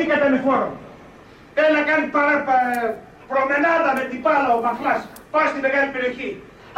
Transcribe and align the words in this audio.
αποδοχή 0.00 0.06
κατανεφόρων. 0.06 0.72
Θέλει 1.54 1.74
να 1.78 1.82
κάνει 1.90 2.06
παρά, 2.16 2.36
προμενάδα 3.30 3.90
με 3.98 4.04
την 4.10 4.22
πάλα 4.24 4.48
ο 4.56 4.60
Μαχλάς. 4.66 5.02
Πάει 5.30 5.46
στη 5.52 5.60
μεγάλη 5.60 5.90
περιοχή. 5.94 6.30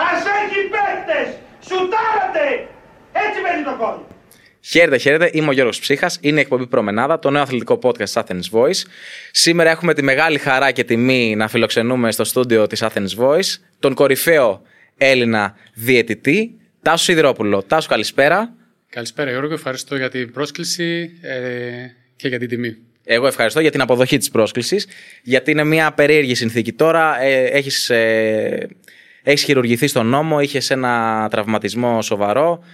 Ας 0.08 0.20
έχει 0.38 0.58
παίκτες! 0.72 1.28
Σουτάρατε! 1.66 2.46
Έτσι 3.24 3.38
μένει 3.44 3.62
το 3.68 3.74
κόλ. 3.82 3.96
Χαίρετε, 4.60 4.98
χαίρετε. 4.98 5.30
Είμαι 5.32 5.48
ο 5.48 5.52
Γιώργος 5.52 5.78
Ψύχας. 5.80 6.18
Είναι 6.20 6.38
η 6.38 6.40
εκπομπή 6.40 6.66
Προμενάδα, 6.66 7.18
το 7.18 7.30
νέο 7.30 7.42
αθλητικό 7.42 7.78
podcast 7.82 8.12
Athens 8.20 8.48
Voice. 8.52 8.80
Σήμερα 9.30 9.70
έχουμε 9.70 9.94
τη 9.94 10.02
μεγάλη 10.02 10.38
χαρά 10.38 10.70
και 10.70 10.84
τιμή 10.84 11.34
να 11.36 11.48
φιλοξενούμε 11.48 12.12
στο 12.12 12.24
στούντιο 12.24 12.66
της 12.66 12.84
Athens 12.84 13.14
Voice 13.18 13.50
τον 13.78 13.94
κορυφαίο 13.94 14.62
Έλληνα 14.96 15.56
διαιτητή, 15.74 16.60
Τάσο 16.82 17.04
Σιδηρόπουλο. 17.04 17.62
Τάσο, 17.62 17.88
καλησπέρα. 17.88 18.54
Καλησπέρα 18.88 19.30
Γιώργο, 19.30 19.52
ευχαριστώ 19.52 19.96
για 19.96 20.08
την 20.08 20.32
πρόσκληση 20.32 21.18
ε, 21.22 21.86
και 22.16 22.28
για 22.28 22.38
την 22.38 22.48
τιμή. 22.48 22.91
Εγώ 23.04 23.26
ευχαριστώ 23.26 23.60
για 23.60 23.70
την 23.70 23.80
αποδοχή 23.80 24.16
της 24.18 24.30
πρόσκλησης, 24.30 24.86
γιατί 25.22 25.50
είναι 25.50 25.64
μια 25.64 25.92
περίεργη 25.92 26.34
συνθήκη. 26.34 26.72
Τώρα 26.72 27.22
ε, 27.22 27.44
έχεις, 27.44 27.90
ε, 27.90 28.68
έχεις 29.22 29.42
χειρουργηθεί 29.42 29.86
στον 29.86 30.06
νόμο, 30.06 30.40
είχες 30.40 30.70
ένα 30.70 31.28
τραυματισμό 31.30 32.02
σοβαρό. 32.02 32.64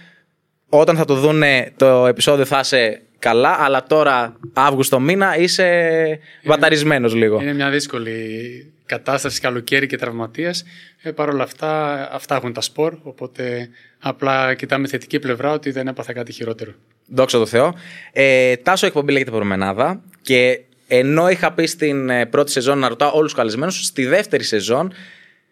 Όταν 0.69 0.95
θα 0.95 1.05
το 1.05 1.15
δούνε 1.15 1.71
το 1.77 2.05
επεισόδιο 2.05 2.45
θα 2.45 2.59
είσαι 2.59 3.01
καλά, 3.19 3.57
αλλά 3.59 3.83
τώρα 3.83 4.35
Αύγουστο 4.53 4.99
μήνα 4.99 5.37
είσαι 5.37 6.19
βαταρισμένος 6.43 7.13
λίγο. 7.13 7.41
Είναι 7.41 7.53
μια 7.53 7.69
δύσκολη 7.69 8.73
κατάσταση 8.85 9.39
καλοκαίρι 9.39 9.87
και 9.87 9.97
τραυματίας. 9.97 10.63
Ε, 11.01 11.11
Παρ' 11.11 11.29
όλα 11.29 11.43
αυτά, 11.43 11.93
αυτά 12.11 12.35
έχουν 12.35 12.53
τα 12.53 12.61
σπορ, 12.61 12.97
οπότε 13.01 13.69
απλά 13.99 14.53
κοιτάμε 14.53 14.87
θετική 14.87 15.19
πλευρά 15.19 15.51
ότι 15.51 15.71
δεν 15.71 15.87
έπαθα 15.87 16.13
κάτι 16.13 16.31
χειρότερο. 16.31 16.71
Δόξα 17.05 17.37
τω 17.37 17.45
Θεώ. 17.45 17.73
Ε, 18.11 18.55
τάσο 18.55 18.85
εκπομπή 18.85 19.11
λέγεται 19.11 19.31
Προμενάδα 19.31 20.01
και 20.21 20.59
ενώ 20.87 21.29
είχα 21.29 21.53
πει 21.53 21.65
στην 21.65 22.09
ε, 22.09 22.25
πρώτη 22.25 22.51
σεζόν 22.51 22.79
να 22.79 22.87
ρωτάω 22.87 23.11
όλους 23.13 23.31
τους 23.31 23.39
καλεσμένους, 23.39 23.85
στη 23.85 24.05
δεύτερη 24.05 24.43
σεζόν 24.43 24.93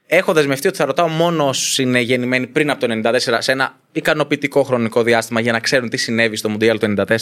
έχω 0.07 0.33
δεσμευτεί 0.33 0.67
ότι 0.67 0.77
θα 0.77 0.85
ρωτάω 0.85 1.07
μόνο 1.07 1.47
όσους 1.47 1.77
είναι 1.77 1.99
γεννημένοι 1.99 2.47
πριν 2.47 2.69
από 2.69 2.87
το 2.87 3.01
1994 3.03 3.37
σε 3.37 3.51
ένα 3.51 3.79
ικανοποιητικό 3.91 4.63
χρονικό 4.63 5.03
διάστημα 5.03 5.39
για 5.39 5.51
να 5.51 5.59
ξέρουν 5.59 5.89
τι 5.89 5.97
συνέβη 5.97 6.35
στο 6.35 6.49
Μουντιάλ 6.49 6.79
του 6.79 6.93
1994 6.97 7.15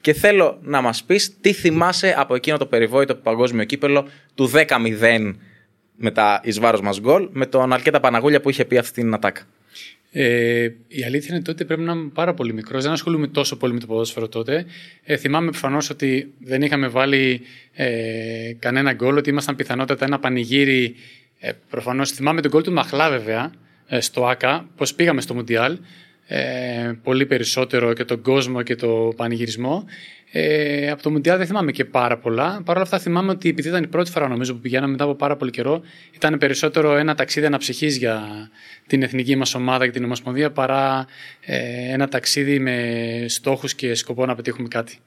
και 0.00 0.12
θέλω 0.12 0.58
να 0.62 0.80
μας 0.80 1.04
πεις 1.04 1.40
τι 1.40 1.52
θυμάσαι 1.52 2.14
από 2.16 2.34
εκείνο 2.34 2.56
το 2.56 2.66
περιβόητο 2.66 3.14
παγκόσμιο 3.14 3.64
κύπελο 3.64 4.08
του 4.34 4.50
10-0 4.54 5.34
με 5.96 6.10
τα 6.10 6.40
εις 6.44 6.60
βάρος 6.60 6.80
μας 6.80 7.00
γκολ 7.00 7.28
με 7.32 7.46
τον 7.46 7.72
Αλκέτα 7.72 8.00
Παναγούλια 8.00 8.40
που 8.40 8.50
είχε 8.50 8.64
πει 8.64 8.78
αυτή 8.78 9.00
την 9.00 9.14
ατάκα. 9.14 9.42
Ε, 10.14 10.68
η 10.88 11.04
αλήθεια 11.04 11.34
είναι 11.34 11.44
ότι 11.48 11.64
πρέπει 11.64 11.82
να 11.82 11.92
είμαι 11.92 12.10
πάρα 12.14 12.34
πολύ 12.34 12.52
μικρός. 12.52 12.82
Δεν 12.82 12.92
ασχολούμαι 12.92 13.26
τόσο 13.26 13.56
πολύ 13.56 13.72
με 13.72 13.80
το 13.80 13.86
ποδόσφαιρο 13.86 14.28
τότε. 14.28 14.66
Ε, 15.04 15.16
θυμάμαι 15.16 15.50
προφανώς 15.50 15.90
ότι 15.90 16.32
δεν 16.38 16.62
είχαμε 16.62 16.88
βάλει 16.88 17.40
ε, 17.72 18.52
κανένα 18.58 18.92
γκολ, 18.92 19.16
ότι 19.16 19.30
ήμασταν 19.30 19.56
πιθανότατα 19.56 20.04
ένα 20.04 20.18
πανηγύρι. 20.18 20.94
Ε, 21.44 21.52
προφανώς 21.70 22.10
θυμάμαι 22.10 22.40
τον 22.40 22.50
γκολ 22.50 22.62
του 22.62 22.72
Μαχλά, 22.72 23.10
βέβαια, 23.10 23.52
ε, 23.86 24.00
στο 24.00 24.26
ΑΚΑ, 24.26 24.68
πώς 24.76 24.94
πήγαμε 24.94 25.20
στο 25.20 25.34
Μουντιάλ. 25.34 25.78
Ε, 26.26 26.92
πολύ 27.02 27.26
περισσότερο 27.26 27.92
και 27.92 28.04
τον 28.04 28.22
κόσμο 28.22 28.62
και 28.62 28.74
το 28.74 29.12
πανηγυρισμό. 29.16 29.84
Ε, 30.32 30.90
από 30.90 31.02
το 31.02 31.10
Μουντιάλ 31.10 31.38
δεν 31.38 31.46
θυμάμαι 31.46 31.72
και 31.72 31.84
πάρα 31.84 32.18
πολλά. 32.18 32.62
Παρ' 32.64 32.74
όλα 32.74 32.84
αυτά 32.84 32.98
θυμάμαι 32.98 33.30
ότι 33.30 33.48
επειδή 33.48 33.68
ήταν 33.68 33.82
η 33.82 33.86
πρώτη 33.86 34.10
φορά 34.10 34.28
νομίζω 34.28 34.54
που 34.54 34.60
πηγαίναμε 34.60 34.90
μετά 34.90 35.04
από 35.04 35.14
πάρα 35.14 35.36
πολύ 35.36 35.50
καιρό, 35.50 35.82
ήταν 36.14 36.38
περισσότερο 36.38 36.96
ένα 36.96 37.14
ταξίδι 37.14 37.46
αναψυχής 37.46 37.96
για 37.96 38.22
την 38.86 39.02
εθνική 39.02 39.36
μας 39.36 39.54
ομάδα 39.54 39.84
και 39.84 39.92
την 39.92 40.04
Ομοσπονδία 40.04 40.50
παρά 40.50 41.06
ε, 41.40 41.92
ένα 41.92 42.08
ταξίδι 42.08 42.58
με 42.58 43.24
στόχους 43.28 43.74
και 43.74 43.94
σκοπό 43.94 44.26
να 44.26 44.34
πετύχουμε 44.34 44.68
κάτι. 44.68 44.98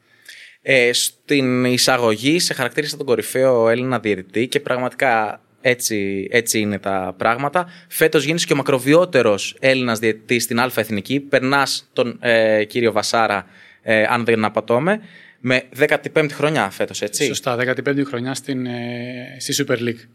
Ε, 0.62 0.94
στην 0.94 1.66
εισαγωγή 1.66 2.40
σε 2.40 2.54
χαρακτήρισα 2.54 2.98
τον 2.98 3.06
κορυφαίο 3.06 3.70
Έλληνα 3.70 4.00
διαιτητή 4.00 4.48
και 4.48 4.60
πραγματικά 4.60 5.40
έτσι, 5.68 6.28
έτσι 6.32 6.60
είναι 6.60 6.80
τα 6.80 7.14
πράγματα. 7.18 7.68
Φέτος 7.88 8.24
γίνεις 8.24 8.46
και 8.46 8.54
ο 8.54 8.56
μακροβιότερος 8.56 9.56
Έλληνας 9.60 10.00
διαιτητής 10.00 10.44
στην 10.44 10.60
Α 10.60 10.72
Εθνική. 10.76 11.20
Περνάς 11.20 11.90
τον 11.94 12.18
ε, 12.22 12.64
κύριο 12.64 12.92
Βασάρα, 12.92 13.46
ε, 13.82 14.04
αν 14.04 14.26
δεν 14.26 14.46
απατώμε, 14.46 15.00
με 15.40 15.64
15η 15.80 16.32
χρονιά 16.32 16.70
φέτος, 16.70 17.02
έτσι. 17.02 17.26
Σωστά, 17.26 17.56
15η 17.56 18.04
χρονιά 18.06 18.34
στην, 18.34 18.66
ε, 18.66 19.38
στη 19.40 19.66
Super 19.68 19.78
League. 19.78 20.08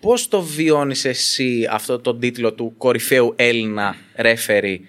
Πώς 0.00 0.28
το 0.28 0.42
βιώνεις 0.42 1.04
εσύ 1.04 1.68
αυτό 1.70 1.98
τον 1.98 2.20
τίτλο 2.20 2.52
του 2.52 2.74
κορυφαίου 2.78 3.32
Έλληνα 3.36 3.96
ρέφερη, 4.14 4.86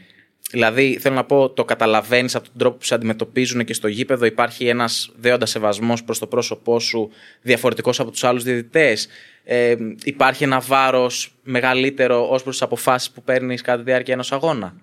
Δηλαδή, 0.51 0.97
θέλω 1.01 1.15
να 1.15 1.23
πω, 1.23 1.49
το 1.49 1.65
καταλαβαίνεις 1.65 2.35
από 2.35 2.45
τον 2.45 2.53
τρόπο 2.57 2.77
που 2.77 2.83
σε 2.83 2.95
αντιμετωπίζουν 2.95 3.65
και 3.65 3.73
στο 3.73 3.87
γήπεδο. 3.87 4.25
Υπάρχει 4.25 4.67
ένας 4.67 5.11
δέοντας 5.15 5.49
σεβασμός 5.49 6.03
προς 6.03 6.19
το 6.19 6.27
πρόσωπό 6.27 6.79
σου, 6.79 7.09
διαφορετικός 7.41 7.99
από 7.99 8.11
τους 8.11 8.23
άλλους 8.23 8.43
διαιτητές. 8.43 9.07
Ε, 9.43 9.75
υπάρχει 10.03 10.43
ένα 10.43 10.59
βάρος 10.59 11.35
μεγαλύτερο 11.43 12.29
ως 12.29 12.43
προς 12.43 12.55
τις 12.55 12.65
αποφάσεις 12.65 13.11
που 13.11 13.23
παίρνεις 13.23 13.61
κατά 13.61 13.77
τη 13.77 13.83
διάρκεια 13.83 14.13
ενός 14.13 14.31
αγώνα. 14.31 14.75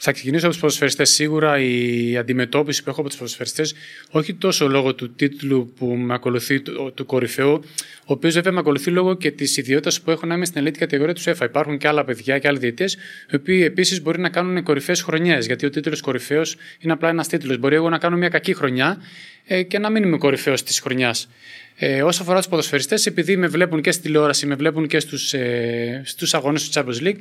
Θα 0.00 0.12
ξεκινήσω 0.12 0.44
από 0.44 0.52
τους 0.52 0.60
ποδοσφαιριστές. 0.60 1.10
Σίγουρα 1.10 1.58
η 1.58 2.16
αντιμετώπιση 2.16 2.82
που 2.82 2.90
έχω 2.90 3.00
από 3.00 3.08
τους 3.08 3.18
ποδοσφαιριστές, 3.18 3.74
όχι 4.10 4.34
τόσο 4.34 4.68
λόγω 4.68 4.94
του 4.94 5.14
τίτλου 5.14 5.72
που 5.76 5.86
με 5.86 6.14
ακολουθεί 6.14 6.60
του, 6.60 6.92
του 6.94 7.06
κορυφαίου, 7.06 7.52
ο 8.00 8.12
οποίος 8.12 8.34
βέβαια 8.34 8.52
με 8.52 8.58
ακολουθεί 8.58 8.90
λόγω 8.90 9.16
και 9.16 9.30
της 9.30 9.56
ιδιότητας 9.56 10.00
που 10.00 10.10
έχω 10.10 10.26
να 10.26 10.34
είμαι 10.34 10.44
στην 10.44 10.60
ελίτ 10.60 10.76
κατηγορία 10.76 11.14
του 11.14 11.20
ΣΕΦΑ. 11.20 11.44
Υπάρχουν 11.44 11.78
και 11.78 11.88
άλλα 11.88 12.04
παιδιά 12.04 12.38
και 12.38 12.48
άλλοι 12.48 12.58
διαιτητές, 12.58 12.96
οι 13.30 13.36
οποίοι 13.36 13.62
επίσης 13.64 14.02
μπορεί 14.02 14.20
να 14.20 14.28
κάνουν 14.28 14.62
κορυφαίες 14.62 15.02
χρονιές. 15.02 15.46
Γιατί 15.46 15.66
ο 15.66 15.70
τίτλος 15.70 16.00
κορυφαίος 16.00 16.56
είναι 16.78 16.92
απλά 16.92 17.08
ένας 17.08 17.28
τίτλος. 17.28 17.58
Μπορεί 17.58 17.74
εγώ 17.74 17.88
να 17.88 17.98
κάνω 17.98 18.16
μια 18.16 18.28
κακή 18.28 18.54
χρονιά 18.54 19.02
ε, 19.44 19.62
και 19.62 19.78
να 19.78 19.90
μην 19.90 20.02
είμαι 20.02 20.18
κορυφαίος 20.18 20.62
της 20.62 20.80
χρονιάς. 20.80 21.28
Ε, 21.76 22.02
όσο 22.02 22.22
αφορά 22.22 22.38
τους 22.38 22.48
ποδοσφαιριστές, 22.48 23.06
επειδή 23.06 23.36
με 23.36 23.46
βλέπουν 23.46 23.80
και 23.80 23.92
στη 23.92 24.02
τηλεόραση, 24.02 24.46
με 24.46 24.54
βλέπουν 24.54 24.86
και 24.86 25.00
στους 25.00 25.34
ε, 25.34 26.02
στους 26.04 26.34
αγώνες 26.34 26.68
του 26.68 26.80
Champions 26.80 27.06
League, 27.06 27.18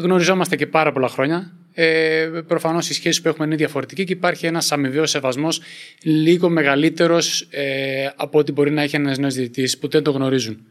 γνωριζόμαστε 0.00 0.56
και 0.56 0.66
πάρα 0.66 0.92
πολλά 0.92 1.08
χρόνια. 1.08 1.52
Ε, 1.78 2.30
Προφανώς 2.46 2.90
η 2.90 2.94
σχέση 2.94 3.22
που 3.22 3.28
έχουμε 3.28 3.46
είναι 3.46 3.56
διαφορετική 3.56 4.04
και 4.04 4.12
υπάρχει 4.12 4.46
ένας 4.46 4.72
αμοιβαίος 4.72 5.10
σεβασμός 5.10 5.60
λίγο 6.02 6.48
μεγαλύτερος 6.48 7.46
ε, 7.50 8.10
από 8.16 8.38
ό,τι 8.38 8.52
μπορεί 8.52 8.70
να 8.70 8.82
έχει 8.82 8.96
ένας 8.96 9.18
νέος 9.18 9.34
διαιτητής 9.34 9.78
που 9.78 9.88
δεν 9.88 10.02
το 10.02 10.10
γνωρίζουν. 10.10 10.66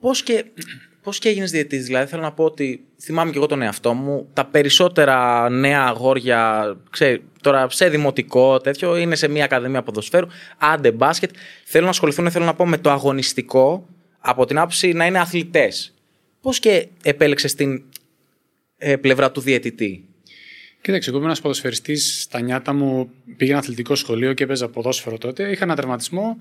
Πώς 0.00 0.22
και, 0.22 0.44
πώς 1.02 1.18
και 1.18 1.28
έγινες 1.28 1.50
διαιτητής, 1.50 1.86
Δηλαδή, 1.86 2.10
θέλω 2.10 2.22
να 2.22 2.32
πω 2.32 2.44
ότι 2.44 2.84
θυμάμαι 3.00 3.30
και 3.30 3.36
εγώ 3.36 3.46
τον 3.46 3.62
εαυτό 3.62 3.94
μου. 3.94 4.28
Τα 4.32 4.44
περισσότερα 4.44 5.48
νέα 5.48 5.82
αγόρια, 5.82 6.76
ξέρει, 6.90 7.22
τώρα 7.40 7.68
σε 7.70 7.88
δημοτικό 7.88 8.58
τέτοιο, 8.60 8.96
είναι 8.96 9.14
σε 9.14 9.28
μια 9.28 9.44
ακαδημία 9.44 9.82
ποδοσφαίρου, 9.82 10.26
άντε 10.58 10.90
μπάσκετ. 10.90 11.30
Θέλουν 11.64 11.84
να 11.84 11.90
ασχοληθούν, 11.90 12.30
θέλω 12.30 12.44
να 12.44 12.54
πω, 12.54 12.66
με 12.66 12.78
το 12.78 12.90
αγωνιστικό 12.90 13.88
από 14.18 14.44
την 14.44 14.58
άποψη 14.58 14.92
να 14.92 15.06
είναι 15.06 15.18
αθλητές. 15.18 15.94
Πώς 16.40 16.58
και 16.58 16.88
επέλεξες 17.02 17.54
την 17.54 17.82
ε, 18.78 18.96
πλευρά 18.96 19.30
του 19.30 19.40
διαιτητή. 19.40 20.04
Κοίταξε, 20.80 21.08
εγώ 21.08 21.18
ήμουν 21.18 21.30
ένας 21.30 21.42
ποδοσφαιριστής 21.42 22.20
στα 22.22 22.40
νιάτα 22.40 22.72
μου. 22.72 23.10
Πήγαινα 23.36 23.58
αθλητικό 23.58 23.94
σχολείο 23.94 24.32
και 24.32 24.44
έπαιζα 24.44 24.68
ποδόσφαιρο 24.68 25.18
τότε. 25.18 25.50
Είχα 25.50 25.64
ένα 25.64 25.74
τερματισμό 25.76 26.36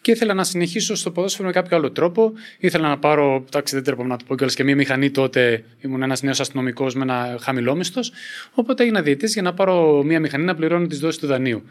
και 0.00 0.10
ήθελα 0.10 0.34
να 0.34 0.44
συνεχίσω 0.44 0.94
στο 0.94 1.10
ποδόσφαιρο 1.10 1.46
με 1.46 1.52
κάποιο 1.52 1.76
άλλο 1.76 1.90
τρόπο. 1.90 2.32
Ήθελα 2.58 2.88
να 2.88 2.98
πάρω, 2.98 3.44
εντάξει, 3.46 3.74
δεν 3.74 3.84
τρέπω 3.84 4.04
να 4.04 4.16
το 4.16 4.24
πω 4.28 4.34
κιόλας 4.34 4.54
και 4.54 4.64
μία 4.64 4.76
μηχανή 4.76 5.10
τότε. 5.10 5.64
Ήμουν 5.80 6.02
ένας 6.02 6.22
νέος 6.22 6.40
αστυνομικός 6.40 6.94
με 6.94 7.02
ένα 7.02 7.38
χαμηλό 7.40 7.74
μισθός. 7.74 8.12
Οπότε 8.54 8.82
έγινα 8.82 9.02
διαιτή 9.02 9.26
για 9.26 9.42
να 9.42 9.54
πάρω 9.54 10.02
μία 10.02 10.20
μηχανή 10.20 10.44
να 10.44 10.54
πληρώνω 10.54 10.86
τις 10.86 10.98
δόσεις 10.98 11.20
του 11.20 11.26
δανείου. 11.26 11.62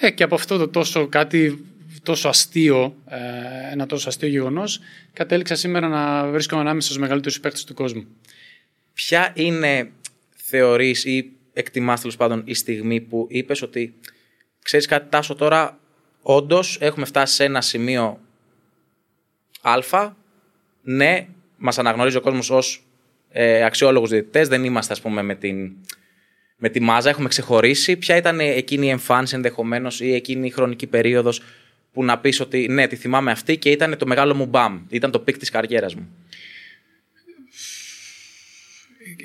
Ε, 0.00 0.10
και 0.10 0.22
από 0.22 0.34
αυτό 0.34 0.58
το 0.58 0.68
τόσο 0.68 1.06
κάτι 1.06 1.64
τόσο 2.02 2.28
αστείο, 2.28 2.96
ε, 3.08 3.72
ένα 3.72 3.86
τόσο 3.86 4.08
αστείο 4.08 4.28
γεγονός, 4.28 4.80
κατέληξα 5.12 5.54
σήμερα 5.54 5.88
να 5.88 6.26
βρίσκομαι 6.30 6.60
ανάμεσα 6.60 6.86
στους 6.86 7.00
μεγαλύτερους 7.00 7.40
παίκτες 7.40 7.64
του 7.64 7.74
κόσμου. 7.74 8.06
Ποια 8.96 9.32
είναι, 9.34 9.90
θεωρείς 10.34 11.04
ή 11.04 11.32
εκτιμάς 11.52 12.00
τέλος 12.00 12.16
πάντων 12.16 12.42
η 12.44 12.54
στιγμή 12.54 13.00
που 13.00 13.26
είπες 13.30 13.62
ότι 13.62 13.94
ξέρεις 14.62 14.86
κάτι 14.86 15.08
Τάσο 15.08 15.34
τώρα 15.34 15.78
όντως 16.22 16.78
έχουμε 16.80 17.06
φτάσει 17.06 17.34
σε 17.34 17.44
ένα 17.44 17.60
σημείο 17.60 18.20
α, 19.60 20.12
ναι, 20.82 21.26
μας 21.56 21.78
αναγνωρίζει 21.78 22.16
ο 22.16 22.20
κόσμος 22.20 22.50
ως 22.50 22.86
ε, 23.28 23.64
αξιόλογους 23.64 24.10
διαιτητές, 24.10 24.48
δεν 24.48 24.64
είμαστε 24.64 24.92
ας 24.92 25.00
πούμε 25.00 25.22
με 25.22 25.34
την, 25.34 25.72
με 26.56 26.68
τη 26.68 26.80
μάζα, 26.80 27.08
έχουμε 27.08 27.28
ξεχωρίσει. 27.28 27.96
Ποια 27.96 28.16
ήταν 28.16 28.40
εκείνη 28.40 28.86
η 28.86 28.90
εμφάνιση 28.90 29.34
ενδεχομένως 29.34 30.00
ή 30.00 30.14
εκείνη 30.14 30.46
η 30.46 30.50
χρονική 30.50 30.86
περίοδος 30.86 31.42
που 31.92 32.04
να 32.04 32.18
πεις 32.18 32.40
ότι 32.40 32.68
ναι, 32.68 32.86
τη 32.86 32.96
θυμάμαι 32.96 33.30
αυτή 33.30 33.56
και 33.56 33.70
ήταν 33.70 33.96
το 33.98 34.06
μεγάλο 34.06 34.34
μου 34.34 34.46
μπαμ, 34.46 34.80
ήταν 34.88 35.10
το 35.10 35.18
peak 35.18 35.38
της 35.38 35.50
καριέρας 35.50 35.94
μου; 35.94 36.08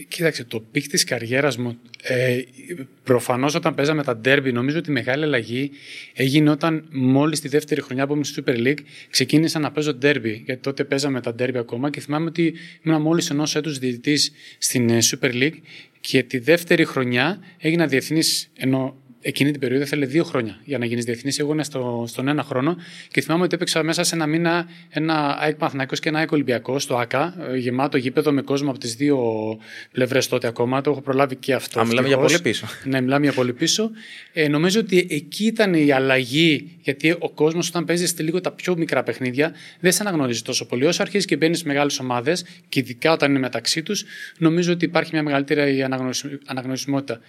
Κοίταξε, 0.08 0.44
το 0.44 0.60
peak 0.60 0.88
της 0.88 1.04
καριέρας 1.04 1.58
μου. 1.58 1.80
Ε, 2.02 2.42
Προφανώς 3.04 3.56
όταν 3.56 3.76
παίζαμε 3.76 4.04
τα 4.04 4.18
ντέρμπι, 4.18 4.52
νομίζω 4.52 4.78
ότι 4.78 4.90
η 4.90 4.94
μεγάλη 4.94 5.24
αλλαγή 5.24 5.72
έγινε 6.14 6.50
όταν 6.50 6.88
μόλις 6.92 7.40
τη 7.40 7.48
δεύτερη 7.48 7.82
χρονιά 7.82 8.08
που 8.08 8.12
ήμουν 8.12 8.24
στη 8.24 8.44
Super 8.46 8.68
League 8.68 8.80
ξεκίνησα 9.10 9.60
να 9.60 9.72
παίζω 9.72 9.94
ντέρμπι. 9.94 10.42
Γιατί 10.46 10.62
τότε 10.62 10.84
παίζαμε 10.84 11.22
τα 11.22 11.34
ντέρμπι 11.34 11.58
ακόμα 11.58 11.90
και 11.90 12.00
θυμάμαι 12.00 12.26
ότι 12.26 12.54
ήμουν 12.82 13.02
μόλις 13.02 13.30
ενός 13.30 13.56
έτους 13.56 13.78
διαιτητής 13.80 14.32
στην 14.58 14.90
ε, 14.90 14.98
Super 15.02 15.34
League 15.34 15.58
και 16.00 16.24
τη 16.24 16.38
δεύτερη 16.38 16.86
χρονιά 16.86 17.40
έγινα 17.58 17.88
διεθνή. 17.88 18.22
Ενώ 18.58 19.01
εκείνη 19.22 19.52
την 19.52 19.60
περίοδο 19.60 19.86
θέλει 19.86 20.06
δύο 20.06 20.24
χρόνια 20.24 20.60
για 20.64 20.78
να 20.78 20.86
γίνεις 20.86 21.06
διεθνή. 21.06 21.32
Εγώ 21.38 21.52
ήμουν 21.52 21.64
στο, 21.64 22.04
στον 22.08 22.28
ένα 22.28 22.44
χρόνο 22.44 22.78
και 23.12 23.22
θυμάμαι 23.22 23.44
ότι 23.44 23.56
έπαιξα 23.56 23.84
μέσα 23.84 24.04
σε 24.04 24.16
ένα 24.16 24.28
μήνα 24.28 24.68
ένα 24.90 25.38
ΑΕΚ 25.40 25.56
Παναθηναϊκός 25.56 26.00
και 26.00 26.10
ένα 26.10 26.20
ΑΕΚ 26.20 26.32
Ολυμπιακό 26.32 26.80
στο 26.80 26.98
ΑΚΑ, 26.98 27.36
ε, 27.52 27.58
γεμάτο 27.58 27.98
γήπεδο 27.98 28.32
με 28.32 28.42
κόσμο 28.42 28.70
από 28.70 28.80
τις 28.80 28.96
δύο 28.96 29.20
πλευρές 29.92 30.28
τότε 30.28 30.48
ακόμα. 30.48 30.82
Το 30.82 30.92
έχω 30.92 31.02
προλάβει 31.02 31.36
και 31.36 31.54
αυτό. 31.54 31.80
Α, 31.80 31.86
μιλάμε 31.86 32.08
για 32.08 32.18
πολύ 32.18 32.42
πίσω. 32.42 32.68
Ναι, 32.84 33.02
μιλάμε 33.02 33.26
για 33.26 33.34
πολύ 33.34 33.54
πίσω. 33.54 33.92
Ε, 34.34 34.48
νομίζω 34.48 34.80
ότι 34.80 35.08
εκεί 35.10 35.46
ήταν 35.46 35.74
η 35.74 35.92
αλλαγή, 35.92 36.78
γιατί 36.82 37.16
ο 37.20 37.30
κόσμος 37.30 37.68
όταν 37.68 37.86
παίζεις 37.86 38.10
στη 38.10 38.24
λίγο 38.24 38.42
τα 38.42 38.52
πιο 38.52 38.76
μικρά 38.78 39.04
παιχνίδια 39.04 39.54
δεν 39.80 39.92
σε 39.92 40.02
αναγνωρίζει 40.02 40.42
τόσο 40.42 40.66
πολύ. 40.66 40.86
Όσο 40.86 41.02
αρχίζεις 41.02 41.26
και 41.26 41.36
μπαίνεις 41.36 41.60
σε 41.60 41.68
μεγάλες 41.68 42.00
ομάδες, 42.00 42.46
και 42.70 42.80
ειδικά 42.80 43.12
όταν 43.12 43.30
είναι 43.30 43.40
μεταξύ 43.40 43.84
τους, 43.84 44.04
νομίζω 44.38 44.72
ότι 44.72 44.86
υπάρχει 44.86 45.10
μια 45.14 45.24
μεγαλύτερη 45.24 45.84
αναγνωρισιμότητα. 46.46 47.20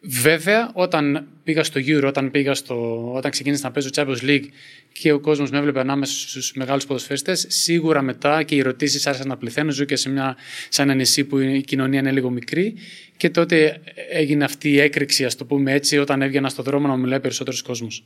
Βέβαια, 0.00 0.70
όταν 0.74 1.28
πήγα 1.44 1.64
στο 1.64 1.80
Euro, 1.86 2.04
όταν, 2.06 2.30
πήγα 2.30 2.54
στο, 2.54 3.10
όταν 3.14 3.30
ξεκίνησα 3.30 3.66
να 3.66 3.72
παίζω 3.72 3.88
Champions 3.94 4.22
League 4.22 4.44
και 4.92 5.12
ο 5.12 5.20
κόσμος 5.20 5.50
με 5.50 5.58
έβλεπε 5.58 5.80
ανάμεσα 5.80 6.28
στους 6.28 6.52
μεγάλους 6.54 6.86
ποδοσφαιριστές, 6.86 7.46
σίγουρα 7.48 8.02
μετά 8.02 8.42
και 8.42 8.54
οι 8.54 8.58
ερωτήσεις 8.58 9.06
άρχισαν 9.06 9.28
να 9.28 9.36
πληθαίνουν. 9.36 9.72
Ζω 9.72 9.84
και 9.84 9.96
σε, 9.96 10.10
μια, 10.10 10.36
σε 10.68 10.82
ένα 10.82 10.94
νησί 10.94 11.24
που 11.24 11.38
η 11.38 11.60
κοινωνία 11.60 11.98
είναι 11.98 12.10
λίγο 12.12 12.30
μικρή. 12.30 12.74
Και 13.16 13.30
τότε 13.30 13.80
έγινε 14.10 14.44
αυτή 14.44 14.70
η 14.70 14.80
έκρηξη, 14.80 15.24
ας 15.24 15.36
το 15.36 15.44
πούμε 15.44 15.72
έτσι, 15.72 15.98
όταν 15.98 16.22
έβγαινα 16.22 16.48
στον 16.48 16.64
δρόμο 16.64 16.86
να 16.88 16.96
μιλάει 16.96 17.20
περισσότερος 17.20 17.62
κόσμος. 17.62 18.04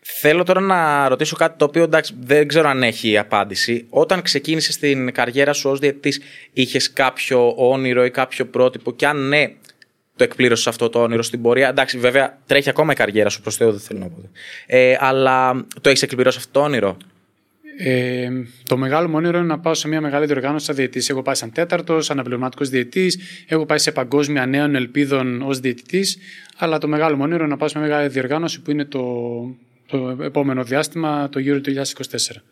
Θέλω 0.00 0.42
τώρα 0.42 0.60
να 0.60 1.08
ρωτήσω 1.08 1.36
κάτι 1.36 1.58
το 1.58 1.64
οποίο 1.64 1.82
εντάξει, 1.82 2.14
δεν 2.20 2.48
ξέρω 2.48 2.68
αν 2.68 2.82
έχει 2.82 3.18
απάντηση. 3.18 3.86
Όταν 3.88 4.22
ξεκίνησες 4.22 4.76
την 4.78 5.12
καριέρα 5.12 5.52
σου 5.52 5.70
ως 5.70 5.78
διαιτητής, 5.78 6.20
είχες 6.52 6.92
κάποιο 6.92 7.54
όνειρο 7.56 8.04
ή 8.04 8.10
κάποιο 8.10 8.46
πρότυπο, 8.46 8.92
και 8.92 9.06
αν 9.06 9.28
ναι, 9.28 9.52
το 10.18 10.24
εκπλήρωσες 10.24 10.66
αυτό 10.66 10.88
το 10.88 11.02
όνειρο 11.02 11.22
στην 11.22 11.42
πορεία. 11.42 11.68
Εντάξει, 11.68 11.98
βέβαια 11.98 12.38
τρέχει 12.46 12.68
ακόμα 12.68 12.92
η 12.92 12.94
καριέρα 12.94 13.28
σου 13.28 13.40
προς 13.40 13.56
Θεό, 13.56 13.70
δεν 13.70 13.80
θέλω 13.80 13.98
να 13.98 14.06
πω. 14.08 14.30
Ε, 14.66 14.96
αλλά 15.00 15.66
το 15.80 15.88
έχεις 15.88 16.02
εκπληρώσει 16.02 16.38
αυτό 16.38 16.50
το 16.52 16.60
όνειρο; 16.60 16.96
Ε, 17.78 18.28
το 18.66 18.76
μεγάλο 18.76 19.08
μου 19.08 19.14
όνειρο 19.16 19.38
είναι 19.38 19.46
να 19.46 19.58
πάω 19.58 19.74
σε 19.74 19.88
μια 19.88 20.00
μεγάλη 20.00 20.26
διοργάνωση 20.26 20.64
σαν 20.64 20.74
διαιτητή. 20.74 21.06
Έχω 21.10 21.22
πάει 21.22 21.34
σαν 21.34 21.52
τέταρτος, 21.52 22.04
σαν 22.04 22.16
αναπληρωματικός 22.16 22.68
διαιτητή. 22.68 23.20
Έχω 23.46 23.66
πάει 23.66 23.78
σε 23.78 23.92
παγκόσμια 23.92 24.46
νέων 24.46 24.74
ελπίδων 24.74 25.42
ως 25.42 25.60
διαιτητής. 25.60 26.18
Αλλά 26.56 26.78
το 26.78 26.88
μεγάλο 26.88 27.16
μου 27.16 27.22
όνειρο 27.22 27.38
είναι 27.38 27.48
να 27.52 27.56
πάω 27.56 27.68
σε 27.68 27.78
μια 27.78 27.88
μεγάλη 27.88 28.08
διοργάνωση 28.08 28.62
που 28.62 28.70
είναι 28.70 28.84
το, 28.84 29.02
το 29.86 30.16
επόμενο 30.22 30.64
διάστημα, 30.64 31.28
το 31.28 31.40
Euro 31.40 31.60
του 31.62 31.72
2024. 31.74 32.42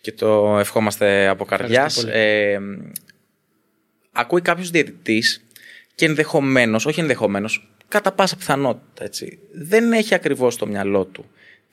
Και 0.00 0.12
το 0.12 0.58
ευχόμαστε 0.58 1.26
από 1.26 1.44
καρδιάς. 1.44 2.04
Ε, 2.04 2.58
ακούει 4.12 4.40
κάποιος 4.40 4.70
διαιτητής 4.70 5.43
και 5.94 6.04
ενδεχομένως, 6.04 6.86
όχι 6.86 7.00
ενδεχομένως, 7.00 7.68
κατά 7.88 8.12
πάσα 8.12 8.36
πιθανότητα, 8.36 9.04
έτσι, 9.04 9.38
δεν 9.52 9.92
έχει 9.92 10.14
ακριβώς 10.14 10.54
στο 10.54 10.66
μυαλό 10.66 11.04
του 11.04 11.24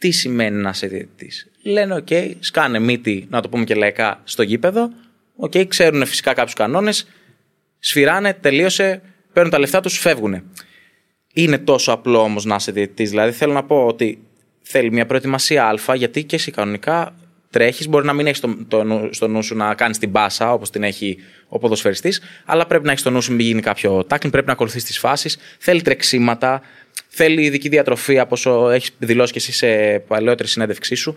τι 0.02 0.12
σημαίνει 0.12 0.62
να 0.62 0.70
είσαι 0.70 0.88
διαιτητής. 0.88 1.52
Λένε, 1.64 1.96
OK, 1.96 2.08
okay, 2.10 2.32
σκάνε 2.40 2.80
μύτη, 2.80 3.28
να 3.30 3.42
το 3.42 3.50
πούμε 3.50 3.64
και 3.64 3.76
λαϊκά, 3.76 4.22
στο 4.24 4.44
γήπεδο. 4.44 4.92
OK, 5.36 5.52
okay, 5.52 5.68
ξέρουν 5.68 6.06
φυσικά 6.06 6.34
κάποιους 6.34 6.54
κανόνες, 6.54 7.08
σφυράνε, 7.80 8.34
τελείωσε, 8.34 9.02
παίρνουν 9.34 9.52
τα 9.52 9.60
λεφτά 9.60 9.80
τους, 9.80 9.98
φεύγουν. 9.98 10.44
Είναι 11.34 11.58
τόσο 11.58 11.92
απλό 11.92 12.22
όμως 12.22 12.46
να 12.46 12.56
είσαι 12.56 12.72
διαιτητής. 12.72 13.10
Δηλαδή, 13.10 13.32
θέλω 13.32 13.54
να 13.54 13.64
πω 13.64 13.86
ότι 13.86 14.24
θέλει 14.62 14.92
μια 14.92 15.06
προετοιμασία 15.06 15.68
Α, 15.68 15.96
γιατί 15.96 16.24
και 16.24 16.36
εσύ 16.36 16.52
κανονικά 16.52 17.16
τρέχεις. 17.52 17.88
Μπορεί 17.88 18.06
να 18.06 18.14
μην 18.14 18.28
έχεις 18.28 18.40
το, 18.40 18.56
το, 18.68 19.10
στο 19.12 19.28
νου 19.28 19.44
σου 19.44 19.56
να 19.56 19.76
κάνεις 19.76 19.98
την 19.98 20.12
πάσα 20.12 20.54
όπως 20.54 20.70
την 20.70 20.84
έχει 20.84 21.18
ο 21.48 21.60
ποδοσφαιριστής, 21.60 22.22
αλλά 22.46 22.66
πρέπει 22.66 22.84
να 22.84 22.90
έχεις 22.90 23.02
στο 23.02 23.10
νου 23.10 23.22
σου 23.22 23.32
μην 23.32 23.46
γίνει 23.46 23.62
κάποιο 23.62 24.04
τάκλιν, 24.04 24.32
πρέπει 24.32 24.48
να 24.48 24.54
ακολουθείς 24.54 24.84
τις 24.84 25.00
φάσεις. 25.00 25.38
Θέλει 25.60 25.82
τρεξίματα, 25.82 26.62
θέλει 27.08 27.44
ειδική 27.44 27.70
διατροφή, 27.70 28.20
όπω 28.20 28.70
έχεις 28.70 28.92
δηλώσει 28.98 29.32
και 29.32 29.40
εσύ 29.40 29.52
σε 29.52 30.00
παλαιότερη 30.00 30.50
συνέντευξή 30.50 30.96
σου. 30.96 31.16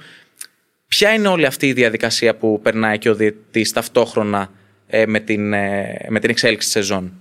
Ποια 0.88 1.12
είναι 1.12 1.28
όλη 1.28 1.46
αυτή 1.46 1.66
η 1.66 1.72
διαδικασία 1.72 2.34
που 2.34 2.60
περνάει 2.62 2.98
και 2.98 3.10
ο 3.10 3.14
διαιτητής 3.14 3.72
ταυτόχρονα 3.72 4.50
ε, 4.86 5.06
με, 5.06 5.20
την, 5.20 5.52
ε, 5.52 6.06
με 6.08 6.20
την 6.20 6.30
εξέλιξη 6.30 6.64
της 6.64 6.76
σεζόν; 6.76 7.12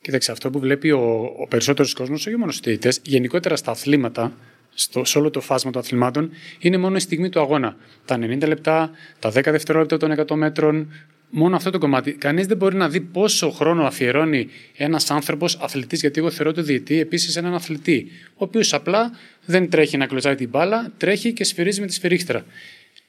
Κοίταξε, 0.00 0.32
αυτό 0.32 0.50
που 0.50 0.58
βλέπει 0.58 0.90
ο, 0.90 1.34
ο 1.38 1.46
περισσότερος 1.48 1.94
κόσμος, 1.94 2.26
όχι 2.26 2.36
μόνο 2.36 2.50
στους 2.50 2.64
διαιτητές, 2.64 3.00
γενικότερα 3.02 3.56
στα 3.56 3.70
αθλήματα, 3.70 4.32
στο, 4.74 5.04
σε 5.04 5.18
όλο 5.18 5.30
το 5.30 5.40
φάσμα 5.40 5.70
των 5.70 5.80
αθλημάτων 5.80 6.30
είναι 6.58 6.76
μόνο 6.76 6.96
η 6.96 7.00
στιγμή 7.00 7.28
του 7.28 7.40
αγώνα. 7.40 7.76
Τα 8.04 8.16
90 8.16 8.46
λεπτά, 8.46 8.90
τα 9.18 9.28
10 9.28 9.32
δευτερόλεπτα 9.32 9.96
των 9.96 10.14
100 10.26 10.34
μέτρων, 10.34 10.92
μόνο 11.30 11.56
αυτό 11.56 11.70
το 11.70 11.78
κομμάτι. 11.78 12.12
Κανείς 12.12 12.46
δεν 12.46 12.56
μπορεί 12.56 12.76
να 12.76 12.88
δει 12.88 13.00
πόσο 13.00 13.50
χρόνο 13.50 13.84
αφιερώνει 13.84 14.48
ένας 14.76 15.10
άνθρωπος 15.10 15.56
αθλητής, 15.60 16.00
γιατί 16.00 16.20
εγώ 16.20 16.30
θεωρώ 16.30 16.52
το 16.52 16.62
διετή 16.62 17.00
επίσης 17.00 17.36
έναν 17.36 17.54
αθλητή, 17.54 18.10
ο 18.28 18.44
οποίος 18.44 18.74
απλά 18.74 19.10
δεν 19.44 19.70
τρέχει 19.70 19.96
να 19.96 20.06
κλωτσάει 20.06 20.34
την 20.34 20.48
μπάλα, 20.48 20.92
τρέχει 20.96 21.32
και 21.32 21.44
σφυρίζει 21.44 21.80
με 21.80 21.86
τη 21.86 21.92
σφυρίχτρα. 21.92 22.44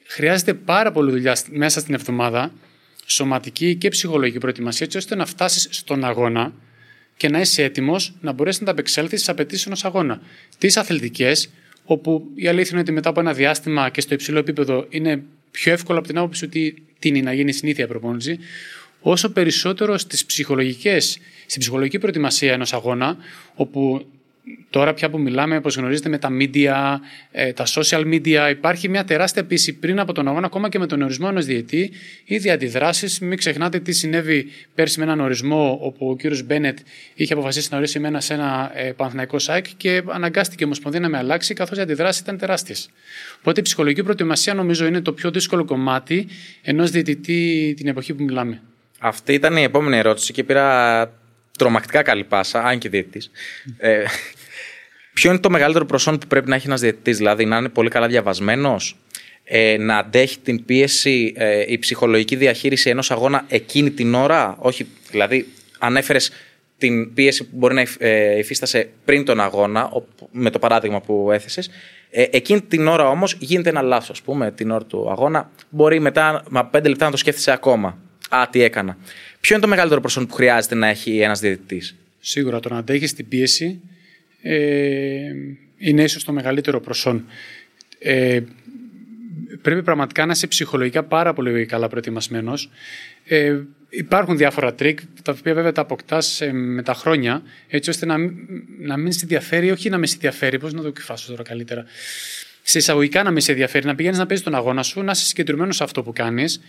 Χρειάζεται 0.06 0.54
πάρα 0.54 0.92
πολύ 0.92 1.12
δουλειά 1.12 1.38
μέσα 1.50 1.80
στην 1.80 1.94
εβδομάδα, 1.94 2.52
σωματική 3.06 3.76
και 3.76 3.90
ψυχολογική 3.90 4.38
προετοιμασία, 4.38 4.86
έτσι 4.86 4.98
ώστε 4.98 5.16
να 5.16 5.26
φτάσεις 5.26 5.68
στον 5.72 6.04
αγώνα 6.04 6.54
και 7.24 7.30
να 7.30 7.40
είσαι 7.40 7.64
έτοιμος 7.64 8.14
να 8.22 8.32
μπορέσεις 8.32 8.60
να 8.60 8.66
τα 8.66 8.72
απεξέλθει 8.72 9.16
στις 9.16 9.30
απαιτήσεις 9.30 9.66
ενός 9.66 9.86
αγώνα. 9.86 10.22
Τις 10.58 10.78
αθλητικές, 10.78 11.50
όπου 11.86 12.32
η 12.36 12.48
αλήθεια 12.48 12.70
είναι 12.72 12.82
ότι 12.82 12.92
μετά 12.92 13.10
από 13.10 13.20
ένα 13.20 13.34
διάστημα 13.34 13.90
και 13.90 14.02
στο 14.02 14.14
υψηλό 14.14 14.40
επίπεδο 14.40 14.86
είναι 14.90 15.24
πιο 15.52 15.72
εύκολο 15.72 16.00
από 16.00 16.08
την 16.08 16.18
άποψη 16.18 16.46
ότι 16.46 16.84
τίνει 17.00 17.22
να 17.22 17.34
γίνει 17.34 17.52
συνήθεια 17.52 17.88
προπόνηση, 17.88 18.40
όσο 19.02 19.30
περισσότερο 19.30 19.98
στις 19.98 20.26
ψυχολογικές, 20.26 21.20
στην 21.46 21.62
ψυχολογική 21.62 22.00
προετοιμασία 22.00 22.54
ενός 22.54 22.74
αγώνα, 22.74 23.18
όπου 23.56 24.06
Τώρα 24.70 24.94
πια 24.94 25.10
που 25.10 25.20
μιλάμε, 25.20 25.58
όπως 25.58 25.76
γνωρίζετε, 25.76 26.10
με 26.10 26.18
τα 26.18 26.30
media, 26.40 27.00
ε, 27.32 27.54
τα 27.54 27.66
social 27.66 28.06
media, 28.14 28.50
υπάρχει 28.50 28.90
μια 28.90 29.04
τεράστια 29.04 29.44
πίεση 29.44 29.74
πριν 29.74 30.00
από 30.00 30.14
τον 30.14 30.28
αγώνα, 30.28 30.46
ακόμα 30.46 30.70
και 30.70 30.80
με 30.80 30.86
τον 30.86 31.02
ορισμό 31.02 31.28
ενός 31.30 31.46
διετή, 31.46 31.92
ήδη 32.26 32.50
αντιδράσεις. 32.50 33.20
Μην 33.20 33.38
ξεχνάτε 33.38 33.80
τι 33.80 33.92
συνέβη 33.92 34.48
πέρσι 34.76 35.00
με 35.00 35.06
έναν 35.06 35.20
ορισμό, 35.20 35.80
όπου 35.82 36.10
ο 36.10 36.16
κύριος 36.16 36.44
Μπένετ 36.44 36.78
είχε 37.16 37.34
αποφασίσει 37.34 37.68
να 37.72 37.78
ορίσει 37.78 37.98
εμένα 37.98 38.20
σε 38.20 38.34
ένα 38.34 38.72
ε, 38.74 38.92
πανθναϊκό 38.92 39.40
ΣΑΙΚ 39.40 39.66
και 39.78 40.04
αναγκάστηκε 40.08 40.64
η 40.64 40.66
Ομοσπονδία 40.66 41.00
να 41.00 41.10
με 41.10 41.18
αλλάξει, 41.18 41.54
καθώς 41.54 41.78
οι 41.78 41.82
αντιδράσεις 41.82 42.22
ήταν 42.22 42.38
τεράστιες. 42.38 42.90
Οπότε 43.40 43.60
η 43.60 43.64
ψυχολογική 43.64 44.04
προετοιμασία 44.04 44.54
νομίζω 44.54 44.86
είναι 44.86 45.02
το 45.02 45.14
πιο 45.14 45.32
δύσκολο 45.32 45.66
κομμάτι 45.66 46.28
ενός 46.62 46.92
διαιτητή 46.92 47.74
την 47.78 47.88
εποχή 47.88 48.14
που 48.14 48.24
μιλάμε. 48.24 48.62
Αυτή 49.00 49.34
ήταν 49.34 49.58
η 49.58 49.64
επόμενη 49.64 49.98
ερώτηση 49.98 50.34
και 50.34 50.44
πήρα 50.44 51.23
τρομακτικά 51.58 52.02
καλή 52.02 52.24
πάσα, 52.24 52.64
αν 52.64 52.78
και 52.78 52.90
διαιτητής. 52.90 53.32
Ε, 53.78 54.04
ποιο 55.14 55.30
είναι 55.30 55.40
το 55.40 55.50
μεγαλύτερο 55.50 55.86
προσόν 55.86 56.18
που 56.18 56.28
πρέπει 56.28 56.50
να 56.50 56.56
έχει 56.56 56.68
ένας 56.68 56.82
διαιτητής, 56.82 57.18
δηλαδή 57.18 57.46
να 57.46 57.58
είναι 57.58 57.70
πολύ 57.70 57.90
καλά 57.90 58.08
διαβασμένος, 58.08 58.98
ε, 59.44 59.78
να 59.78 59.98
αντέχει 59.98 60.40
την 60.40 60.66
πίεση, 60.66 61.34
ε, 61.36 61.64
η 61.68 61.80
ψυχολογική 61.80 62.36
διαχείριση 62.36 62.90
ενός 62.90 63.12
αγώνα 63.12 63.46
εκείνη 63.48 63.92
την 63.92 64.14
ώρα; 64.14 64.56
Όχι, 64.60 64.88
δηλαδή, 65.12 65.48
ανέφερε 65.80 66.20
την 66.78 67.14
πίεση 67.14 67.44
που 67.44 67.58
μπορεί 67.58 67.74
να 67.74 67.86
ε, 67.98 68.38
υφίστασε 68.38 68.90
πριν 69.06 69.26
τον 69.26 69.40
αγώνα, 69.40 69.92
με 70.32 70.50
το 70.50 70.60
παράδειγμα 70.60 71.02
που 71.02 71.32
έθεσες. 71.32 71.70
Ε, 72.10 72.26
εκείνη 72.32 72.62
την 72.62 72.88
ώρα 72.88 73.10
όμως 73.10 73.36
γίνεται 73.40 73.70
ένα 73.70 73.82
λάθος, 73.82 74.10
ας 74.10 74.22
πούμε, 74.22 74.52
την 74.52 74.72
ώρα 74.72 74.86
του 74.86 75.12
αγώνα. 75.12 75.52
Μπορεί 75.70 76.00
μετά, 76.00 76.44
με 76.50 76.68
πέντε 76.72 76.90
λεπτά, 76.90 77.06
να 77.06 77.12
το 77.12 77.18
σκέφτεσαι 77.18 77.52
ακόμα. 77.52 77.98
Α, 78.30 78.48
τι 78.50 78.62
έκανα. 78.62 78.98
Ποιο 79.44 79.56
είναι 79.56 79.64
το 79.64 79.70
μεγαλύτερο 79.70 80.02
προσόν 80.02 80.28
που 80.28 80.34
χρειάζεται 80.34 80.76
να 80.76 80.88
έχει 80.88 81.20
ένας 81.20 81.40
διαιτητής; 81.40 81.96
Σίγουρα 82.20 82.60
το 82.60 82.70
να 82.70 82.78
αντέχεις 82.78 83.14
την 83.14 83.28
πίεση 83.28 83.82
ε, 84.42 85.32
είναι 85.78 86.04
ίσως 86.04 86.24
το 86.24 86.32
μεγαλύτερο 86.32 86.80
προσόν. 86.80 87.26
Ε, 88.00 88.42
πρέπει 89.62 89.84
πραγματικά 89.84 90.26
να 90.26 90.32
είσαι 90.32 90.48
ψυχολογικά 90.48 91.04
πάρα 91.04 91.34
πολύ 91.34 91.66
καλά 91.66 91.88
προετοιμασμένος. 91.88 92.70
Ε, 93.26 93.60
υπάρχουν 93.90 94.38
διάφορα 94.38 94.74
τρικ, 94.74 95.00
τα 95.22 95.36
οποία 95.40 95.54
βέβαια 95.54 95.72
τα 95.72 95.82
αποκτάς 95.82 96.42
ε, 96.42 96.52
με 96.52 96.84
τα 96.84 96.94
χρόνια, 96.94 97.44
έτσι 97.68 97.90
ώστε 97.90 98.06
να, 98.06 98.18
να 98.80 98.98
μην 98.98 99.12
σε 99.12 99.20
ενδιαφέρει, 99.22 99.72
όχι 99.72 99.90
να 99.90 99.98
μη 99.98 100.06
σε 100.08 100.14
ενδιαφέρει, 100.14 100.60
πώς 100.60 100.74
να 100.74 100.82
το 100.82 100.90
εκφράσω 100.90 101.30
τώρα 101.30 101.44
καλύτερα. 101.44 101.86
Σε 102.66 102.78
εισαγωγικά 102.78 103.24
να 103.24 103.32
μη 103.32 103.40
σε 103.40 103.52
ενδιαφέρει, 103.52 103.86
να 103.86 103.96
πηγαίνεις 103.96 104.18
να 104.18 104.26
παίζεις 104.26 104.46
τον 104.46 104.56
αγώνα 104.56 104.84
σου, 104.84 105.02
να 105.02 105.12
είσαι 105.12 105.26
συγκεντρωμένος 105.26 105.76
σε 105.76 105.84
αυτό 105.84 106.04
που 106.04 106.14
κάνεις 106.14 106.62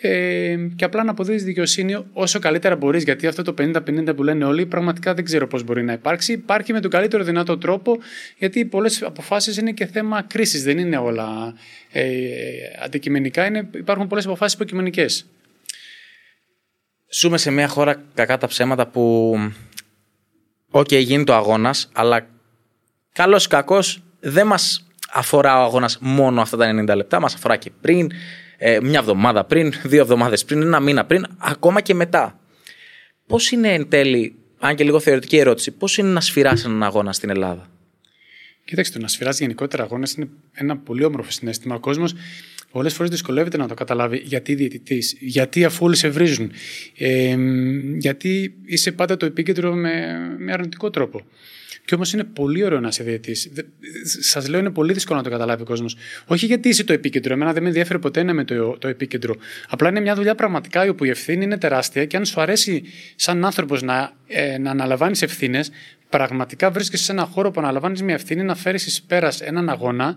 ε, 0.00 0.56
και 0.76 0.84
απλά 0.84 1.04
να 1.04 1.10
αποδίδεις 1.10 1.44
δικαιοσύνη 1.44 2.04
όσο 2.12 2.38
καλύτερα 2.38 2.76
μπορείς. 2.76 3.02
Γιατί 3.02 3.26
αυτό 3.26 3.42
το 3.42 3.54
50-50 3.58 4.16
που 4.16 4.22
λένε 4.22 4.44
όλοι, 4.44 4.66
πραγματικά 4.66 5.14
δεν 5.14 5.24
ξέρω 5.24 5.46
πώς 5.46 5.62
μπορεί 5.62 5.82
να 5.82 5.92
υπάρξει. 5.92 6.32
Υπάρχει 6.32 6.72
με 6.72 6.80
τον 6.80 6.90
καλύτερο 6.90 7.24
δυνατό 7.24 7.58
τρόπο, 7.58 7.98
γιατί 8.38 8.64
πολλές 8.64 9.02
αποφάσεις 9.02 9.56
είναι 9.56 9.72
και 9.72 9.86
θέμα 9.86 10.22
κρίσης. 10.22 10.62
Δεν 10.62 10.78
είναι 10.78 10.96
όλα 10.96 11.54
ε, 11.92 12.10
αντικειμενικά. 12.84 13.46
Είναι, 13.46 13.68
υπάρχουν 13.74 14.06
πολλές 14.06 14.26
αποφάσεις 14.26 14.54
υποκειμενικές. 14.54 15.26
Ζούμε 17.10 17.38
σε 17.38 17.50
μια 17.50 17.68
χώρα 17.68 18.02
κακά 18.14 18.38
τα 18.38 18.46
ψέματα 18.46 18.86
που. 18.86 19.34
OK, 20.70 20.86
okay, 20.90 21.02
γίνεται 21.02 21.32
ο 21.32 21.34
αγώνας, 21.34 21.88
αλλά 21.92 22.26
καλός 23.12 23.44
ή 23.44 23.48
κακός 23.48 24.02
δεν 24.20 24.46
μας 24.46 24.86
αφορά 25.12 25.60
ο 25.60 25.62
αγώνας 25.62 25.98
μόνο 26.00 26.40
αυτά 26.40 26.56
τα 26.56 26.84
90 26.92 26.96
λεπτά, 26.96 27.20
μας 27.20 27.34
αφορά 27.34 27.56
και 27.56 27.70
πριν, 27.80 28.10
ε, 28.56 28.80
μια 28.80 28.98
εβδομάδα 28.98 29.44
πριν, 29.44 29.72
δύο 29.84 30.00
εβδομάδες 30.00 30.44
πριν, 30.44 30.62
ένα 30.62 30.80
μήνα 30.80 31.04
πριν, 31.04 31.26
ακόμα 31.38 31.80
και 31.80 31.94
μετά. 31.94 32.40
Πώς 33.26 33.50
είναι 33.50 33.72
εν 33.72 33.88
τέλει, 33.88 34.34
αν 34.58 34.76
και 34.76 34.84
λίγο 34.84 35.00
θεωρητική 35.00 35.36
ερώτηση, 35.36 35.70
πώς 35.70 35.98
είναι 35.98 36.08
να 36.08 36.20
σφυράς 36.20 36.64
έναν 36.66 36.82
αγώνα 36.82 37.12
στην 37.12 37.30
Ελλάδα; 37.30 37.70
Κοίταξε, 38.64 38.92
το 38.92 38.98
να 38.98 39.08
σφυράζει 39.08 39.42
γενικότερα 39.42 39.82
αγώνα 39.82 40.08
είναι 40.16 40.28
ένα 40.52 40.76
πολύ 40.76 41.04
όμορφο 41.04 41.30
συνέστημα. 41.30 41.74
Ο 41.74 41.80
κόσμος 41.80 42.14
πολλές 42.70 42.94
φορές 42.94 43.10
δυσκολεύεται 43.10 43.56
να 43.56 43.68
το 43.68 43.74
καταλάβει 43.74 44.22
γιατί 44.24 44.54
διαιτητή, 44.54 45.02
γιατί 45.20 45.64
αφού 45.64 45.84
όλοι 45.84 45.96
σε 45.96 46.08
βρίζουν, 46.08 46.52
ε, 46.96 47.36
γιατί 47.98 48.54
είσαι 48.64 48.92
πάντα 48.92 49.16
το 49.16 49.26
επίκεντρο 49.26 49.74
με, 49.74 49.90
με 50.38 50.52
αρνητικό 50.52 50.90
τρόπο. 50.90 51.22
Και 51.84 51.94
όμως 51.94 52.12
είναι 52.12 52.24
πολύ 52.24 52.64
ωραίο 52.64 52.80
να 52.80 52.88
είσαι 52.88 53.02
διαιτής. 53.02 53.52
Σας 54.20 54.48
λέω, 54.48 54.60
είναι 54.60 54.70
πολύ 54.70 54.92
δύσκολο 54.92 55.18
να 55.18 55.24
το 55.24 55.30
καταλάβει 55.30 55.62
ο 55.62 55.64
κόσμος. 55.64 55.96
Όχι 56.26 56.46
γιατί 56.46 56.68
είσαι 56.68 56.84
το 56.84 56.92
επίκεντρο. 56.92 57.32
Εμένα 57.32 57.52
δεν 57.52 57.62
με 57.62 57.68
ενδιαφέρει 57.68 57.98
ποτέ 57.98 58.22
να 58.22 58.30
είμαι 58.32 58.44
το, 58.44 58.78
το 58.78 58.88
επίκεντρο. 58.88 59.34
Απλά 59.68 59.88
είναι 59.88 60.00
μια 60.00 60.14
δουλειά 60.14 60.34
πραγματικά 60.34 60.82
όπου 60.82 61.04
η 61.04 61.08
ευθύνη 61.08 61.44
είναι 61.44 61.58
τεράστια 61.58 62.04
και 62.04 62.16
αν 62.16 62.24
σου 62.24 62.40
αρέσει 62.40 62.82
σαν 63.16 63.44
άνθρωπος 63.44 63.82
να, 63.82 64.12
ε, 64.26 64.58
να 64.58 64.70
αναλαμβάνεις 64.70 65.22
ευθύνες, 65.22 65.70
πραγματικά 66.08 66.70
βρίσκεσαι 66.70 67.04
σε 67.04 67.12
έναν 67.12 67.26
χώρο 67.26 67.50
που 67.50 67.60
αναλαμβάνεις 67.60 68.02
μια 68.02 68.14
ευθύνη 68.14 68.42
να 68.42 68.54
φέρεις 68.54 68.86
εις 68.86 69.02
πέρας 69.02 69.40
έναν 69.40 69.68
αγώνα 69.68 70.16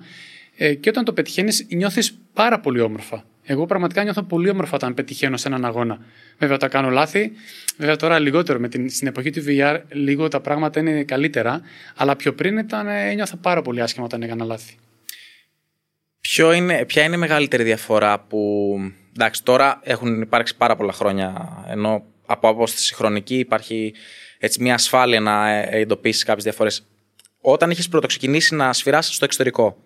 ε, 0.58 0.74
και 0.74 0.90
όταν 0.90 1.04
το 1.04 1.14
πετυχαίνεις, 1.14 1.66
νιώθεις 1.70 2.18
πάρα 2.34 2.60
πολύ 2.60 2.80
όμορφα. 2.80 3.26
Εγώ 3.48 3.66
πραγματικά 3.66 4.04
νιώθω 4.04 4.24
πολύ 4.24 4.50
όμορφα 4.50 4.76
όταν 4.76 4.94
πετυχαίνω 4.94 5.38
σε 5.38 5.48
έναν 5.48 5.66
αγώνα. 5.66 6.00
Βέβαια, 6.38 6.58
τα 6.58 6.68
κάνω 6.68 6.90
λάθη. 6.90 7.32
Βέβαια, 7.78 7.96
τώρα 7.96 8.20
λιγότερο. 8.20 8.60
Με 8.60 8.68
την, 8.68 8.90
στην 8.90 9.08
εποχή 9.08 9.30
του 9.30 9.44
VR, 9.48 9.82
λίγο 9.92 10.28
τα 10.28 10.40
πράγματα 10.42 10.80
είναι 10.80 11.04
καλύτερα. 11.04 11.62
Αλλά 11.96 12.16
πιο 12.16 12.34
πριν 12.34 12.58
ήταν, 12.58 12.88
ε, 12.88 13.10
ένιωθα 13.10 13.38
πάρα 13.38 13.62
πολύ 13.62 13.82
άσχημα 13.82 14.06
όταν 14.06 14.22
έκανα 14.22 14.46
λάθη. 14.46 14.78
Ποιο 16.22 16.52
είναι, 16.52 16.86
ποια 16.86 17.04
είναι 17.04 17.16
η 17.16 17.20
μεγαλύτερη 17.20 17.64
διαφορά 17.64 18.20
που. 18.20 18.74
Εντάξει, 19.16 19.44
τώρα 19.44 19.80
έχουν 19.84 20.22
υπάρξει 20.22 20.58
πάρα 20.58 20.76
πολλά 20.76 20.92
χρόνια. 20.92 21.48
Ενώ 21.70 22.04
από 22.26 22.48
απόσταση 22.50 22.96
χρονική 22.96 23.38
υπάρχει 23.38 23.94
έτσι, 24.38 24.62
μια 24.62 24.74
ασφάλεια 24.74 25.20
να 25.20 25.50
ε, 25.50 25.68
εντοπίσεις 25.72 26.24
κάποιες 26.24 26.44
διαφορές. 26.44 26.86
Όταν 27.42 27.72
είχες 27.72 27.88
πρωτοξεκινήσει 27.88 28.56
να 28.56 28.74
σφυράσει 28.74 29.14
στο 29.14 29.26
εξωτερικό, 29.26 29.78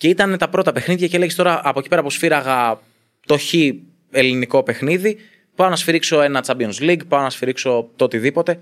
και 0.00 0.08
ήταν 0.08 0.38
τα 0.38 0.48
πρώτα 0.48 0.72
παιχνίδια 0.72 1.08
και 1.08 1.16
έλεγε 1.16 1.34
τώρα 1.34 1.60
από 1.64 1.78
εκεί 1.78 1.88
πέρα 1.88 2.02
που 2.02 2.10
σφύραγα 2.10 2.80
το 3.26 3.38
χ 3.38 3.52
ελληνικό 4.10 4.62
παιχνίδι, 4.62 5.16
πάω 5.54 5.68
να 5.68 5.76
σφυρίξω 5.76 6.22
ένα 6.22 6.44
Champions 6.46 6.78
League, 6.80 7.00
πάω 7.08 7.22
να 7.22 7.30
σφυρίξω 7.30 7.90
το 7.96 8.04
οτιδήποτε. 8.04 8.60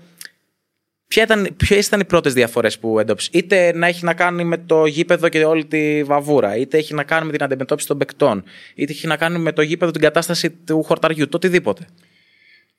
Ποιε 1.07 1.23
ήταν, 1.23 1.55
ποιες 1.57 1.87
ήταν 1.87 1.99
οι 1.99 2.05
πρώτες 2.05 2.33
διαφορές 2.33 2.79
που 2.79 2.99
έντοψες, 2.99 3.29
είτε 3.33 3.71
να 3.75 3.87
έχει 3.87 4.05
να 4.05 4.13
κάνει 4.13 4.43
με 4.43 4.57
το 4.57 4.85
γήπεδο 4.85 5.29
και 5.29 5.45
όλη 5.45 5.65
τη 5.65 6.03
βαβούρα, 6.03 6.55
είτε 6.55 6.77
έχει 6.77 6.93
να 6.93 7.03
κάνει 7.03 7.25
με 7.25 7.31
την 7.31 7.43
αντιμετώπιση 7.43 7.87
των 7.87 7.97
παικτών, 7.97 8.43
είτε 8.75 8.91
έχει 8.91 9.07
να 9.07 9.17
κάνει 9.17 9.39
με 9.39 9.51
το 9.51 9.61
γήπεδο, 9.61 9.91
την 9.91 10.01
κατάσταση 10.01 10.49
του 10.49 10.83
χορταριού, 10.83 11.27
το 11.27 11.37
οτιδήποτε. 11.37 11.85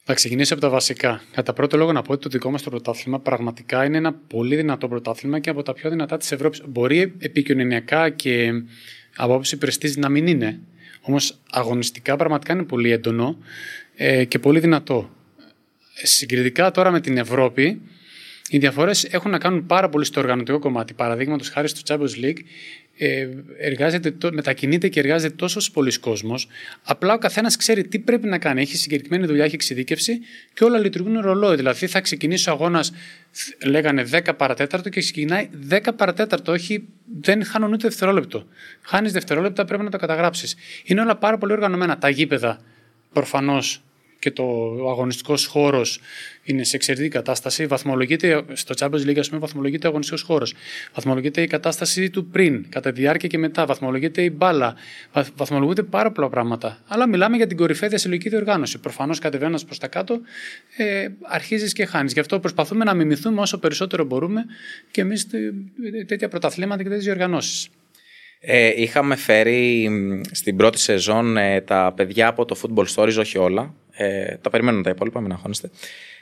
Θα 0.04 0.14
ξεκινήσω 0.14 0.52
από 0.52 0.62
τα 0.62 0.68
βασικά. 0.68 1.22
Κατά 1.32 1.52
πρώτο 1.52 1.76
λόγο, 1.76 1.92
να 1.92 2.02
πω 2.02 2.12
ότι 2.12 2.22
το 2.22 2.28
δικό 2.28 2.50
μας 2.50 2.62
το 2.62 2.70
πρωτάθλημα 2.70 3.20
πραγματικά 3.20 3.84
είναι 3.84 3.96
ένα 3.96 4.12
πολύ 4.12 4.56
δυνατό 4.56 4.88
πρωτάθλημα 4.88 5.38
και 5.38 5.50
από 5.50 5.62
τα 5.62 5.72
πιο 5.72 5.90
δυνατά 5.90 6.16
της 6.16 6.32
Ευρώπης. 6.32 6.62
Μπορεί 6.68 7.14
επικοινωνιακά 7.18 8.10
και 8.10 8.48
από 9.16 9.32
άποψη 9.32 9.56
πρεστή 9.56 9.98
να 9.98 10.08
μην 10.08 10.26
είναι. 10.26 10.60
Όμως 11.00 11.40
αγωνιστικά 11.50 12.16
πραγματικά 12.16 12.52
είναι 12.52 12.62
πολύ 12.62 12.90
έντονο 12.90 13.38
ε, 13.94 14.24
και 14.24 14.38
πολύ 14.38 14.60
δυνατό. 14.60 15.10
Συγκριτικά 16.02 16.70
τώρα 16.70 16.90
με 16.90 17.00
την 17.00 17.16
Ευρώπη, 17.16 17.80
οι 18.48 18.58
διαφορές 18.58 19.04
έχουν 19.04 19.30
να 19.30 19.38
κάνουν 19.38 19.66
πάρα 19.66 19.88
πολύ 19.88 20.04
στο 20.04 20.20
οργανωτικό 20.20 20.58
κομμάτι. 20.58 20.94
Παραδείγματος 20.94 21.48
χάρη 21.48 21.68
στο 21.68 21.80
Champions 21.86 22.24
League, 22.24 22.38
ε, 22.89 22.89
εργάζεται, 23.58 24.14
μετακινείται 24.32 24.88
και 24.88 25.00
εργάζεται 25.00 25.34
τόσο 25.34 25.72
πολλοί 25.72 25.98
κόσμος. 25.98 26.48
Απλά 26.82 27.14
ο 27.14 27.18
καθένας 27.18 27.56
ξέρει 27.56 27.86
τι 27.88 27.98
πρέπει 27.98 28.26
να 28.26 28.38
κάνει. 28.38 28.60
Έχει 28.60 28.76
συγκεκριμένη 28.76 29.26
δουλειά, 29.26 29.44
έχει 29.44 29.54
εξειδίκευση 29.54 30.20
και 30.54 30.64
όλα 30.64 30.78
λειτουργούν 30.78 31.20
ρολόι. 31.20 31.56
Δηλαδή 31.56 31.86
θα 31.86 32.00
ξεκινήσει 32.00 32.48
ο 32.48 32.52
αγώνας, 32.52 32.92
λέγανε 33.66 34.02
10 34.02 34.36
παρατέταρτο 34.36 34.88
και 34.88 35.00
ξεκινάει 35.00 35.48
10 35.70 35.78
παρατέταρτο. 35.96 36.52
Όχι, 36.52 36.88
δεν 37.20 37.44
χάνουν 37.44 37.72
ούτε 37.72 37.88
δευτερόλεπτο. 37.88 38.46
Χάνεις 38.82 39.12
δευτερόλεπτα, 39.12 39.64
πρέπει 39.64 39.82
να 39.82 39.90
το 39.90 39.98
καταγράψεις. 39.98 40.56
Είναι 40.84 41.00
όλα 41.00 41.16
πάρα 41.16 41.38
πολύ 41.38 41.52
οργανωμένα. 41.52 41.98
Τα 41.98 42.08
γήπεδα 42.08 42.60
προφανώς 43.12 43.82
και 44.20 44.30
το 44.30 44.44
αγωνιστικός 44.90 45.46
χώρος 45.46 46.00
είναι 46.42 46.64
σε 46.64 46.76
εξαιρετική 46.76 47.08
κατάσταση. 47.08 47.66
Βαθμολογείται 47.66 48.44
στο 48.52 48.74
Champions 48.78 49.06
League, 49.06 49.18
ας 49.18 49.28
πούμε, 49.28 49.40
βαθμολογείται 49.40 49.86
ο 49.86 49.88
αγωνιστικός 49.88 50.22
χώρος. 50.22 50.54
Βαθμολογείται 50.94 51.42
η 51.42 51.46
κατάσταση 51.46 52.10
του 52.10 52.26
πριν, 52.26 52.66
κατά 52.68 52.92
τη 52.92 53.00
διάρκεια 53.00 53.28
και 53.28 53.38
μετά. 53.38 53.66
Βαθμολογείται 53.66 54.22
η 54.22 54.32
μπάλα. 54.36 54.74
Βαθμολογούνται 55.36 55.82
πάρα 55.82 56.10
πολλά 56.10 56.28
πράγματα. 56.28 56.78
Αλλά 56.86 57.08
μιλάμε 57.08 57.36
για 57.36 57.46
την 57.46 57.56
κορυφαία 57.56 57.88
διασυλλογική 57.88 58.28
διοργάνωση. 58.28 58.78
Προφανώς 58.78 59.18
κατεβαίνοντας 59.18 59.64
προς 59.64 59.78
τα 59.78 59.88
κάτω, 59.88 60.20
ε, 60.76 61.06
αρχίζεις 61.22 61.72
και 61.72 61.84
χάνεις. 61.84 62.12
Γι' 62.12 62.20
αυτό 62.20 62.40
προσπαθούμε 62.40 62.84
να 62.84 62.94
μιμηθούμε 62.94 63.40
όσο 63.40 63.58
περισσότερο 63.58 64.04
μπορούμε 64.04 64.44
και 64.90 65.00
εμείς 65.00 65.26
τέτοια 66.06 66.28
πρωταθλήματα 66.28 66.82
και 66.82 66.88
τέτοιες 66.88 67.04
διοργανώσεις. 67.04 67.68
Ε, 68.42 68.72
είχαμε 68.76 69.16
φέρει 69.16 69.90
στην 70.30 70.56
πρώτη 70.56 70.78
σεζόν 70.78 71.36
ε, 71.36 71.60
τα 71.60 71.92
παιδιά 71.96 72.26
από 72.26 72.44
το 72.44 72.56
Football 72.62 72.84
Stories, 72.94 73.16
όχι 73.18 73.38
όλα. 73.38 73.74
Ε, 74.02 74.36
τα 74.40 74.50
περιμένουν 74.50 74.82
τα 74.82 74.90
υπόλοιπα, 74.90 75.20
μην 75.20 75.32
αγχώνεστε. 75.32 75.70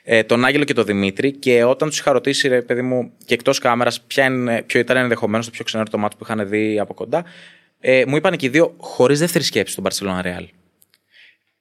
Ε, 0.05 0.23
τον 0.23 0.45
Άγγελο 0.45 0.65
και 0.65 0.73
τον 0.73 0.85
Δημήτρη. 0.85 1.33
Και 1.33 1.65
όταν 1.65 1.89
τους 1.89 1.99
είχα 1.99 2.13
ρωτήσει, 2.13 2.49
ρε 2.49 2.63
παιδί 2.63 2.83
μου, 2.83 3.13
και 3.25 3.35
εκτός 3.35 3.59
κάμερας, 3.59 4.01
ποιο 4.67 4.81
ήταν 4.81 4.97
ενδεχομένως 4.97 5.47
το 5.47 5.53
πιο 5.53 5.65
ξενέρο 5.65 5.91
το 5.91 5.99
μάτι 5.99 6.17
που 6.17 6.25
είχαν 6.25 6.49
δει 6.49 6.79
από 6.79 6.95
κοντά, 6.95 7.25
ε, 7.81 8.05
μου 8.07 8.17
είπαν 8.17 8.37
και 8.37 8.47
οι 8.47 8.49
δύο 8.49 8.75
χωρίς 8.79 9.19
δεύτερη 9.19 9.45
σκέψη 9.45 9.75
τον 9.75 9.85
Barcelona 9.89 10.23
Real. 10.23 10.47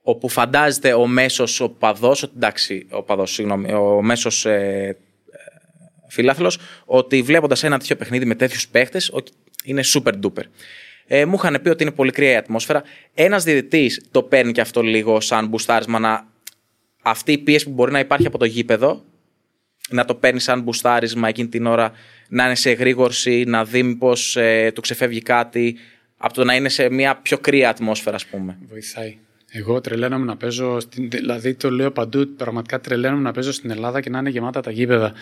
Όπου 0.02 0.30
φαντάζεται 0.30 0.94
ο 0.94 1.08
μέσος 1.08 1.60
οπαδό, 1.60 2.16
εντάξει, 2.36 2.88
ο, 2.90 3.04
παδός, 3.04 3.32
συγγνώμη, 3.32 3.74
ο 3.74 4.02
μέσος 4.02 4.46
ε, 4.46 4.52
ε, 4.52 4.96
φιλάθλος, 6.08 6.60
ότι 6.86 7.22
βλέποντας 7.22 7.64
ένα 7.64 7.78
τέτοιο 7.78 7.96
παιχνίδι 7.96 8.26
με 8.26 8.36
τέτοιους 8.36 8.68
παίχτες, 8.68 9.12
είναι 9.64 9.82
super 9.86 10.14
duper. 10.24 10.44
Ε, 11.08 11.26
μου 11.26 11.36
είχαν 11.36 11.60
πει 11.62 11.70
ότι 11.70 11.84
είναι 11.84 11.92
πολύ 11.92 12.12
κρύα 12.12 12.32
η 12.32 12.36
ατμόσφαιρα. 12.36 12.84
Ένας 13.14 13.44
διαιτητής 13.44 14.06
το 14.12 14.24
παίρνει 14.24 14.52
και 14.52 14.62
αυτό 14.62 14.82
λίγο 14.82 15.20
σαν 15.20 15.48
μπουστάρισμα 15.48 16.00
να. 16.00 16.28
Αυτή 17.02 17.32
η 17.32 17.38
πίεση 17.38 17.66
που 17.66 17.72
μπορεί 17.72 17.92
να 17.92 18.00
υπάρχει 18.00 18.28
από 18.28 18.38
το 18.38 18.46
γήπεδο, 18.46 19.04
να 19.90 20.06
το 20.06 20.16
παίρνει 20.16 20.40
σαν 20.40 20.62
μπουστάρισμα 20.62 21.28
εκείνη 21.28 21.48
την 21.48 21.66
ώρα, 21.66 21.92
να 22.30 22.46
είναι 22.46 22.56
σε 22.56 22.70
εγρήγορση, 22.70 23.44
να 23.48 23.66
δει 23.66 23.84
μήπως 23.84 24.36
ε, 24.36 24.72
του 24.76 24.82
ξεφεύγει 24.82 25.22
κάτι, 25.22 25.78
από 26.18 26.34
το 26.34 26.44
να 26.44 26.56
είναι 26.56 26.70
σε 26.70 26.90
μια 26.90 27.16
πιο 27.16 27.38
κρύα 27.38 27.70
ατμόσφαιρα, 27.70 28.16
ας 28.16 28.26
πούμε. 28.26 28.58
Βοηθάει. 28.70 29.18
Εγώ 29.58 29.82
τρελαίνομαι 29.82 30.26
να 30.26 30.38
παίζω, 30.38 30.80
στην, 30.80 31.10
δηλαδή 31.10 31.54
το 31.54 31.72
λέω 31.72 31.92
παντού, 31.92 32.28
πραγματικά 32.38 32.80
τρελαίνομαι 32.80 33.22
να 33.22 33.32
παίζω 33.32 33.52
στην 33.52 33.70
Ελλάδα 33.70 34.02
και 34.02 34.10
να 34.10 34.20
είναι 34.20 34.30
γεμάτα 34.30 34.62
τα 34.62 34.72
γήπεδα. 34.72 35.14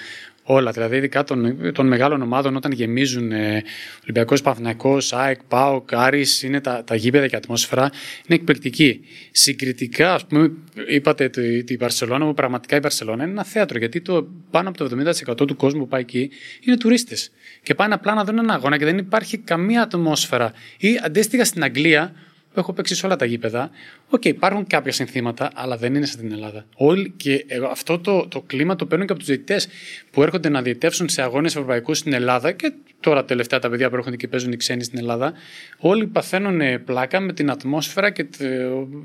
Όλα, 0.44 0.72
δηλαδή 0.72 0.96
ειδικά 0.96 1.24
των, 1.24 1.58
των 1.74 1.88
μεγάλων 1.88 2.22
ομάδων 2.22 2.56
όταν 2.56 2.72
γεμίζουν 2.72 3.32
ε, 3.32 3.64
Ολυμπιακός 4.04 4.42
Παθηναϊκός, 4.42 5.14
ΑΕΚ, 5.14 5.44
ΠΑΟΚ, 5.48 5.94
Άρης, 5.94 6.44
είναι 6.44 6.62
τα, 6.62 6.84
τα 6.84 6.96
γήπεδα 6.96 7.28
και 7.28 7.36
η 7.36 7.38
ατμόσφαιρα, 7.38 7.82
είναι 8.28 8.40
εκπληκτική. 8.40 9.00
Συγκριτικά, 9.32 10.14
ας 10.14 10.26
πούμε, 10.26 10.52
είπατε 10.88 11.30
την 11.66 11.78
Βαρσελόνα, 11.80 12.26
που 12.26 12.34
πραγματικά 12.34 12.76
η 12.76 12.80
Βαρσελόνα 12.80 13.24
είναι 13.24 13.32
ένα 13.32 13.44
θέατρο, 13.44 13.78
γιατί 13.78 14.02
το, 14.02 14.28
πάνω 14.52 14.70
από 14.70 14.78
το 14.78 14.98
70% 15.40 15.48
του 15.48 15.56
κόσμου 15.56 15.80
που 15.80 15.88
πάει 15.88 16.02
εκεί 16.02 16.30
είναι 16.60 16.78
τουρίστες. 16.78 17.32
Και 17.64 17.74
πάνε 17.74 17.94
απλά 17.94 18.14
να 18.14 18.24
δουν 18.24 18.38
ένα 18.38 18.54
αγώνα 18.54 18.78
και 18.78 18.86
δεν 18.86 18.98
υπάρχει 18.98 19.38
καμία 19.38 19.82
ατμόσφαιρα. 19.82 20.54
Ή 20.78 21.00
αντίστοιχα 21.04 21.46
στην 21.46 21.64
Αγγλία, 21.64 22.14
έχω 22.60 22.74
παίξει 22.74 22.96
σε 22.96 23.06
όλα 23.06 23.16
τα 23.16 23.26
γήπεδα. 23.26 23.70
OK, 24.10 24.22
okay, 24.22 24.26
υπάρχουν 24.26 24.68
κάποια 24.68 24.92
συνθήματα, 24.92 25.52
αλλά 25.56 25.78
δεν 25.78 25.96
είναι 25.96 26.06
στην 26.06 26.32
Ελλάδα. 26.32 26.66
Όλοι, 26.76 27.14
και 27.18 27.46
αυτό 27.72 28.00
το, 28.00 28.28
το 28.28 28.42
κλίμα 28.42 28.76
το 28.76 28.86
παίρνουν 28.86 29.08
και 29.08 29.12
από 29.12 29.22
τους 29.22 29.30
διαιτητές 29.30 29.68
που 30.12 30.24
έρχονται 30.24 30.50
να 30.50 30.62
διαιτεύσουν 30.62 31.10
σε 31.10 31.22
αγώνες 31.22 31.56
ευρωπαϊκούς 31.56 31.98
στην 31.98 32.14
Ελλάδα 32.14 32.52
και 32.52 32.74
τώρα 33.00 33.26
τελευταία 33.26 33.60
τα 33.60 33.70
παιδιά 33.70 33.90
που 33.90 33.96
έρχονται 33.96 34.16
και 34.16 34.28
παίζουν 34.28 34.52
οι 34.52 34.58
ξένοι 34.58 34.84
στην 34.84 35.00
Ελλάδα. 35.00 35.34
Όλοι 35.78 36.08
παθαίνουν 36.08 36.62
ε, 36.62 36.78
πλάκα 36.78 37.20
με 37.20 37.34
την 37.34 37.50
ατμόσφαιρα 37.50 38.10
και 38.10 38.24
το, 38.24 38.38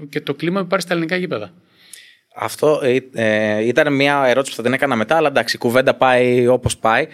και 0.09 0.21
το 0.21 0.35
κλίμα 0.35 0.59
που 0.61 0.64
υπάρχει 0.64 0.85
στα 0.85 0.95
ελληνικά 0.95 1.16
γήπεδα. 1.16 1.52
Αυτό 2.35 2.80
ε, 2.83 2.99
ε, 3.12 3.66
ήταν 3.66 3.95
μια 3.95 4.25
ερώτηση 4.26 4.50
που 4.50 4.57
θα 4.57 4.62
την 4.62 4.73
έκανα 4.73 4.97
μετά, 4.97 5.16
αλλά 5.16 5.28
εντάξει, 5.28 5.57
η 5.57 5.59
κουβέντα 5.59 5.95
πάει 5.95 6.47
όπως 6.47 6.76
πάει. 6.76 7.07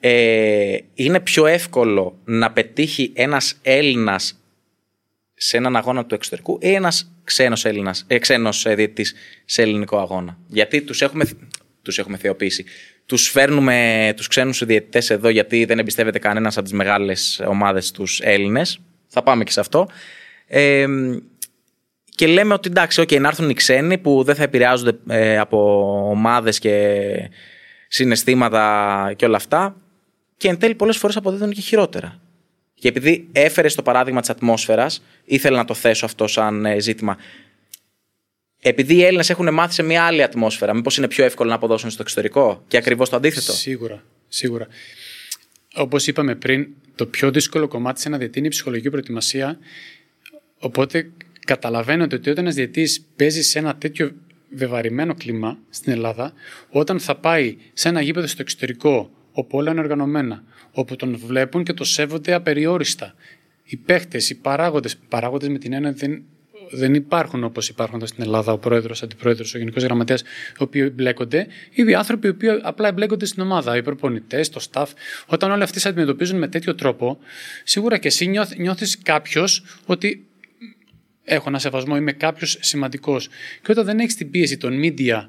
Ε, 0.00 0.76
είναι 0.94 1.20
πιο 1.20 1.46
εύκολο 1.46 2.18
να 2.24 2.52
πετύχει 2.52 3.12
ένας 3.14 3.58
Έλληνας 3.62 4.39
σε 5.42 5.56
έναν 5.56 5.76
αγώνα 5.76 6.06
του 6.06 6.14
εξωτερικού 6.14 6.58
ή 6.60 6.72
ένας 6.72 7.12
ξένος 7.24 7.64
Έλληνας, 7.64 8.04
ε, 8.06 8.18
ξένος 8.18 8.66
ε, 8.66 8.74
διαιτητής 8.74 9.14
σε 9.44 9.62
ελληνικό 9.62 9.98
αγώνα. 9.98 10.38
Γιατί 10.46 10.82
τους 10.82 11.02
έχουμε, 11.02 11.24
τους 11.82 11.98
έχουμε 11.98 12.16
θεοποιήσει. 12.16 12.64
Τους 13.06 13.28
φέρνουμε 13.28 14.12
τους 14.16 14.26
ξένους 14.26 14.64
διαιτητές 14.64 15.10
εδώ 15.10 15.28
γιατί 15.28 15.64
δεν 15.64 15.78
εμπιστεύεται 15.78 16.18
κανένας 16.18 16.56
από 16.56 16.64
τις 16.64 16.72
μεγάλες 16.72 17.42
ομάδες 17.46 17.90
τους 17.90 18.20
Έλληνες. 18.20 18.80
Θα 19.06 19.22
πάμε 19.22 19.44
και 19.44 19.50
σε 19.50 19.60
αυτό. 19.60 19.88
Ε, 20.46 20.86
και 22.14 22.26
λέμε 22.26 22.54
ότι 22.54 22.68
εντάξει, 22.68 23.02
okay, 23.02 23.20
να 23.20 23.28
έρθουν 23.28 23.50
οι 23.50 23.54
ξένοι 23.54 23.98
που 23.98 24.22
δεν 24.22 24.34
θα 24.34 24.42
επηρεάζονται 24.42 24.98
ε, 25.08 25.38
από 25.38 25.58
ομάδες 26.10 26.58
και 26.58 27.30
συναισθήματα 27.88 29.12
και 29.16 29.24
όλα 29.24 29.36
αυτά. 29.36 29.76
Και 30.36 30.48
εν 30.48 30.58
τέλει 30.58 30.74
πολλές 30.74 30.96
φορές 30.96 31.16
αποδίδουν 31.16 31.50
και 31.50 31.60
χειρότερα. 31.60 32.20
Και 32.80 32.88
επειδή 32.88 33.28
έφερε 33.32 33.68
το 33.68 33.82
παράδειγμα 33.82 34.20
της 34.20 34.30
ατμόσφαιρας, 34.30 35.02
ήθελα 35.24 35.56
να 35.56 35.64
το 35.64 35.74
θέσω 35.74 36.04
αυτό 36.04 36.26
σαν 36.26 36.66
ε, 36.66 36.80
ζήτημα. 36.80 37.16
Επειδή 38.60 38.94
οι 38.94 39.04
Έλληνες 39.04 39.30
έχουν 39.30 39.54
μάθει 39.54 39.74
σε 39.74 39.82
μια 39.82 40.04
άλλη 40.04 40.22
ατμόσφαιρα, 40.22 40.74
μήπως 40.74 40.96
είναι 40.96 41.08
πιο 41.08 41.24
εύκολο 41.24 41.48
να 41.48 41.54
αποδώσουν 41.54 41.90
στο 41.90 42.02
εξωτερικό; 42.02 42.64
Και 42.68 42.76
ακριβώς 42.76 43.08
το 43.08 43.16
αντίθετο. 43.16 43.52
Σίγουρα. 43.52 44.04
Σίγουρα. 44.28 44.66
Όπως 45.74 46.06
είπαμε 46.06 46.34
πριν, 46.34 46.68
το 46.94 47.06
πιο 47.06 47.30
δύσκολο 47.30 47.68
κομμάτι 47.68 48.00
σε 48.00 48.08
ένα 48.08 48.18
διαιτή 48.18 48.38
είναι 48.38 48.46
η 48.46 48.50
ψυχολογική 48.50 48.90
προετοιμασία. 48.90 49.58
Οπότε 50.58 51.10
καταλαβαίνετε 51.44 52.16
ότι 52.16 52.30
όταν 52.30 52.44
ένας 52.44 52.54
διαιτή 52.56 52.88
παίζει 53.16 53.42
σε 53.42 53.58
ένα 53.58 53.76
τέτοιο 53.76 54.12
βεβαρημένο 54.50 55.14
κλίμα 55.14 55.58
στην 55.70 55.92
Ελλάδα, 55.92 56.32
όταν 56.70 57.00
θα 57.00 57.16
πάει 57.16 57.56
σε 57.72 57.88
ένα 57.88 58.00
γήπεδο 58.00 58.26
στο 58.26 58.42
εξωτερικό, 58.42 59.10
όπου 59.32 59.58
όλα 59.58 59.70
είναι 59.70 59.80
οργανωμένα, 59.80 60.42
όπου 60.72 60.96
τον 60.96 61.16
βλέπουν 61.26 61.64
και 61.64 61.72
το 61.72 61.84
σέβονται 61.84 62.32
απεριόριστα. 62.32 63.14
Οι 63.64 63.76
παίχτες, 63.76 64.30
οι 64.30 64.34
παράγοντες, 64.34 64.96
παράγοντες 65.08 65.48
με 65.48 65.58
την 65.58 65.72
έννοια 65.72 65.92
δεν, 65.92 66.22
δεν 66.70 66.94
υπάρχουν 66.94 67.44
όπως 67.44 67.68
υπάρχουν 67.68 67.96
εδώ 67.96 68.06
στην 68.06 68.22
Ελλάδα, 68.22 68.52
ο 68.52 68.58
πρόεδρος, 68.58 69.02
ο 69.02 69.04
αντιπρόεδρος, 69.04 69.54
ο 69.54 69.58
γενικός 69.58 69.82
γραμματέας, 69.82 70.20
οι 70.20 70.24
οποίοι 70.58 70.82
εμπλέκονται, 70.84 71.46
ή 71.70 71.84
οι 71.86 71.94
άνθρωποι 71.94 72.26
οι 72.26 72.30
οποίοι 72.30 72.48
απλά 72.62 72.88
εμπλέκονται 72.88 73.24
στην 73.24 73.42
ομάδα, 73.42 73.76
οι 73.76 73.82
προπονητές, 73.82 74.48
το 74.48 74.60
staff. 74.70 74.86
Όταν 75.26 75.50
όλοι 75.50 75.62
αυτοί 75.62 75.80
σε 75.80 75.88
αντιμετωπίζουν 75.88 76.38
με 76.38 76.48
τέτοιο 76.48 76.74
τρόπο, 76.74 77.18
σίγουρα 77.64 77.98
και 77.98 78.08
εσύ 78.08 78.46
νιώθεις 78.56 78.98
κάποιος 79.02 79.64
ότι 79.86 80.24
έχω 81.24 81.48
ένα 81.48 81.58
σεβασμό, 81.58 81.96
είμαι 81.96 82.12
κάποιος 82.12 82.58
σημαντικός. 82.60 83.28
Και 83.62 83.70
όταν 83.70 83.84
δεν 83.84 83.98
έχεις 83.98 84.14
την 84.14 84.30
πίεση 84.30 84.56
των 84.56 84.80
media, 84.84 85.28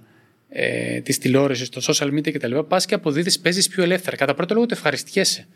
ε, 0.53 1.01
της 1.01 1.17
τηλεόρασης, 1.17 1.69
των 1.69 1.81
social 1.85 2.07
media 2.07 2.31
κτλ., 2.31 2.59
πας 2.59 2.85
και 2.85 2.93
αποδίδεις, 2.93 3.39
παίζεις 3.39 3.67
πιο 3.67 3.83
ελεύθερα. 3.83 4.15
Κατά 4.15 4.33
πρώτο 4.33 4.53
λόγο, 4.53 4.65
το 4.65 4.73
ευχαριστιέσαι. 4.77 5.47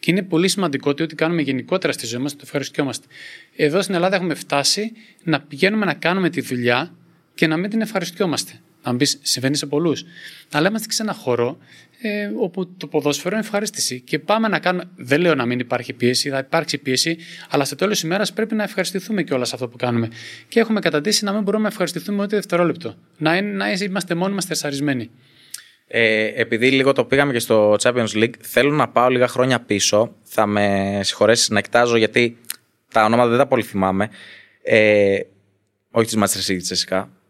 Και 0.00 0.10
είναι 0.10 0.22
πολύ 0.22 0.48
σημαντικό 0.48 0.90
ότι 0.90 1.02
ό,τι 1.02 1.14
κάνουμε 1.14 1.42
γενικότερα 1.42 1.92
στη 1.92 2.06
ζωή 2.06 2.20
μας, 2.20 2.32
το 2.32 2.40
ευχαριστιόμαστε. 2.42 3.06
Εδώ 3.56 3.82
στην 3.82 3.94
Ελλάδα 3.94 4.16
έχουμε 4.16 4.34
φτάσει 4.34 4.92
να 5.22 5.40
πηγαίνουμε 5.40 5.84
να 5.84 5.94
κάνουμε 5.94 6.30
τη 6.30 6.40
δουλειά 6.40 6.94
και 7.34 7.46
να 7.46 7.56
μην 7.56 7.70
την 7.70 7.80
ευχαριστιόμαστε. 7.80 8.60
Αν 8.82 8.96
πει, 8.96 9.04
συμβαίνεις 9.22 9.58
σε 9.58 9.66
πολλούς. 9.66 10.04
Αλλά 10.52 10.68
είμαστε 10.68 10.92
σε 10.92 11.02
ένα 11.02 11.12
χώρο 11.12 11.58
ε, 12.00 12.30
όπου 12.36 12.76
το 12.76 12.86
ποδόσφαιρο 12.86 13.36
είναι 13.36 13.44
ευχαρίστηση. 13.44 14.00
Και 14.00 14.18
πάμε 14.18 14.48
να 14.48 14.58
κάνουμε. 14.58 14.84
Δεν 14.96 15.20
λέω 15.20 15.34
να 15.34 15.46
μην 15.46 15.58
υπάρχει 15.58 15.92
πίεση, 15.92 16.30
θα 16.30 16.38
υπάρξει 16.38 16.78
πίεση, 16.78 17.16
αλλά 17.50 17.64
στο 17.64 17.74
τέλος 17.74 17.94
της 17.94 18.02
ημέρας 18.02 18.32
πρέπει 18.32 18.54
να 18.54 18.62
ευχαριστηθούμε 18.62 19.22
κιόλας 19.22 19.52
αυτό 19.52 19.68
που 19.68 19.76
κάνουμε. 19.76 20.08
Και 20.48 20.60
έχουμε 20.60 20.80
καταντήσει 20.80 21.24
να 21.24 21.32
μην 21.32 21.42
μπορούμε 21.42 21.62
να 21.62 21.68
ευχαριστηθούμε 21.68 22.22
ούτε 22.22 22.36
δευτερόλεπτο. 22.36 22.94
Να, 23.18 23.36
είναι, 23.36 23.50
να 23.50 23.70
είμαστε 23.70 24.14
μόνοι 24.14 24.34
μας 24.34 24.44
θεσσαρισμένοι. 24.44 25.10
Ε, 25.86 26.32
επειδή 26.34 26.70
λίγο 26.70 26.92
το 26.92 27.04
πήγαμε 27.04 27.32
και 27.32 27.38
στο 27.38 27.76
Champions 27.82 28.12
League, 28.14 28.34
θέλω 28.40 28.70
να 28.70 28.88
πάω 28.88 29.08
λίγα 29.08 29.28
χρόνια 29.28 29.60
πίσω. 29.60 30.14
Θα 30.22 30.46
με 30.46 30.98
συγχωρέσεις 31.02 31.48
να 31.48 31.58
εκτάζω 31.58 31.96
γιατί 31.96 32.38
τα 32.92 33.04
ονόματα 33.04 33.28
δεν 33.28 33.38
τα 33.38 33.46
πολύ 33.46 33.62
θυμάμαι. 33.62 34.08
Ε, 34.62 35.18
όχι 35.90 36.06
τη 36.06 36.18
Manchester 36.20 36.52
City 36.52 36.62
τη 36.62 36.84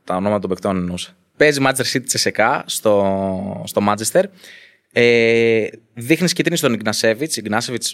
τα 0.05 0.17
ονόματα 0.17 0.41
των 0.41 0.51
παικτών 0.51 0.77
εννοούσα. 0.77 1.18
Παίζει 1.39 1.61
Manchester 1.67 1.93
City 1.93 2.05
Τσεσεκά 2.05 2.65
στο, 2.67 3.63
στο 3.67 3.83
Manchester. 3.89 4.23
Ε, 4.93 5.67
δείχνεις 5.95 6.33
κίτρινη 6.33 6.57
στον 6.57 6.73
Ιγνασέβιτ, 6.73 7.33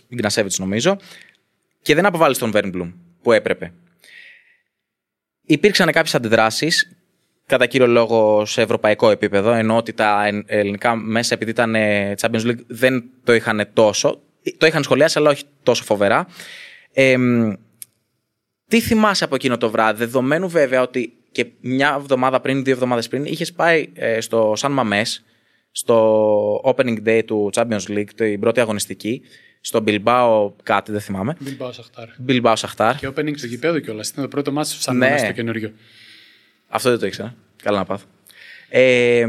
Ιγνασέβιτ 0.09 0.53
νομίζω, 0.59 0.97
και 1.83 1.95
δεν 1.95 2.07
αποβάλλεις 2.07 2.39
τον 2.39 2.51
Βέρνμπλουμ 2.51 2.93
που 3.23 3.33
έπρεπε. 3.33 3.73
Υπήρξαν 5.47 5.93
κάποιες 5.93 6.15
αντιδράσεις, 6.15 6.97
κατά 7.47 7.67
κύριο 7.67 7.87
λόγο 7.87 8.45
σε 8.45 8.63
ευρωπαϊκό 8.63 9.11
επίπεδο, 9.11 9.53
ενώ 9.53 9.77
ότι 9.77 9.93
τα 9.93 10.43
ελληνικά 10.47 10.97
μέσα, 10.97 11.35
επειδή 11.35 11.51
ήταν 11.51 11.75
ε, 11.75 12.15
Champions 12.21 12.47
League, 12.47 12.65
δεν 12.67 13.05
το 13.25 13.35
είχαν 13.35 13.69
τόσο. 13.73 14.21
Το 14.59 14.67
είχαν 14.67 14.83
σχολιάσει, 14.83 15.19
αλλά 15.19 15.31
όχι 15.31 15.45
τόσο 15.63 15.85
φοβερά. 15.85 16.27
Ε, 16.93 17.17
τι 18.69 18.81
θυμάσαι 18.81 19.25
από 19.25 19.35
εκείνο 19.35 19.57
το 19.57 19.71
βράδυ, 19.71 19.99
δεδομένου 19.99 20.49
βέβαια 20.49 20.83
ότι 20.83 21.13
και 21.35 21.47
μια 21.61 21.97
εβδομάδα 21.99 22.41
πριν, 22.41 22.64
δύο 22.64 22.73
εβδομάδες 22.73 23.09
πριν, 23.09 23.25
είχες 23.25 23.53
πάει 23.53 23.88
ε, 23.95 24.21
στο 24.21 24.53
Σαν 24.57 24.73
Μαμέ, 24.73 25.03
στο 25.71 26.62
opening 26.64 27.07
day 27.07 27.23
του 27.26 27.50
Champions 27.55 27.87
League, 27.88 28.09
την 28.14 28.41
πρώτη 28.41 28.61
αγωνιστική, 28.61 29.23
στο 29.61 29.85
Bilbao 29.87 30.50
κάτι, 30.62 30.93
δεν 30.93 31.00
θυμάμαι. 31.00 31.37
Bilbao 31.45 31.71
Σαχτάρ. 31.73 32.09
Bilbao 32.29 32.53
Σαχτάρ. 32.57 32.97
Και 32.97 33.09
opening 33.09 33.33
στο 33.37 33.47
γηπέδο 33.47 33.79
κιόλας. 33.79 34.09
Ήταν 34.09 34.25
το 34.25 34.29
πρώτο 34.31 34.53
μάτι 34.53 34.69
στο 34.69 34.81
Σαν 34.81 34.97
ναι. 34.97 35.19
στο 35.19 35.33
καινούριο. 35.33 35.73
Αυτό 36.68 36.90
δεν 36.90 36.99
το 36.99 37.07
ήξερα. 37.07 37.35
Καλά 37.62 37.79
να 37.79 37.85
πάθω. 37.85 38.07
Ε, 38.68 39.27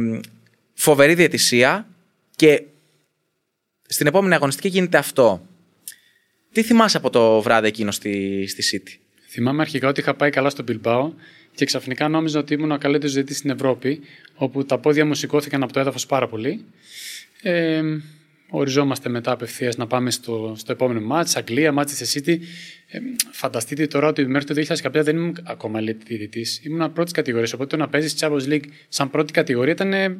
φοβερή 0.73 1.13
διαιτησία 1.13 1.87
και 2.35 2.63
στην 3.87 4.07
επόμενη 4.07 4.33
αγωνιστική 4.33 4.67
γίνεται 4.67 4.97
αυτό. 4.97 5.45
Τι 6.51 6.63
θυμάσαι 6.63 6.97
από 6.97 7.09
το 7.09 7.41
βράδυ 7.41 7.67
εκείνο 7.67 7.91
στη, 7.91 8.45
στη 8.47 8.63
City; 8.71 8.99
Θυμάμαι 9.29 9.61
αρχικά 9.61 9.87
ότι 9.87 9.99
είχα 9.99 10.13
πάει 10.13 10.29
καλά 10.29 10.49
στο 10.49 10.63
Bilbao 10.67 11.09
και 11.55 11.65
ξαφνικά 11.65 12.07
νόμιζα 12.07 12.39
ότι 12.39 12.53
ήμουν 12.53 12.71
ο 12.71 12.77
καλύτερος 12.77 13.13
ζητή 13.13 13.33
στην 13.33 13.49
Ευρώπη, 13.49 14.01
όπου 14.35 14.65
τα 14.65 14.77
πόδια 14.77 15.05
μου 15.05 15.13
σηκώθηκαν 15.13 15.63
από 15.63 15.73
το 15.73 15.79
έδαφος 15.79 16.05
πάρα 16.05 16.27
πολύ. 16.27 16.65
Ε, 17.41 17.81
οριζόμαστε 18.49 19.09
μετά 19.09 19.31
απευθείας 19.31 19.77
να 19.77 19.87
πάμε 19.87 20.11
στο, 20.11 20.53
στο 20.57 20.71
επόμενο 20.71 20.99
μάτς, 21.01 21.35
Αγγλία, 21.35 21.73
Manchester 21.77 22.17
City. 22.17 22.39
Ε, 22.87 22.99
φανταστείτε 23.31 23.87
τώρα 23.87 24.07
ότι 24.07 24.25
μέχρι 24.25 24.65
το 24.65 24.75
2015 24.81 24.89
δεν 24.91 25.15
ήμουν 25.17 25.37
ακόμα 25.43 25.79
διαιτητής. 25.79 26.61
Ήμουν 26.63 26.93
πρώτης 26.93 27.13
κατηγορίας. 27.13 27.53
Οπότε 27.53 27.69
το 27.69 27.81
να 27.81 27.89
παίζεις 27.89 28.15
Champions 28.19 28.47
League 28.49 28.65
σαν 28.87 29.09
πρώτη 29.09 29.33
κατηγορία 29.33 29.73
ήταν, 29.73 29.93
ε, 29.93 30.17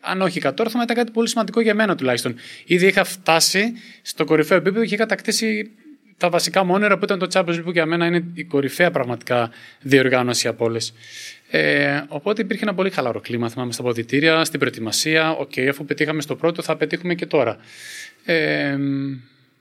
αν 0.00 0.22
όχι 0.22 0.40
κατόρθωμα, 0.40 0.82
ήταν 0.82 0.96
κάτι 0.96 1.12
πολύ 1.12 1.28
σημαντικό 1.28 1.60
για 1.60 1.74
μένα 1.74 1.94
τουλάχιστον. 1.94 2.34
Ήδη 2.64 2.86
είχα 2.86 3.04
φτάσει 3.04 3.72
στο 4.02 4.24
κορυφαίο 4.24 4.56
επίπεδο 4.56 4.84
και 4.84 4.94
είχα 4.94 4.96
κατακτήσει 4.96 5.70
τα 6.18 6.28
βασικά 6.28 6.64
μου 6.64 6.74
όνειρα 6.74 6.98
που 6.98 7.04
ήταν 7.04 7.18
το 7.18 7.26
Champions 7.32 7.54
League 7.54 7.64
που 7.64 7.70
για 7.70 7.86
μένα 7.86 8.06
είναι 8.06 8.24
η 8.34 8.44
κορυφαία 8.44 8.90
πραγματικά 8.90 9.50
διοργάνωση 9.80 10.48
από 10.48 10.64
όλες. 10.64 10.92
Ε, 11.50 12.02
οπότε 12.08 12.42
υπήρχε 12.42 12.64
ένα 12.64 12.74
πολύ 12.74 12.90
χαλαρό 12.90 13.20
κλίμα, 13.20 13.48
θυμάμαι, 13.48 13.72
στα 13.72 13.82
αποδυτήρια, 13.82 14.44
στην 14.44 14.58
προετοιμασία. 14.58 15.30
OK, 15.30 15.50
okay, 15.54 15.66
αφού 15.66 15.84
πετύχαμε 15.84 16.20
στο 16.20 16.36
πρώτο, 16.36 16.62
θα 16.62 16.76
πετύχουμε 16.76 17.14
και 17.14 17.26
τώρα. 17.26 17.58
Ε, 18.24 18.78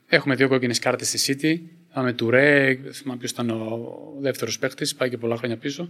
έχουμε 0.07 0.35
δύο 0.35 0.47
κόκκινες 0.47 0.79
κάρτες 0.79 1.07
στη 1.07 1.37
City. 1.41 1.59
Γιάγια 1.93 2.13
Τουρέ, 2.13 2.79
θυμάμαι 2.91 3.19
ποιος 3.19 3.31
ήταν 3.31 3.49
ο 3.49 3.79
δεύτερος 4.19 4.59
παίκτης, 4.59 4.89
πάει 4.97 5.09
και 5.09 5.17
πολλά 5.17 5.37
χρόνια 5.37 5.57
πίσω. 5.57 5.89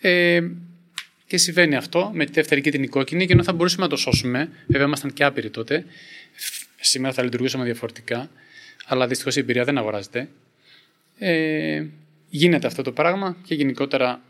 Ε, 0.00 0.40
και 1.26 1.36
συμβαίνει 1.36 1.76
αυτό 1.76 2.10
με 2.14 2.24
τη 2.24 2.32
δεύτερη 2.32 2.60
και 2.60 2.70
την 2.70 2.88
κόκκινη, 2.88 3.26
και 3.26 3.32
ενώ 3.32 3.42
θα 3.42 3.52
μπορούσαμε 3.52 3.82
να 3.82 3.88
το 3.88 3.96
σώσουμε, 3.96 4.48
βέβαια 4.66 4.86
ήμασταν 4.86 5.12
και 5.12 5.24
άπειροι 5.24 5.50
τότε. 5.50 5.84
Σήμερα 6.80 7.14
θα 7.14 7.22
λειτουργούσαμε 7.22 7.64
διαφορετικά 7.64 8.30
αλλά 8.88 9.06
δυστυχώς 9.06 9.36
η 9.36 9.40
εμπειρία 9.40 9.64
δεν 9.64 9.78
αγοράζεται. 9.78 10.28
Ε, 11.18 11.84
γίνεται 12.28 12.66
αυτό 12.66 12.82
το 12.82 12.92
πράγμα 12.92 13.36
και 13.44 13.54
γενικότερα 13.54 14.20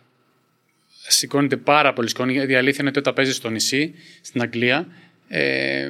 σηκώνεται 1.06 1.56
πάρα 1.56 1.92
πολύ 1.92 2.08
σκόνη. 2.08 2.32
Γιατί 2.32 2.52
η 2.52 2.54
αλήθεια 2.54 2.78
είναι 2.80 2.88
ότι 2.88 2.98
όταν 2.98 3.14
παίζεις 3.14 3.36
στο 3.36 3.50
νησί, 3.50 3.94
στην 4.20 4.42
Αγγλία, 4.42 4.88
ε, 5.28 5.88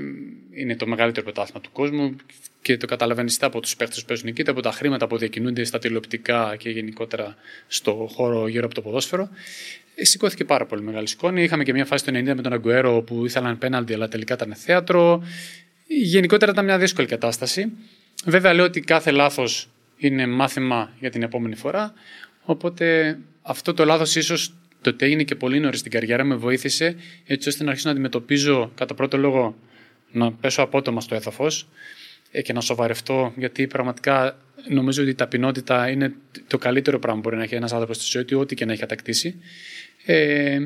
είναι 0.51 0.77
το 0.77 0.87
μεγαλύτερο 0.87 1.25
πρωτάθλημα 1.25 1.61
του 1.61 1.73
κόσμου 1.73 2.17
και 2.63 2.77
το 2.77 2.87
καταλαβαίνεις 2.87 3.43
από 3.43 3.61
τους 3.61 3.77
παίχτες 3.77 4.01
που 4.01 4.07
παίζουν 4.07 4.29
εκεί, 4.29 4.51
από 4.51 4.61
τα 4.61 4.73
χρήματα 4.73 5.07
που 5.07 5.17
διακινούνται 5.17 5.65
στα 5.65 5.79
τηλεοπτικά 5.79 6.57
και 6.59 6.71
γενικότερα 6.71 7.37
στο 7.67 8.09
χώρο 8.13 8.49
γύρω 8.49 8.65
από 8.65 8.75
το 8.75 8.83
ποδόσφαιρο. 8.83 9.29
Ε, 9.95 10.05
σηκώθηκε 10.05 10.45
πάρα 10.45 10.67
πολύ 10.67 10.83
μεγάλη 10.83 11.07
σκόνη. 11.07 11.43
Είχαμε 11.43 11.65
και 11.65 11.73
μια 11.73 11.85
φάση 11.85 12.05
το 12.05 12.11
90 12.19 12.23
με 12.23 12.43
τον 12.43 12.53
Αγκουέρο 12.53 13.03
που 13.03 13.25
ήθελαν 13.25 13.59
πέναλτι, 13.59 13.95
αλλά 13.95 14.09
τελικά 14.09 14.35
ήταν 14.35 14.55
θέατρο. 14.55 15.23
Γενικότερα 15.87 16.53
ήταν 16.53 16.65
μια 16.65 16.79
δύσκολη 16.79 17.07
κατάσταση. 17.07 17.73
Βέβαια 18.25 18.55
λέω 18.55 18.65
ότι 18.65 18.81
κάθε 18.81 19.11
λάθος 19.11 19.69
είναι 19.97 20.27
μάθημα 20.27 20.93
για 21.01 21.11
την 21.11 21.23
επόμενη 21.23 21.55
φορά, 21.55 21.93
οπότε 22.45 23.19
αυτό 23.43 23.75
το 23.75 23.85
λάθος 23.85 24.17
ίσως 24.17 24.55
το 24.81 24.91
ότι 24.91 25.05
έγινε 25.05 25.23
και 25.23 25.35
πολύ 25.35 25.61
νωρίς 25.61 25.79
στην 25.79 25.91
καριέρα 25.91 26.25
με 26.25 26.35
βοήθησε 26.35 26.97
έτσι 27.27 27.49
ώστε 27.49 27.65
να 27.65 27.69
αρχίσω 27.69 27.89
να 27.89 27.93
αντιμετωπίζω 27.93 28.73
κατά 28.75 28.95
πρώτο 28.95 29.17
λόγο 29.17 29.57
να 30.13 30.33
πέσω 30.33 30.63
απότομα 30.63 31.01
στο 31.01 31.15
έδαφος 31.15 31.69
ε, 32.31 32.43
και 32.43 32.53
να 32.53 32.61
σοβαρευτώ 32.61 33.33
γιατί 33.37 33.67
πραγματικά 33.67 34.39
νομίζω 34.69 35.03
ότι 35.03 35.11
η 35.11 35.15
ταπεινότητα 35.15 35.89
είναι 35.89 36.15
το 36.47 36.59
καλύτερο 36.59 36.99
πράγμα 36.99 37.21
που 37.21 37.29
μπορεί 37.29 37.37
να 37.37 37.43
έχει 37.43 37.55
ένας 37.55 37.73
άνθρωπος 37.73 37.97
στη 37.97 38.07
ζωή 38.09 38.25
του 38.25 38.39
ό,τι 38.41 38.55
και 38.55 38.65
να 38.65 38.73
έχει 38.73 38.81
κατακτήσει. 38.81 39.41
Ε, 40.05 40.59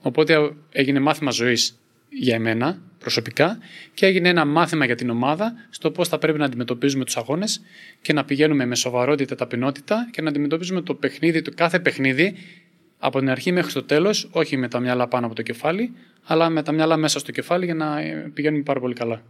οπότε 0.00 0.52
έγινε 0.72 1.00
μάθημα 1.00 1.30
ζωής 1.30 1.78
για 2.18 2.34
εμένα 2.34 2.78
προσωπικά 2.98 3.58
και 3.94 4.06
έγινε 4.06 4.28
ένα 4.28 4.44
μάθημα 4.44 4.84
για 4.84 4.94
την 4.94 5.10
ομάδα 5.10 5.52
στο 5.70 5.90
πώς 5.90 6.08
θα 6.08 6.18
πρέπει 6.18 6.38
να 6.38 6.44
αντιμετωπίζουμε 6.44 7.04
τους 7.04 7.16
αγώνες 7.16 7.60
και 8.02 8.12
να 8.12 8.24
πηγαίνουμε 8.24 8.66
με 8.66 8.74
σοβαρότητα, 8.74 9.34
ταπεινότητα 9.34 10.08
και 10.10 10.22
να 10.22 10.28
αντιμετωπίζουμε 10.28 10.80
το 10.80 10.94
παιχνίδι, 10.94 11.42
το 11.42 11.50
κάθε 11.54 11.78
παιχνίδι 11.78 12.34
από 12.98 13.18
την 13.18 13.30
αρχή 13.30 13.52
μέχρι 13.52 13.72
το 13.72 13.82
τέλος, 13.82 14.28
όχι 14.32 14.56
με 14.56 14.68
τα 14.68 14.80
μυαλά 14.80 15.08
πάνω 15.08 15.26
από 15.26 15.34
το 15.34 15.42
κεφάλι, 15.42 15.92
αλλά 16.24 16.48
με 16.48 16.62
τα 16.62 16.72
μυαλά 16.72 16.96
μέσα 16.96 17.18
στο 17.18 17.32
κεφάλι 17.32 17.64
για 17.64 17.74
να 17.74 18.00
ε, 18.00 18.30
πηγαίνουμε 18.34 18.62
πάρα 18.62 18.80
πολύ 18.80 18.94
καλά. 18.94 19.22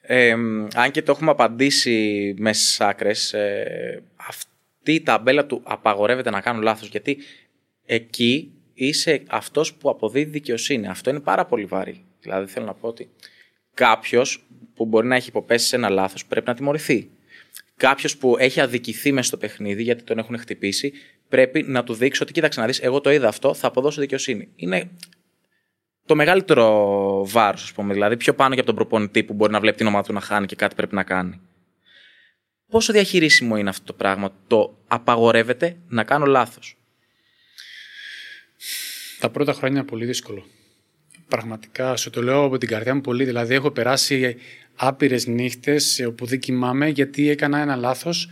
Ε, 0.00 0.30
αν 0.74 0.90
και 0.90 1.02
το 1.02 1.12
έχουμε 1.12 1.30
απαντήσει 1.30 2.34
με 2.38 2.52
στι 2.52 2.84
άκρε, 2.84 3.10
ε, 3.32 3.98
αυτή 4.28 4.92
η 4.92 5.02
ταμπέλα 5.02 5.46
του 5.46 5.60
απαγορεύεται 5.64 6.30
να 6.30 6.40
κάνουν 6.40 6.62
λάθος. 6.62 6.88
Γιατί 6.88 7.18
εκεί 7.86 8.52
είσαι 8.86 9.22
αυτός 9.28 9.74
που 9.74 9.90
αποδίδει 9.90 10.30
δικαιοσύνη. 10.30 10.88
Αυτό 10.88 11.10
είναι 11.10 11.20
πάρα 11.20 11.44
πολύ 11.44 11.64
βαρύ. 11.64 12.04
Δηλαδή 12.20 12.52
θέλω 12.52 12.66
να 12.66 12.74
πω 12.74 12.88
ότι 12.88 13.10
κάποιος 13.74 14.44
που 14.74 14.86
μπορεί 14.86 15.06
να 15.06 15.16
έχει 15.16 15.28
υποπέσει 15.28 15.66
σε 15.66 15.76
ένα 15.76 15.88
λάθος 15.88 16.26
πρέπει 16.26 16.48
να 16.48 16.54
τιμωρηθεί. 16.54 17.10
Κάποιος 17.76 18.16
που 18.16 18.36
έχει 18.38 18.60
αδικηθεί 18.60 19.12
μέσα 19.12 19.26
στο 19.26 19.36
παιχνίδι 19.36 19.82
γιατί 19.82 20.02
τον 20.02 20.18
έχουν 20.18 20.38
χτυπήσει, 20.38 20.92
πρέπει 21.28 21.62
να 21.62 21.84
του 21.84 21.94
δείξει 21.94 22.22
ότι 22.22 22.32
κοίταξε 22.32 22.60
να 22.60 22.66
δεις, 22.66 22.80
εγώ 22.80 23.00
το 23.00 23.10
είδα 23.10 23.28
αυτό, 23.28 23.54
θα 23.54 23.66
αποδώσω 23.66 24.00
δικαιοσύνη. 24.00 24.48
Είναι 24.56 24.90
το 26.06 26.14
μεγαλύτερο 26.14 27.26
βάρος, 27.26 27.62
ας 27.62 27.72
πούμε. 27.72 27.92
Δηλαδή, 27.92 28.16
πιο 28.16 28.34
πάνω 28.34 28.54
και 28.54 28.60
από 28.60 28.66
τον 28.66 28.74
προπονητή 28.74 29.24
που 29.24 29.32
μπορεί 29.32 29.52
να 29.52 29.60
βλέπει 29.60 29.76
την 29.76 29.86
ομάδα 29.86 30.06
του 30.06 30.12
να 30.12 30.20
χάνει 30.20 30.46
και 30.46 30.56
κάτι 30.56 30.74
πρέπει 30.74 30.94
να 30.94 31.02
κάνει. 31.02 31.40
Πόσο 32.70 32.92
διαχειρίσιμο 32.92 33.56
είναι 33.56 33.68
αυτό 33.68 33.84
το 33.84 33.92
πράγμα, 33.92 34.32
το 34.46 34.78
απαγορεύεται 34.88 35.76
να 35.88 36.04
κάνω 36.04 36.26
λάθος; 36.26 36.76
Τα 39.20 39.30
πρώτα 39.30 39.52
χρόνια 39.52 39.78
είναι 39.78 39.88
πολύ 39.88 40.04
δύσκολο. 40.04 40.46
Πραγματικά 41.28 41.96
σου 41.96 42.10
το 42.10 42.22
λέω 42.22 42.44
από 42.44 42.58
την 42.58 42.68
καρδιά 42.68 42.94
μου 42.94 43.00
πολύ. 43.00 43.24
Δηλαδή, 43.24 43.54
έχω 43.54 43.70
περάσει 43.70 44.36
άπειρες 44.76 45.26
νύχτες 45.26 46.04
όπου 46.06 46.26
δεν 46.26 46.38
κοιμάμαι 46.38 46.88
γιατί 46.88 47.28
έκανα 47.28 47.58
ένα 47.58 47.76
λάθος 47.76 48.28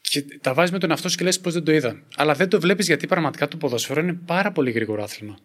και 0.00 0.24
τα 0.40 0.54
βάζεις 0.54 0.72
με 0.72 0.78
τον 0.78 0.90
εαυτό 0.90 1.08
σου 1.08 1.16
και 1.16 1.24
λες 1.24 1.40
πώς 1.40 1.52
δεν 1.52 1.64
το 1.64 1.72
είδα. 1.72 2.02
Αλλά 2.16 2.34
δεν 2.34 2.48
το 2.48 2.60
βλέπεις 2.60 2.86
γιατί 2.86 3.06
πραγματικά 3.06 3.48
το 3.48 3.56
ποδόσφαιρο 3.56 4.00
είναι 4.00 4.18
πάρα 4.26 4.52
πολύ 4.52 4.70
γρήγορο 4.70 5.02
άθλημα. 5.02 5.38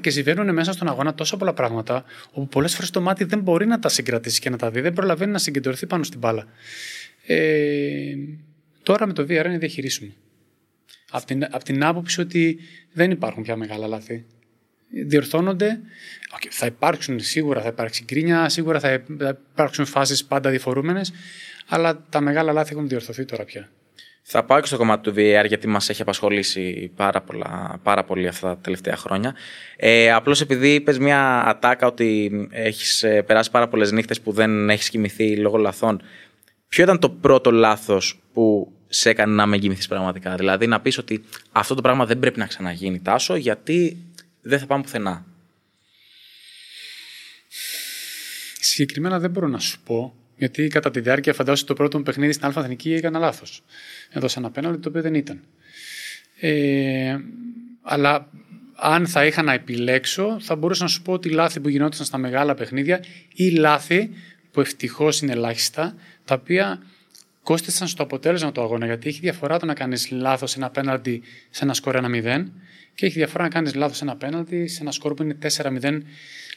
Και 0.00 0.10
συμβαίνουν 0.10 0.52
μέσα 0.52 0.72
στον 0.72 0.88
αγώνα 0.88 1.14
τόσα 1.14 1.36
πολλά 1.36 1.52
πράγματα, 1.52 2.04
όπου 2.30 2.48
πολλές 2.48 2.74
φορές 2.74 2.90
το 2.90 3.00
μάτι 3.00 3.24
δεν 3.24 3.40
μπορεί 3.40 3.66
να 3.66 3.78
τα 3.78 3.88
συγκρατήσει 3.88 4.40
και 4.40 4.50
να 4.50 4.56
τα 4.56 4.70
δει, 4.70 4.80
δεν 4.80 4.92
προλαβαίνει 4.92 5.32
να 5.32 5.38
συγκεντρωθεί 5.38 5.86
πάνω 5.86 6.04
στην 6.04 6.18
μπάλα. 6.18 6.46
Ε, 7.26 8.14
τώρα 8.82 9.06
με 9.06 9.12
το 9.12 9.22
VR 9.22 9.44
είναι 9.44 9.58
διαχειρίσιμο. 9.58 10.12
Από 11.14 11.26
την, 11.26 11.44
από 11.44 11.64
την 11.64 11.84
άποψη 11.84 12.20
ότι 12.20 12.58
δεν 12.92 13.10
υπάρχουν 13.10 13.42
πια 13.42 13.56
μεγάλα 13.56 13.86
λάθη. 13.86 14.24
Διορθώνονται. 15.06 15.80
Okay, 16.36 16.48
θα 16.50 16.66
υπάρξουν 16.66 17.20
σίγουρα, 17.20 17.60
θα 17.60 17.68
υπάρξει 17.68 18.04
γκρίνια, 18.04 18.48
σίγουρα 18.48 18.80
θα 18.80 19.02
υπάρξουν 19.52 19.84
φάσεις 19.84 20.24
πάντα 20.24 20.50
διαφορούμενε, 20.50 21.00
αλλά 21.68 22.04
τα 22.08 22.20
μεγάλα 22.20 22.52
λάθη 22.52 22.72
έχουν 22.72 22.88
διορθωθεί 22.88 23.24
τώρα 23.24 23.44
πια. 23.44 23.70
Θα 24.22 24.44
πάω 24.44 24.60
και 24.60 24.66
στο 24.66 24.76
κομμάτι 24.76 25.02
του 25.02 25.14
VR 25.16 25.44
γιατί 25.46 25.66
μας 25.66 25.88
έχει 25.88 26.02
απασχολήσει 26.02 26.92
πάρα, 26.96 27.20
πολλά, 27.20 27.80
πάρα 27.82 28.04
πολύ 28.04 28.28
αυτά 28.28 28.48
τα 28.48 28.58
τελευταία 28.58 28.96
χρόνια. 28.96 29.34
Ε, 29.76 30.12
απλώς 30.12 30.40
επειδή 30.40 30.74
είπες 30.74 30.98
μια 30.98 31.42
ατάκα 31.46 31.86
ότι 31.86 32.30
έχεις 32.50 33.02
ε, 33.02 33.22
περάσει 33.22 33.50
πάρα 33.50 33.68
πολλές 33.68 33.92
νύχτες 33.92 34.20
που 34.20 34.32
δεν 34.32 34.70
έχεις 34.70 34.88
κοιμηθεί 34.88 35.36
λόγω 35.36 35.56
λαθών. 35.56 36.02
Ποιο 36.68 36.84
ήταν 36.84 36.98
το 36.98 37.10
πρώτο 37.10 37.50
λάθος 37.50 38.20
που 38.32 38.72
σε 38.94 39.10
έκανε 39.10 39.34
να 39.34 39.46
με 39.46 39.58
κοιμηθείς 39.58 39.88
πραγματικά. 39.88 40.34
Δηλαδή 40.34 40.66
να 40.66 40.80
πεις 40.80 40.98
ότι 40.98 41.24
αυτό 41.52 41.74
το 41.74 41.80
πράγμα 41.80 42.06
δεν 42.06 42.18
πρέπει 42.18 42.38
να 42.38 42.46
ξαναγίνει 42.46 43.00
τάσο 43.00 43.36
γιατί 43.36 43.96
δεν 44.40 44.58
θα 44.58 44.66
πάμε 44.66 44.82
πουθενά. 44.82 45.26
Συγκεκριμένα 48.60 49.18
δεν 49.18 49.30
μπορώ 49.30 49.48
να 49.48 49.58
σου 49.58 49.80
πω 49.84 50.14
γιατί 50.36 50.68
κατά 50.68 50.90
τη 50.90 51.00
διάρκεια 51.00 51.34
φαντάζομαι 51.34 51.68
το 51.68 51.74
πρώτο 51.74 51.98
μου 51.98 52.04
παιχνίδι 52.04 52.32
στην 52.32 52.46
Αλφα 52.46 52.60
Εθνική 52.60 52.92
έκανα 52.92 53.18
λάθος. 53.18 53.62
Έδωσα 54.10 54.40
ένα 54.40 54.50
πέναλτι 54.50 54.78
το 54.78 54.88
οποίο 54.88 55.02
δεν 55.02 55.14
ήταν. 55.14 55.40
Ε, 56.40 57.16
αλλά 57.82 58.28
αν 58.74 59.06
θα 59.06 59.26
είχα 59.26 59.42
να 59.42 59.52
επιλέξω, 59.52 60.36
θα 60.40 60.56
μπορούσα 60.56 60.82
να 60.82 60.88
σου 60.88 61.02
πω 61.02 61.12
ότι 61.12 61.28
λάθη 61.28 61.60
που 61.60 61.68
γινόταν 61.68 62.04
στα 62.04 62.18
μεγάλα 62.18 62.54
παιχνίδια 62.54 63.04
ή 63.34 63.50
λάθη 63.50 64.10
που 64.50 64.60
ευτυχώς 64.60 65.20
είναι 65.20 65.32
ελάχιστα, 65.32 65.94
τα 66.24 66.34
οποία 66.34 66.82
κόστησαν 67.42 67.88
στο 67.88 68.02
αποτέλεσμα 68.02 68.52
του 68.52 68.60
αγώνα. 68.62 68.86
Γιατί 68.86 69.08
έχει 69.08 69.20
διαφορά 69.20 69.58
το 69.58 69.66
να 69.66 69.74
κάνεις 69.74 70.10
λάθος 70.10 70.56
ένα 70.56 70.70
πέναλτι 70.70 71.22
σε 71.50 71.64
ένα 71.64 71.74
σκορ 71.74 71.96
1-0 71.96 72.44
και 72.94 73.06
έχει 73.06 73.18
διαφορά 73.18 73.42
να 73.42 73.48
κάνεις 73.48 73.74
λάθος 73.74 74.02
ένα 74.02 74.16
πέναλτι 74.16 74.68
σε 74.68 74.82
ένα 74.82 74.90
σκορ 74.90 75.14
που 75.14 75.22
είναι 75.22 75.36
4-0. 75.42 76.02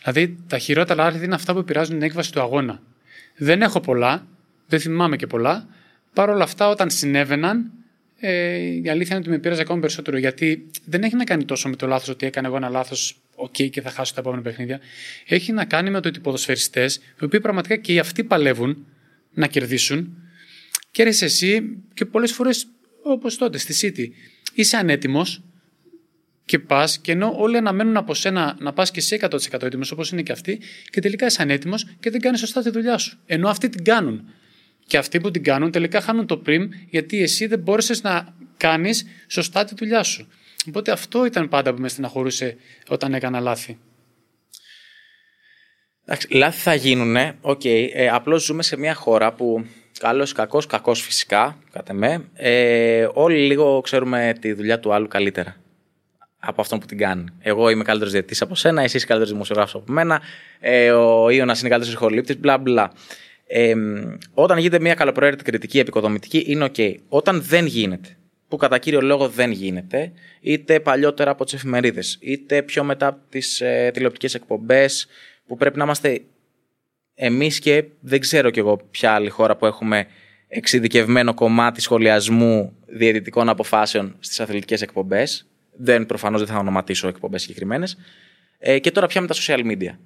Δηλαδή 0.03 0.37
τα 0.47 0.57
χειρότερα 0.57 1.03
λάθη 1.03 1.25
είναι 1.25 1.35
αυτά 1.35 1.53
που 1.53 1.59
επηρεάζουν 1.59 1.93
την 1.93 2.03
έκβαση 2.03 2.31
του 2.31 2.41
αγώνα. 2.41 2.81
Δεν 3.37 3.61
έχω 3.61 3.79
πολλά, 3.79 4.27
δεν 4.67 4.79
θυμάμαι 4.79 5.15
και 5.15 5.27
πολλά. 5.27 5.67
Παρ' 6.13 6.29
όλα 6.29 6.43
αυτά, 6.43 6.69
όταν 6.69 6.89
συνέβαιναν, 6.89 7.71
ε, 8.19 8.57
η 8.57 8.89
αλήθεια 8.89 9.15
είναι 9.15 9.25
ότι 9.25 9.29
με 9.29 9.37
πήραζε 9.37 9.61
ακόμη 9.61 9.79
περισσότερο. 9.79 10.17
Γιατί 10.17 10.69
δεν 10.85 11.03
έχει 11.03 11.15
να 11.15 11.23
κάνει 11.23 11.45
τόσο 11.45 11.69
με 11.69 11.75
το 11.75 11.87
λάθος 11.87 12.09
ότι 12.09 12.25
έκανα 12.25 12.47
εγώ 12.47 12.55
ένα 12.55 12.69
λάθος, 12.69 13.17
OK, 13.35 13.69
και 13.69 13.81
θα 13.81 13.89
χάσω 13.89 14.13
τα 14.13 14.19
επόμενα 14.19 14.41
παιχνίδια. 14.41 14.79
Έχει 15.27 15.51
να 15.51 15.65
κάνει 15.65 15.89
με 15.89 15.99
το 15.99 16.07
ότι 16.07 16.19
οι 16.19 16.21
ποδοσφαιριστές, 16.21 16.95
οι 16.95 17.23
οποίοι 17.23 17.39
πραγματικά 17.39 17.75
και 17.75 17.93
οι 17.93 17.99
αυτοί 17.99 18.23
παλεύουν 18.23 18.85
να 19.33 19.47
κερδίσουν, 19.47 20.17
κέρδισε 20.95 21.25
εσύ 21.25 21.83
και 21.93 22.05
πολλές 22.05 22.31
φορές, 22.31 22.67
όπως 23.03 23.37
τότε 23.37 23.57
στη 23.57 23.73
City, 23.81 24.07
είσαι 24.53 24.77
ανέτοιμος 24.77 25.43
και 26.45 26.59
πας, 26.59 26.99
και 26.99 27.11
ενώ 27.11 27.35
όλοι 27.37 27.57
αναμένουν 27.57 27.97
από 27.97 28.13
σένα 28.13 28.55
να 28.59 28.73
πας 28.73 28.91
και 28.91 28.99
εσύ 28.99 29.15
100% 29.15 29.65
έτοιμος, 29.65 29.91
όπως 29.91 30.11
είναι 30.11 30.21
και 30.21 30.31
αυτοί, 30.31 30.59
και 30.89 31.01
τελικά 31.01 31.25
είσαι 31.25 31.41
ανέτοιμος 31.41 31.85
και 31.99 32.09
δεν 32.09 32.21
κάνεις 32.21 32.39
σωστά 32.39 32.61
τη 32.61 32.69
δουλειά 32.69 32.97
σου. 32.97 33.19
Ενώ 33.25 33.49
αυτοί 33.49 33.69
την 33.69 33.83
κάνουν. 33.83 34.29
Και 34.85 34.97
αυτοί 34.97 35.19
που 35.19 35.31
την 35.31 35.43
κάνουν 35.43 35.71
τελικά 35.71 36.01
χάνουν 36.01 36.27
το 36.27 36.37
πριμ, 36.37 36.69
γιατί 36.89 37.21
εσύ 37.21 37.45
δεν 37.45 37.59
μπόρεσες 37.59 38.01
να 38.01 38.35
κάνεις 38.57 39.05
σωστά 39.27 39.65
τη 39.65 39.75
δουλειά 39.75 40.03
σου. 40.03 40.27
Οπότε 40.67 40.91
αυτό 40.91 41.25
ήταν 41.25 41.49
πάντα 41.49 41.73
που 41.73 41.81
με 41.81 41.89
στεναχωρούσε 41.89 42.57
όταν 42.87 43.13
έκανα 43.13 43.39
λάθη. 43.39 43.77
Εντάξει, 46.05 46.27
λάθη 46.31 46.61
θα 46.61 46.75
γίνουν, 46.75 47.15
OK. 47.41 47.61
Okay. 47.63 47.89
Ε, 47.93 48.09
απλώς 48.09 48.43
ζούμε 48.43 48.63
σε 48.63 48.77
μια 48.77 48.93
χώρα 48.93 49.33
που 49.33 49.65
καλός, 49.99 50.31
κακός, 50.31 50.65
κακός 50.65 51.01
φυσικά, 51.01 51.57
κατά 51.71 51.93
με, 51.93 52.25
ε, 52.33 53.07
όλοι 53.13 53.37
λίγο 53.37 53.81
ξέρουμε 53.81 54.35
τη 54.39 54.53
δουλειά 54.53 54.79
του 54.79 54.93
άλλου 54.93 55.07
καλύτερα 55.07 55.55
από 56.39 56.61
αυτόν 56.61 56.79
που 56.79 56.85
την 56.85 56.97
κάνει. 56.97 57.25
Εγώ 57.39 57.69
είμαι 57.69 57.83
καλύτερος 57.83 58.13
διαιτητής 58.13 58.41
από 58.41 58.55
σένα, 58.55 58.81
εσύ 58.81 58.97
είσαι 58.97 59.05
καλύτερος 59.05 59.33
δημοσιογράφος 59.33 59.73
από 59.73 59.91
μένα, 59.91 60.21
ε, 60.59 60.91
ο 60.91 61.29
Ιωνα 61.29 61.55
είναι 61.59 61.69
καλύτερος 61.69 61.93
ηχολήπτης, 61.93 62.39
μπλα 62.39 62.57
μπλα. 62.57 62.91
Ε, 63.47 63.73
όταν 64.33 64.57
γίνεται 64.57 64.79
μια 64.79 64.93
καλοπροαίρετη 64.93 65.43
κριτική 65.43 65.79
επικοδομητική, 65.79 66.43
είναι 66.47 66.69
OK. 66.75 66.95
Όταν 67.07 67.41
δεν 67.41 67.65
γίνεται, 67.65 68.17
που 68.47 68.57
κατά 68.57 68.77
κύριο 68.77 69.01
λόγο 69.01 69.29
δεν 69.29 69.51
γίνεται, 69.51 70.11
είτε 70.41 70.79
παλιότερα 70.79 71.31
από 71.31 71.43
τις 71.43 71.53
εφημερίδες, 71.53 72.17
είτε 72.21 72.61
πιο 72.61 72.83
μετά 72.83 73.07
από 73.07 73.19
τις 73.29 73.61
ε, 73.61 73.89
τηλεοπτικές 73.93 74.33
εκπομπές, 74.33 75.07
που 75.47 75.57
πρέπει 75.57 75.77
να 75.77 75.83
είμαστε 75.83 76.21
εμείς 77.15 77.59
και 77.59 77.83
δεν 77.99 78.19
ξέρω 78.19 78.49
κι 78.49 78.59
εγώ 78.59 78.77
ποια 78.91 79.13
άλλη 79.13 79.29
χώρα 79.29 79.55
που 79.55 79.65
έχουμε 79.65 80.07
εξειδικευμένο 80.47 81.33
κομμάτι 81.33 81.81
σχολιασμού 81.81 82.75
διαιτητικών 82.85 83.49
αποφάσεων 83.49 84.15
στις 84.19 84.39
αθλητικές 84.39 84.81
εκπομπές. 84.81 85.47
Δεν 85.77 86.05
προφανώς 86.05 86.43
δεν 86.43 86.53
θα 86.53 86.59
ονοματίσω 86.59 87.07
εκπομπές 87.07 87.41
συγκεκριμένες. 87.41 87.97
Ε, 88.57 88.79
και 88.79 88.91
τώρα 88.91 89.07
πια 89.07 89.21
με 89.21 89.27
τα 89.27 89.33
social 89.33 89.65
media. 89.65 89.97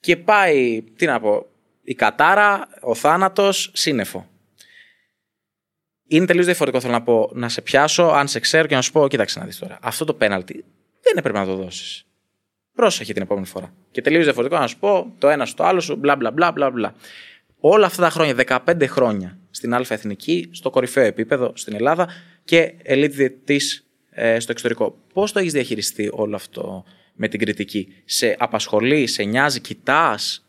Και 0.00 0.16
πάει, 0.16 0.82
τι 0.96 1.06
να 1.06 1.20
πω, 1.20 1.46
η 1.82 1.94
κατάρα, 1.94 2.68
ο 2.80 2.94
θάνατος, 2.94 3.70
σύννεφο. 3.74 4.28
Είναι 6.06 6.26
τελείως 6.26 6.44
διαφορετικό. 6.44 6.82
Θέλω 6.82 6.98
να 6.98 7.02
πω 7.02 7.30
να 7.32 7.48
σε 7.48 7.62
πιάσω, 7.62 8.02
αν 8.02 8.28
σε 8.28 8.40
ξέρω 8.40 8.66
και 8.66 8.74
να 8.74 8.82
σου 8.82 8.92
πω: 8.92 9.08
Κοίταξε 9.08 9.38
να 9.38 9.44
δεις 9.44 9.58
τώρα. 9.58 9.78
Αυτό 9.82 10.04
το 10.04 10.14
πέναλτι 10.14 10.64
δεν 11.00 11.16
έπρεπε 11.16 11.38
να 11.38 11.46
το 11.46 11.56
δώσεις. 11.56 12.04
Πρόσεχε 12.80 13.12
την 13.12 13.22
επόμενη 13.22 13.46
φορά. 13.46 13.74
Και 13.90 14.00
τελείως 14.00 14.24
διαφορετικό 14.24 14.60
να 14.60 14.66
σου 14.66 14.78
πω 14.78 15.14
το 15.18 15.28
ένα 15.28 15.46
στο 15.46 15.62
άλλο 15.64 15.80
σου, 15.80 15.96
μπλα 15.96 16.16
μπλα 16.16 16.30
μπλα 16.30 16.52
μπλα. 16.52 16.70
μπλα. 16.70 16.94
Όλα 17.60 17.86
αυτά 17.86 18.02
τα 18.02 18.10
χρόνια, 18.10 18.34
15 18.66 18.86
χρόνια 18.86 19.38
στην 19.50 19.74
Α 19.74 19.84
Εθνική, 19.88 20.48
στο 20.52 20.70
κορυφαίο 20.70 21.04
επίπεδο 21.04 21.52
στην 21.54 21.74
Ελλάδα 21.74 22.08
και 22.44 22.74
elite 22.86 23.56
ε, 24.10 24.40
στο 24.40 24.52
εξωτερικό. 24.52 24.98
Πώς 25.12 25.32
το 25.32 25.38
έχεις 25.38 25.52
διαχειριστεί 25.52 26.10
όλο 26.12 26.36
αυτό 26.36 26.84
με 27.14 27.28
την 27.28 27.38
κριτική, 27.40 27.88
Σε 28.04 28.36
απασχολεί, 28.38 29.06
σε 29.06 29.22
νοιάζει, 29.22 29.60
κοιτάς; 29.60 30.46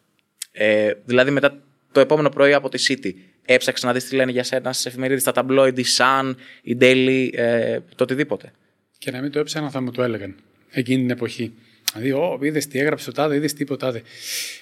Ε, 0.51 0.91
δηλαδή, 1.05 1.31
μετά 1.31 1.63
το 1.91 1.99
επόμενο 1.99 2.29
πρωί 2.29 2.53
από 2.53 2.69
τη 2.69 2.85
City, 2.87 3.11
έψαξες 3.45 3.83
να 3.83 3.93
δεις 3.93 4.05
τι 4.05 4.15
λένε 4.15 4.31
για 4.31 4.43
σένα 4.43 4.73
στις 4.73 4.85
εφημερίδες, 4.85 5.23
τα 5.23 5.31
tabloid, 5.35 5.79
η 5.79 5.85
Sun, 5.97 6.33
η 6.61 6.77
Daily, 6.81 7.29
ε, 7.33 7.79
το 7.95 8.03
οτιδήποτε. 8.03 8.51
Και 8.97 9.11
να 9.11 9.21
μην 9.21 9.31
το 9.31 9.39
έψανα, 9.39 9.69
θα 9.69 9.81
μου 9.81 9.91
το 9.91 10.03
έλεγαν 10.03 10.35
εκείνη 10.69 11.01
την 11.01 11.09
εποχή. 11.09 11.53
Δηλαδή, 11.93 12.11
Ω, 12.11 12.39
είδες 12.41 12.67
τι 12.67 12.79
έγραψε 12.79 13.05
το 13.05 13.11
τάδε, 13.11 13.35
είδες 13.35 13.53
τι 13.53 13.61
είπε 13.61 13.75
τάδε. 13.75 14.01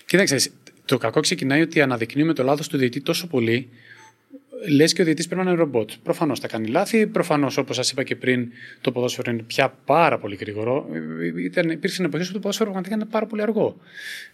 Κοίταξε, 0.06 0.52
το 0.86 0.98
κακό 0.98 1.20
ξεκινάει 1.20 1.62
ότι 1.62 1.82
αναδεικνύουμε 1.82 2.34
το 2.34 2.44
λάθος 2.44 2.68
του 2.68 2.78
διαιτή 2.78 3.02
τόσο 3.02 3.28
πολύ 3.28 3.70
λες 4.68 4.94
και 4.94 5.02
ο 5.02 5.04
διαιτητής 5.04 5.28
πρέπει 5.28 5.44
να 5.46 5.52
είναι 5.52 5.60
ρομπότ. 5.60 5.90
Προφανώς 6.04 6.40
θα 6.40 6.48
κάνει 6.48 6.68
λάθη. 6.68 7.08
Προφανώς, 7.08 7.58
όπως 7.58 7.76
σας 7.76 7.92
είπα 7.92 8.04
και 8.04 8.16
πριν, 8.16 8.52
το 8.82 8.92
ποδόσφαιρο 8.92 9.32
είναι 9.32 9.42
πια 9.42 9.74
πάρα 9.86 10.18
πολύ 10.20 10.36
γρήγορο. 10.36 10.90
Ήταν, 11.38 11.70
υπήρξε 11.70 12.04
εποχή 12.04 12.28
που 12.28 12.34
το 12.34 12.40
ποδόσφαιρο 12.40 12.70
πραγματικά 12.70 12.96
είναι 12.96 13.06
πάρα 13.12 13.26
πολύ 13.26 13.42
αργό. 13.42 13.80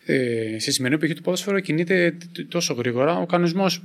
Ε, 0.06 0.60
σε 0.60 0.72
σημερινή 0.72 1.00
εποχή 1.00 1.14
το 1.14 1.22
ποδόσφαιρο 1.22 1.60
κινείται 1.60 2.18
τόσο 2.48 2.74
γρήγορα. 2.74 3.18
Ο 3.18 3.26
κανονισμός 3.26 3.84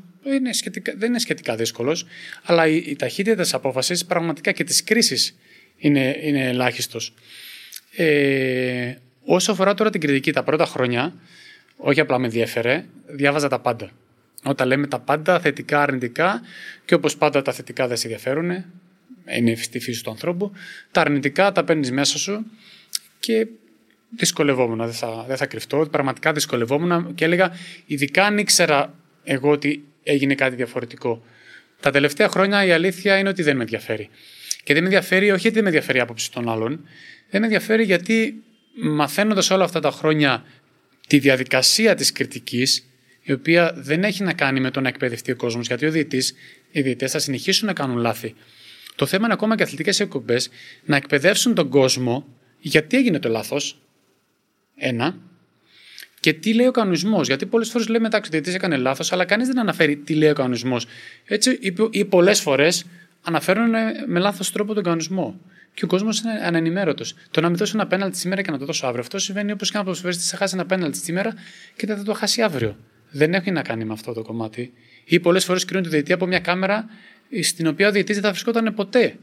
δεν 0.97 1.09
είναι 1.09 1.19
σχετικά 1.19 1.57
δύσκολος, 1.57 2.07
αλλά 2.43 2.67
η, 2.67 2.77
η 2.77 2.97
ταχύτητα 2.97 3.43
της 3.43 3.55
απόφασης 3.55 4.05
πραγματικά 4.05 4.53
και 4.53 4.65
της 4.65 4.85
κρίσης 4.85 5.37
είναι, 5.77 6.19
είναι 6.23 6.49
ελάχιστος. 6.49 7.15
Ε, 7.91 8.95
όσο 9.25 9.53
αφορά 9.53 9.75
τώρα 9.75 9.91
την 9.91 10.01
κριτική 10.01 10.33
τα 10.33 10.43
πρώτα 10.43 10.65
χρόνια, 10.65 11.15
όχι 11.77 12.01
απλά 12.01 12.19
με 12.19 12.29
διέφερε, 12.29 12.85
διάβαζα 13.07 13.49
τα 13.49 13.59
πάντα. 13.59 13.91
Όταν 14.45 14.69
λέμε 14.69 14.87
τα 14.87 14.99
πάντα 14.99 15.41
θετικά, 15.41 15.83
αρνητικά 15.83 16.41
και 16.85 16.95
όπως 16.95 17.17
πάντα 17.17 17.43
τα 17.43 17.53
θετικά 17.53 17.87
δεν 17.87 17.97
σε 17.97 18.07
ενδιαφέρουν, 18.07 18.65
είναι 19.37 19.55
στη 19.55 19.79
φύση 19.79 20.05
του 20.05 20.11
ανθρώπου, 20.11 20.53
τα 20.91 21.01
αρνητικά 21.01 21.53
τα 21.53 21.65
παίρνεις 21.65 21.91
μέσα 21.91 22.19
σου 22.19 22.47
και 23.21 23.47
δυσκολευόμουν, 24.17 24.79
δεν 24.79 24.93
θα, 24.93 25.25
δεν 25.29 25.37
θα 25.37 25.47
κρυφτώ, 25.47 25.89
πραγματικά 25.91 26.33
δυσκολευόμουν 26.33 27.15
και 27.15 27.25
έλεγα 27.25 27.53
ειδικά 27.87 28.25
αν 28.25 28.39
ήξερα 28.39 28.95
εγώ 29.25 29.51
ότι 29.51 29.85
έγινε 30.03 30.35
κάτι 30.35 30.57
διαφορετικό. 30.57 31.23
Τα 31.81 31.91
τελευταία 31.91 32.29
χρόνια 32.29 32.65
η 32.65 32.73
αλήθεια 32.73 33.19
είναι 33.19 33.29
ότι 33.29 33.43
δεν 33.43 33.57
με 33.57 33.63
ενδιαφέρει. 33.63 34.09
Και 34.71 34.77
δεν 34.77 34.85
με 34.85 34.89
ενδιαφέρει, 34.89 35.31
όχι 35.31 35.41
γιατί 35.41 35.55
δεν 35.55 35.63
με 35.63 35.69
ενδιαφέρει 35.69 35.99
η 35.99 36.01
άποψη 36.01 36.33
των 36.33 36.49
άλλων, 36.49 36.85
δεν 37.31 37.41
με 37.41 37.47
ενδιαφέρει 37.47 37.85
γιατί 37.85 38.43
μαθαίνοντας 38.75 39.51
όλα 39.51 39.65
αυτά 39.65 39.81
τα 39.81 39.91
χρόνια 39.91 40.45
τη 41.07 41.19
διαδικασία 41.19 41.95
της 41.95 42.13
κριτικής, 42.13 42.89
η 43.23 43.33
οποία 43.33 43.73
δεν 43.77 44.05
έχει 44.05 44.23
να 44.23 44.33
κάνει 44.33 44.61
με 44.61 44.71
το 44.71 44.81
να 44.81 44.89
εκπαιδευτεί 44.89 45.33
ο 45.33 45.37
κόσμος, 45.37 45.67
γιατί 45.67 45.87
ο 45.87 45.91
διαιτή, 45.91 46.23
οι 46.71 46.81
διαιτέ 46.81 47.07
θα 47.07 47.19
συνεχίσουν 47.19 47.67
να 47.67 47.73
κάνουν 47.73 47.97
λάθη. 47.97 48.35
Το 48.95 49.07
θέμα 49.07 49.25
είναι 49.25 49.33
ακόμα 49.33 49.57
και 49.57 49.63
αθλητικές 49.63 50.01
εκπομπές 50.01 50.51
να 50.85 50.97
εκπαιδεύσουν 50.97 51.55
τον 51.55 51.69
κόσμο 51.69 52.27
γιατί 52.59 52.97
έγινε 52.97 53.19
το 53.19 53.29
λάθος. 53.29 53.81
Ένα. 54.77 55.19
Και 56.21 56.33
τι 56.33 56.55
λέει 56.55 56.67
ο 56.67 56.71
κανονισμός. 56.71 57.27
Γιατί 57.27 57.47
πολλές 57.47 57.71
φορές 57.71 57.89
λέμε 57.89 58.07
εντάξει, 58.07 58.31
ο 58.31 58.33
διαιτή 58.33 58.55
έκανε 58.55 58.77
λάθος, 58.77 59.13
αλλά 59.13 59.25
κανείς 59.25 59.47
δεν 59.47 59.59
αναφέρει 59.59 59.97
τι 59.97 60.15
λέει 60.15 60.31
ο 60.31 60.35
κανονισμός. 60.35 60.87
Έτσι, 61.25 61.59
ή 61.91 62.05
πολλές 62.05 62.41
φορές 62.41 62.85
αναφέρουν 63.23 63.71
με 64.07 64.19
λάθος 64.19 64.53
τρόπο 64.53 64.75
τον 64.75 64.83
κανονισμό. 64.83 65.41
Και 65.75 65.85
ο 65.85 65.89
κόσμος 65.89 66.21
είναι 66.21 66.33
ανενημέρωτος. 66.45 67.15
Το 67.31 67.41
να 67.41 67.49
μην 67.49 67.57
δώσω 67.57 67.73
ένα 67.75 67.87
πέναλτι 67.87 68.17
σήμερα 68.17 68.43
και 68.43 68.51
να 68.51 68.59
το 68.59 68.65
δώσω 68.65 68.87
αύριο. 68.87 69.03
Αυτό 69.03 69.19
συμβαίνει 69.19 69.53
όπως 69.53 69.71
και 69.71 69.77
ένα 69.77 69.85
ποδοσφαιριστή 69.85 70.25
θα 70.25 70.37
χάσει 70.37 70.55
ένα 70.55 70.67
πέναλτι 70.67 70.99
σήμερα 70.99 71.35
και 71.77 71.87
δεν 71.87 71.97
θα 71.97 72.03
το 72.03 72.15
χάσει 72.15 72.43
αύριο. 72.43 72.77
Δεν 73.11 73.35
έχει 73.35 73.51
να 73.51 73.63
κάνει 73.63 73.85
με 73.85 73.93
αυτό 73.93 74.13
το 74.13 74.23
κομμάτι. 74.23 74.73
Ή 75.05 75.21
πολλές 75.21 75.45
φορές 75.45 75.65
κρίνουν 75.65 75.85
τη 75.85 75.91
διαιτή 75.91 76.13
από 76.13 76.27
μια 76.27 76.39
κάμερα 76.39 76.89
στην 77.43 77.67
οποία 77.67 77.89
ο 77.89 77.91
διαιτή 77.91 78.13
δεν 78.13 78.23
θα 78.23 78.29
βρισκόταν 78.29 78.75
ποτέ. 78.75 79.17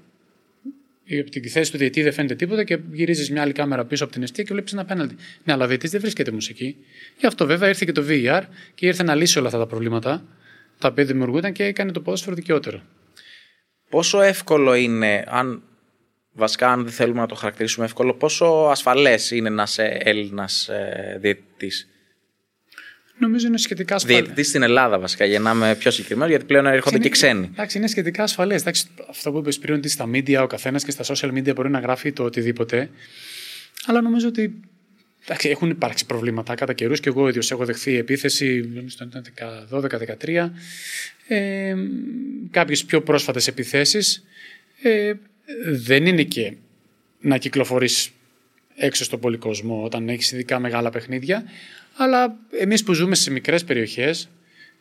Ή 1.03 1.19
από 1.19 1.29
την 1.29 1.49
θέση 1.49 1.71
του 1.71 1.77
διαιτή 1.77 2.03
δεν 2.03 2.13
φαίνεται 2.13 2.35
τίποτα 2.35 2.63
και 2.63 2.79
γυρίζεις 2.91 3.31
μια 3.31 3.41
άλλη 3.41 3.51
κάμερα 3.51 3.85
πίσω 3.85 4.03
από 4.03 4.13
την 4.13 4.23
αιστεία 4.23 4.43
και 4.43 4.53
βλέπεις 4.53 4.73
ένα 4.73 4.85
πέναλτι. 4.85 5.15
Ναι, 5.43 5.53
αλλά 5.53 5.63
ο 5.65 5.67
διαιτή 5.67 5.87
δεν 5.87 6.01
βρίσκεται 6.01 6.31
μουσική. 6.31 6.75
Γι' 7.19 7.25
αυτό 7.25 7.45
βέβαια 7.45 7.69
ήρθε 7.69 7.85
και 7.85 7.91
το 7.91 8.03
VR 8.07 8.41
και 8.75 8.85
ήρθε 8.85 9.03
να 9.03 9.15
λύσει 9.15 9.37
όλα 9.37 9.47
αυτά 9.47 9.59
τα 9.59 9.65
προβλήματα 9.65 10.25
τα 10.79 10.87
οποία 10.87 11.05
δημιουργούνταν 11.05 11.51
και 11.51 11.63
έκανε 11.63 11.91
το 11.91 12.01
ποδόσφαιρο 12.01 12.35
δικαιότερο. 12.35 12.81
Πόσο 13.89 14.21
εύκολο 14.21 14.73
είναι, 14.73 15.23
αν 15.27 15.63
βασικά 16.33 16.71
αν 16.71 16.83
δεν 16.83 16.91
θέλουμε 16.91 17.19
να 17.19 17.27
το 17.27 17.35
χαρακτηρίσουμε 17.35 17.85
εύκολο, 17.85 18.13
πόσο 18.13 18.45
ασφαλές 18.45 19.31
είναι 19.31 19.49
να 19.49 19.63
είσαι 19.63 19.97
Έλληνας 20.01 20.67
ε, 20.67 21.17
διαιτητής; 21.21 21.87
Νομίζω 23.19 23.47
είναι 23.47 23.57
σχετικά 23.57 23.95
ασφαλές. 23.95 24.19
Διαιτητής 24.19 24.47
στην 24.47 24.61
Ελλάδα, 24.61 24.99
βασικά, 24.99 25.25
για 25.25 25.39
να 25.39 25.51
είμαι 25.51 25.75
πιο 25.75 25.91
συγκεκριμένος, 25.91 26.29
γιατί 26.29 26.45
πλέον 26.45 26.65
έρχονται 26.65 26.97
και 26.97 27.09
ξένοι. 27.09 27.49
Εντάξει, 27.53 27.77
είναι 27.77 27.87
σχετικά 27.87 28.23
ασφαλές. 28.23 28.63
Αυτό 29.09 29.31
που 29.31 29.37
είπες 29.37 29.59
πριν, 29.59 29.75
ότι 29.75 29.89
στα 29.89 30.09
media 30.13 30.39
ο 30.41 30.47
καθένας 30.47 30.83
και 30.83 30.91
στα 30.91 31.03
social 31.07 31.31
media 31.31 31.55
μπορεί 31.55 31.69
να 31.69 31.79
γράφει 31.79 32.11
το 32.11 32.23
οτιδήποτε. 32.23 32.89
Αλλά 33.85 34.01
νομίζω 34.01 34.27
ότι 34.27 34.59
εντάξει, 35.27 35.49
έχουν 35.49 35.69
υπάρξει 35.69 36.05
προβλήματα 36.05 36.55
κατά 36.55 36.73
καιρούς 36.73 36.99
και 36.99 37.09
εγώ 37.09 37.27
ίδιος 37.27 37.51
έχω 37.51 37.65
δεχθεί 37.65 37.95
επίθεση, 37.95 38.69
νομίζω 38.73 38.95
το 39.69 39.87
12-13. 40.21 40.49
Ε, 41.27 41.75
Κάποιες 42.51 42.85
πιο 42.85 43.01
πρόσφατες 43.01 43.47
επιθέσεις. 43.47 44.23
Ε, 44.81 45.13
δεν 45.65 46.05
είναι 46.05 46.23
και 46.23 46.53
να 47.19 47.37
κυκλοφορείς 47.37 48.11
έξω 48.75 49.03
στον 49.03 49.19
πολυκοσμό 49.19 49.83
όταν 49.83 50.09
έχεις 50.09 50.31
ειδικά 50.31 50.59
μεγάλα 50.59 50.89
παιχνίδια, 50.89 51.43
αλλά 51.97 52.35
εμείς 52.59 52.83
που 52.83 52.93
ζούμε 52.93 53.15
σε 53.15 53.31
μικρές 53.31 53.63
περιοχές, 53.63 54.29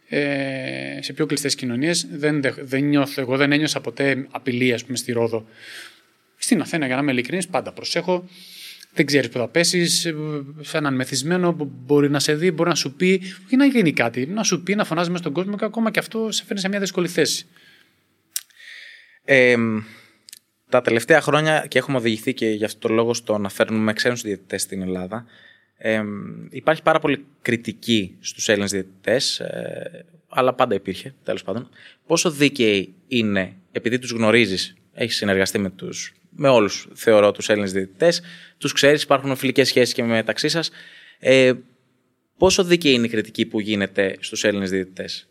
ε, 0.08 0.98
σε 1.00 1.12
πιο 1.12 1.26
κλειστές 1.26 1.54
κοινωνίες, 1.54 2.06
δεν, 2.10 2.42
δεν 2.60 2.84
νιώθω, 2.84 3.20
εγώ 3.20 3.36
δεν 3.36 3.52
ένιωσα 3.52 3.80
ποτέ 3.80 4.26
απειλή, 4.30 4.72
ας 4.72 4.84
πούμε, 4.84 4.96
στη 4.96 5.12
Ρόδο. 5.12 5.46
Στην 6.36 6.60
Αθήνα, 6.60 6.86
για 6.86 6.94
να 6.94 7.02
είμαι 7.02 7.12
ειλικρινής, 7.12 7.46
πάντα 7.46 7.72
προσέχω. 7.72 8.28
Δεν 8.96 9.06
ξέρεις 9.06 9.28
που 9.28 9.38
θα 9.38 9.48
πέσεις, 9.48 10.12
σε 10.60 10.76
έναν 10.76 10.94
μεθυσμένο 10.94 11.54
που 11.54 11.72
μπορεί 11.84 12.10
να 12.10 12.18
σε 12.18 12.34
δει, 12.34 12.50
μπορεί 12.50 12.68
να 12.68 12.74
σου 12.74 12.94
πει, 12.94 13.22
ή 13.48 13.56
να 13.56 13.64
γίνει 13.64 13.92
κάτι, 13.92 14.26
να 14.26 14.42
σου 14.42 14.62
πει, 14.62 14.74
να 14.74 14.84
φωνάζει 14.84 15.08
μέσα 15.08 15.22
στον 15.22 15.32
κόσμο 15.32 15.56
και 15.56 15.64
ακόμα 15.64 15.90
και 15.90 15.98
αυτό 15.98 16.30
σε 16.30 16.44
φέρνει 16.44 16.60
σε 16.60 16.68
μια 16.68 16.80
δύσκολη 16.80 17.08
θέση. 17.08 17.46
Ε, 19.24 19.56
τα 20.68 20.80
τελευταία 20.82 21.20
χρόνια 21.20 21.66
και 21.68 21.78
έχουμε 21.78 21.96
οδηγηθεί 21.96 22.34
και 22.34 22.48
γι' 22.48 22.64
αυτό 22.64 22.88
το 22.88 22.94
λόγο 22.94 23.14
στο 23.14 23.38
να 23.38 23.48
φέρνουμε 23.48 23.92
ξένους 23.92 24.22
διαιτητές 24.22 24.62
στην 24.62 24.82
Ελλάδα. 24.82 25.26
Ε, 25.76 26.02
υπάρχει 26.50 26.82
πάρα 26.82 26.98
πολύ 26.98 27.24
κριτική 27.42 28.16
στους 28.20 28.48
Έλληνες 28.48 28.70
διαιτητές, 28.70 29.40
ε, 29.40 30.04
αλλά 30.28 30.54
πάντα 30.54 30.74
υπήρχε, 30.74 31.14
τέλος 31.24 31.42
πάντων. 31.42 31.68
Πόσο 32.06 32.30
δίκαιοι 32.30 32.94
είναι, 33.08 33.56
επειδή 33.72 33.98
τους 33.98 34.10
γνωρίζεις, 34.10 34.76
έχεις 34.92 35.16
συνεργαστεί 35.16 35.58
με, 35.58 35.70
τους, 35.70 36.14
με 36.36 36.48
όλους, 36.48 36.88
θεωρώ, 36.94 37.32
τους 37.32 37.48
Έλληνες 37.48 37.72
διαιτητές, 37.72 38.22
τους 38.58 38.72
ξέρεις, 38.72 39.02
υπάρχουν 39.02 39.36
φιλικές 39.36 39.68
σχέσεις 39.68 39.94
και 39.94 40.02
μεταξύ 40.02 40.48
σας. 40.48 40.70
Ε, 41.18 41.52
πόσο 42.38 42.64
δίκαιη 42.64 42.92
είναι 42.92 43.06
η 43.06 43.08
κριτική 43.08 43.46
που 43.46 43.60
γίνεται 43.60 44.16
στους 44.20 44.44
Έλληνες 44.44 44.70
διαιτητές; 44.70 45.28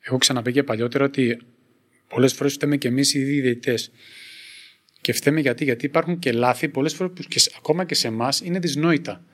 Έχω 0.00 0.18
ξαναπεί 0.18 0.52
και 0.52 0.62
παλιότερα 0.62 1.04
ότι 1.04 1.38
Πολλές 2.08 2.32
φορές 2.32 2.52
φταίμε 2.52 2.76
και 2.76 2.88
εμείς 2.88 3.14
οι 3.14 3.20
ίδιοι 3.20 3.40
διαιτητές. 3.40 3.90
Και 5.00 5.12
φταίμε 5.12 5.40
γιατί, 5.40 5.64
γιατί 5.64 5.86
υπάρχουν 5.86 6.18
και 6.18 6.32
λάθη 6.32 6.68
πολλές 6.68 6.94
φορές 6.94 7.12
που 7.12 7.22
και, 7.28 7.40
ακόμα 7.56 7.84
και 7.84 7.94
σε 7.94 8.06
εμάς 8.06 8.40
είναι 8.40 8.58
δυσνόητα. 8.58 9.24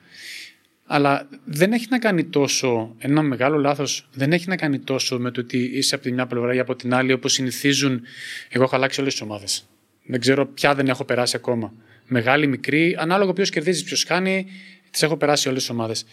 Αλλά 0.85 1.29
δεν 1.45 1.73
έχει 1.73 1.85
να 1.89 1.99
κάνει 1.99 2.23
τόσο, 2.23 2.95
ένα 2.97 3.21
μεγάλο 3.21 3.57
λάθος 3.57 4.09
δεν 4.13 4.33
έχει 4.33 4.47
να 4.47 4.55
κάνει 4.55 4.79
τόσο 4.79 5.19
με 5.19 5.31
το 5.31 5.41
ότι 5.41 5.57
είσαι 5.57 5.95
από 5.95 6.03
τη 6.03 6.11
μια 6.11 6.25
πλευρά 6.27 6.53
ή 6.53 6.59
από 6.59 6.75
την 6.75 6.93
άλλη, 6.93 7.13
όπως 7.13 7.33
συνηθίζουν. 7.33 8.01
Εγώ 8.49 8.63
έχω 8.63 8.75
αλλάξει 8.75 9.01
όλες 9.01 9.13
τις 9.13 9.21
ομάδες. 9.21 9.67
Δεν 10.05 10.19
ξέρω 10.19 10.45
ποια 10.45 10.75
δεν 10.75 10.87
έχω 10.87 11.05
περάσει 11.05 11.35
ακόμα. 11.35 11.73
Μεγάλη, 12.07 12.47
μικρή, 12.47 12.95
ανάλογα 12.99 13.33
ποιος 13.33 13.49
κερδίζεις, 13.49 13.83
ποιος 13.83 14.03
χάνει, 14.03 14.45
τις 14.91 15.03
έχω 15.03 15.17
περάσει 15.17 15.47
όλες 15.47 15.61
τις 15.61 15.69
ομάδες. 15.69 16.05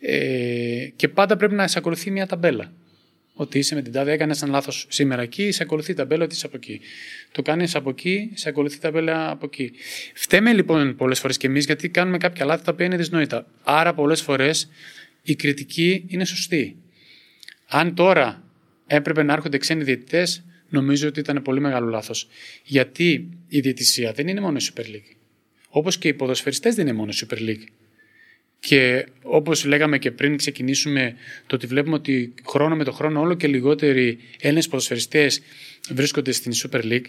Ε, 0.00 0.88
και 0.96 1.08
πάντα 1.08 1.36
πρέπει 1.36 1.54
να 1.54 1.64
εισακολουθεί 1.64 2.10
μια 2.10 2.26
ταμπέλα 2.26 2.72
ότι 3.34 3.58
είσαι 3.58 3.74
με 3.74 3.82
την 3.82 3.92
τάδε, 3.92 4.12
έκανες 4.12 4.42
ένα 4.42 4.50
λάθος 4.50 4.86
σήμερα 4.88 5.22
εκεί, 5.22 5.50
σε 5.50 5.62
ακολουθεί 5.62 5.94
τα 5.94 6.04
μπέλα 6.04 6.24
ότι 6.24 6.34
είσαι 6.34 6.46
από 6.46 6.56
εκεί. 6.56 6.80
Το 7.32 7.42
κάνεις 7.42 7.74
από 7.74 7.90
εκεί, 7.90 8.30
σε 8.34 8.48
ακολουθεί 8.48 8.78
τα 8.78 8.90
μπέλα 8.90 9.30
από 9.30 9.46
εκεί. 9.46 9.72
Φταίμε 10.14 10.52
λοιπόν 10.52 10.96
πολλές 10.96 11.18
φορές 11.18 11.36
και 11.36 11.46
εμείς 11.46 11.64
γιατί 11.64 11.88
κάνουμε 11.88 12.18
κάποια 12.18 12.44
λάθη 12.44 12.64
τα 12.64 12.72
οποία 12.72 12.86
είναι 12.86 12.96
δυσνόητα. 12.96 13.46
Άρα 13.62 13.94
πολλές 13.94 14.20
φορές 14.20 14.68
η 15.22 15.34
κριτική 15.34 16.04
είναι 16.08 16.24
σωστή. 16.24 16.76
Αν 17.68 17.94
τώρα 17.94 18.42
έπρεπε 18.86 19.22
να 19.22 19.32
έρχονται 19.32 19.58
ξένοι 19.58 19.84
διαιτητές, 19.84 20.44
νομίζω 20.72 21.08
ότι 21.08 21.20
ήταν 21.20 21.42
πολύ 21.42 21.60
μεγάλο 21.60 21.88
λάθος. 21.88 22.28
Γιατί 22.64 23.28
η 23.48 23.60
διαιτησία 23.60 24.12
δεν 24.12 24.28
είναι 24.28 24.40
μόνο 24.40 24.56
η 24.60 24.64
Super 24.74 24.84
League. 24.84 25.16
Όπως 25.68 25.98
και 25.98 26.08
οι 26.08 26.14
ποδοσφαιριστές 26.14 26.74
δεν 26.74 26.86
είναι 26.86 26.96
μόνο 26.96 27.10
η 27.12 27.26
Super 27.26 27.38
League. 27.38 27.66
Και 28.60 29.06
όπως 29.22 29.64
λέγαμε 29.64 29.98
και 29.98 30.10
πριν 30.10 30.36
ξεκινήσουμε 30.36 31.14
το 31.46 31.54
ότι 31.54 31.66
βλέπουμε 31.66 31.94
ότι 31.94 32.34
χρόνο 32.48 32.76
με 32.76 32.84
το 32.84 32.92
χρόνο 32.92 33.20
όλο 33.20 33.34
και 33.34 33.46
λιγότεροι 33.46 34.18
Έλληνες 34.40 34.68
ποδοσφαιριστές 34.68 35.42
βρίσκονται 35.90 36.32
στην 36.32 36.52
Super 36.54 36.82
League, 36.82 37.06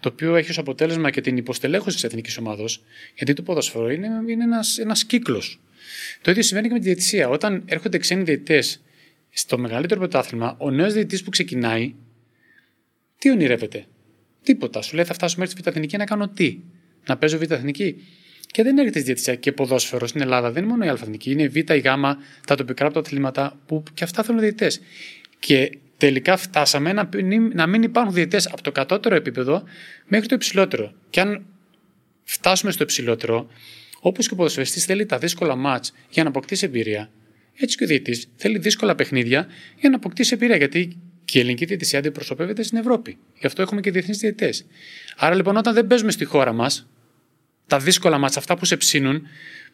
το 0.00 0.08
οποίο 0.08 0.36
έχει 0.36 0.50
ως 0.50 0.58
αποτέλεσμα 0.58 1.10
και 1.10 1.20
την 1.20 1.36
υποστελέχωση 1.36 1.94
της 1.94 2.04
εθνικής 2.04 2.38
ομάδος, 2.38 2.82
γιατί 3.14 3.32
το 3.32 3.42
ποδοσφαιρό 3.42 3.90
είναι, 3.90 4.08
είναι 4.28 4.44
ένας, 4.44 4.78
ένας 4.78 5.04
κύκλος. 5.04 5.60
Το 6.20 6.30
ίδιο 6.30 6.42
συμβαίνει 6.42 6.68
και 6.68 6.72
με 6.72 6.78
τη 6.78 6.84
διαιτησία. 6.84 7.28
Όταν 7.28 7.62
έρχονται 7.66 7.98
ξένοι 7.98 8.22
διαιτητές 8.22 8.82
στο 9.30 9.58
μεγαλύτερο 9.58 10.00
πρωτάθλημα, 10.00 10.56
ο 10.58 10.70
νέος 10.70 10.92
διαιτητής 10.92 11.22
που 11.22 11.30
ξεκινάει, 11.30 11.94
τι 13.22 13.30
ονειρεύεται; 13.30 13.84
Τίποτα. 14.42 14.82
Σου 14.82 14.94
λέει 14.94 15.04
θα 15.04 15.14
φτάσω 15.14 15.36
μέχρι 15.38 15.62
τη 15.62 15.70
Β' 15.70 15.96
να 15.96 16.04
κάνω 16.04 16.28
τι; 16.28 16.58
Να 17.06 17.16
παίζω 17.16 17.38
Β' 17.38 17.52
Και 18.46 18.62
δεν 18.62 18.78
έρχεται 18.78 18.98
στη 18.98 19.02
διαιτησία 19.02 19.34
και 19.34 19.52
ποδόσφαιρο 19.52 20.06
στην 20.06 20.20
Ελλάδα. 20.20 20.50
Δεν 20.50 20.62
είναι 20.62 20.72
μόνο 20.72 20.84
η 20.84 20.88
αλφαθνική, 20.88 21.30
είναι 21.30 21.42
η 21.42 21.48
Β, 21.48 21.56
η 21.56 21.78
Γ, 21.78 21.84
τα 22.46 22.54
τοπικά 22.56 22.90
πρωταθλήματα 22.90 23.60
που 23.66 23.82
και 23.94 24.04
αυτά 24.04 24.22
θέλουν 24.22 24.40
διαιτητές. 24.40 24.80
Και 25.38 25.78
τελικά 25.96 26.36
φτάσαμε 26.36 26.92
να, 26.92 27.08
να 27.52 27.66
μην 27.66 27.82
υπάρχουν 27.82 28.14
διαιτητές 28.14 28.46
από 28.46 28.62
το 28.62 28.72
κατώτερο 28.72 29.14
επίπεδο 29.14 29.62
μέχρι 30.06 30.28
το 30.28 30.34
υψηλότερο. 30.34 30.92
Και 31.10 31.20
αν 31.20 31.46
φτάσουμε 32.24 32.72
στο 32.72 32.82
υψηλότερο, 32.82 33.48
όπως 34.00 34.26
και 34.28 34.34
ο 34.34 34.36
ποδοσφαιριστής 34.36 34.84
θέλει 34.84 35.06
τα 35.06 35.18
δύσκολα 35.18 35.56
μάτς 35.56 35.92
για 36.10 36.22
να 36.22 36.28
αποκτήσει 36.28 36.64
εμπειρία, 36.64 37.10
έτσι 37.54 37.76
και 37.76 37.84
ο 37.84 37.86
διαιτητής 37.86 38.28
θέλει 38.36 38.58
δύσκολα 38.58 38.94
παιχνίδια 38.94 39.46
για 39.80 39.90
να 39.90 39.96
αποκτήσει 39.96 40.34
εμπειρία. 40.34 40.56
Γιατί 40.56 40.96
και 41.24 41.38
η 41.38 41.40
ελληνική 41.40 41.64
διαιτησία 41.64 41.98
αντιπροσωπεύεται 41.98 42.62
στην 42.62 42.78
Ευρώπη. 42.78 43.18
Γι' 43.38 43.46
αυτό 43.46 43.62
έχουμε 43.62 43.80
και 43.80 43.90
διεθνείς 43.90 44.18
διαιτητές. 44.18 44.66
Άρα 45.16 45.34
λοιπόν, 45.34 45.56
όταν 45.56 45.74
δεν 45.74 45.86
παίζουμε 45.86 46.10
στη 46.10 46.24
χώρα 46.24 46.52
μας, 46.52 46.86
τα 47.66 47.78
δύσκολα 47.78 48.18
μάτσα, 48.18 48.38
αυτά 48.38 48.56
που 48.56 48.64
σε 48.64 48.76
ψήνουν, 48.76 49.26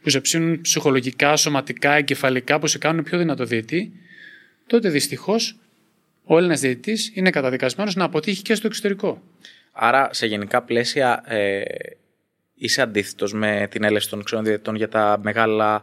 που 0.03 0.11
σε 0.11 0.21
ψήνουν 0.21 0.61
ψυχολογικά, 0.61 1.37
σωματικά, 1.37 1.93
εγκεφαλικά, 1.93 2.59
που 2.59 2.67
σε 2.67 2.79
κάνουν 2.79 3.05
πιο 3.05 3.19
δυνατό 3.19 3.45
διαιτή, 3.45 3.93
τότε 4.67 4.89
δυστυχώς 4.89 5.59
ο 6.25 6.39
Έλληνας 6.39 6.61
διαιτή 6.61 6.99
είναι 7.15 7.31
καταδικασμένος 7.31 7.95
να 7.95 8.05
αποτύχει 8.05 8.43
και 8.43 8.55
στο 8.55 8.67
εξωτερικό. 8.67 9.23
Άρα, 9.73 10.09
σε 10.13 10.27
γενικά 10.27 10.63
πλαίσια, 10.63 11.23
ε, 11.27 11.63
είσαι 12.55 12.83
αντίθετος 12.83 13.33
με 13.33 13.67
την 13.71 13.85
έλευση 13.85 14.09
των 14.11 14.23
ξένων 14.23 14.45
διαιτητών 14.45 14.75
για 14.75 14.89
τα 14.89 15.21
μεγάλα 15.23 15.83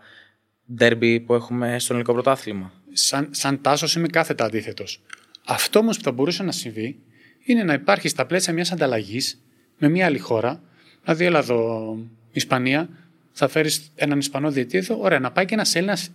ντέρμπι 0.74 1.20
που 1.20 1.34
έχουμε 1.34 1.80
στο 1.80 1.94
ελληνικό 1.94 2.14
πρωτάθλημα; 2.14 2.72
Σαν, 2.92 3.28
σαν 3.32 3.62
τάσος 3.62 3.96
είμαι 3.96 4.08
κάθετα 4.08 4.46
αντίθετος. 4.46 5.02
Αυτό 5.46 5.80
όμως 5.80 5.98
που 5.98 6.04
θα 6.04 6.12
μπορούσε 6.12 6.44
να 6.44 6.52
συμβεί 6.52 7.00
είναι 7.46 7.64
να 7.64 7.74
υπάρχει 7.74 8.08
στα 8.08 8.26
πλαίσια 8.26 8.54
μιας 8.54 8.72
ανταλλαγής 8.72 9.42
με 9.78 9.90
μια 9.90 10.06
άλλη 10.06 10.20
χώρα 10.20 10.64
Δηλαδή, 11.06 11.26
έλα 11.26 11.40
εδώ, 11.40 11.98
Ισπανία, 12.32 12.90
θα 13.32 13.48
φέρεις 13.48 13.92
έναν 13.96 14.20
Ισπανό 14.20 14.52
διαιτή 14.52 14.78
εδώ. 14.78 15.00
Ωραία, 15.00 15.20
να 15.20 15.32
πάει 15.32 15.46
και 15.46 15.54
ένας 15.54 15.76
Έλληνας 15.76 16.12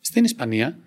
στην 0.00 0.24
Ισπανία. 0.24 0.78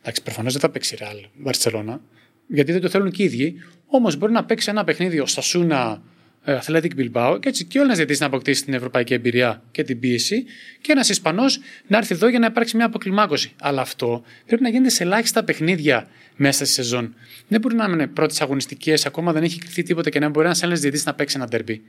Εντάξει, 0.00 0.22
προφανώς 0.22 0.52
δεν 0.52 0.60
θα 0.60 0.70
παίξει 0.70 0.96
Ρεάλ 0.96 1.16
Βαρσελόνα, 1.38 2.00
γιατί 2.46 2.72
δεν 2.72 2.80
το 2.80 2.88
θέλουν 2.88 3.10
και 3.10 3.22
οι 3.22 3.24
ίδιοι. 3.24 3.54
Όμως 3.86 4.16
μπορεί 4.16 4.32
να 4.32 4.44
παίξει 4.44 4.70
ένα 4.70 4.84
παιχνίδι 4.84 5.20
ο 5.20 5.26
Σασούνα 5.26 5.92
ε, 5.92 6.08
Athletic 6.46 6.90
Bilbao 6.96 7.38
και 7.40 7.48
έτσι 7.48 7.64
και 7.64 7.78
ο 7.78 7.80
Έλληνα 7.80 7.96
διαιτητή 7.96 8.20
να 8.20 8.26
αποκτήσει 8.26 8.64
την 8.64 8.74
ευρωπαϊκή 8.74 9.14
εμπειρία 9.14 9.62
και 9.70 9.82
την 9.82 10.00
πίεση 10.00 10.44
και 10.80 10.92
ένας 10.92 11.08
Ισπανός 11.08 11.60
να 11.86 11.96
έρθει 11.96 12.14
εδώ 12.14 12.28
για 12.28 12.38
να 12.38 12.46
υπάρξει 12.46 12.76
μια 12.76 12.86
αποκλιμάκωση. 12.86 13.52
Αλλά 13.60 13.80
αυτό 13.80 14.22
πρέπει 14.46 14.62
να 14.62 14.68
γίνεται 14.68 14.90
σε 14.90 15.02
ελάχιστα 15.02 15.44
παιχνίδια 15.44 16.08
μέσα 16.36 16.64
στη 16.64 16.74
σεζόν. 16.74 17.14
Δεν 17.48 17.60
μπορεί 17.60 17.74
να 17.74 17.84
είναι 17.84 18.06
πρώτες 18.06 18.40
αγωνιστικές, 18.40 19.06
ακόμα 19.06 19.32
δεν 19.32 19.42
έχει 19.42 19.58
κρυφτεί 19.58 19.82
τίποτα 19.82 20.10
και 20.10 20.18
να 20.18 20.28
μπορεί 20.28 20.46
ένας 20.46 20.60
Έλληνας 20.60 20.80
διαιτητής 20.80 21.06
να 21.06 21.14
παίξει 21.14 21.36
ένα 21.36 21.48
τερμπι. 21.48 21.82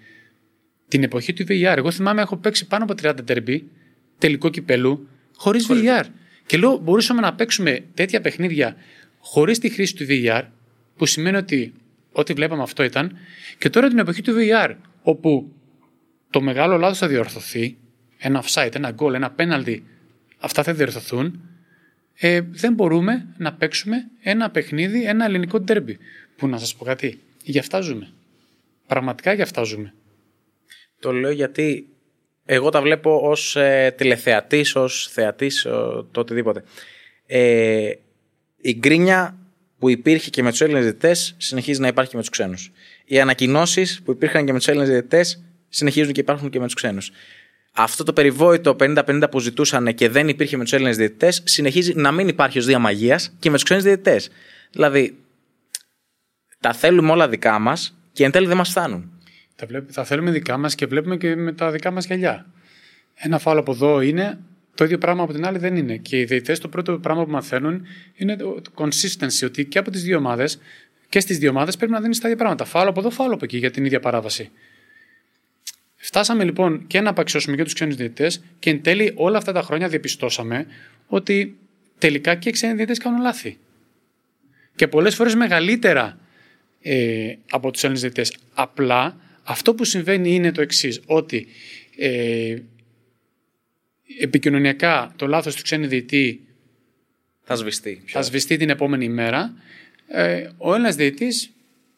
Την 0.87 1.03
εποχή 1.03 1.33
του 1.33 1.45
VAR, 1.49 1.73
εγώ 1.77 1.91
θυμάμαι 1.91 2.21
έχω 2.21 2.37
παίξει 2.37 2.67
πάνω 2.67 2.83
από 2.83 2.93
30 3.03 3.25
τερμπι 3.25 3.69
τελικό 4.17 4.49
κυπέλου 4.49 5.07
χωρίς 5.35 5.67
VAR. 5.69 6.03
Και 6.45 6.57
λέω, 6.57 6.77
μπορούσαμε 6.77 7.21
να 7.21 7.33
παίξουμε 7.33 7.83
τέτοια 7.93 8.21
παιχνίδια 8.21 8.75
χωρίς 9.19 9.59
τη 9.59 9.69
χρήση 9.69 9.95
του 9.95 10.05
VAR, 10.09 10.41
που 10.95 11.05
σημαίνει 11.05 11.37
ότι 11.37 11.73
ό,τι 12.13 12.33
βλέπαμε 12.33 12.61
αυτό 12.61 12.83
ήταν, 12.83 13.17
και 13.57 13.69
τώρα 13.69 13.87
την 13.87 13.97
εποχή 13.97 14.21
του 14.21 14.33
VR, 14.37 14.75
όπου 15.01 15.51
το 16.29 16.41
μεγάλο 16.41 16.77
λάθος 16.77 16.97
θα 16.97 17.07
διορθωθεί, 17.07 17.77
ένα 18.17 18.43
offside, 18.43 18.75
ένα 18.75 18.95
goal, 18.97 19.13
ένα 19.13 19.35
penalty, 19.37 19.77
αυτά 20.39 20.63
θα 20.63 20.73
διορθωθούν, 20.73 21.41
ε, 22.13 22.41
δεν 22.41 22.73
μπορούμε 22.73 23.27
να 23.37 23.53
παίξουμε 23.53 23.97
ένα 24.21 24.49
παιχνίδι, 24.49 25.05
ένα 25.05 25.25
ελληνικό 25.25 25.59
ντέρμπι. 25.59 25.97
Που 26.35 26.47
να 26.47 26.57
σας 26.57 26.75
πω 26.75 26.85
κάτι, 26.85 27.19
γι' 27.43 27.59
αυτά 27.59 27.79
ζούμε. 27.79 28.11
Πραγματικά 28.87 29.33
γι' 29.33 29.41
αυτά 29.41 29.63
ζούμε. 29.63 29.93
Το 30.99 31.11
λέω 31.11 31.31
γιατί 31.31 31.87
εγώ 32.45 32.69
τα 32.69 32.81
βλέπω 32.81 33.19
ως 33.29 33.55
ε, 33.55 33.93
τηλεθεατής, 33.97 34.75
ως 34.75 35.07
θεατής, 35.11 35.61
το 36.11 36.19
οτιδήποτε. 36.19 36.63
Ε, 37.25 37.91
η 38.61 38.73
γκρίνια 38.73 39.37
που 39.83 39.89
υπήρχε 39.89 40.29
και 40.29 40.43
με 40.43 40.49
τους 40.49 40.61
Έλληνες 40.61 40.83
διαιτητές 40.83 41.35
συνεχίζει 41.37 41.79
να 41.79 41.87
υπάρχει 41.87 42.09
και 42.11 42.15
με 42.15 42.21
τους 42.21 42.31
ξένους. 42.31 42.71
Οι 43.05 43.19
ανακοινώσεις 43.19 44.01
που 44.01 44.11
υπήρχαν 44.11 44.45
και 44.45 44.51
με 44.51 44.57
τους 44.57 44.67
Έλληνες 44.67 44.89
διαιτητές 44.89 45.43
συνεχίζουν 45.69 46.13
και 46.13 46.19
υπάρχουν 46.19 46.49
και 46.49 46.59
με 46.59 46.65
τους 46.65 46.73
ξένους. 46.73 47.11
Αυτό 47.73 48.03
το 48.03 48.13
περιβόητο 48.13 48.75
50-50 48.79 49.23
που 49.31 49.39
ζητούσαν 49.39 49.93
και 49.93 50.09
δεν 50.09 50.27
υπήρχε 50.27 50.57
με 50.57 50.63
τους 50.63 50.73
Έλληνες 50.73 50.97
διαιτητές 50.97 51.41
συνεχίζει 51.45 51.93
να 51.95 52.11
μην 52.11 52.27
υπάρχει 52.27 52.57
ως 52.57 52.65
διαμαγεία 52.65 53.19
και 53.39 53.49
με 53.49 53.55
τους 53.55 53.63
ξένους 53.63 53.83
διαιτητές. 53.83 54.29
Δηλαδή, 54.71 55.17
τα 56.59 56.73
θέλουμε 56.73 57.11
όλα 57.11 57.29
δικά 57.29 57.59
μας 57.59 57.97
και 58.11 58.23
εν 58.23 58.31
τέλει 58.31 58.47
δεν 58.47 58.57
μας 58.57 58.69
φτάνουν. 58.69 59.11
Τα, 59.55 59.67
τα 59.93 60.03
θέλουμε 60.03 60.31
δικά 60.31 60.57
μας 60.57 60.75
και 60.75 60.85
βλέπουμε 60.85 61.17
και 61.17 61.35
με 61.35 61.53
τα 61.53 61.71
δικά 61.71 61.91
μας 61.91 62.05
γυαλιά. 62.05 62.45
Ένα 63.13 63.39
φάλο 63.39 63.59
από 63.59 63.71
εδώ 63.71 64.01
είναι 64.01 64.39
το 64.75 64.83
ίδιο 64.83 64.97
πράγμα 64.97 65.23
από 65.23 65.33
την 65.33 65.45
άλλη 65.45 65.57
δεν 65.57 65.75
είναι. 65.75 65.97
Και 65.97 66.19
οι 66.19 66.23
διαιτητές 66.23 66.59
το 66.59 66.67
πρώτο 66.67 66.99
πράγμα 66.99 67.25
που 67.25 67.31
μαθαίνουν 67.31 67.85
είναι 68.15 68.35
το 68.35 68.61
consistency, 68.75 69.45
ότι 69.45 69.65
και 69.65 69.77
από 69.77 69.91
τις 69.91 70.03
δύο 70.03 70.17
ομάδες 70.17 70.59
και 71.09 71.19
στις 71.19 71.37
δύο 71.37 71.49
ομάδες 71.49 71.77
πρέπει 71.77 71.91
να 71.91 72.01
δίνεις 72.01 72.19
τα 72.19 72.27
ίδια 72.27 72.39
πράγματα. 72.39 72.65
Φάλο 72.65 72.89
από 72.89 72.99
εδώ, 72.99 73.09
φάλο 73.09 73.33
από 73.33 73.45
εκεί 73.45 73.57
για 73.57 73.71
την 73.71 73.85
ίδια 73.85 73.99
παράβαση. 73.99 74.49
Φτάσαμε 75.95 76.43
λοιπόν 76.43 76.87
και 76.87 77.01
να 77.01 77.09
απαξιώσουμε 77.09 77.55
και 77.55 77.63
τους 77.63 77.73
ξένους 77.73 77.95
διαιτητές 77.95 78.43
και 78.59 78.69
εν 78.69 78.81
τέλει 78.81 79.11
όλα 79.15 79.37
αυτά 79.37 79.51
τα 79.51 79.61
χρόνια 79.61 79.87
διαπιστώσαμε 79.87 80.65
ότι 81.07 81.57
τελικά 81.97 82.35
και 82.35 82.49
οι 82.49 82.51
ξένοι 82.51 82.73
διαιτητές 82.73 82.97
κάνουν 82.97 83.21
λάθη. 83.21 83.57
Και 84.75 84.87
πολλές 84.87 85.15
φορές 85.15 85.35
μεγαλύτερα 85.35 86.17
ε, 86.81 87.35
από 87.49 87.71
τους 87.71 87.83
Έλληνες 87.83 88.01
διαιτητές. 88.01 88.37
Απλά 88.53 89.17
αυτό 89.43 89.73
που 89.73 89.83
συμβαίνει 89.83 90.33
είναι 90.33 90.51
το 90.51 90.61
εξής, 90.61 91.01
ότι 91.05 91.47
ε, 91.97 92.55
επικοινωνιακά 94.19 95.13
το 95.15 95.27
λάθος 95.27 95.55
του 95.55 95.61
ξένου 95.61 95.87
διαιτή 95.87 96.41
θα 97.43 97.55
σβηστεί. 97.55 98.03
Θα 98.05 98.21
σβηστεί 98.21 98.57
την 98.57 98.69
επόμενη 98.69 99.09
μέρα. 99.09 99.53
Ε, 100.07 100.49
ο 100.57 100.73
Έλληνας 100.73 100.95
διαιτής 100.95 101.51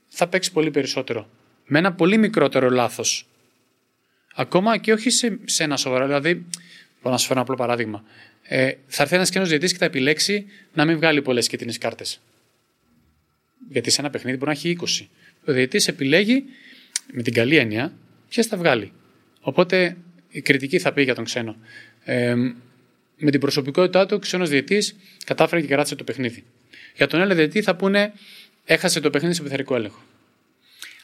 θα 0.07 0.27
παίξει 0.27 0.51
πολύ 0.51 0.71
περισσότερο. 0.71 1.29
Με 1.65 1.79
ένα 1.79 1.93
πολύ 1.93 2.17
μικρότερο 2.17 2.69
λάθος. 2.69 3.27
Ακόμα 4.35 4.77
και 4.77 4.93
όχι 4.93 5.09
σε, 5.09 5.39
σε 5.45 5.63
ένα 5.63 5.77
σοβαρό. 5.77 6.05
Δηλαδή, 6.05 6.33
μπορώ 7.01 7.15
να 7.15 7.17
σου 7.17 7.27
φέρω 7.27 7.39
ένα 7.39 7.41
απλό 7.41 7.55
παράδειγμα. 7.55 8.03
Ε, 8.41 8.71
θα 8.87 9.03
έρθει 9.03 9.15
ένας 9.15 9.29
ξένος 9.29 9.49
διαιτή 9.49 9.67
και 9.67 9.77
θα 9.77 9.85
επιλέξει 9.85 10.45
να 10.73 10.85
μην 10.85 10.95
βγάλει 10.95 11.21
πολλές 11.21 11.47
κίτρινες 11.47 11.77
κάρτες. 11.77 12.21
Γιατί 13.69 13.89
σε 13.89 14.01
ένα 14.01 14.09
παιχνίδι 14.09 14.37
μπορεί 14.37 14.51
να 14.51 14.57
έχει 14.57 14.77
20. 14.81 15.07
Ο 15.45 15.53
διαιτή 15.53 15.83
επιλέγει 15.87 16.43
με 17.13 17.21
την 17.21 17.33
καλή 17.33 17.57
έννοια 17.57 17.93
ποιες 18.29 18.45
θα 18.45 18.57
βγάλει. 18.57 18.91
Οπότε 19.41 19.97
η 20.29 20.41
κριτική 20.41 20.79
θα 20.79 20.93
πει 20.93 21.03
για 21.03 21.15
τον 21.15 21.23
ξένο. 21.23 21.55
Ε, 22.05 22.35
με 23.17 23.31
την 23.31 23.39
προσωπικότητά 23.39 24.05
του, 24.05 24.13
ο 24.15 24.19
ξένο 24.19 24.45
διαιτή 24.45 24.77
κατάφερε 25.25 25.61
και 25.61 25.67
κράτησε 25.67 25.95
το 25.95 26.03
παιχνίδι. 26.03 26.43
Για 26.95 27.07
τον 27.07 27.19
Έλληνα 27.19 27.35
διαιτή 27.35 27.61
θα 27.61 27.75
πούνε 27.75 28.13
έχασε 28.65 28.99
το 28.99 29.09
παιχνίδι 29.09 29.33
σε 29.35 29.43
πειθαρικό 29.43 29.75
έλεγχο. 29.75 30.01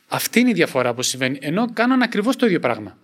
Αυτή 0.07 0.39
είναι 0.39 0.49
η 0.49 0.53
διαφορά 0.53 0.93
που 0.93 1.01
συμβαίνει. 1.01 1.37
Ενώ 1.41 1.73
κάναν 1.73 2.01
ακριβώς 2.01 2.35
το 2.35 2.45
ίδιο 2.45 2.59
πράγμα. 2.59 2.97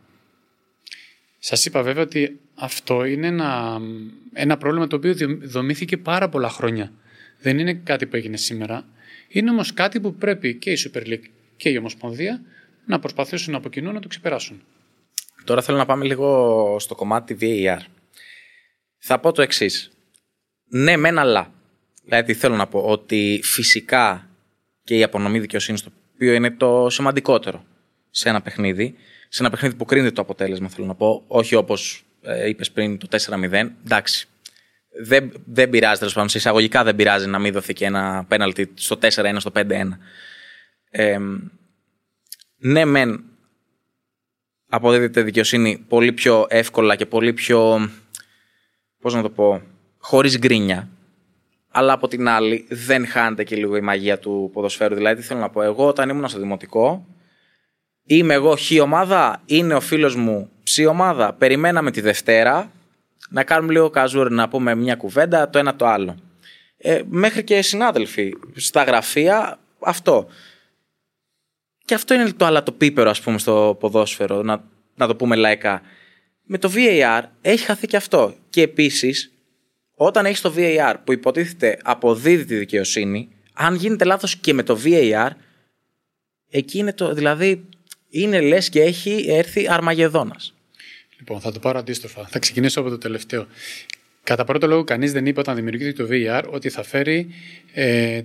Σας 1.39 1.65
είπα 1.65 1.83
βέβαια 1.83 2.03
ότι 2.03 2.39
αυτό 2.55 3.05
είναι 3.05 3.27
ένα, 3.27 3.81
ένα 4.33 4.57
πρόβλημα 4.57 4.87
το 4.87 4.95
οποίο 4.95 5.15
δομήθηκε 5.41 5.97
πάρα 5.97 6.29
πολλά 6.29 6.49
χρόνια. 6.49 6.91
Δεν 7.41 7.59
είναι 7.59 7.73
κάτι 7.73 8.05
που 8.05 8.15
έγινε 8.15 8.37
σήμερα. 8.37 8.85
Είναι 9.27 9.49
όμως 9.49 9.73
κάτι 9.73 9.99
που 9.99 10.15
πρέπει 10.15 10.55
και 10.55 10.71
η 10.71 10.77
Super 10.83 11.07
League 11.07 11.25
και 11.57 11.69
η 11.69 11.77
Ομοσπονδία 11.77 12.41
να 12.85 12.99
προσπαθήσουν 12.99 13.55
από 13.55 13.69
κοινού 13.69 13.91
να 13.91 13.99
το 13.99 14.07
ξεπεράσουν. 14.07 14.61
Τώρα 15.47 15.61
θέλω 15.61 15.77
να 15.77 15.85
πάμε 15.85 16.05
λίγο 16.05 16.75
στο 16.79 16.95
κομμάτι 16.95 17.37
VAR. 17.41 17.79
Θα 18.97 19.19
πω 19.19 19.31
το 19.31 19.41
εξής. 19.41 19.91
Ναι, 20.69 20.97
μεν 20.97 21.17
αλλά. 21.17 21.51
Δηλαδή 22.03 22.33
θέλω 22.33 22.55
να 22.55 22.67
πω 22.67 22.79
ότι 22.79 23.39
φυσικά 23.43 24.29
και 24.83 24.95
η 24.95 25.03
απονομή 25.03 25.39
δικαιοσύνης, 25.39 25.83
το 25.83 25.91
οποίο 26.13 26.33
είναι 26.33 26.51
το 26.51 26.89
σημαντικότερο 26.89 27.65
σε 28.09 28.29
ένα 28.29 28.41
παιχνίδι, 28.41 28.95
σε 29.29 29.41
ένα 29.41 29.51
παιχνίδι 29.51 29.75
που 29.75 29.85
κρίνεται 29.85 30.11
το 30.11 30.21
αποτέλεσμα, 30.21 30.69
θέλω 30.69 30.87
να 30.87 30.95
πω, 30.95 31.23
όχι 31.27 31.55
όπως 31.55 32.05
ε, 32.21 32.49
είπες 32.49 32.71
πριν 32.71 32.97
το 32.97 33.07
4-0. 33.11 33.69
Εντάξει. 33.85 34.27
Δεν, 35.03 35.31
δεν 35.45 35.69
πειράζει 35.69 35.99
τέλος 35.99 36.13
πάντων. 36.13 36.29
Σε 36.29 36.37
εισαγωγικά 36.37 36.83
δεν 36.83 36.95
πειράζει 36.95 37.27
να 37.27 37.39
μην 37.39 37.53
δοθεί 37.53 37.73
και 37.73 37.85
ένα 37.85 38.25
πέναλτι 38.27 38.71
στο 38.73 38.97
4-1, 39.01 39.35
στο 39.37 39.51
5-1. 39.55 39.63
Ε, 40.89 41.17
ναι, 42.57 42.85
μεν 42.85 43.36
αποδίδεται 44.69 45.21
δικαιοσύνη 45.21 45.85
πολύ 45.87 46.11
πιο 46.11 46.45
εύκολα 46.49 46.95
και 46.95 47.05
πολύ 47.05 47.33
πιο, 47.33 47.89
πώς 48.99 49.13
να 49.13 49.21
το 49.21 49.29
πω, 49.29 49.61
χωρίς 49.97 50.37
γκρίνια. 50.37 50.89
Αλλά 51.71 51.93
από 51.93 52.07
την 52.07 52.27
άλλη 52.27 52.65
δεν 52.69 53.07
χάνεται 53.07 53.43
και 53.43 53.55
λίγο 53.55 53.75
η 53.75 53.81
μαγεία 53.81 54.19
του 54.19 54.49
ποδοσφαίρου. 54.53 54.95
Δηλαδή, 54.95 55.21
τι 55.21 55.27
θέλω 55.27 55.39
να 55.39 55.49
πω, 55.49 55.61
εγώ 55.61 55.87
όταν 55.87 56.09
ήμουν 56.09 56.27
στο 56.27 56.39
δημοτικό, 56.39 57.05
είμαι 58.03 58.33
εγώ 58.33 58.55
χ 58.55 58.81
ομάδα, 58.81 59.41
είναι 59.45 59.73
ο 59.73 59.79
φίλος 59.79 60.15
μου 60.15 60.49
ψ 60.63 60.79
ομάδα, 60.79 61.33
περιμέναμε 61.33 61.91
τη 61.91 62.01
Δευτέρα 62.01 62.71
να 63.29 63.43
κάνουμε 63.43 63.73
λίγο 63.73 63.89
καζούρ, 63.89 64.31
να 64.31 64.47
πούμε 64.49 64.75
μια 64.75 64.95
κουβέντα, 64.95 65.49
το 65.49 65.59
ένα 65.59 65.75
το 65.75 65.85
άλλο. 65.85 66.15
Ε, 66.77 67.01
μέχρι 67.09 67.43
και 67.43 67.61
συνάδελφοι 67.61 68.33
στα 68.55 68.83
γραφεία, 68.83 69.59
αυτό. 69.79 70.27
Και 71.87 71.93
αυτό 71.93 72.13
είναι 72.13 72.31
το 72.31 72.45
αλατοπίπερο, 72.45 73.09
ας 73.09 73.21
πούμε, 73.21 73.37
στο 73.37 73.77
ποδόσφαιρο, 73.79 74.41
να, 74.41 74.63
να 74.95 75.07
το 75.07 75.15
πούμε 75.15 75.35
λαϊκά. 75.35 75.81
Με 76.43 76.57
το 76.57 76.71
VAR 76.75 77.21
έχει 77.41 77.65
χαθεί 77.65 77.87
και 77.87 77.95
αυτό. 77.95 78.35
Και 78.49 78.61
επίσης, 78.61 79.31
όταν 79.95 80.25
έχεις 80.25 80.41
το 80.41 80.53
VAR 80.57 80.95
που 81.03 81.11
υποτίθεται 81.11 81.79
αποδίδει 81.83 82.45
τη 82.45 82.55
δικαιοσύνη, 82.55 83.29
αν 83.53 83.75
γίνεται 83.75 84.05
λάθος 84.05 84.35
και 84.35 84.53
με 84.53 84.63
το 84.63 84.79
VAR, 84.83 85.29
εκεί 86.49 86.77
είναι 86.77 86.93
το. 86.93 87.13
Δηλαδή, 87.13 87.65
είναι 88.09 88.41
λες 88.41 88.69
και 88.69 88.81
έχει 88.81 89.25
έρθει 89.27 89.69
Αρμαγεδόνας. 89.69 90.53
Λοιπόν, 91.17 91.39
θα 91.39 91.51
το 91.51 91.59
πάρω 91.59 91.79
αντίστροφα. 91.79 92.27
Θα 92.27 92.39
ξεκινήσω 92.39 92.79
από 92.79 92.89
το 92.89 92.97
τελευταίο. 92.97 93.47
Κατά 94.23 94.43
πρώτο 94.43 94.67
λόγο, 94.67 94.83
κανείς 94.83 95.11
δεν 95.11 95.25
είπε 95.25 95.39
όταν 95.39 95.55
δημιουργήθηκε 95.55 96.03
το 96.03 96.09
VAR 96.11 96.43
ότι 96.49 96.69
θα 96.69 96.83
φέρει 96.83 97.27
ε, 97.73 98.21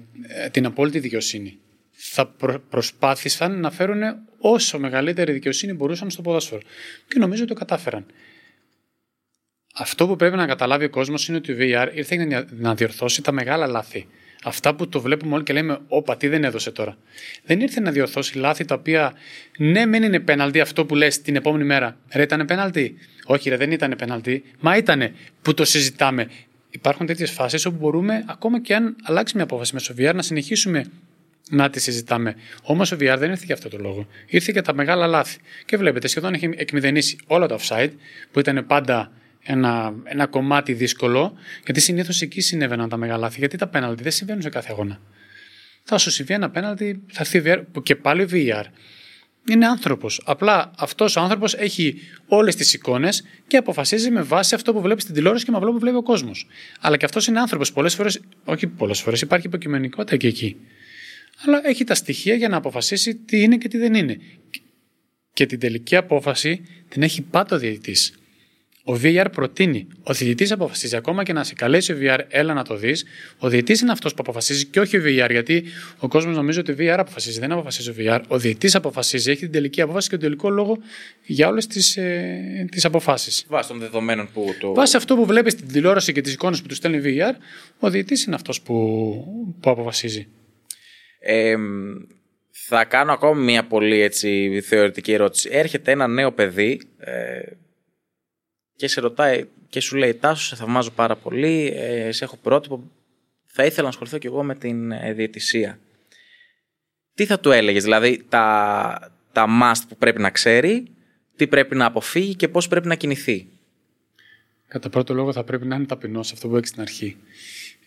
την 0.50 0.66
απόλυτη 0.66 0.98
δικαιοσύνη 0.98 1.58
θα 1.92 2.34
προσπάθησαν 2.68 3.60
να 3.60 3.70
φέρουν 3.70 4.02
όσο 4.38 4.78
μεγαλύτερη 4.78 5.32
δικαιοσύνη 5.32 5.72
μπορούσαν 5.72 6.10
στο 6.10 6.22
ποδόσφαιρο. 6.22 6.60
Και 7.08 7.18
νομίζω 7.18 7.42
ότι 7.42 7.52
το 7.52 7.58
κατάφεραν. 7.58 8.06
Αυτό 9.74 10.06
που 10.06 10.16
πρέπει 10.16 10.36
να 10.36 10.46
καταλάβει 10.46 10.84
ο 10.84 10.90
κόσμος 10.90 11.28
είναι 11.28 11.36
ότι 11.36 11.52
ο 11.52 11.56
VR 11.58 11.88
ήρθε 11.94 12.46
να 12.50 12.74
διορθώσει 12.74 13.22
τα 13.22 13.32
μεγάλα 13.32 13.66
λάθη. 13.66 14.06
Αυτά 14.44 14.74
που 14.74 14.88
το 14.88 15.00
βλέπουμε 15.00 15.34
όλοι 15.34 15.42
και 15.42 15.52
λέμε, 15.52 15.80
Όπα, 15.88 16.16
τι 16.16 16.28
δεν 16.28 16.44
έδωσε 16.44 16.70
τώρα. 16.70 16.96
Δεν 17.44 17.60
ήρθε 17.60 17.80
να 17.80 17.90
διορθώσει 17.90 18.38
λάθη 18.38 18.64
τα 18.64 18.74
οποία, 18.74 19.12
ναι, 19.58 19.86
μεν 19.86 20.02
είναι 20.02 20.20
πέναλτι 20.20 20.60
αυτό 20.60 20.86
που 20.86 20.94
λες 20.94 21.22
την 21.22 21.36
επόμενη 21.36 21.64
μέρα. 21.64 21.96
Ρε, 22.12 22.22
ήταν 22.22 22.44
πέναλτι. 22.46 22.96
Όχι, 23.24 23.48
ρε, 23.48 23.56
δεν 23.56 23.70
ήταν 23.70 23.94
πέναλτι. 23.98 24.42
Μα 24.60 24.76
ήταν 24.76 25.14
που 25.42 25.54
το 25.54 25.64
συζητάμε. 25.64 26.30
Υπάρχουν 26.70 27.06
τέτοιες 27.06 27.30
φάσεις 27.30 27.66
όπου 27.66 27.76
μπορούμε, 27.76 28.24
ακόμα 28.26 28.60
και 28.60 28.74
αν 28.74 28.96
αλλάξει 29.02 29.34
μια 29.34 29.44
απόφαση 29.44 29.74
μέσω 29.74 29.94
VR, 29.98 30.14
να 30.14 30.22
συνεχίσουμε 30.22 30.84
να 31.50 31.70
τη 31.70 31.80
συζητάμε. 31.80 32.34
Όμως 32.62 32.92
ο 32.92 32.96
VR 33.00 33.16
δεν 33.18 33.30
ήρθε 33.30 33.44
για 33.44 33.54
αυτό 33.54 33.68
το 33.68 33.78
λόγο. 33.80 34.06
Ήρθε 34.26 34.52
για 34.52 34.62
τα 34.62 34.74
μεγάλα 34.74 35.06
λάθη. 35.06 35.38
Και 35.64 35.76
βλέπετε, 35.76 36.08
σχεδόν 36.08 36.34
έχει 36.34 36.50
εκμηδενήσει 36.56 37.18
όλα 37.26 37.46
τα 37.46 37.58
offside, 37.58 37.90
που 38.30 38.40
ήταν 38.40 38.66
πάντα 38.66 39.12
ένα, 39.42 39.94
ένα 40.04 40.26
κομμάτι 40.26 40.72
δύσκολο, 40.72 41.34
γιατί 41.64 41.80
συνήθως 41.80 42.20
εκεί 42.20 42.40
συνέβαιναν 42.40 42.88
τα 42.88 42.96
μεγάλα 42.96 43.18
λάθη. 43.18 43.38
Γιατί 43.38 43.56
τα 43.56 43.66
πέναλτι 43.66 44.02
δεν 44.02 44.12
συμβαίνουν 44.12 44.42
σε 44.42 44.48
κάθε 44.48 44.68
αγώνα. 44.72 45.00
Θα 45.84 45.98
σου 45.98 46.10
συμβεί 46.10 46.34
ένα 46.34 46.50
πέναλτι, 46.50 47.02
θα 47.06 47.20
έρθει 47.20 47.42
VR, 47.44 47.82
και 47.82 47.96
πάλι 47.96 48.28
VR. 48.32 48.64
είναι 49.50 49.66
άνθρωπος. 49.66 50.22
Απλά 50.24 50.70
αυτός 50.78 51.16
ο 51.16 51.20
άνθρωπος 51.20 51.54
έχει 51.54 52.00
όλες 52.26 52.56
τις 52.56 52.74
εικόνες 52.74 53.24
και 53.46 53.56
αποφασίζει 53.56 54.10
με 54.10 54.22
βάση 54.22 54.54
αυτό 54.54 54.72
που 54.72 54.80
βλέπει 54.80 55.00
στην 55.00 55.14
τηλεόραση 55.14 55.44
και 55.44 55.50
με 55.50 55.56
αυτό 55.56 55.70
που 55.70 55.78
βλέπει 55.78 55.96
ο 55.96 56.02
κόσμος. 56.02 56.46
Αλλά 56.80 56.96
και 56.96 57.04
αυτός 57.04 57.26
είναι 57.26 57.40
άνθρωπος. 57.40 57.72
Πολλές 57.72 57.94
φορές, 57.94 58.20
όχι 58.44 58.66
πολλές 58.66 59.00
φορές, 59.00 59.20
υπάρχει 59.20 59.46
υποκειμενικότητα 59.46 60.16
και 60.16 60.26
εκεί. 60.26 60.56
Αλλά 61.44 61.60
έχει 61.64 61.84
τα 61.84 61.94
στοιχεία 61.94 62.34
για 62.34 62.48
να 62.48 62.56
αποφασίσει 62.56 63.14
τι 63.14 63.42
είναι 63.42 63.56
και 63.56 63.68
τι 63.68 63.78
δεν 63.78 63.94
είναι. 63.94 64.18
Και 65.32 65.46
την 65.46 65.58
τελική 65.58 65.96
απόφαση 65.96 66.62
την 66.88 67.02
έχει 67.02 67.22
πάντα 67.22 67.56
ο 67.56 67.58
διαιτητής. 67.58 68.12
Ο 68.84 68.98
VR 69.02 69.26
προτείνει. 69.32 69.86
Ο 70.02 70.12
διαιτητή 70.12 70.52
αποφασίζει. 70.52 70.96
Ακόμα 70.96 71.22
και 71.22 71.32
να 71.32 71.44
σε 71.44 71.54
καλέσει 71.54 71.92
ο 71.92 71.96
VR, 72.00 72.18
έλα 72.28 72.54
να 72.54 72.64
το 72.64 72.76
δεις. 72.76 73.04
Ο 73.38 73.48
διαιτητής 73.48 73.80
είναι 73.80 73.92
αυτός 73.92 74.14
που 74.14 74.18
αποφασίζει 74.20 74.66
και 74.66 74.80
όχι 74.80 74.96
ο 74.96 75.02
VR. 75.04 75.30
Γιατί 75.30 75.64
ο 75.98 76.08
κόσμος 76.08 76.36
νομίζει 76.36 76.58
ότι 76.58 76.72
ο 76.72 76.74
VR 76.78 76.96
αποφασίζει. 76.98 77.40
Δεν 77.40 77.52
αποφασίζει 77.52 77.90
ο 77.90 77.94
VR. 77.98 78.20
Ο 78.28 78.38
διαιτητής 78.38 78.74
αποφασίζει. 78.74 79.30
Έχει 79.30 79.40
την 79.40 79.52
τελική 79.52 79.80
απόφαση 79.80 80.08
και 80.08 80.16
τον 80.16 80.24
τελικό 80.24 80.50
λόγο 80.50 80.78
για 81.26 81.48
όλες 81.48 81.66
τις 81.66 81.96
ε, 81.96 82.66
τις 82.70 82.84
αποφάσεις. 82.84 83.44
Βάσει 83.48 83.68
των 83.68 83.78
δεδομένων 83.78 84.28
που 84.32 84.54
το. 84.60 84.74
Βάσει 84.74 84.96
αυτό 84.96 85.16
που 85.16 85.26
βλέπεις 85.26 85.52
στην 85.52 85.68
τηλεόραση 85.68 86.12
και 86.12 86.20
τις 86.20 86.32
εικόνες 86.32 86.62
που 86.62 86.68
του 86.68 86.74
στέλνει 86.74 87.00
VR, 87.04 87.34
ο 87.78 87.90
διαιτητής 87.90 88.24
είναι 88.24 88.34
αυτός 88.34 88.60
που, 88.60 88.74
που 89.60 89.70
αποφασίζει. 89.70 90.28
Ε, 91.24 91.56
θα 92.50 92.84
κάνω 92.84 93.12
ακόμη 93.12 93.42
μια 93.42 93.64
πολύ 93.64 94.00
έτσι, 94.00 94.60
θεωρητική 94.60 95.12
ερώτηση. 95.12 95.48
Έρχεται 95.52 95.90
ένα 95.90 96.06
νέο 96.06 96.32
παιδί 96.32 96.80
ε, 96.98 97.40
και 98.76 98.88
σε 98.88 99.00
ρωτάει 99.00 99.46
και 99.68 99.80
σου 99.80 99.96
λέει 99.96 100.14
Τάσο, 100.14 100.44
σε 100.44 100.56
θαυμάζω 100.56 100.90
πάρα 100.90 101.16
πολύ, 101.16 101.72
ε, 101.76 102.12
σε 102.12 102.24
έχω 102.24 102.36
πρότυπο, 102.36 102.90
θα 103.44 103.64
ήθελα 103.64 103.82
να 103.82 103.88
ασχοληθώ 103.88 104.18
κι 104.18 104.26
εγώ 104.26 104.42
με 104.42 104.54
την 104.54 104.92
ε, 104.92 105.12
διαιτησία. 105.12 105.78
Τι 107.14 107.26
θα 107.26 107.40
του 107.40 107.50
έλεγες, 107.50 107.82
δηλαδή 107.82 108.24
τα, 108.28 109.12
τα 109.32 109.46
must 109.62 109.82
που 109.88 109.96
πρέπει 109.96 110.20
να 110.20 110.30
ξέρει, 110.30 110.84
τι 111.36 111.46
πρέπει 111.46 111.76
να 111.76 111.86
αποφύγει 111.86 112.34
και 112.34 112.48
πώς 112.48 112.68
πρέπει 112.68 112.86
να 112.86 112.94
κινηθεί; 112.94 113.46
Κατά 114.68 114.88
πρώτο 114.88 115.14
λόγο 115.14 115.32
θα 115.32 115.44
πρέπει 115.44 115.66
να 115.66 115.76
είναι 115.76 115.84
ταπεινός 115.84 116.32
αυτό 116.32 116.48
που 116.48 116.56
έχει 116.56 116.66
στην 116.66 116.80
αρχή. 116.80 117.16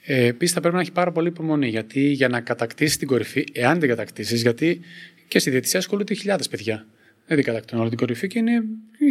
Ε, 0.08 0.26
Επίσης 0.26 0.53
θα 0.53 0.60
πρέπει 0.60 0.76
να 0.76 0.82
έχει 0.82 0.91
πάρα 0.91 1.12
πολύ 1.12 1.28
υπομονή 1.28 1.68
γιατί 1.68 1.99
για 1.99 2.28
να 2.28 2.41
κατακτήσει 2.41 2.97
την 2.97 3.08
κορυφή, 3.08 3.43
εάν 3.51 3.80
την 3.80 3.89
κατακτήσεις, 3.89 4.41
γιατί 4.41 4.82
και 5.28 5.39
στη 5.39 5.49
διαιτησία 5.49 5.80
ασχολούνται 5.80 6.14
χιλιάδες 6.14 6.47
παιδιά. 6.47 6.88
Δεν 7.26 7.38
την 7.38 7.45
κατακτούν 7.45 7.80
όλη 7.80 7.89
την 7.89 7.97
κορυφή 7.97 8.28
και 8.28 8.39
είναι, 8.39 8.64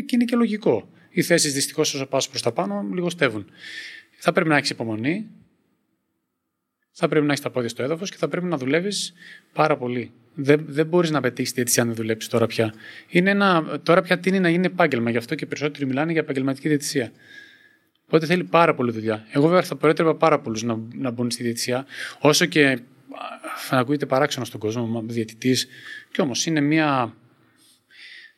και 0.07 0.15
είναι 0.15 0.25
και 0.25 0.37
λογικό. 0.37 0.89
Οι 1.11 1.23
θέσεις 1.23 1.53
δυστυχώς 1.53 1.95
όσο 1.95 2.07
πας 2.07 2.29
προς 2.29 2.43
τα 2.43 2.53
πάνω 2.53 2.89
λιγοστεύουν. 2.93 3.51
Θα 4.19 4.33
πρέπει 4.33 4.49
να 4.49 4.57
έχεις 4.57 4.71
υπομονή, 4.71 5.31
θα 6.91 7.09
πρέπει 7.09 7.27
να 7.27 7.33
έχεις 7.33 7.45
τα 7.45 7.51
πόδια 7.51 7.69
στο 7.69 7.83
έδαφος 7.83 8.11
και 8.11 8.17
θα 8.17 8.29
πρέπει 8.29 8.47
να 8.47 8.57
δουλεύεις 8.57 9.13
πάρα 9.53 9.77
πολύ. 9.77 10.13
Δεν, 10.35 10.65
δεν 10.69 10.87
μπορείς 10.87 11.11
να 11.11 11.21
πετύχεις 11.21 11.53
διαιτησία 11.53 11.83
αν 11.83 11.89
δεν 11.89 11.97
δουλέψεις 11.97 12.31
τώρα 12.31 12.47
πια. 12.47 12.75
Είναι 13.09 13.31
ένα, 13.31 13.81
τώρα 13.83 14.03
πια 14.03 14.19
τίνει 14.19 14.41
να 14.41 14.51
γίνει 14.51 14.67
επάγγελμα, 14.67 15.11
γι' 15.11 15.17
αυτό 15.17 15.35
και 15.35 15.47
περισσότεροι 15.47 15.87
μιλάνε 15.87 16.13
για 16.13 16.21
επαγγελματική 16.21 16.69
διαιτησία. 16.69 17.13
Οπότε 18.15 18.29
θέλει 18.29 18.45
πάρα 18.45 18.75
πολύ 18.75 18.93
δουλειά. 18.93 19.27
Εγώ 19.31 19.47
βέβαια 19.47 19.63
θα 19.63 19.77
προέτρεπα 19.77 20.15
πάρα 20.15 20.41
πολλούς 20.41 20.63
να, 20.63 20.79
να 20.95 21.11
μπουν 21.11 21.31
στη 21.31 21.43
διαιτησία, 21.43 21.87
όσο 22.21 22.45
και 22.45 22.79
θα 23.57 23.79
ακούγεται 23.79 24.07
παράξενο 24.07 24.45
στον 24.45 24.61
κόσμο, 24.61 25.03
διαιτητής. 25.07 25.69
Και 26.11 26.21
όμως 26.21 26.47
είναι 26.47 26.61
μια. 26.61 27.15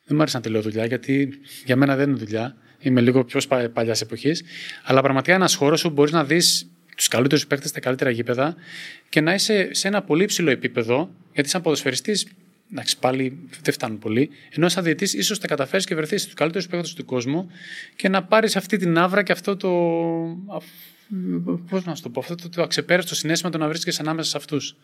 Δεν 0.03 0.15
μου 0.15 0.21
άρεσε 0.21 0.37
να 0.37 0.43
τελειώ 0.43 0.61
δουλειά, 0.61 0.85
γιατί 0.85 1.39
για 1.65 1.75
μένα 1.75 1.95
δεν 1.95 2.09
είναι 2.09 2.17
δουλειά. 2.17 2.55
Είμαι 2.79 3.01
λίγο 3.01 3.23
πιο 3.23 3.39
παλιάς 3.73 4.01
εποχής. 4.01 4.43
Αλλά 4.83 5.01
πραγματικά 5.01 5.33
ένας 5.33 5.55
χώρος 5.55 5.81
που 5.81 5.89
μπορείς 5.89 6.11
να 6.11 6.23
δεις 6.23 6.71
τους 6.95 7.07
καλύτερους 7.07 7.47
παίκτες 7.47 7.69
στα 7.69 7.79
καλύτερα 7.79 8.09
γήπεδα 8.09 8.55
και 9.09 9.21
να 9.21 9.33
είσαι 9.33 9.73
σε 9.73 9.87
ένα 9.87 10.01
πολύ 10.01 10.25
ψηλό 10.25 10.49
επίπεδο, 10.51 11.09
γιατί 11.33 11.49
σαν 11.49 11.61
ποδοσφαιριστής 11.61 12.27
εντάξει, 12.71 12.99
πάλι 12.99 13.49
δεν 13.61 13.73
φτάνουν 13.73 13.99
πολύ. 13.99 14.29
Ενώ 14.49 14.69
σαν 14.69 14.83
διαιτής, 14.83 15.13
ίσως 15.13 15.39
τα 15.39 15.47
καταφέρεις 15.47 15.85
και 15.85 15.95
βρεθείς 15.95 16.21
στους 16.21 16.33
καλύτερους 16.33 16.67
παίκτες 16.67 16.93
του 16.93 17.05
κόσμου 17.05 17.49
και 17.95 18.09
να 18.09 18.23
πάρεις 18.23 18.55
αυτή 18.55 18.77
την 18.77 18.97
άβρα 18.97 19.23
και 19.23 19.31
αυτό 19.31 19.57
το. 19.57 19.69
Πώς 21.69 21.85
να 21.85 21.95
σου 21.95 22.03
το 22.03 22.09
πω, 22.09 22.19
αυτό 22.19 22.35
το, 22.35 22.49
το 22.49 22.61
αξεπέραστο 22.61 23.15
συνέστημα 23.15 23.51
το 23.51 23.57
να 23.57 23.67
βρίσκεσαι 23.67 24.01
ανάμεσα 24.01 24.29
σε 24.29 24.37
αυτούς. 24.37 24.75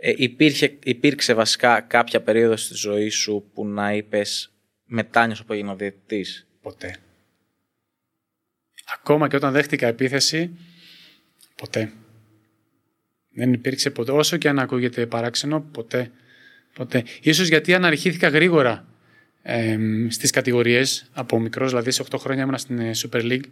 Ε, 0.00 0.12
υπήρχε, 0.16 0.78
υπήρξε 0.82 1.34
βασικά 1.34 1.80
κάποια 1.80 2.20
περίοδος 2.20 2.62
στη 2.62 2.74
ζωής 2.74 3.14
σου 3.14 3.50
που 3.54 3.66
να 3.66 3.92
είπες 3.92 4.52
μετάνιωσα 4.84 5.44
που 5.44 5.52
έγινα 5.52 5.74
διαιτητής. 5.74 6.46
Ποτέ. 6.62 6.96
Ακόμα 8.94 9.28
και 9.28 9.36
όταν 9.36 9.52
δέχτηκα 9.52 9.86
επίθεση, 9.86 10.50
ποτέ. 11.56 11.92
Δεν 13.34 13.52
υπήρξε 13.52 13.90
ποτέ. 13.90 14.12
Όσο 14.12 14.36
και 14.36 14.48
αν 14.48 14.58
ακούγεται 14.58 15.06
παράξενο, 15.06 15.60
ποτέ. 15.60 16.10
Ποτέ. 16.74 17.04
Ίσως 17.22 17.48
γιατί 17.48 17.74
αναρχήθηκα 17.74 18.28
γρήγορα 18.28 18.86
ε, 19.42 19.78
στις 20.08 20.30
κατηγορίες 20.30 21.10
από 21.12 21.40
μικρός, 21.40 21.70
δηλαδή 21.70 21.90
σε 21.90 22.04
8 22.10 22.18
χρόνια 22.18 22.42
ήμουν 22.42 22.58
στην 22.58 22.78
ε, 22.78 22.90
Super 22.96 23.22
League 23.22 23.44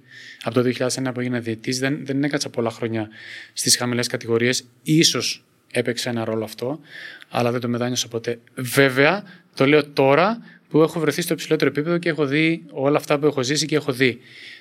από 0.42 0.62
το 0.62 0.72
2001 0.78 1.10
που 1.14 1.20
έγινα 1.20 1.40
διετής, 1.40 1.78
δεν, 1.78 1.98
δεν 2.04 2.24
έκατσα 2.24 2.50
πολλά 2.50 2.70
χρόνια 2.70 3.08
στις 3.52 3.76
χαμηλές 3.76 4.06
κατηγορίες, 4.06 4.64
ίσως 4.82 5.44
έπαιξε 5.72 6.08
ένα 6.08 6.24
ρόλο 6.24 6.44
αυτό, 6.44 6.80
αλλά 7.28 7.50
δεν 7.50 7.60
το 7.60 7.68
μετάνιωσα 7.68 8.08
ποτέ. 8.08 8.38
Βέβαια, 8.54 9.22
το 9.54 9.66
λέω 9.66 9.86
τώρα 9.86 10.38
που 10.68 10.82
έχω 10.82 11.00
βρεθεί 11.00 11.22
στο 11.22 11.32
υψηλότερο 11.32 11.70
επίπεδο 11.70 11.98
και 11.98 12.08
έχω 12.08 12.26
δει 12.26 12.64
όλα 12.70 12.96
αυτά 12.96 13.18
που 13.18 13.26
έχω 13.26 13.42
ζήσει 13.42 13.66
και 13.66 13.76
έχω 13.76 13.92
δει. 13.92 14.18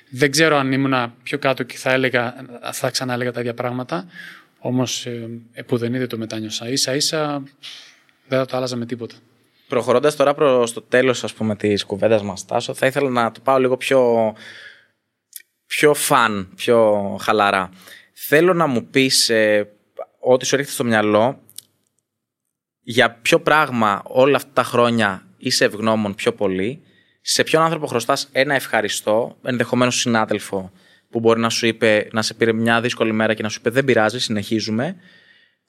Δεν 0.10 0.32
ξέρω 0.32 0.58
αν 0.58 0.72
ήμουν 0.72 1.14
πιο 1.24 1.38
κάτω 1.38 1.64
και 1.64 1.78
θα, 1.78 1.92
έλεγα, 1.92 2.36
θα 2.72 2.90
ξανά 2.90 3.14
έλεγα 3.14 3.32
τα 3.32 3.40
ίδια 3.40 3.54
πράγματα, 3.54 4.08
όμως 4.60 5.06
ε, 5.06 5.30
επουδενή 5.54 5.98
δεν 5.98 6.08
το 6.08 6.18
μετάνιωσα. 6.18 6.70
Ίσα 6.70 6.96
ίσα 6.96 7.44
δεν 8.28 8.40
θα 8.40 8.46
το 8.46 8.58
άλλαζα 8.58 8.76
με 8.76 8.86
τίποτα. 8.86 9.16
Προχωρώντας 9.68 10.16
τώρα 10.16 10.34
προς 10.34 10.74
το 10.74 10.82
τέλος 10.82 11.24
της 11.58 11.84
κουβέντας 11.84 12.24
μας, 12.24 12.46
Τάσο, 12.46 12.74
θα 12.74 12.86
ήθελα 12.86 13.10
να 13.10 13.32
το 13.32 13.40
πάω 13.40 13.60
λίγο 13.60 13.78
πιο, 13.78 14.34
πιο 15.66 15.94
φαν, 15.94 16.50
πιο 16.56 17.18
χαλαρά. 17.22 17.70
Θέλω 18.14 18.54
να 18.54 18.68
μου 18.68 18.86
πεις 18.86 19.30
ε, 19.30 19.70
ό,τι 20.20 20.46
σου 20.46 20.56
έρχεται 20.56 20.74
στο 20.74 20.84
μυαλό 20.84 21.42
για 22.82 23.12
ποιο 23.12 23.40
πράγμα 23.40 24.02
όλα 24.06 24.36
αυτά 24.36 24.52
τα 24.54 24.64
χρόνια 24.64 25.28
είσαι 25.38 25.66
ευγνώμων 25.66 26.16
πιο 26.16 26.34
πολύ, 26.34 26.82
σε 27.22 27.44
ποιον 27.44 27.62
άνθρωπο 27.62 27.88
χρωστάς 27.88 28.30
ένα 28.32 28.56
ευχαριστώ, 28.56 29.38
ενδεχομένως 29.44 29.96
συνάδελφο 30.00 30.72
που 31.10 31.20
μπορεί 31.20 31.40
να 31.40 31.50
σου 31.50 31.66
είπε, 31.66 32.08
να 32.12 32.22
σε 32.22 32.34
πήρε 32.34 32.54
μια 32.54 32.82
δύσκολη 32.82 33.12
μέρα 33.12 33.34
και 33.34 33.44
να 33.44 33.50
σου 33.50 33.58
είπε 33.60 33.70
δεν 33.70 33.86
πειράζει, 33.86 34.20
συνεχίζουμε, 34.20 34.96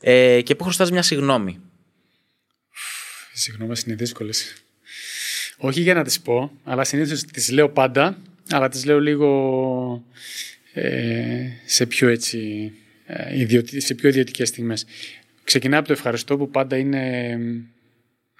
ε, 0.01 0.41
και 0.43 0.55
που 0.55 0.65
χρωστάς 0.65 0.91
μια 0.91 1.03
συγγνώμη. 1.03 1.61
Συγγνώμη, 3.41 3.73
είναι 3.87 3.95
δύσκολες. 3.95 4.55
Όχι 5.57 5.81
για 5.81 5.95
να 5.95 6.05
τις 6.05 6.21
πω, 6.21 6.53
αλλά 6.65 6.85
συνήθως 6.85 7.25
τις 7.25 7.51
λέω 7.51 7.69
πάντα, 7.69 8.19
αλλά 8.51 8.69
τις 8.69 8.85
λέω 8.85 9.01
λίγο 9.01 10.05
ε, 10.73 11.49
σε 11.67 11.87
πιο 11.87 12.09
έτσι. 12.09 12.73
Ε, 13.07 13.81
σε 13.81 13.95
πιο 13.95 14.09
ιδιωτικές 14.09 14.49
στιγμές. 14.49 14.87
Ξεκινάει 15.45 15.79
από 15.79 15.89
το 15.89 15.93
ευχαριστώ 15.93 16.37
που 16.37 16.51
πάντα 16.51 16.77
είναι 16.77 17.37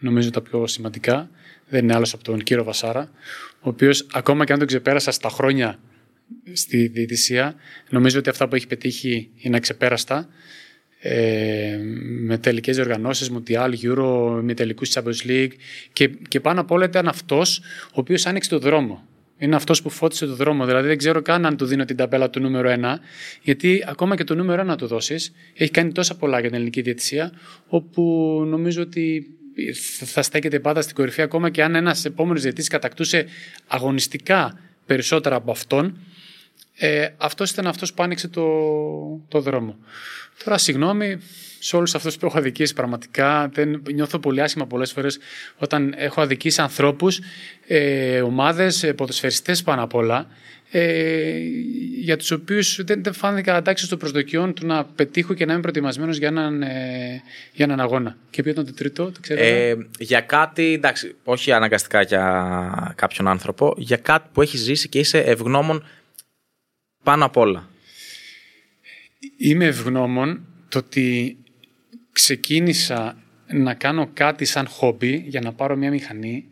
νομίζω 0.01 0.31
τα 0.31 0.43
πιο 0.43 0.67
σημαντικά. 0.67 1.31
Δεν 1.69 1.85
είναι 1.85 1.95
άλλος 1.95 2.13
από 2.15 2.25
τον 2.25 2.43
κύριο 2.43 2.65
Βασάρα, 2.65 3.11
ο 3.61 3.69
οποίος 3.69 4.07
ακόμα 4.13 4.45
και 4.45 4.53
αν 4.53 4.59
τον 4.59 4.69
ξεπέρασα 4.69 5.11
στα 5.11 5.29
χρόνια 5.29 5.79
στη 6.53 6.87
διαιτησία, 6.87 7.55
νομίζω 7.91 8.19
ότι 8.19 8.29
αυτά 8.29 8.49
που 8.49 8.55
έχει 8.55 8.67
πετύχει 8.67 9.31
είναι 9.37 9.57
αξεπέραστα 9.57 10.29
ε, 11.01 11.79
με 12.21 12.39
τελικές 12.39 12.77
διοργανώσεις, 12.77 13.31
Mundial, 13.33 13.71
Euro, 13.83 14.41
με 14.43 14.55
τελικούς 14.55 14.93
Champions 14.95 15.27
League 15.29 15.53
και, 15.93 16.09
και 16.29 16.41
πάνω 16.41 16.61
απ' 16.61 16.71
όλα 16.71 16.85
ήταν 16.85 17.09
αυτός 17.09 17.59
ο 17.87 17.93
οποίος 17.93 18.27
άνοιξε 18.27 18.51
το 18.51 18.59
δρόμο. 18.59 19.09
Είναι 19.39 19.57
αυτός 19.57 19.83
που 19.83 19.91
φώτισε 19.91 20.27
το 20.27 20.35
δρόμο. 20.35 20.67
Δηλαδή 20.67 20.89
δεν 20.89 20.99
ξέρω 20.99 21.23
καν 21.23 21.47
αν 21.47 21.57
του 21.57 21.67
δίνω 21.67 21.85
την 21.85 21.97
ταμπέλα 21.97 22.31
του 22.31 22.41
νούμερο 22.41 22.75
1, 22.83 22.95
γιατί 23.43 23.85
ακόμα 23.87 24.17
και 24.17 24.25
το 24.25 24.35
νούμερο 24.35 24.63
1 24.63 24.65
να 24.65 24.77
του 24.77 24.87
δώσεις 24.87 25.33
έχει 25.55 25.71
κάνει 25.71 25.93
τόσα 25.93 26.17
πολλά 26.17 26.39
για 26.39 26.47
την 26.47 26.57
ελληνική 26.57 26.81
διαιτησία, 26.81 27.33
όπου 27.67 28.03
νομίζω 28.47 28.83
ότι 28.83 29.27
θα 30.05 30.23
στέκεται 30.23 30.61
πάντα 30.61 30.83
στην 30.83 30.95
κορυφή, 30.95 31.23
ακόμα 31.23 31.51
και 31.51 31.63
αν 31.63 31.75
ένας 31.75 32.05
επόμενος 32.05 32.43
διαιτητής 32.43 32.69
κατακτούσε 32.69 33.27
αγωνιστικά 33.67 34.59
περισσότερα 34.87 35.37
από 35.37 35.51
αυτόν. 35.51 35.99
Ε, 36.79 37.09
αυτός 37.17 37.51
ήταν 37.51 37.67
αυτός 37.67 37.95
που 37.95 38.03
άνοιξε 38.03 38.29
το, 38.29 38.45
το 39.29 39.41
δρόμο. 39.41 39.77
Τώρα, 40.45 40.59
συγγνώμη 40.59 41.19
σε 41.59 41.77
όλους 41.77 41.95
αυτούς 41.95 42.17
που 42.17 42.27
έχω 42.27 42.39
αδικήσει 42.39 42.75
πραγματικά. 42.75 43.49
Δεν, 43.53 43.83
νιώθω 43.93 44.19
πολύ 44.19 44.43
άσχημα 44.43 44.67
πολλές 44.67 44.93
φορές 44.93 45.19
όταν 45.59 45.95
έχω 45.97 46.21
αδικήσει 46.21 46.61
ανθρώπους, 46.61 47.21
ε, 47.67 48.21
ομάδες, 48.21 48.83
ε, 48.83 48.93
ποδοσφαιριστές 48.93 49.63
πάνω 49.63 49.83
απ' 49.83 49.95
όλα, 49.95 50.27
ε, 50.71 51.39
για 52.01 52.17
τους 52.17 52.31
οποίους 52.31 52.85
δεν, 52.85 53.03
δεν 53.03 53.13
φάνηκα 53.13 53.57
αντάξει 53.57 53.89
των 53.89 53.99
προσδοκιών 53.99 54.55
του 54.55 54.67
να 54.67 54.85
πετύχω 54.85 55.35
και 55.35 55.45
να 55.45 55.53
είμαι 55.53 55.61
προετοιμασμένος 55.61 56.17
για, 56.17 56.29
έναν, 56.29 56.63
ε, 56.63 57.23
για 57.53 57.65
έναν 57.65 57.81
αγώνα. 57.81 58.17
Και 58.31 58.43
ποιο 58.43 58.51
ήταν 58.51 58.67
το 58.67 58.75
τρίτο, 58.75 59.05
το 59.05 59.21
ξέρω. 59.21 59.41
Ε, 59.43 59.77
για 59.99 60.21
κάτι, 60.21 60.73
εντάξει, 60.73 61.15
όχι 61.25 61.53
αναγκαστικά 61.53 62.03
για 62.03 62.93
κάποιον 62.97 63.29
άνθρωπο, 63.29 63.75
για 63.77 63.97
κάτι 63.97 64.29
που 64.33 64.43
έχεις 64.43 64.61
ζήσει 64.61 64.89
και 64.89 64.99
είσαι 64.99 65.19
ευγνώμων 65.19 65.85
πάνω 67.09 67.25
απ' 67.25 67.37
όλα. 67.37 67.69
Είμαι 69.37 69.65
ευγνώμων 69.65 70.47
το 70.69 70.79
ότι 70.79 71.37
ξεκίνησα 72.13 73.23
να 73.47 73.75
κάνω 73.75 74.11
κάτι 74.15 74.45
σαν 74.45 74.67
χόμπι 74.67 75.25
για 75.27 75.41
να 75.41 75.53
πάρω 75.53 75.77
μια 75.77 75.91
μηχανή 75.91 76.45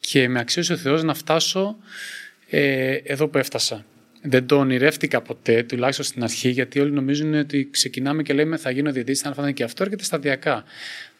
και 0.00 0.28
με 0.28 0.40
αξίωσε 0.40 0.72
ο 0.72 0.76
Θεός 0.76 1.02
να 1.02 1.14
φτάσω 1.14 1.76
ε, 2.50 2.94
εδώ 2.94 3.28
που 3.28 3.38
έφτασα. 3.38 3.84
Δεν 4.22 4.46
το 4.46 4.56
ονειρεύτηκα 4.56 5.20
ποτέ, 5.20 5.62
τουλάχιστον 5.62 6.04
στην 6.04 6.22
αρχή, 6.22 6.48
γιατί 6.48 6.80
όλοι 6.80 6.92
νομίζουν 6.92 7.34
ότι 7.34 7.68
ξεκινάμε 7.70 8.22
και 8.22 8.32
λέμε 8.32 8.56
θα 8.56 8.70
γίνω 8.70 8.92
διαιτητής, 8.92 9.20
θα 9.20 9.34
φάνε 9.34 9.52
και 9.52 9.62
αυτό, 9.62 9.82
έρχεται 9.82 10.04
σταδιακά. 10.04 10.64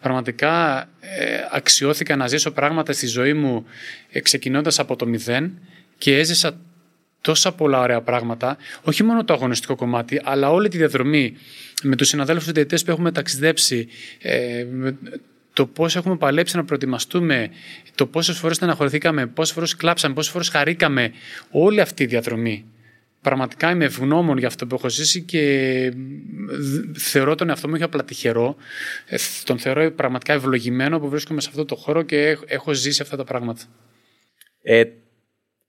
Πραγματικά 0.00 0.80
ε, 1.00 1.38
αξιώθηκα 1.50 2.16
να 2.16 2.26
ζήσω 2.26 2.50
πράγματα 2.50 2.92
στη 2.92 3.06
ζωή 3.06 3.32
μου 3.32 3.64
ε, 4.10 4.20
ξεκινώντας 4.20 4.78
από 4.78 4.96
το 4.96 5.06
μηδέν 5.06 5.58
και 5.98 6.18
έζησα 6.18 6.60
τόσα 7.20 7.52
πολλά 7.52 7.80
ωραία 7.80 8.00
πράγματα, 8.00 8.56
όχι 8.82 9.02
μόνο 9.02 9.24
το 9.24 9.32
αγωνιστικό 9.32 9.74
κομμάτι, 9.76 10.20
αλλά 10.24 10.50
όλη 10.50 10.68
τη 10.68 10.76
διαδρομή 10.76 11.36
με 11.82 11.96
τους 11.96 12.08
συναδέλφους 12.08 12.44
διαιτητές 12.44 12.84
που 12.84 12.90
έχουμε 12.90 13.12
ταξιδέψει, 13.12 13.88
ε, 14.18 14.66
το 15.52 15.66
πώς 15.66 15.96
έχουμε 15.96 16.16
παλέψει 16.16 16.56
να 16.56 16.64
προετοιμαστούμε, 16.64 17.50
το 17.94 18.06
πόσες 18.06 18.38
φορές 18.38 18.56
στεναχωρηθήκαμε, 18.56 19.26
πόσες 19.26 19.54
φορές 19.54 19.76
κλάψαμε, 19.76 20.14
πόσες 20.14 20.32
φορές 20.32 20.48
χαρήκαμε, 20.48 21.12
όλη 21.50 21.80
αυτή 21.80 22.02
η 22.02 22.06
διαδρομή. 22.06 22.64
Πραγματικά 23.22 23.70
είμαι 23.70 23.84
ευγνώμων 23.84 24.38
για 24.38 24.46
αυτό 24.46 24.66
που 24.66 24.74
έχω 24.74 24.88
ζήσει 24.88 25.22
και 25.22 25.92
θεωρώ 26.94 27.34
τον 27.34 27.48
εαυτό 27.48 27.68
μου 27.68 27.74
όχι 27.74 27.82
απλά 27.82 28.04
τυχερό. 28.04 28.56
Ε, 29.06 29.16
τον 29.44 29.58
θεωρώ 29.58 29.90
πραγματικά 29.90 30.32
ευλογημένο 30.32 31.00
που 31.00 31.08
βρίσκομαι 31.08 31.40
σε 31.40 31.48
αυτό 31.50 31.64
το 31.64 31.76
χώρο 31.76 32.02
και 32.02 32.38
έχω 32.46 32.72
ζήσει 32.72 33.02
αυτά 33.02 33.16
τα 33.16 33.24
πράγματα. 33.24 33.62
Ε, 34.62 34.84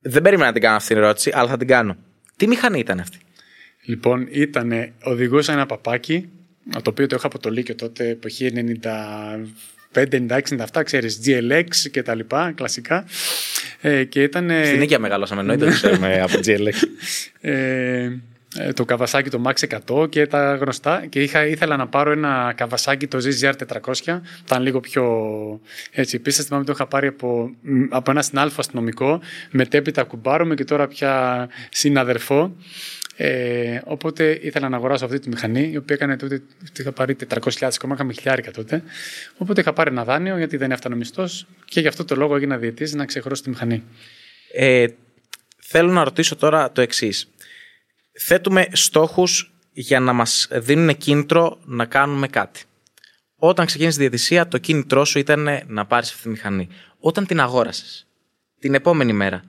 δεν 0.02 0.22
περίμενα 0.22 0.48
να 0.48 0.54
την 0.54 0.62
κάνω 0.62 0.76
αυτή 0.76 0.94
την 0.94 1.04
ερώτηση, 1.04 1.32
αλλά 1.34 1.50
θα 1.50 1.58
την 1.58 1.68
κάνω. 1.68 1.98
Τι 2.36 2.48
μηχανή 2.48 2.80
ήταν 2.80 3.00
αυτή; 3.00 3.18
Λοιπόν, 3.86 4.28
ήταν, 4.32 4.94
οδηγούσα 5.04 5.54
ένα 5.54 5.66
παπάκι, 5.66 6.30
το 6.72 6.90
οποίο 6.90 7.08
το 7.08 7.16
είχα 7.16 7.28
από 7.28 7.40
το 7.40 7.50
Λύκειο 7.50 7.76
τότε, 7.76 8.10
εποχή 8.10 8.52
95, 9.94 10.06
96, 10.08 10.40
97, 10.74 10.82
ξέρεις, 10.84 11.22
GLX 11.26 11.68
και 11.92 12.04
τα 12.04 12.16
λοιπά, 12.16 12.52
κλασικά. 12.52 13.06
Ε, 13.82 14.04
και 14.04 14.24
ήταν... 14.24 14.50
Στην 14.66 14.80
Νίκαια 14.80 15.00
μεγαλώσαμε, 15.00 15.42
εννοείται 15.42 15.66
το 15.66 15.72
ξέρουμε 15.72 16.22
από 16.22 16.40
GLX. 16.46 16.74
Ε, 17.42 18.04
ε, 18.04 18.20
το 18.74 18.86
καβασάκι 18.86 19.30
το 19.30 19.42
Max 19.46 19.80
100 20.02 20.10
και 20.10 20.28
τα 20.28 20.56
γνωστά 20.56 21.06
και 21.10 21.22
είχα, 21.22 21.46
ήθελα 21.46 21.78
να 21.78 21.88
πάρω 21.88 22.12
ένα 22.12 22.54
καβασάκι 22.56 23.08
το 23.08 23.18
ZZR 23.18 23.54
400 24.06 24.20
ήταν 24.46 24.62
λίγο 24.62 24.80
πιο 24.80 25.04
έτσι 25.92 26.16
επίσης 26.16 26.46
θυμάμαι 26.46 26.66
το 26.66 26.72
είχα 26.72 26.88
πάρει 26.88 27.08
από, 27.08 27.52
από 27.90 28.12
ένα 28.12 28.22
συνάλφο 28.22 28.56
αστυνομικό 28.60 29.22
μετέπειτα 29.52 30.04
κουμπάρομαι 30.04 30.56
και 30.56 30.64
τώρα 30.64 30.88
πια 30.88 31.48
συναδερφό 31.70 32.56
ε, 33.16 33.82
οπότε 33.84 34.40
ήθελα 34.42 34.70
να 34.70 34.78
αγοράσω 34.78 35.06
αυτή 35.06 35.20
τη 35.20 35.30
μηχανή, 35.30 35.70
η 35.72 35.78
οποία 35.78 35.96
έκανε 35.96 36.18
τότε, 36.18 36.42
είχα 36.80 36.92
πάρει 36.92 37.16
400.000 37.30 37.70
ακόμα, 37.76 37.94
είχαμε 37.94 38.14
χιλιάρικα 38.14 38.52
τότε. 38.52 38.84
Οπότε 39.38 39.62
είχα 39.62 39.74
πάρει 39.74 39.90
ένα 39.90 40.04
δάνειο, 40.04 40.38
γιατί 40.38 40.58
δεν 40.58 40.72
έφτανε 40.72 40.96
μισθός 40.96 41.48
και 41.66 41.80
γι' 41.80 41.88
αυτό 41.88 42.06
το 42.06 42.16
λόγο 42.16 42.36
έγινα 42.36 42.58
διαιτής 42.58 42.94
να 42.94 43.06
ξεχρώσω 43.06 43.44
τη 43.44 43.50
μηχανή. 43.50 43.84
Ε, 44.54 44.86
θέλω 45.60 45.92
να 45.92 46.04
ρωτήσω 46.04 46.36
τώρα 46.36 46.72
το 46.72 46.82
εξής. 46.82 47.31
Θέτουμε 48.12 48.68
στόχους 48.72 49.54
για 49.74 50.00
να 50.00 50.14
μας 50.14 50.48
δίνουν 50.52 50.98
κίνητρο 50.98 51.60
να 51.66 51.86
κάνουμε 51.86 52.28
κάτι. 52.28 52.64
Όταν 53.36 53.66
ξεκίνησε 53.66 53.98
τη 53.98 54.04
διαιτησία, 54.04 54.48
το 54.48 54.58
κίνητρό 54.58 55.06
σου 55.06 55.20
ήταν 55.20 55.48
να 55.68 55.86
πάρεις 55.86 56.10
αυτή 56.10 56.22
τη 56.22 56.30
μηχανή. 56.30 56.68
Όταν 57.00 57.26
την 57.26 57.40
αγόρασες, 57.40 58.08
την 58.60 58.74
επόμενη 58.74 59.14
μέρα, 59.14 59.44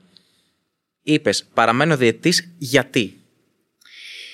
είπες 1.03 1.43
Παραμένω 1.53 1.97
διαιτητής 1.97 2.49
γιατί; 2.57 3.19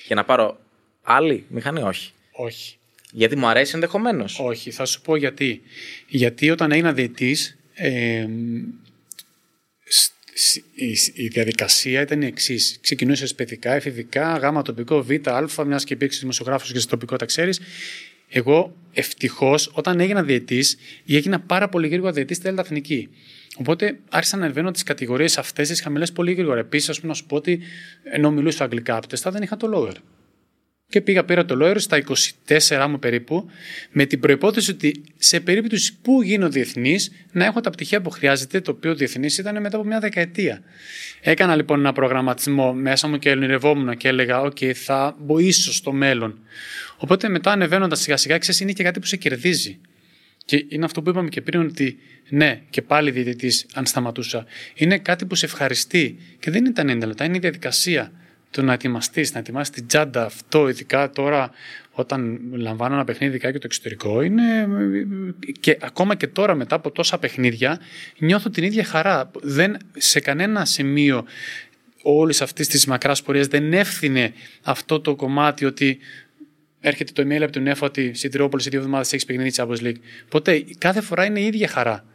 Για 0.07 0.15
να 0.15 0.23
πάρω 0.23 0.59
άλλη 1.01 1.45
μηχανή, 1.49 1.82
όχι. 1.82 2.11
Όχι. 2.32 2.77
Γιατί 3.11 3.36
μου 3.36 3.47
αρέσει 3.47 3.71
ενδεχομένως. 3.73 4.39
Όχι, 4.39 4.71
θα 4.71 4.86
σου 4.86 5.01
πω 5.01 5.15
γιατί. 5.15 5.61
Γιατί 6.07 6.49
όταν 6.49 6.71
έγινα 6.71 6.93
διαιτή, 6.93 7.38
ε, 7.73 8.27
η, 11.13 11.27
διαδικασία 11.27 12.01
ήταν 12.01 12.21
η 12.21 12.25
εξής. 12.25 12.77
Ξεκινούσες 12.81 13.35
παιδικά, 13.35 13.73
εφηβικά, 13.73 14.37
γάμα 14.37 14.61
τοπικό, 14.61 15.03
β, 15.03 15.11
α, 15.29 15.65
μιας 15.65 15.83
και 15.83 15.93
υπήρξες 15.93 16.19
δημοσιογράφος 16.19 16.71
και 16.71 16.79
στο 16.79 16.89
τοπικό, 16.89 17.15
τα 17.15 17.25
ξέρεις. 17.25 17.59
Εγώ 18.29 18.75
ευτυχώς, 18.93 19.71
όταν 19.73 19.99
έγινα 19.99 20.23
διαιτής, 20.23 20.77
έγινα 21.07 21.39
πάρα 21.39 21.69
πολύ 21.69 21.87
γρήγορα 21.87 22.11
διαιτής 22.11 22.37
στη 22.37 22.45
Δέλτα 22.45 22.61
Εθνική. 22.61 23.09
Οπότε 23.57 23.99
άρχισα 24.09 24.37
να 24.37 24.43
ανεβαίνω 24.43 24.71
τις 24.71 24.83
κατηγορίες 24.83 25.37
αυτές 25.37 25.67
τις 25.67 25.81
χαμηλές 25.81 26.11
πολύ 26.11 26.33
γρήγορα. 26.33 26.59
Επίσης, 26.59 26.89
ας 26.89 26.99
πούμε, 26.99 27.11
να 27.11 27.17
σου 27.17 27.25
πω 27.25 27.35
ότι 27.35 27.59
ενώ 28.03 28.31
μιλούσα 28.31 28.63
αγγλικά 28.63 28.95
από 28.95 29.31
δεν 29.31 29.41
είχα 29.41 29.57
το 29.57 29.71
lower. 29.73 29.95
Και 30.89 31.01
πήγα, 31.01 31.23
πήρα 31.23 31.45
το 31.45 31.57
lower 31.61 31.75
στα 31.79 32.03
24 32.47 32.87
μου 32.89 32.99
περίπου, 32.99 33.49
με 33.91 34.05
την 34.05 34.19
προπόθεση 34.19 34.71
ότι 34.71 35.03
σε 35.17 35.39
περίπτωση 35.39 35.93
που 36.01 36.21
γίνω 36.21 36.49
διεθνής, 36.49 37.11
να 37.31 37.45
έχω 37.45 37.59
τα 37.61 37.69
πτυχία 37.69 38.01
που 38.01 38.09
χρειάζεται, 38.09 38.61
το 38.61 38.71
οποίο 38.71 38.95
διεθνής 38.95 39.37
ήταν 39.37 39.61
μετά 39.61 39.77
από 39.77 39.85
μια 39.85 39.99
δεκαετία. 39.99 40.61
Έκανα 41.21 41.55
λοιπόν 41.55 41.79
ένα 41.79 41.93
προγραμματισμό 41.93 42.73
μέσα 42.73 43.07
μου 43.07 43.17
και 43.17 43.29
ονειρευόμουν 43.29 43.97
και 43.97 44.07
έλεγα: 44.07 44.41
OK, 44.41 44.73
θα 44.73 45.15
μπω 45.19 45.51
στο 45.51 45.91
μέλλον. 45.91 46.39
Οπότε 46.97 47.29
μετά 47.29 47.51
ανεβαίνοντας 47.51 47.99
σιγά 47.99 48.17
σιγά, 48.17 48.37
ξέρεις, 48.37 48.59
είναι 48.59 48.71
και 48.71 48.83
κάτι 48.83 48.99
που 48.99 49.05
σε 49.05 49.17
κερδίζει. 49.17 49.79
Και 50.45 50.65
είναι 50.69 50.85
αυτό 50.85 51.01
που 51.01 51.09
είπαμε 51.09 51.29
και 51.29 51.41
πριν 51.41 51.61
ότι 51.61 51.97
ναι, 52.29 52.61
και 52.69 52.81
πάλι 52.81 53.11
διαιτητής, 53.11 53.65
αν 53.73 53.85
σταματούσα. 53.85 54.45
Είναι 54.73 54.97
κάτι 54.97 55.25
που 55.25 55.35
σε 55.35 55.45
ευχαριστεί 55.45 56.17
και 56.39 56.51
δεν 56.51 56.65
ήταν 56.65 57.03
90 57.03 57.07
λεπτά, 57.07 57.25
είναι 57.25 57.37
η 57.37 57.39
διαδικασία. 57.39 58.11
Το 58.52 58.62
να 58.62 58.74
ετοιμαστείς, 58.74 59.34
να 59.34 59.39
ετοιμάσεις 59.39 59.74
την 59.74 59.88
τσάντα, 59.88 60.26
αυτό 60.26 60.70
ειδικά 60.70 61.10
τώρα 61.10 61.52
όταν 61.91 62.39
λαμβάνω 62.52 62.93
ένα 62.95 63.04
παιχνίδι 63.04 63.39
και 63.39 63.52
το 63.52 63.60
εξωτερικό, 63.64 64.22
είναι. 64.22 64.68
και 65.60 65.78
ακόμα 65.82 66.16
και 66.16 66.28
τώρα 66.28 66.56
μετά 66.56 66.76
από 66.76 66.91
τόσα 66.91 67.20
παιχνίδια, 67.20 67.80
νιώθω 68.18 68.50
την 68.50 68.64
ίδια 68.64 68.84
χαρά. 68.84 69.32
Δεν, 69.41 69.78
σε 69.97 70.20
κανένα 70.20 70.66
σημείο 70.66 71.26
όλης 72.04 72.41
αυτής 72.41 72.68
της 72.68 72.86
μακράς 72.86 73.22
πορείας 73.22 73.47
δεν 73.47 73.74
έφθινε 73.74 74.34
αυτό 74.64 75.00
το 75.00 75.16
κομμάτι 75.16 75.66
ότι 75.66 75.97
έρχεται 76.80 77.12
το 77.12 77.22
email 77.22 77.41
από 77.41 77.52
τον 77.52 77.68
ΕΦΟ 77.68 77.86
ότι 77.86 78.14
στην 78.14 78.32
Τριόπολη 78.32 78.62
σε 78.62 78.70
δύο 78.70 78.80
εβδομάδες 78.80 79.14
έχεις 79.14 79.26
παιχνίδι 79.26 79.52
Champions 79.56 79.82
League. 79.82 80.00
Οπότε 80.26 80.66
κάθε 80.78 81.02
φορά 81.02 81.26
είναι 81.26 81.39
η 81.39 81.45
ίδια 81.45 81.68
χαρά. 81.68 82.06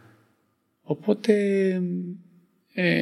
Οπότε 0.82 1.32
ε, 2.74 2.94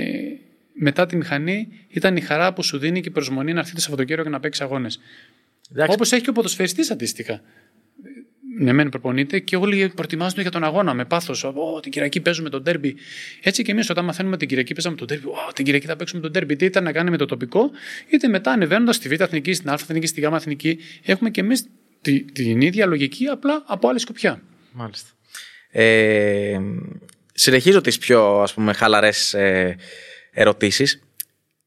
μετά 0.72 1.06
τη 1.06 1.16
μηχανή 1.16 1.68
ήταν 1.88 2.16
η 2.16 2.20
χαρά 2.20 2.52
που 2.52 2.62
σου 2.62 2.78
δίνει 2.78 3.00
και 3.00 3.08
η 3.08 3.12
προσμονή 3.12 3.52
να 3.52 3.60
έρθει 3.60 3.74
το 3.74 3.80
Σαββατοκύριακο 3.80 4.22
και 4.22 4.34
να 4.34 4.40
παίξει 4.40 4.62
αγώνες. 4.62 5.00
Όπως 5.88 6.12
έχει 6.12 6.22
και 6.22 6.30
ο 6.30 6.32
ποδοσφαιριστής 6.32 6.90
αντίστοιχα. 6.90 7.40
Ναι, 8.58 8.72
μεν 8.72 8.88
προπονείται 8.88 9.38
και 9.38 9.56
όλοι 9.56 9.92
προετοιμάζονται 9.94 10.42
για 10.42 10.50
τον 10.50 10.64
αγώνα 10.64 10.94
με 10.94 11.04
πάθος. 11.04 11.46
την 11.82 11.92
Κυριακή 11.92 12.20
παίζουμε 12.20 12.48
τον 12.48 12.64
τέρμπι. 12.64 12.94
Έτσι 13.42 13.62
και 13.62 13.70
εμείς 13.70 13.90
όταν 13.90 14.04
μαθαίνουμε 14.04 14.36
την 14.36 14.48
Κυριακή 14.48 14.72
παίζαμε 14.74 14.96
τον 14.96 15.06
τέρμπι. 15.06 15.26
την 15.54 15.64
Κυριακή 15.64 15.86
θα 15.86 15.96
παίξουμε 15.96 16.20
τον 16.20 16.32
τέρμπι. 16.32 16.56
Τι 16.56 16.64
ήταν 16.64 16.84
να 16.84 16.92
κάνει 16.92 17.10
με 17.10 17.16
το 17.16 17.26
τοπικό, 17.26 17.70
είτε 18.08 18.28
μετά 18.28 18.50
ανεβαίνοντας 18.50 18.96
στη 18.96 19.08
Β' 19.08 19.20
Εθνική, 19.20 19.52
στην 19.52 19.70
Α' 19.70 19.72
Εθνική, 19.72 20.06
στη 20.06 20.20
Γ' 20.20 20.32
Εθνική. 20.34 20.78
Έχουμε 21.04 21.30
και 21.30 21.40
εμείς 21.40 21.66
την 22.32 22.60
ίδια 22.60 22.86
λογική, 22.86 23.26
απλά 23.26 23.62
από 23.66 23.88
άλλη 23.88 23.98
σκοπιά. 23.98 24.42
Μάλιστα. 24.72 25.08
Ε, 25.70 26.58
συνεχίζω 27.32 27.80
τις 27.80 27.98
πιο 27.98 28.40
ας 28.40 28.54
πούμε 28.54 28.72
χαλαρές 28.72 29.34
ε, 29.34 29.76
ερωτήσεις. 30.33 31.03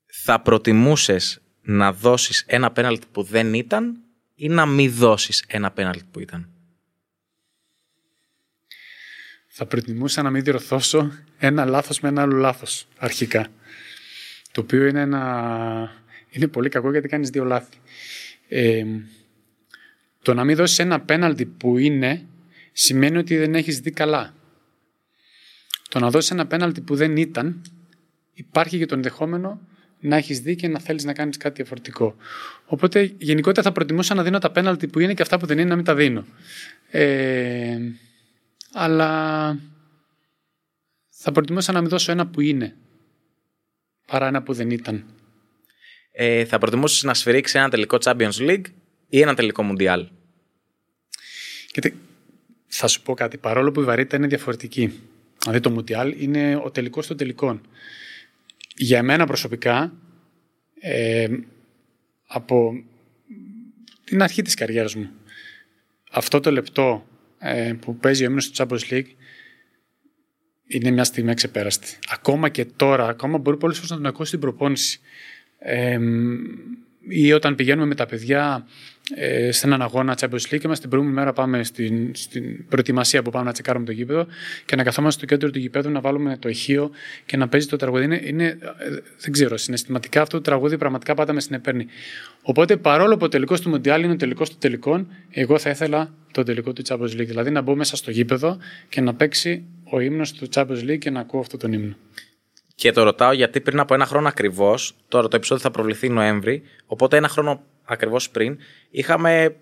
Θα 0.06 0.42
προτιμούσες 0.42 1.42
να 1.62 1.94
δώσεις 1.94 2.44
ένα 2.48 2.72
πέναλτι 2.72 3.06
που 3.12 3.24
δεν 3.24 3.54
ήταν 3.54 3.98
ή 4.36 4.50
να 4.50 4.66
μην 4.66 4.94
δώσεις 4.94 5.44
ένα 5.48 5.72
πέναλτι 5.72 6.04
που 6.12 6.20
ήταν; 6.20 6.50
Θα 9.48 9.66
προτιμούσα 9.66 10.22
να 10.22 10.30
μην 10.30 10.44
διορθώσω 10.44 11.12
ένα 11.38 11.66
λάθος 11.66 12.00
με 12.00 12.10
ένα 12.10 12.22
άλλο 12.22 12.36
λάθος 12.36 12.88
αρχικά. 12.98 13.48
Το 14.52 14.62
οποίο 14.62 14.86
είναι, 14.86 15.02
ένα... 15.02 16.04
είναι 16.30 16.48
πολύ 16.48 16.70
κακό 16.70 16.92
γιατί 16.92 17.08
κάνεις 17.08 17.30
δύο 17.30 17.44
λάθη. 17.44 17.78
Ε, 18.48 18.86
το 20.22 20.34
να 20.34 20.44
μην 20.44 20.56
δώσεις 20.56 20.80
ένα 20.80 21.02
πέναλτι 21.02 21.46
που 21.46 21.78
είναι 21.78 22.26
σημαίνει 22.72 23.18
ότι 23.18 23.38
δεν 23.38 23.56
έχεις 23.56 23.80
δει 23.80 23.92
καλά. 23.92 24.34
Το 25.90 26.00
να 26.00 26.10
δώσεις 26.10 26.32
ένα 26.32 26.48
πέναλτι 26.48 26.82
που 26.82 26.96
δεν 26.96 27.18
ήταν, 27.18 27.62
υπάρχει 28.36 28.78
και 28.78 28.86
το 28.86 28.96
ενδεχόμενο 28.96 29.62
να 30.00 30.16
έχεις 30.16 30.40
δει 30.40 30.56
και 30.56 30.68
να 30.68 30.80
θέλεις 30.80 31.04
να 31.04 31.14
κάνεις 31.14 31.38
κάτι 31.38 31.56
διαφορετικό. 31.56 32.16
Οπότε 32.66 33.14
γενικότερα 33.18 33.62
θα 33.62 33.72
προτιμούσα 33.72 34.14
να 34.14 34.24
δίνω 34.24 34.40
τα 34.40 34.52
πέναλτι 34.52 34.88
που 34.88 35.00
είναι 35.00 35.14
και 35.14 35.22
αυτά 35.22 35.40
που 35.40 35.46
δεν 35.46 35.58
είναι 35.58 35.70
να 35.70 35.76
μην 35.76 35.86
τα 35.86 35.96
δίνω. 35.96 36.26
Ε, 36.90 37.78
αλλά 38.74 39.60
θα 41.10 41.32
προτιμούσα 41.32 41.72
να 41.72 41.82
μην 41.82 41.90
δώσω 41.90 42.12
ένα 42.12 42.28
που 42.28 42.42
είναι 42.42 42.76
παρά 44.08 44.28
ένα 44.28 44.44
που 44.44 44.54
δεν 44.54 44.70
ήταν. 44.70 45.06
Ε, 46.12 46.46
θα 46.46 46.58
προτιμούσες 46.58 47.04
να 47.04 47.14
σφυρίξεις 47.14 47.56
ένα 47.56 47.70
τελικό 47.70 47.98
Champions 48.02 48.38
League 48.38 48.66
ή 49.10 49.22
ένα 49.22 49.34
τελικό 49.34 49.64
Mundial; 49.72 50.06
Κοίτα, 51.72 51.92
θα 52.68 52.88
σου 52.88 53.02
πω 53.02 53.14
κάτι. 53.14 53.38
Παρόλο 53.38 53.72
που 53.72 53.82
η 53.82 53.84
βαρύτητα 53.84 54.18
είναι 54.18 54.28
διαφορετική. 54.28 55.00
Δηλαδή 55.40 55.60
το 55.60 55.70
Μουντιάλ 55.70 56.22
είναι 56.22 56.62
ο 56.64 56.72
τελικός 56.72 57.08
των 57.08 57.18
τελικών. 57.18 57.62
Για 58.78 59.04
μένα 59.04 59.26
προσωπικά, 59.26 59.94
ε, 60.80 61.28
από 62.28 62.84
την 64.04 64.22
αρχή 64.22 64.42
της 64.42 64.54
καριέρας 64.54 64.96
μου, 64.96 65.10
αυτό 66.12 66.40
το 66.40 66.52
λεπτό 66.52 67.08
ε, 67.40 67.74
που 67.80 67.98
παίζει 67.98 68.24
ο 68.24 68.26
ύμνος 68.26 68.52
του 68.52 68.56
Champions 68.58 68.92
League 68.92 69.08
είναι 70.68 70.92
μια 70.92 71.04
στιγμή 71.04 71.34
ξεπέραστη. 71.34 71.98
Ακόμα 72.10 72.50
και 72.50 72.66
τώρα, 72.66 73.08
ακόμα 73.08 73.38
μπορεί 73.38 73.58
πολλές 73.58 73.76
φορές 73.76 73.92
να 73.92 73.98
τον 73.98 74.06
ακούσει 74.06 74.28
στην 74.28 74.40
προπόνηση. 74.40 75.00
Ε, 75.60 76.00
ή 77.08 77.34
όταν 77.34 77.56
πηγαίνουμε 77.56 77.88
με 77.88 77.96
τα 77.96 78.06
παιδιά 78.06 78.68
ε, 79.14 79.52
σε 79.52 79.68
έναν 79.68 79.82
αγώνα 79.82 80.18
Champions 80.20 80.34
League 80.34 80.60
και 80.60 80.68
την 80.68 80.90
προηγούμενη 80.90 81.16
μέρα 81.20 81.34
πάμε 81.34 81.64
στην, 81.64 82.12
στην 82.16 82.68
προετοιμασία 82.68 83.22
που 83.22 83.30
πάμε 83.30 83.46
να 83.46 83.52
τσεκάρουμε 83.52 83.86
το 83.86 83.92
γήπεδο 83.92 84.28
και 84.66 84.76
να 84.76 84.84
καθόμαστε 84.84 85.20
στο 85.20 85.26
κέντρο 85.26 85.50
του 85.52 85.60
γήπεδου 85.60 85.90
να 85.90 86.00
βάλουμε 86.00 86.38
το 86.38 86.50
ηχείο 86.50 86.92
και 87.26 87.38
να 87.38 87.48
παίζει 87.48 87.68
το 87.68 87.76
τραγούδι. 87.76 88.04
Είναι, 88.04 88.22
είναι 88.24 88.46
ε, 88.46 88.58
δεν 89.20 89.32
ξέρω, 89.32 89.58
συναισθηματικά 89.58 90.22
αυτό 90.22 90.38
το 90.38 90.44
τραγούδι 90.44 90.78
πραγματικά 90.78 91.14
πάντα 91.14 91.34
με 91.34 91.42
συνεπέρνει. 91.42 91.86
Οπότε 92.42 92.78
παρόλο 92.78 93.18
που 93.18 93.26
ο 93.26 93.30
τελικός 93.30 93.62
του 93.62 93.70
Μοντιάλ 93.70 94.04
είναι 94.04 94.14
ο 94.14 94.16
τελικός 94.16 94.50
του 94.50 94.58
τελικών, 94.60 95.08
εγώ 95.32 95.60
θα 95.60 95.70
ήθελα 95.70 96.14
το 96.32 96.44
τελικό 96.44 96.74
του 96.74 96.82
Champions 96.88 97.20
League. 97.20 97.28
Δηλαδή 97.28 97.52
να 97.52 97.62
μπω 97.62 97.76
μέσα 97.76 97.96
στο 97.96 98.12
γήπεδο 98.12 98.58
και 98.90 99.02
να 99.02 99.14
παίξει 99.14 99.64
ο 99.84 100.00
ύμνος 100.00 100.32
του 100.32 100.48
Champions 100.54 100.90
League 100.90 100.98
και 100.98 101.10
να 101.10 101.20
ακούω 101.20 101.40
αυτό 101.40 101.58
τον 101.58 101.74
ύμνο. 101.74 101.96
Και 102.76 102.92
το 102.92 103.04
ρωτάω 103.04 103.32
γιατί 103.32 103.62
πριν 103.62 103.80
από 103.80 103.94
ένα 103.94 104.06
χρόνο 104.06 104.28
ακριβώς, 104.28 104.96
τώρα 105.08 105.28
το 105.28 105.36
επεισόδιο 105.36 105.64
θα 105.64 105.72
προβληθεί 105.72 106.10
Νοέμβρη, 106.10 106.64
οπότε 106.86 107.18
ένα 107.18 107.28
χρόνο 107.28 107.64
ακριβώς 107.84 108.30
πριν, 108.30 108.58
είχαμε 108.90 109.56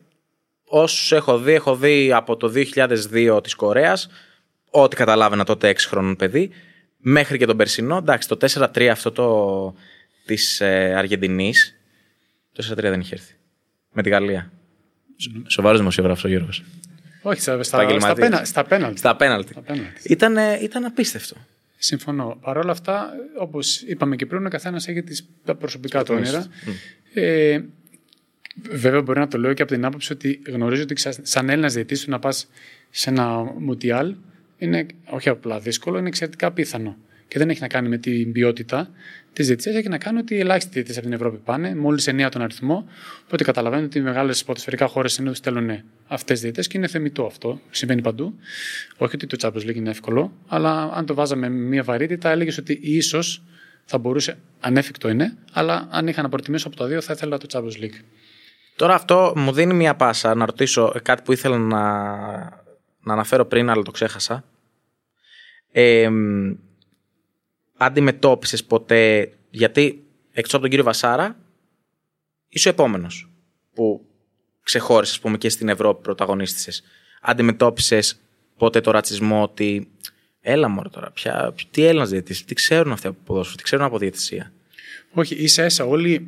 όσους 0.66 1.11
έχω 1.11 1.38
δει, 1.38 1.53
έχω 1.53 1.76
δει 1.76 2.14
από 2.14 2.38
το 2.38 2.47
2002 2.47 3.39
της 3.43 3.55
Κορέας, 3.55 4.09
ό,τι 4.70 4.95
καταλάβαινα 4.95 5.43
τότε 5.43 5.70
6 5.70 5.88
χρόνων 5.88 6.16
παιδί, 6.16 6.51
μέχρι 6.97 7.38
και 7.38 7.45
τον 7.45 7.57
περσινό. 7.57 7.97
Εντάξει, 7.97 8.28
το 8.28 8.38
4-3 8.39 8.86
αυτό 8.86 9.11
το 9.11 9.76
της 10.26 10.61
ε, 10.61 10.93
Αργεντινής. 10.97 11.76
Το 12.51 12.68
4-3 12.72 12.76
δεν 12.76 12.99
είχε 12.99 13.16
έρθει. 13.16 13.34
Με 13.91 14.01
τη 14.01 14.09
Γαλλία. 14.09 14.51
Σοβαρός 15.47 15.80
δημοσιογράφος 15.80 16.24
ο 16.24 16.28
Γιώργος. 16.28 16.64
Όχι, 17.22 17.41
στα, 17.41 17.64
στα, 17.64 17.99
στα, 18.45 18.64
πέναλτι. 18.64 18.97
Στα 18.97 19.16
πέναλτι. 19.16 19.53
Ήταν, 20.03 20.38
ήταν 20.61 20.86
απίστευτο. 20.86 21.36
Συμφωνώ. 21.84 22.38
Παρ' 22.41 22.57
όλα 22.57 22.71
αυτά, 22.71 23.13
όπως 23.39 23.81
είπαμε 23.81 24.15
και 24.15 24.25
πριν, 24.25 24.45
ο 24.45 24.49
καθένας 24.49 24.88
έχει 24.88 25.03
τις, 25.03 25.29
τα 25.45 25.55
προσωπικά 25.55 26.03
του 26.03 26.13
όνειρα. 26.15 26.45
Ε, 27.13 27.61
βέβαια, 28.69 29.01
μπορεί 29.01 29.19
να 29.19 29.27
το 29.27 29.38
λέω 29.38 29.53
και 29.53 29.61
από 29.61 29.71
την 29.71 29.86
άποψη 29.86 30.13
ότι 30.13 30.41
γνωρίζω 30.47 30.81
ότι 30.81 30.95
σαν 31.21 31.49
Έλληνας 31.49 31.73
διαιτής 31.73 32.07
να 32.07 32.19
πας 32.19 32.49
σε 32.89 33.09
ένα 33.09 33.43
Μουτιάλ 33.43 34.15
είναι 34.57 34.86
όχι 35.05 35.29
απλά 35.29 35.59
δύσκολο, 35.59 35.97
είναι 35.97 36.07
εξαιρετικά 36.07 36.51
πιθανό. 36.51 36.97
Και 37.27 37.39
δεν 37.39 37.49
έχει 37.49 37.61
να 37.61 37.67
κάνει 37.67 37.89
με 37.89 37.97
την 37.97 38.31
ποιότητα 38.31 38.89
τη 39.34 39.43
διαιτησία, 39.43 39.77
έχει 39.77 39.89
να 39.89 39.97
κάνει 39.97 40.19
ότι 40.19 40.36
οι 40.36 40.39
ελάχιστοι 40.39 40.71
διαιτητές 40.71 40.97
από 40.97 41.05
την 41.05 41.15
Ευρώπη 41.15 41.38
πάνε, 41.38 41.75
μόλις 41.75 42.09
9 42.09 42.27
τον 42.31 42.41
αριθμό. 42.41 42.88
Οπότε 43.25 43.43
καταλαβαίνετε 43.43 43.88
ότι 43.88 43.97
οι 43.97 44.01
μεγάλες 44.01 44.43
ποδοσφαιρικά 44.43 44.88
χώρες 44.88 45.17
είναι 45.17 45.34
στέλνουν 45.34 45.84
αυτές 46.07 46.36
τι 46.36 46.41
διαιτητές 46.41 46.67
και 46.67 46.77
είναι 46.77 46.88
θεμητό 46.88 47.25
αυτό. 47.25 47.59
Συμβαίνει 47.69 48.01
παντού. 48.01 48.36
Όχι 48.97 49.15
ότι 49.15 49.27
το 49.27 49.38
Champions 49.41 49.69
League 49.69 49.75
είναι 49.75 49.89
εύκολο, 49.89 50.31
αλλά 50.47 50.91
αν 50.93 51.05
το 51.05 51.13
βάζαμε 51.13 51.49
με 51.49 51.59
μια 51.59 51.84
βαρύτητα, 51.84 52.29
έλεγες 52.29 52.57
ότι 52.57 52.79
ίσως 52.81 53.43
θα 53.86 53.97
μπορούσε, 53.97 54.38
ανέφικτο 54.59 55.09
είναι, 55.09 55.38
αλλά 55.51 55.88
αν 55.91 56.07
είχα 56.07 56.21
να 56.21 56.29
προτιμήσω 56.29 56.67
από 56.67 56.77
τα 56.77 56.86
δύο, 56.88 57.01
θα 57.01 57.13
ήθελα 57.13 57.38
το 57.38 57.47
Champions 57.51 57.84
League. 57.84 57.99
Τώρα 58.75 58.93
αυτό 58.93 59.34
μου 59.36 59.51
δίνει 59.51 59.73
μια 59.73 59.95
πάσα 59.95 60.36
να 60.36 60.45
ρωτήσω 60.45 60.93
κάτι 61.03 61.21
που 61.21 61.31
ήθελα 61.31 61.57
να, 61.57 61.91
να 63.03 63.13
αναφέρω 63.13 63.45
πριν, 63.45 63.69
αλλά 63.69 63.81
το 63.81 63.91
ξέχασα. 63.91 64.43
Ε, 65.71 66.09
αντιμετώπισε 67.86 68.63
ποτέ, 68.63 69.31
γιατί 69.49 70.03
εκτός 70.31 70.53
από 70.53 70.61
τον 70.61 70.69
κύριο 70.69 70.86
Βασάρα, 70.86 71.39
είσαι 72.49 72.67
ο 72.67 72.71
επόμενος 72.71 73.29
που 73.73 74.05
ξεχώρισες, 74.63 75.15
ας 75.15 75.21
πούμε, 75.21 75.38
και 75.38 75.49
στην 75.49 75.69
Ευρώπη 75.69 76.01
πρωταγωνίστησες. 76.01 76.84
Αντιμετώπισε 77.21 77.99
ποτέ 78.57 78.81
το 78.81 78.91
ρατσισμό 78.91 79.43
ότι. 79.43 79.88
Έλα 80.45 80.67
μόνο 80.67 80.89
τώρα, 80.89 81.11
πια, 81.11 81.53
τι 81.71 81.86
Έλληνας 81.86 82.09
διαιτητής, 82.09 82.45
τι 82.45 82.53
ξέρουν 82.53 82.91
αυτοί 82.91 83.07
από 83.07 83.17
ποδόσφαιρο, 83.25 83.57
τι 83.57 83.63
ξέρουν 83.63 83.86
από 83.86 83.97
διαιτησία. 83.97 84.51
Όχι, 85.13 85.36
ίσα 85.36 85.65
ίσα 85.65 85.86
όλοι 85.86 86.27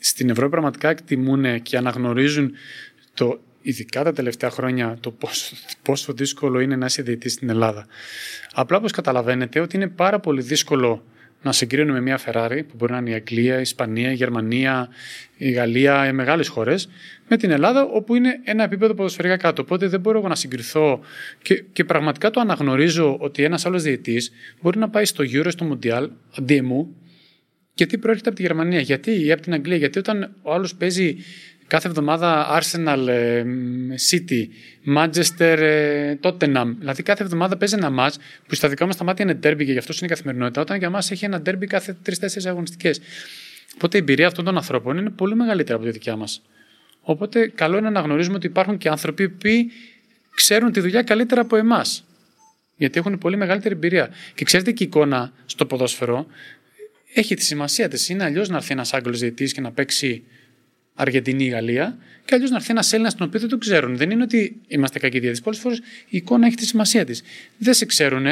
στην 0.00 0.30
Ευρώπη 0.30 0.50
πραγματικά 0.50 0.88
εκτιμούν 0.88 1.62
και 1.62 1.76
αναγνωρίζουν 1.76 2.52
το 3.14 3.40
ειδικά 3.62 4.04
τα 4.04 4.12
τελευταία 4.12 4.50
χρόνια, 4.50 4.96
το 5.00 5.10
πόσο, 5.10 5.56
πόσο 5.82 6.12
δύσκολο 6.12 6.60
είναι 6.60 6.76
να 6.76 6.86
είσαι 6.86 7.02
διαιτητής 7.02 7.32
στην 7.32 7.48
Ελλάδα. 7.48 7.86
Απλά 8.52 8.76
όπως 8.76 8.92
καταλαβαίνετε 8.92 9.60
ότι 9.60 9.76
είναι 9.76 9.88
πάρα 9.88 10.20
πολύ 10.20 10.42
δύσκολο 10.42 11.04
να 11.42 11.52
συγκρίνουμε 11.52 12.00
μια 12.00 12.20
Ferrari 12.26 12.60
που 12.68 12.74
μπορεί 12.76 12.92
να 12.92 12.98
είναι 12.98 13.10
η 13.10 13.14
Αγγλία, 13.14 13.58
η 13.58 13.60
Ισπανία, 13.60 14.10
η 14.10 14.14
Γερμανία, 14.14 14.88
η 15.36 15.50
Γαλλία, 15.50 16.08
οι 16.08 16.12
μεγάλες 16.12 16.48
χώρες, 16.48 16.88
με 17.28 17.36
την 17.36 17.50
Ελλάδα 17.50 17.82
όπου 17.82 18.14
είναι 18.14 18.40
ένα 18.44 18.62
επίπεδο 18.62 18.94
ποδοσφαιρικά 18.94 19.36
κάτω. 19.36 19.62
Οπότε 19.62 19.86
δεν 19.86 20.00
μπορώ 20.00 20.18
εγώ 20.18 20.28
να 20.28 20.34
συγκριθώ 20.34 21.00
και, 21.42 21.64
και 21.72 21.84
πραγματικά 21.84 22.30
το 22.30 22.40
αναγνωρίζω 22.40 23.16
ότι 23.20 23.42
ένας 23.42 23.66
άλλος 23.66 23.82
διαιτή 23.82 24.22
μπορεί 24.60 24.78
να 24.78 24.88
πάει 24.88 25.04
στο 25.04 25.24
Euro, 25.32 25.48
στο 25.48 25.70
Mundial, 25.72 26.08
αντί 26.38 26.56
εμού, 26.56 26.96
γιατί 27.74 27.98
προέρχεται 27.98 28.28
από 28.28 28.38
τη 28.38 28.44
Γερμανία, 28.44 28.80
γιατί 28.80 29.24
ή 29.24 29.32
από 29.32 29.42
την 29.42 29.52
Αγγλία. 29.52 29.76
Γιατί 29.76 29.98
όταν 29.98 30.34
ο 30.42 30.52
άλλος 30.52 30.74
παίζει 30.74 31.16
κάθε 31.70 31.88
εβδομάδα 31.88 32.60
Arsenal, 32.60 33.06
ε, 33.08 33.44
City, 34.10 34.46
Manchester, 34.96 35.56
ε, 35.58 36.14
Tottenham. 36.22 36.74
Δηλαδή 36.78 37.02
κάθε 37.02 37.22
εβδομάδα 37.22 37.56
παίζει 37.56 37.74
ένα 37.74 37.90
match 37.98 38.14
που 38.46 38.54
στα 38.54 38.68
δικά 38.68 38.86
μας 38.86 38.96
τα 38.96 39.04
μάτια 39.04 39.24
είναι 39.24 39.38
derby 39.42 39.64
και 39.64 39.72
γι' 39.72 39.78
αυτό 39.78 39.92
είναι 39.96 40.06
η 40.06 40.08
καθημερινότητα, 40.08 40.60
όταν 40.60 40.78
για 40.78 40.90
μας 40.90 41.10
έχει 41.10 41.24
ένα 41.24 41.42
derby 41.46 41.66
κάθε 41.66 41.96
τρει-τέσσερι 42.02 42.48
αγωνιστικές. 42.48 43.00
Οπότε 43.74 43.96
η 43.96 44.00
εμπειρία 44.00 44.26
αυτών 44.26 44.44
των 44.44 44.56
ανθρώπων 44.56 44.96
είναι 44.98 45.10
πολύ 45.10 45.34
μεγαλύτερη 45.34 45.74
από 45.74 45.84
τη 45.84 45.90
δικιά 45.90 46.16
μας. 46.16 46.42
Οπότε 47.00 47.48
καλό 47.54 47.78
είναι 47.78 47.90
να 47.90 48.00
γνωρίζουμε 48.00 48.36
ότι 48.36 48.46
υπάρχουν 48.46 48.78
και 48.78 48.88
άνθρωποι 48.88 49.28
που 49.28 49.48
ξέρουν 50.34 50.72
τη 50.72 50.80
δουλειά 50.80 51.02
καλύτερα 51.02 51.40
από 51.40 51.56
εμάς. 51.56 52.04
Γιατί 52.76 52.98
έχουν 52.98 53.18
πολύ 53.18 53.36
μεγαλύτερη 53.36 53.74
εμπειρία. 53.74 54.10
Και 54.34 54.44
ξέρετε 54.44 54.72
και 54.72 54.84
η 54.84 54.86
εικόνα 54.86 55.32
στο 55.46 55.66
ποδόσφαιρο 55.66 56.26
έχει 57.14 57.34
τη 57.34 57.42
σημασία 57.42 57.88
της. 57.88 58.08
Είναι 58.08 58.24
αλλιώς 58.24 58.48
να 58.48 58.56
έρθει 58.56 58.72
ένας 58.72 58.94
Άγγλος 58.94 59.18
διαιτή 59.18 59.44
και 59.44 59.60
να 59.60 59.72
παίξει 59.72 60.22
Αργεντινή 61.00 61.44
ή 61.44 61.48
Γαλλία, 61.48 61.98
και 62.24 62.34
αλλιώς 62.34 62.50
να 62.50 62.56
έρθει 62.56 62.70
ένας 62.70 62.92
Έλληνας 62.92 63.14
τον 63.14 63.26
οποίο 63.26 63.40
δεν 63.40 63.48
το 63.48 63.58
ξέρουν. 63.58 63.96
Δεν 63.96 64.10
είναι 64.10 64.22
ότι 64.22 64.56
είμαστε 64.68 64.98
κακοί 64.98 65.18
διαιτητέ. 65.18 65.42
Πολλές 65.42 65.60
φορές 65.60 65.78
η 66.08 66.16
εικόνα 66.16 66.46
έχει 66.46 66.56
τη 66.56 66.66
σημασία 66.66 67.04
της. 67.04 67.22
Δεν 67.58 67.74
σε 67.74 67.84
ξέρουν, 67.84 68.26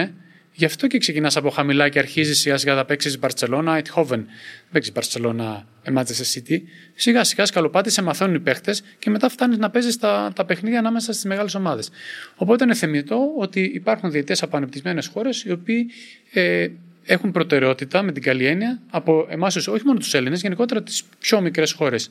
γι' 0.53 0.65
αυτό 0.65 0.87
και 0.87 0.99
ξεκινάς 0.99 1.37
από 1.37 1.51
χαμηλά 1.51 1.89
και 1.89 1.99
αρχίζεις 1.99 2.39
σιγά 2.39 2.57
σιγά 2.57 2.75
να 2.75 2.85
παίξεις 2.85 3.19
Μπαρσελόνα, 3.19 3.77
Αιτχόβεν. 3.77 4.27
Παίξεις 4.73 4.93
Μπαρσελόνα, 4.93 5.67
Manchester 5.95 6.35
City. 6.35 6.61
Σιγά 6.95 7.25
σιγά 7.25 7.47
σκαλοπάτι 7.47 7.91
σε 7.91 8.03
μαθαίνουν 8.03 8.35
οι 8.35 8.41
παίχτες 8.41 8.83
και 8.99 9.11
μετά 9.11 9.29
φτάνεις 9.29 9.59
να 9.59 9.71
παίζεις 9.71 9.99
τα, 9.99 10.33
τα 10.35 10.45
παιχνίδια 10.45 10.79
ανάμεσα 10.79 11.13
στις 11.13 11.25
μεγάλες 11.25 11.55
ομάδες. 11.55 11.91
Οπότε 12.37 12.65
είναι 12.65 12.75
θεμητό 12.75 13.33
ότι 13.39 13.61
υπάρχουν 13.75 14.11
διαιτητέ 14.11 14.37
από 14.41 14.57
ανεπτυσμένε 14.57 15.03
χώρες 15.13 15.43
οι 15.43 15.51
οποίοι 15.51 15.91
ε, 16.33 16.69
έχουν 17.05 17.31
προτεραιότητα 17.33 18.03
με 18.03 18.13
την 18.13 18.23
καλή 18.23 18.47
έννοια 18.47 18.81
από 18.91 19.27
εμάς, 19.31 19.57
όχι 19.57 19.87
μόνο 19.87 19.99
τους 19.99 20.15
Έλληνες, 20.15 20.41
γενικότερα 20.41 20.83
τις 20.83 21.03
πιο 21.19 21.41
μικρές 21.41 21.73
χώρες. 21.73 22.11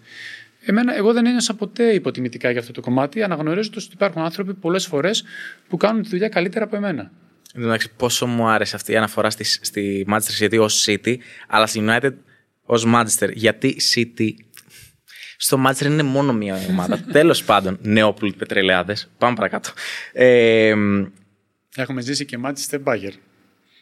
Εμένα, 0.69 0.95
εγώ 0.95 1.13
δεν 1.13 1.25
ένιωσα 1.25 1.55
ποτέ 1.55 1.93
υποτιμητικά 1.93 2.51
για 2.51 2.59
αυτό 2.59 2.71
το 2.71 2.81
κομμάτι, 2.81 3.23
αναγνωρίζοντας 3.23 3.85
ότι 3.85 3.93
υπάρχουν 3.93 4.21
άνθρωποι 4.21 4.53
πολλές 4.53 4.85
φορές 4.85 5.23
που 5.67 5.77
κάνουν 5.77 6.01
τη 6.01 6.09
δουλειά 6.09 6.29
καλύτερα 6.29 6.65
από 6.65 6.75
εμένα. 6.75 7.11
Εντάξει, 7.55 7.91
πόσο 7.97 8.27
μου 8.27 8.47
άρεσε 8.47 8.75
αυτή 8.75 8.91
η 8.91 8.95
αναφορά 8.95 9.29
στη, 9.29 9.43
στη 9.43 10.05
Manchester 10.09 10.43
City 10.43 10.59
ως 10.59 10.85
City, 10.87 11.15
αλλά 11.47 11.65
στη 11.67 11.85
United 11.87 12.13
ως 12.63 12.85
Manchester. 12.87 13.29
Γιατί 13.33 13.77
City; 13.95 14.29
Στο 15.37 15.63
Manchester 15.67 15.85
είναι 15.85 16.03
μόνο 16.03 16.33
μία 16.33 16.55
ομάδα. 16.69 16.99
Τέλος 17.11 17.43
πάντων, 17.43 17.77
Νεόπουλοι 17.81 18.33
πετρελαιάδες. 18.33 19.09
Πάμε 19.17 19.35
παρακάτω. 19.35 19.69
Ε, 20.13 20.73
Έχουμε 21.75 22.01
ζήσει 22.01 22.25
και 22.25 22.39
Manchester 22.43 22.83
Bagger 22.83 23.11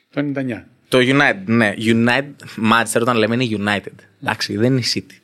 το 0.09 0.31
99. 0.35 0.63
Το 0.87 0.97
United, 0.97 1.43
ναι. 1.45 1.73
United, 1.77 2.33
Manchester 2.71 3.01
όταν 3.01 3.17
λέμε 3.17 3.43
είναι 3.43 3.63
United. 3.63 3.95
Εντάξει, 4.21 4.57
δεν 4.57 4.71
είναι 4.71 4.81
City. 4.93 5.19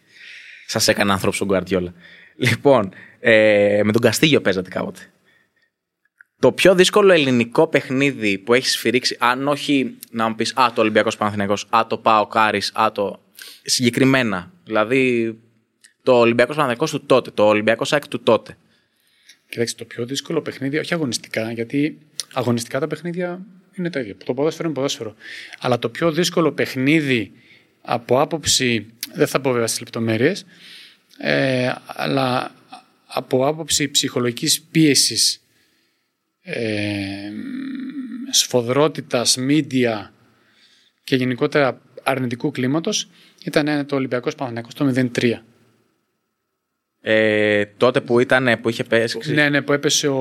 Σας 0.71 0.87
έκανε 0.87 1.11
άνθρωπο 1.11 1.37
ο 1.41 1.45
Γκουαρτιόλα. 1.45 1.93
Λοιπόν, 2.35 2.93
ε, 3.19 3.81
με 3.83 3.91
τον 3.91 4.01
Καστίγιο 4.01 4.41
παίζατε 4.41 4.69
κάποτε. 4.69 4.99
Το 6.39 6.51
πιο 6.51 6.75
δύσκολο 6.75 7.11
ελληνικό 7.11 7.67
παιχνίδι 7.67 8.37
που 8.37 8.53
έχεις 8.53 8.71
σφυρίξει, 8.71 9.17
αν 9.19 9.47
όχι 9.47 9.97
να 10.11 10.29
μου 10.29 10.35
πεις 10.35 10.53
Α, 10.55 10.71
το 10.75 10.81
Ολυμπιακός 10.81 11.17
Παναθυνιακό, 11.17 11.53
Α, 11.69 11.87
το 11.87 11.97
Πάο 11.97 12.27
Κάρις, 12.27 12.71
Α, 12.73 12.91
το. 12.91 13.19
Συγκεκριμένα. 13.61 14.51
Δηλαδή, 14.63 15.35
το 16.03 16.19
Ολυμπιακός 16.19 16.55
Παναθυνιακό 16.55 16.97
του 16.97 17.05
τότε, 17.05 17.31
το 17.31 17.47
Ολυμπιακός 17.47 17.87
Σάκ 17.87 18.07
του 18.07 18.23
τότε. 18.23 18.57
Κοιτάξτε, 19.49 19.77
το 19.83 19.85
πιο 19.85 20.05
δύσκολο 20.05 20.41
παιχνίδι, 20.41 20.77
όχι 20.77 20.93
αγωνιστικά, 20.93 21.51
γιατί 21.51 21.97
αγωνιστικά 22.33 22.79
τα 22.79 22.87
παιχνίδια 22.87 23.45
είναι 23.73 23.89
το 23.89 23.99
ίδιο. 23.99 24.15
Το 24.25 24.33
ποδόσφαιρο 24.33 24.67
είναι 24.67 24.77
ποδόσφαιρο. 24.77 25.15
Αλλά 25.59 25.79
το 25.79 25.89
πιο 25.89 26.11
δύσκολο 26.11 26.51
παιχνίδι 26.51 27.31
από 27.81 28.21
άποψη, 28.21 28.85
δεν 29.13 29.27
θα 29.27 29.41
πω 29.41 29.51
βέβαια 29.51 29.67
στις 29.67 29.79
λεπτομέρειες, 29.79 30.45
ε, 31.17 31.71
αλλά 31.85 32.51
από 33.05 33.47
άποψη 33.47 33.89
ψυχολογικής 33.89 34.61
πίεσης, 34.61 35.43
ε, 36.41 37.31
σφοδρότητας, 38.29 39.37
μίντια 39.37 40.13
και 41.03 41.15
γενικότερα 41.15 41.81
αρνητικού 42.03 42.51
κλίματος 42.51 43.09
ήταν 43.43 43.85
το 43.85 43.95
Ολυμπιακός 43.95 44.35
Παναθηναϊκός 44.35 44.73
το 44.73 44.85
0-3. 44.85 45.43
Ε, 47.03 47.65
τότε 47.65 48.01
που 48.01 48.19
ήταν, 48.19 48.59
που 48.61 48.69
είχε 48.69 48.83
πέσει. 48.83 49.33
Ναι, 49.33 49.49
ναι, 49.49 49.61
που 49.61 49.73
έπεσε 49.73 50.07
ο. 50.07 50.15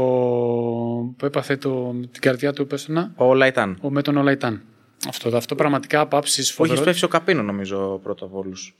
που 1.16 1.26
έπαθε 1.26 1.57
το... 1.57 1.95
την 2.12 2.20
καρδιά 2.20 2.53
του, 2.53 2.66
πες 2.66 2.84
το 2.84 2.93
να. 2.93 3.12
Όλα 3.16 3.47
ήταν. 3.47 3.78
Ο 3.80 3.91
με 3.91 4.03
τον 4.03 4.16
όλα 4.16 4.32
ήταν. 4.32 4.62
Αυτό, 5.09 5.36
αυτό 5.36 5.55
πραγματικά 5.55 6.01
από 6.01 6.16
άψη 6.16 6.40
Όχι, 6.40 6.53
φοβερό. 6.53 6.82
πέσει 6.82 7.05
ο 7.05 7.09
Καπίνο 7.09 7.42
νομίζω 7.42 8.01
πρώτο 8.03 8.24
από 8.24 8.38
όλους. 8.38 8.74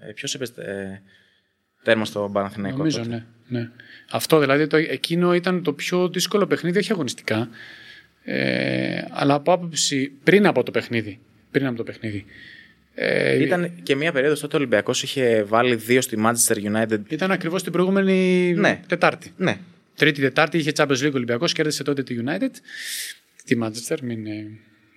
Ε, 0.00 0.12
Ποιος 0.12 0.34
έπεσε 0.34 0.52
ε, 0.56 1.00
τέρμα 1.82 2.04
στο 2.04 2.30
Παναθηναϊκό. 2.32 2.76
Νομίζω, 2.78 2.98
τότε; 2.98 3.08
ναι, 3.08 3.24
ναι. 3.58 3.70
Αυτό 4.10 4.38
δηλαδή, 4.38 4.66
το, 4.66 4.76
εκείνο 4.76 5.34
ήταν 5.34 5.62
το 5.62 5.72
πιο 5.72 6.08
δύσκολο 6.08 6.46
παιχνίδι, 6.46 6.78
όχι 6.78 6.92
αγωνιστικά. 6.92 7.48
Ε, 8.24 9.02
αλλά 9.10 9.34
από 9.34 9.52
άποψη 9.52 10.12
πριν 10.24 10.46
από 10.46 10.62
το 10.62 10.70
παιχνίδι. 10.70 11.18
Πριν 11.50 11.66
από 11.66 11.76
το 11.76 11.82
παιχνίδι. 11.82 12.24
Ε, 12.94 13.42
Ήταν 13.42 13.72
και 13.82 13.94
μια 13.96 14.12
περίοδος 14.12 14.40
τότε 14.40 14.56
ο 14.56 14.58
Ολυμπιακός 14.58 15.02
είχε 15.02 15.42
βάλει 15.42 15.74
δύο 15.74 16.00
στη 16.00 16.16
Manchester 16.24 16.56
United. 16.56 16.98
Ήταν 17.08 17.30
ακριβώς 17.30 17.62
την 17.62 17.72
προηγούμενη 17.72 18.52
Ναι. 18.56 18.80
Τετάρτη. 18.86 19.32
Ναι. 19.36 19.58
Τρίτη 19.96 20.20
Τετάρτη 20.20 20.58
είχε 20.58 20.72
Champions 20.76 21.06
League 21.06 21.12
Ολυμπιακός, 21.14 21.52
κέρδισε 21.52 21.82
τότε 21.82 22.02
τη 22.02 22.16
United. 22.24 22.50
Τη 23.44 23.58
Manchester, 23.62 23.96
μην 24.02 24.26
ε, 24.26 24.46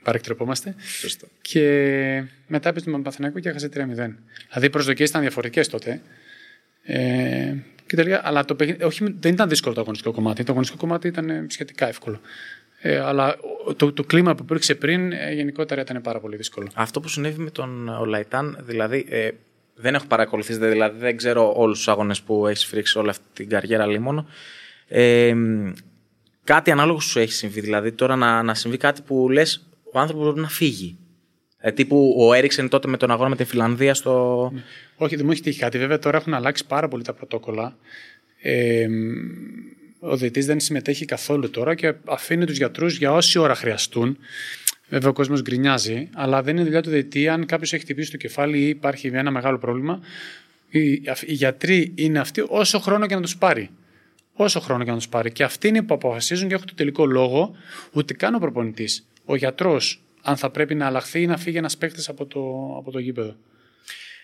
παρεκτρεπόμαστε. 0.03 0.75
Σωστό. 0.99 1.27
Και 1.41 2.23
μετά 2.47 2.69
έπεσε 2.69 2.85
με 2.85 2.91
τον 2.91 3.03
Παθηναϊκό 3.03 3.39
και 3.39 3.49
έχασε 3.49 3.67
3-0. 3.67 3.75
Δηλαδή 3.75 4.15
οι 4.65 4.69
προσδοκίες 4.69 5.09
ήταν 5.09 5.21
διαφορετικές 5.21 5.67
τότε. 5.67 6.01
Ε, 6.83 7.53
και 7.85 7.95
τελικά, 7.95 8.21
αλλά 8.23 8.45
το 8.45 8.55
παιχνίδι, 8.55 8.83
όχι, 8.83 9.15
δεν 9.19 9.33
ήταν 9.33 9.49
δύσκολο 9.49 9.73
το 9.73 9.81
αγωνιστικό 9.81 10.11
κομμάτι. 10.13 10.43
Το 10.43 10.51
αγωνιστικό 10.51 10.81
κομμάτι 10.81 11.07
ήταν 11.07 11.29
ε, 11.29 11.45
σχετικά 11.49 11.87
εύκολο. 11.87 12.19
Ε, 12.81 12.99
αλλά 12.99 13.37
ο- 13.65 13.73
το, 13.73 13.93
το 13.93 14.03
κλίμα 14.03 14.35
που 14.35 14.43
υπήρξε 14.43 14.75
πριν 14.75 15.11
ε, 15.11 15.33
γενικότερα 15.33 15.81
ήταν 15.81 16.01
πάρα 16.01 16.19
πολύ 16.19 16.35
δύσκολο. 16.35 16.67
Αυτό 16.73 16.99
που 16.99 17.07
συνέβη 17.07 17.41
με 17.41 17.49
τον 17.49 17.89
Ολαϊτάν, 17.89 18.57
δηλαδή 18.61 19.05
ε, 19.09 19.29
δεν 19.75 19.95
έχω 19.95 20.05
παρακολουθήσει, 20.05 20.59
δηλαδή 20.59 20.99
δεν 20.99 21.17
ξέρω 21.17 21.53
όλους 21.55 21.77
τους 21.77 21.87
αγώνες 21.87 22.21
που 22.21 22.47
έχεις 22.47 22.65
φρίξει 22.65 22.97
όλη 22.97 23.09
αυτή 23.09 23.23
την 23.33 23.49
καριέρα 23.49 23.85
λίμωνο. 23.85 24.27
Ε, 24.87 25.33
κάτι 26.43 26.71
ανάλογο 26.71 26.99
σου 26.99 27.19
έχει 27.19 27.31
συμβεί. 27.33 27.59
Δηλαδή 27.59 27.91
τώρα 27.91 28.15
να, 28.15 28.43
να 28.43 28.53
συμβεί 28.53 28.77
κάτι 28.77 29.01
που 29.01 29.29
λες 29.29 29.67
ο 29.93 29.99
άνθρωπος 29.99 30.25
πρέπει 30.25 30.39
να 30.39 30.49
φύγει. 30.49 30.97
Ε, 31.57 31.71
τύπου 31.71 32.15
ο 32.17 32.33
Έριξεν 32.33 32.69
τότε 32.69 32.87
με 32.87 32.97
τον 32.97 33.11
αγώνα 33.11 33.29
με 33.29 33.35
τη 33.35 33.43
Φιλανδία 33.43 33.93
στο. 33.93 34.51
Όχι, 34.95 35.15
δεν 35.15 35.25
μου 35.25 35.31
έχει 35.31 35.41
τύχει 35.41 35.59
κάτι. 35.59 35.77
Βέβαια 35.77 35.99
τώρα 35.99 36.17
έχουν 36.17 36.33
αλλάξει 36.33 36.65
πάρα 36.65 36.87
πολύ 36.87 37.03
τα 37.03 37.13
πρωτόκολλα. 37.13 37.77
Ε, 38.41 38.87
ο 39.99 40.15
διαιτή 40.17 40.41
δεν 40.41 40.59
συμμετέχει 40.59 41.05
καθόλου 41.05 41.49
τώρα 41.49 41.75
και 41.75 41.93
αφήνει 42.05 42.45
τους 42.45 42.57
γιατρούς 42.57 42.97
για 42.97 43.11
όση 43.11 43.39
ώρα 43.39 43.55
χρειαστούν. 43.55 44.17
Βέβαια 44.89 45.09
ο 45.09 45.13
κόσμος 45.13 45.41
γκρινιάζει, 45.41 46.09
αλλά 46.13 46.41
δεν 46.41 46.55
είναι 46.55 46.63
δουλειά 46.63 46.81
του 46.81 46.89
διαιτή. 46.89 47.27
Αν 47.27 47.45
κάποιος 47.45 47.73
έχει 47.73 47.81
χτυπήσει 47.83 48.11
το 48.11 48.17
κεφάλι 48.17 48.57
ή 48.57 48.67
υπάρχει 48.67 49.07
ένα 49.07 49.31
μεγάλο 49.31 49.57
πρόβλημα, 49.57 49.99
οι, 50.69 50.91
οι 51.25 51.33
γιατροί 51.33 51.91
είναι 51.95 52.19
αυτοί 52.19 52.43
όσο 52.47 52.79
χρόνο 52.79 53.05
και 53.05 53.15
να 53.15 53.21
τους 53.21 53.37
πάρει. 53.37 53.69
Όσο 54.33 54.59
χρόνο 54.59 54.83
και 54.83 54.89
να 54.89 54.97
τους 54.97 55.09
πάρει. 55.09 55.31
Και 55.31 55.43
αυτοί 55.43 55.67
είναι 55.67 55.81
που 55.81 55.93
αποφασίζουν 55.93 56.47
και 56.47 56.53
έχουν 56.53 56.67
το 56.67 56.73
τελικό 56.73 57.05
λόγο, 57.05 57.55
ούτε 57.91 58.13
καν 58.13 58.35
ο 58.35 58.39
προπονητής. 58.39 59.07
Ο 59.25 59.35
γιατρός, 59.35 60.03
αν 60.21 60.37
θα 60.37 60.49
πρέπει 60.49 60.75
να 60.75 60.85
αλλάχθεί 60.85 61.21
ή 61.21 61.25
να 61.25 61.37
φύγει 61.37 61.57
ένας 61.57 61.77
παίκτης 61.77 62.09
από 62.09 62.25
το, 62.25 62.41
από 62.77 62.91
το 62.91 62.99
γήπεδο. 62.99 63.35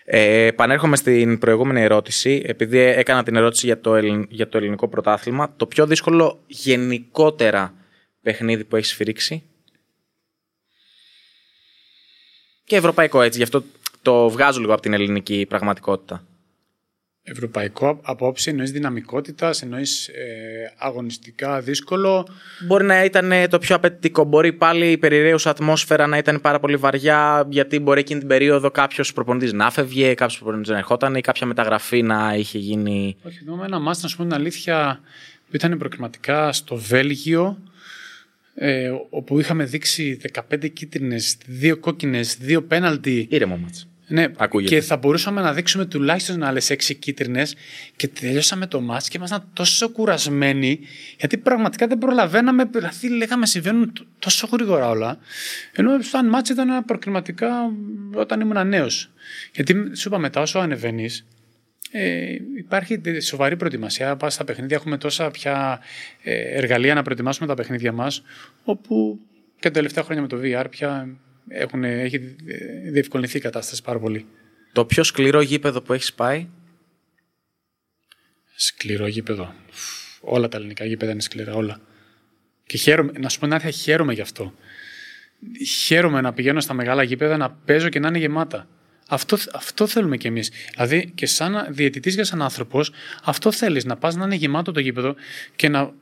Ε, 0.04 0.44
επανέρχομαι 0.46 0.96
στην 0.96 1.38
προηγούμενη 1.38 1.80
ερώτηση, 1.80 2.42
επειδή 2.46 2.78
έκανα 2.78 3.22
την 3.22 3.36
ερώτηση 3.36 3.66
για 3.66 3.80
το, 3.80 3.94
ελλην- 3.94 4.26
για 4.30 4.48
το 4.48 4.56
ελληνικό 4.58 4.88
πρωτάθλημα. 4.88 5.54
Το 5.56 5.66
πιο 5.66 5.86
δύσκολο 5.86 6.42
γενικότερα 6.46 7.74
παιχνίδι 8.22 8.64
που 8.64 8.76
έχεις 8.76 8.88
σφυρίξει; 8.88 9.42
Και 12.64 12.76
ευρωπαϊκό 12.76 13.22
έτσι, 13.22 13.38
γι' 13.38 13.44
αυτό 13.44 13.64
το 14.02 14.28
βγάζω 14.30 14.60
λίγο 14.60 14.72
από 14.72 14.82
την 14.82 14.92
ελληνική 14.92 15.46
πραγματικότητα. 15.48 16.24
Ευρωπαϊκό 17.30 18.00
απόψη 18.02 18.50
εννοείς 18.50 18.70
δυναμικότητας, 18.70 19.62
εννοείς 19.62 20.08
ε, 20.08 20.72
αγωνιστικά 20.78 21.60
δύσκολο. 21.60 22.28
Μπορεί 22.66 22.84
να 22.84 23.04
ήταν 23.04 23.32
το 23.50 23.58
πιο 23.58 23.76
απαιτητικό. 23.76 24.24
Μπορεί 24.24 24.52
πάλι 24.52 24.90
η 24.90 24.98
περιραίουσα 24.98 25.50
ατμόσφαιρα 25.50 26.06
να 26.06 26.16
ήταν 26.16 26.40
πάρα 26.40 26.60
πολύ 26.60 26.76
βαριά, 26.76 27.46
γιατί 27.48 27.78
μπορεί 27.78 28.00
εκείνη 28.00 28.18
την 28.18 28.28
περίοδο 28.28 28.70
κάποιος 28.70 29.12
προπονητής 29.12 29.52
να 29.52 29.70
φεύγε, 29.70 30.14
κάποιος 30.14 30.38
προπονητής 30.38 30.70
να 30.70 30.76
ερχόταν 30.76 31.14
ή 31.14 31.20
κάποια 31.20 31.46
μεταγραφή 31.46 32.02
να 32.02 32.34
είχε 32.34 32.58
γίνει. 32.58 33.16
Όχι, 33.22 33.38
θυμάμαι 33.38 33.64
ένα 33.64 33.78
μάτι, 33.78 33.98
να 34.02 34.08
σου 34.08 34.16
πω 34.16 34.22
την 34.22 34.34
αλήθεια, 34.34 35.00
που 35.50 35.56
ήταν 35.56 35.78
προκριματικά 35.78 36.52
στο 36.52 36.76
Βέλγιο, 36.76 37.58
ε, 38.54 38.90
όπου 39.10 39.40
είχαμε 39.40 39.64
δείξει 39.64 40.20
15 40.50 40.68
κίτρινες, 40.68 41.36
2 41.46 41.76
κόκκινες, 41.80 42.38
2 42.40 42.62
πέναλτι. 42.66 43.26
Ήρεμο 43.30 43.56
μάτς. 43.56 43.89
Ναι, 44.12 44.26
Ακούγεται. 44.36 44.74
και 44.74 44.80
θα 44.80 44.96
μπορούσαμε 44.96 45.40
να 45.40 45.52
δείξουμε 45.52 45.84
τουλάχιστον 45.86 46.42
άλλες 46.42 46.70
6 46.70 46.94
κίτρινες 46.98 47.54
και 47.96 48.08
τελειώσαμε 48.08 48.66
το 48.66 48.80
μάτς 48.80 49.08
και 49.08 49.16
ήμασταν 49.16 49.50
τόσο 49.52 49.88
κουρασμένοι 49.88 50.80
γιατί 51.18 51.38
πραγματικά 51.38 51.86
δεν 51.86 51.98
προλαβαίναμε. 51.98 52.64
Δηλαδή, 52.64 53.08
λέγαμε 53.08 53.46
συμβαίνουν 53.46 53.92
τ- 53.92 54.00
τόσο 54.18 54.48
γρήγορα 54.52 54.88
όλα. 54.88 55.18
Ενώ 55.72 56.02
σαν 56.02 56.28
μάτς 56.28 56.50
ήταν 56.50 56.84
προκριματικά 56.84 57.50
όταν 58.14 58.40
ήμουν 58.40 58.68
νέος. 58.68 59.10
Γιατί 59.54 59.90
σου 59.96 60.08
είπα 60.08 60.18
μετά, 60.18 60.40
όσο 60.40 60.58
ανεβαίνεις, 60.58 61.26
ε, 61.90 62.34
υπάρχει 62.58 62.98
τε- 62.98 63.22
σοβαρή 63.22 63.56
προετοιμασία. 63.56 64.16
Πας 64.16 64.34
στα 64.34 64.44
παιχνίδια, 64.44 64.76
έχουμε 64.76 64.96
τόσα 64.98 65.30
πια 65.30 65.80
ε, 66.22 66.34
εργαλεία 66.58 66.94
να 66.94 67.02
προετοιμάσουμε 67.02 67.46
τα 67.48 67.54
παιχνίδια 67.54 67.92
μας, 67.92 68.22
όπου 68.64 69.20
και 69.60 69.68
τα 69.68 69.74
τελευταία 69.74 70.04
χρόνια 70.04 70.22
με 70.22 70.28
το 70.28 70.38
VR 70.42 70.66
πια 70.70 71.08
έχουν, 71.48 71.84
έχει 71.84 72.36
ε, 72.46 72.90
διευκολυνθεί 72.90 73.36
η 73.36 73.40
κατάσταση 73.40 73.82
πάρα 73.82 73.98
πολύ. 73.98 74.26
Το 74.72 74.84
πιο 74.84 75.02
σκληρό 75.02 75.40
γήπεδο 75.40 75.82
που 75.82 75.92
έχεις 75.92 76.12
πάει; 76.12 76.48
Σκληρό 78.62 79.06
γήπεδο. 79.06 79.54
Όλα 80.20 80.48
τα 80.48 80.56
ελληνικά 80.56 80.84
γήπεδα 80.84 81.12
είναι 81.12 81.20
σκληρά, 81.20 81.54
όλα. 81.54 81.80
Και 82.66 82.76
χαίρομαι, 82.76 83.12
να 83.18 83.28
σου 83.28 83.38
πω 83.38 83.44
την 83.44 83.54
αλήθεια, 83.54 83.70
χαίρομαι 83.70 84.12
γι' 84.12 84.20
αυτό. 84.20 84.54
Χαίρομαι 85.84 86.20
να 86.20 86.32
πηγαίνω 86.32 86.60
στα 86.60 86.74
μεγάλα 86.74 87.02
γήπεδα, 87.02 87.36
να 87.36 87.50
παίζω 87.50 87.88
και 87.88 87.98
να 87.98 88.08
είναι 88.08 88.18
γεμάτα. 88.18 88.68
Αυτό, 89.08 89.36
αυτό 89.52 89.86
θέλουμε 89.86 90.16
κι 90.16 90.26
εμείς. 90.26 90.50
Δηλαδή, 90.72 91.12
και 91.14 91.26
σαν 91.26 91.66
διαιτητής 91.70 92.16
και 92.16 92.24
σαν 92.24 92.42
άνθρωπος, 92.42 92.92
αυτό 93.24 93.52
θέλεις. 93.52 93.84
Να 93.84 93.96
πας 93.96 94.14
να 94.16 94.24
είναι 94.24 94.34
γεμάτο 94.34 94.72
το 94.72 94.80
γήπεδο 94.80 95.14
και 95.56 95.68
να 95.68 95.92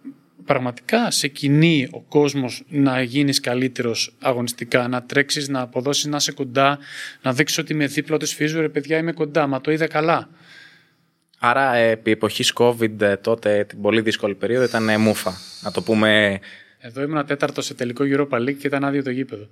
πραγματικά 0.49 1.11
σε 1.11 1.29
κινεί 1.29 1.89
ο 1.91 2.01
κόσμος 2.01 2.65
να 2.69 3.03
γίνεις 3.03 3.41
καλύτερος 3.41 4.17
αγωνιστικά, 4.21 4.89
να 4.89 5.03
τρέξεις, 5.03 5.49
να 5.49 5.61
αποδώσεις, 5.61 6.05
να 6.05 6.17
είσαι 6.17 6.33
κοντά, 6.33 6.79
να 7.23 7.33
δείξεις 7.33 7.59
ότι 7.59 7.75
με 7.75 7.87
δίπλα 7.87 8.17
του 8.17 8.27
φύζου, 8.27 8.61
ρε 8.61 8.69
παιδιά, 8.69 8.99
είμαι 8.99 9.13
κοντά, 9.13 9.47
μα 9.47 9.61
το 9.61 9.71
είδα 9.71 9.87
καλά. 9.87 10.29
Άρα, 11.39 11.75
ε, 11.75 11.91
επί 11.91 12.11
εποχής 12.11 12.53
COVID, 12.57 13.01
ε, 13.01 13.17
τότε 13.17 13.65
την 13.65 13.81
πολύ 13.81 14.01
δύσκολη 14.01 14.35
περίοδο 14.35 14.65
ήταν 14.65 14.89
ε, 14.89 14.97
μούφα. 14.97 15.33
Να 15.63 15.71
το 15.71 15.83
πούμε. 15.83 16.41
Εδώ 16.79 17.03
ήμουν 17.03 17.27
τέταρτος 17.27 17.65
σε 17.65 17.75
τελικό 17.75 18.05
Europa 18.07 18.39
League 18.39 18.57
και 18.57 18.67
ήταν 18.67 18.85
άδειο 18.85 19.03
το 19.03 19.11
γήπεδο. 19.11 19.49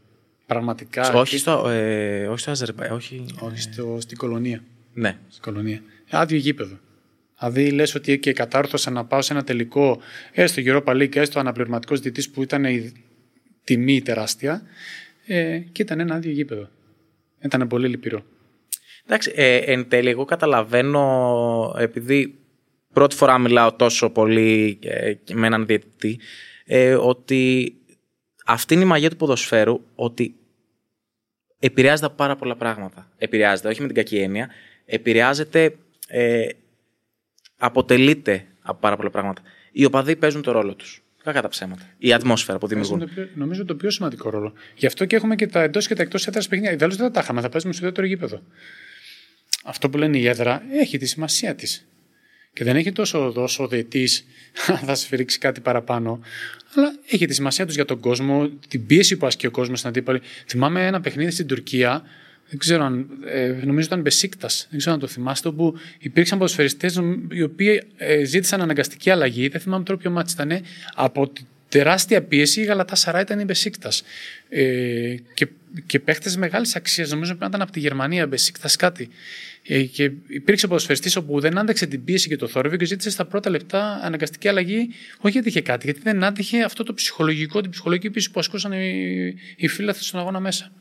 Πραγματικά. 0.46 1.12
όχι, 1.12 1.38
στο, 1.38 1.68
ε, 1.68 2.26
όχι 2.26 2.40
στο 2.40 2.50
Αζερμπαϊ. 2.50 2.90
Όχι. 2.90 3.24
Όχι 3.38 3.60
στο, 3.60 3.96
στην 4.00 4.16
κολονία. 4.16 4.62
Ναι. 4.94 5.18
Στην 5.28 5.42
κολονία. 5.42 5.82
Άδειο 6.10 6.38
γήπεδο. 6.38 6.78
Δηλαδή 7.38 7.70
λες 7.70 7.94
ότι 7.94 8.18
και 8.18 8.32
κατάρθωσα 8.32 8.90
να 8.90 9.04
πάω 9.04 9.22
σε 9.22 9.32
ένα 9.32 9.44
τελικό, 9.44 10.00
έστω 10.32 10.62
Europa 10.64 10.92
League, 10.92 11.16
έστω 11.16 11.38
αναπληρωματικός 11.38 12.00
διαιτητής 12.00 12.30
που 12.30 12.42
ήταν 12.42 12.64
η 12.64 12.92
τιμή 13.64 14.02
τεράστια. 14.02 14.62
Ε, 15.26 15.58
και 15.58 15.82
ήταν 15.82 16.00
ένα 16.00 16.14
άδειο 16.14 16.32
γήπεδο. 16.32 16.68
Ήταν 17.42 17.68
πολύ 17.68 17.88
λυπηρό. 17.88 18.24
Εντάξει, 19.04 19.32
ε, 19.34 19.56
εν 19.56 19.88
τέλει, 19.88 20.08
εγώ 20.08 20.24
καταλαβαίνω, 20.24 21.74
επειδή 21.78 22.38
πρώτη 22.92 23.16
φορά 23.16 23.38
μιλάω 23.38 23.72
τόσο 23.72 24.10
πολύ 24.10 24.78
ε, 24.82 25.14
με 25.32 25.46
έναν 25.46 25.66
διαιτητή, 25.66 26.20
ε, 26.64 26.94
ότι 26.94 27.74
αυτή 28.46 28.74
είναι 28.74 28.82
η 28.82 28.86
μαγεία 28.86 29.10
του 29.10 29.16
ποδοσφαίρου, 29.16 29.80
ότι 29.94 30.34
επηρεάζεται 31.58 32.06
από 32.06 32.16
πάρα 32.16 32.36
πολλά 32.36 32.56
πράγματα. 32.56 33.10
Επηρεάζεται, 33.18 33.68
όχι 33.68 33.80
με 33.80 33.86
την 33.86 33.96
κακή 33.96 34.16
έννοια, 34.16 34.50
επηρεάζεται, 34.84 35.76
ε, 36.08 36.48
αποτελείται 37.56 38.46
από 38.62 38.78
πάρα 38.80 38.96
πολλά 38.96 39.10
πράγματα. 39.10 39.42
Οι 39.72 39.84
οπαδοί 39.84 40.16
παίζουν 40.16 40.42
το 40.42 40.52
ρόλο 40.52 40.74
τους. 40.74 41.00
Κακά 41.22 41.42
τα 41.42 41.48
ψέματα. 41.48 41.82
Η 41.98 42.12
ατμόσφαιρα 42.12 42.58
που 42.58 42.66
Παίζουν 42.68 42.84
δημιουργούν. 42.98 43.14
το 43.14 43.20
πιο- 43.22 43.30
νομίζω 43.40 43.64
το 43.64 43.74
πιο 43.74 43.90
σημαντικό 43.90 44.30
ρόλο. 44.30 44.52
Γι' 44.74 44.86
αυτό 44.86 45.04
και 45.04 45.16
έχουμε 45.16 45.34
και 45.34 45.46
τα 45.46 45.62
εντός 45.62 45.86
και 45.86 45.94
τα 45.94 46.02
εκτός 46.02 46.26
έδρας 46.26 46.48
παιχνίδια. 46.48 46.72
Ιδάλω 46.74 46.94
δεν 46.94 47.06
θα 47.06 47.10
τα 47.12 47.20
είχαμε, 47.20 47.40
θα 47.40 47.48
παίζουμε 47.48 47.72
στο 47.72 47.84
δεύτερο 47.84 48.06
γήπεδο. 48.06 48.42
Αυτό 49.64 49.90
που 49.90 49.98
λένε 49.98 50.18
η 50.18 50.26
έδρα 50.26 50.62
έχει 50.72 50.98
τη 50.98 51.06
σημασία 51.06 51.54
της. 51.54 51.86
Και 52.52 52.64
δεν 52.64 52.76
έχει 52.76 52.92
τόσο 52.92 53.30
δόσο 53.32 53.64
ο 53.64 53.68
διαιτή 53.68 54.08
θα 54.84 54.94
σφυρίξει 54.94 55.38
κάτι 55.38 55.60
παραπάνω. 55.60 56.20
Αλλά 56.74 56.94
έχει 57.06 57.26
τη 57.26 57.34
σημασία 57.34 57.66
τους 57.66 57.74
για 57.74 57.84
τον 57.84 58.00
κόσμο, 58.00 58.48
την 58.68 58.86
πίεση 58.86 59.16
που 59.16 59.26
ασκεί 59.26 59.46
ο 59.46 59.50
κόσμος 59.50 59.78
στην 59.78 59.90
αντίπαλη. 59.90 60.20
Θυμάμαι 60.46 60.86
ένα 60.86 61.00
παιχνίδι 61.00 61.30
στην 61.30 61.46
Τουρκία, 61.46 62.02
δεν 62.48 62.58
ξέρω 62.58 62.84
αν. 62.84 63.06
Ε, 63.26 63.46
νομίζω 63.64 63.86
ήταν 63.86 64.00
Μπεσίκτας, 64.00 64.66
δεν 64.70 64.78
ξέρω 64.78 64.94
αν 64.94 65.00
το 65.00 65.06
θυμάστε, 65.06 65.48
όπου 65.48 65.74
υπήρξαν 65.98 66.38
ποδοσφαιριστές 66.38 67.00
οι 67.30 67.42
οποίοι 67.42 67.82
ε, 67.96 68.24
ζήτησαν 68.24 68.60
αναγκαστική 68.60 69.10
αλλαγή. 69.10 69.48
Δεν 69.48 69.60
θυμάμαι 69.60 69.84
τώρα 69.84 69.98
ποιο 70.00 70.10
μάτι 70.10 70.32
ήταν. 70.32 70.60
Από 70.94 71.28
τη- 71.28 71.42
τεράστια 71.68 72.22
πίεση 72.22 72.60
η 72.60 72.64
Γαλατά 72.64 72.94
Σαρά 72.94 73.20
ήταν 73.20 73.40
η 73.40 73.44
Μπεσίκτας. 73.44 74.02
Ε, 74.48 75.14
και, 75.34 75.48
και 75.86 75.98
παίχτες 76.00 76.36
μεγάλης 76.36 76.76
αξίας, 76.76 77.10
νομίζω 77.10 77.32
ότι 77.32 77.46
ήταν 77.46 77.62
από 77.62 77.72
τη 77.72 77.80
Γερμανία, 77.80 78.26
Μπεσίκτας 78.26 78.76
κάτι. 78.76 79.08
Ε, 79.68 79.82
και 79.82 80.10
υπήρξε 80.26 80.66
ποδοσφαιριστής 80.66 81.16
όπου 81.16 81.40
δεν 81.40 81.58
άντεξε 81.58 81.86
την 81.86 82.04
πίεση 82.04 82.28
και 82.28 82.36
το 82.36 82.46
θόρυβο 82.48 82.76
και 82.76 82.84
ζήτησε 82.84 83.10
στα 83.10 83.24
πρώτα 83.24 83.50
λεπτά 83.50 84.00
αναγκαστική 84.02 84.48
αλλαγή, 84.48 84.88
όχι 85.18 85.32
γιατί 85.32 85.48
είχε 85.48 85.60
κάτι, 85.60 85.84
γιατί 85.84 86.00
δεν 86.02 86.24
άντυχε 86.24 86.62
αυτό 86.62 86.82
το 86.82 86.94
ψυχολογικό, 86.94 87.60
την 87.60 87.70
ψυχολογική 87.70 88.10
πίεση 88.10 88.30
που 88.30 88.40
ασκούσαν 88.40 88.72
οι, 88.72 89.34
οι 89.56 89.68
φίλαθλοι 89.68 90.04
στον 90.04 90.20
αγώνα 90.20 90.40
μέσα. 90.40 90.72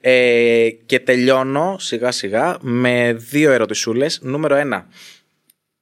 Ε, 0.00 0.68
και 0.86 1.00
τελειώνω 1.00 1.76
σιγά 1.78 2.10
σιγά 2.10 2.58
με 2.60 3.12
δύο 3.12 3.52
ερωτησούλες. 3.52 4.20
Νούμερο 4.22 4.54
ένα. 4.54 4.88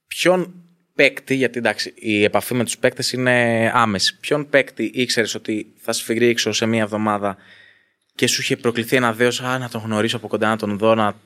Ποιον 0.07 0.55
παίκτη, 0.95 1.35
γιατί 1.35 1.59
εντάξει 1.59 1.93
η 1.97 2.25
επαφή 2.25 2.55
με 2.55 2.65
τους 2.65 2.79
παίκτες 2.79 3.13
είναι 3.13 3.71
άμεση. 3.75 4.19
Ποιον 4.21 4.49
παίκτη 4.49 4.91
ήξερες 4.95 5.35
ότι 5.35 5.73
θα 5.77 5.93
σφυρίξω 5.93 6.53
σε 6.53 6.67
μία 6.67 6.83
εβδομάδα 6.83 7.37
και 8.15 8.27
σου 8.27 8.41
είχε 8.41 8.57
προκληθεί 8.57 8.97
ένα 8.97 9.13
δέος, 9.13 9.41
α, 9.41 9.59
να 9.59 9.69
τον 9.69 9.81
γνωρίσω 9.81 10.17
από 10.17 10.29
κοντά, 10.29 10.49
να 10.49 10.57
τον 10.57 10.79
δω, 10.79 10.95
να... 10.95 11.21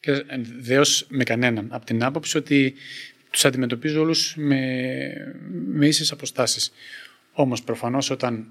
Και 0.00 0.24
δέος 0.58 1.06
με 1.08 1.24
κανέναν. 1.24 1.68
Από 1.70 1.86
την 1.86 2.04
άποψη 2.04 2.36
ότι 2.36 2.74
τους 3.30 3.44
αντιμετωπίζω 3.44 4.00
όλους 4.00 4.34
με, 4.36 4.60
με 5.72 5.86
ίσες 5.86 6.12
αποστάσεις. 6.12 6.72
Όμως 7.32 7.62
προφανώς 7.62 8.10
όταν 8.10 8.48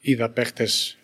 είδα 0.00 0.30
παίχτες 0.30 0.98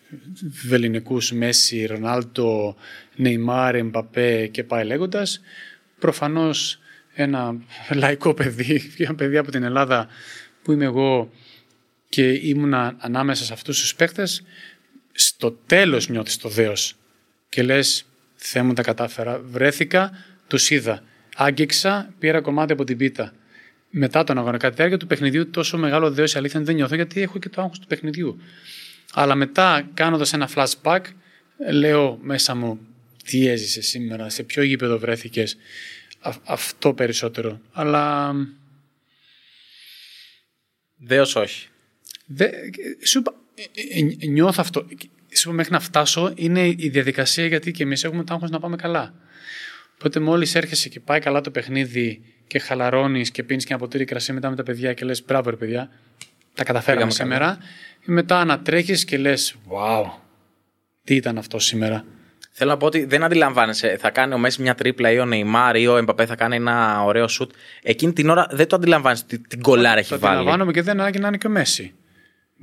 βεληνικούς 0.67 1.31
Μέση, 1.31 1.85
Ρονάλτο, 1.85 2.75
Νεϊμάρ, 3.15 3.75
Εμπαπέ 3.75 4.47
και 4.47 4.63
πάει 4.63 4.85
λέγοντας, 4.85 5.41
προφανώς 5.99 6.79
ένα 7.13 7.55
λαϊκό 7.93 8.33
παιδί, 8.33 8.81
ένα 8.97 9.15
παιδί 9.15 9.37
από 9.37 9.51
την 9.51 9.63
Ελλάδα 9.63 10.07
που 10.63 10.71
είμαι 10.71 10.85
εγώ 10.85 11.31
και 12.09 12.31
ήμουνα 12.31 12.95
ανάμεσα 12.97 13.43
σε 13.43 13.53
αυτούς 13.53 13.79
τους 13.79 13.95
παίχτες, 13.95 14.43
στο 15.11 15.51
τέλος 15.51 16.09
νιώθεις 16.09 16.37
το 16.37 16.49
δέος 16.49 16.95
και 17.49 17.63
λες 17.63 18.05
«Θεέ 18.35 18.63
μου 18.63 18.73
τα 18.73 18.81
κατάφερα». 18.81 19.39
Βρέθηκα, 19.39 20.11
τους 20.47 20.69
είδα. 20.69 21.03
Άγγιξα, 21.35 22.13
πήρα 22.19 22.41
κομμάτι 22.41 22.73
από 22.73 22.83
την 22.83 22.97
πίτα. 22.97 23.33
Μετά 23.89 24.23
τον 24.23 24.37
αγώνα, 24.37 24.57
κατά 24.57 24.69
τη 24.69 24.75
διάρκεια 24.75 24.97
του 24.97 25.07
παιχνιδιού, 25.07 25.49
τόσο 25.49 25.77
μεγάλο 25.77 26.11
δέος 26.11 26.35
αλήθεια 26.35 26.61
δεν 26.61 26.75
νιώθω 26.75 26.95
γιατί 26.95 27.21
έχω 27.21 27.39
και 27.39 27.49
το 27.49 27.61
άγχος 27.61 27.79
του 27.79 27.87
παιχνιδιού. 27.87 28.39
Αλλά 29.13 29.35
μετά 29.35 29.89
κάνοντας 29.93 30.33
ένα 30.33 30.49
flashback 30.55 31.01
λέω 31.71 32.19
μέσα 32.21 32.55
μου 32.55 32.79
τι 33.23 33.47
έζησε 33.47 33.81
σήμερα, 33.81 34.29
σε 34.29 34.43
ποιο 34.43 34.63
γήπεδο 34.63 34.99
βρέθηκες, 34.99 35.57
αυτό 36.43 36.93
περισσότερο. 36.93 37.59
Αλλά... 37.71 38.33
Δέος 40.97 41.35
όχι. 41.35 41.67
Δε, 42.25 42.49
σου 43.05 43.19
είπα, 43.19 43.33
ε, 43.55 44.25
ε, 44.25 44.27
νιώθω 44.27 44.61
αυτό. 44.61 44.85
Σου 45.33 45.47
είπα, 45.47 45.53
μέχρι 45.53 45.71
να 45.71 45.79
φτάσω 45.79 46.33
είναι 46.35 46.67
η 46.67 46.89
διαδικασία 46.89 47.45
γιατί 47.45 47.71
και 47.71 47.83
εμείς 47.83 48.03
έχουμε 48.03 48.23
το 48.23 48.33
άγχος 48.33 48.49
να 48.49 48.59
πάμε 48.59 48.75
καλά. 48.75 49.13
Οπότε 49.93 50.19
μόλις 50.19 50.55
έρχεσαι 50.55 50.89
και 50.89 50.99
πάει 50.99 51.19
καλά 51.19 51.41
το 51.41 51.51
παιχνίδι 51.51 52.21
και 52.47 52.59
χαλαρώνεις 52.59 53.31
και 53.31 53.43
πίνεις 53.43 53.65
και 53.65 53.73
ένα 53.73 53.81
ποτήρι 53.81 54.05
κρασί 54.05 54.33
μετά 54.33 54.49
με 54.49 54.55
τα 54.55 54.63
παιδιά 54.63 54.93
και 54.93 55.05
λες: 55.05 55.23
Μπράβο, 55.25 55.49
ρε 55.49 55.55
παιδιά, 55.55 55.89
τα 56.55 56.63
καταφέραμε 56.63 57.11
σήμερα. 57.11 57.57
Και 57.99 58.11
μετά 58.11 58.39
ανατρέχεις 58.39 59.05
και 59.05 59.17
λες: 59.17 59.55
Wow, 59.69 60.05
τι 61.03 61.15
ήταν 61.15 61.37
αυτό 61.37 61.59
σήμερα. 61.59 62.05
Θέλω 62.55 62.71
να 62.71 62.77
πω 62.77 62.85
ότι 62.85 63.05
δεν 63.05 63.23
αντιλαμβάνεσαι. 63.23 63.97
Θα 63.99 64.09
κάνει 64.09 64.33
ο 64.33 64.37
Μέση 64.37 64.61
μια 64.61 64.75
τρίπλα 64.75 65.11
ή 65.11 65.19
ο 65.19 65.25
Νεϊμάρ 65.25 65.75
ή 65.75 65.87
ο 65.87 65.97
Εμπαπέ 65.97 66.25
θα 66.25 66.35
κάνει 66.35 66.55
ένα 66.55 67.03
ωραίο 67.03 67.27
σουτ. 67.27 67.51
Εκείνη 67.83 68.13
την 68.13 68.29
ώρα 68.29 68.47
δεν 68.51 68.67
το 68.67 68.75
αντιλαμβάνεσαι 68.75 69.23
τι 69.27 69.39
γκολάρα 69.39 69.99
έχει 69.99 70.19
βάλει. 70.19 70.33
Το 70.33 70.39
αντιλαμβάνομαι 70.39 70.71
και 70.71 70.81
δεν 70.81 70.99
ανάγκη 70.99 71.19
να 71.19 71.27
είναι 71.27 71.37
και 71.37 71.47
ο 71.47 71.49
Μέσι. 71.49 71.93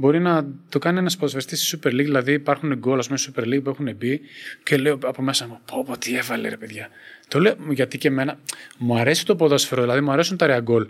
Μπορεί 0.01 0.21
να 0.21 0.47
το 0.69 0.79
κάνει 0.79 0.99
ένας 0.99 1.17
ποδοσφαιριστής 1.17 1.67
στη 1.67 1.79
Super 1.83 1.89
League, 1.89 2.05
δηλαδή 2.05 2.33
υπάρχουν 2.33 2.75
γκολ 2.79 2.99
ας 2.99 3.07
πούμε 3.07 3.19
στη 3.19 3.33
Super 3.35 3.43
League 3.43 3.63
που 3.63 3.71
έχουν 3.71 3.97
μπει 3.97 4.21
και 4.63 4.77
λέω 4.77 4.99
από 5.03 5.23
μέσα 5.23 5.47
μου: 5.47 5.61
Πω, 5.65 5.85
πω, 5.85 5.99
τι 5.99 6.17
έβαλε 6.17 6.49
ρε 6.49 6.57
παιδιά. 6.57 6.89
Το 7.29 7.41
λέω 7.41 7.55
γιατί 7.71 7.99
και 7.99 8.09
εμένα 8.09 8.39
μου 8.79 8.99
αρέσει 8.99 9.27
το 9.27 9.37
ποδόσφαιρο, 9.37 9.81
δηλαδή 9.83 10.01
μου 10.01 10.11
αρέσουν 10.11 10.37
τα 10.37 10.47
ωραία 10.47 10.61
γκολ, 10.61 10.87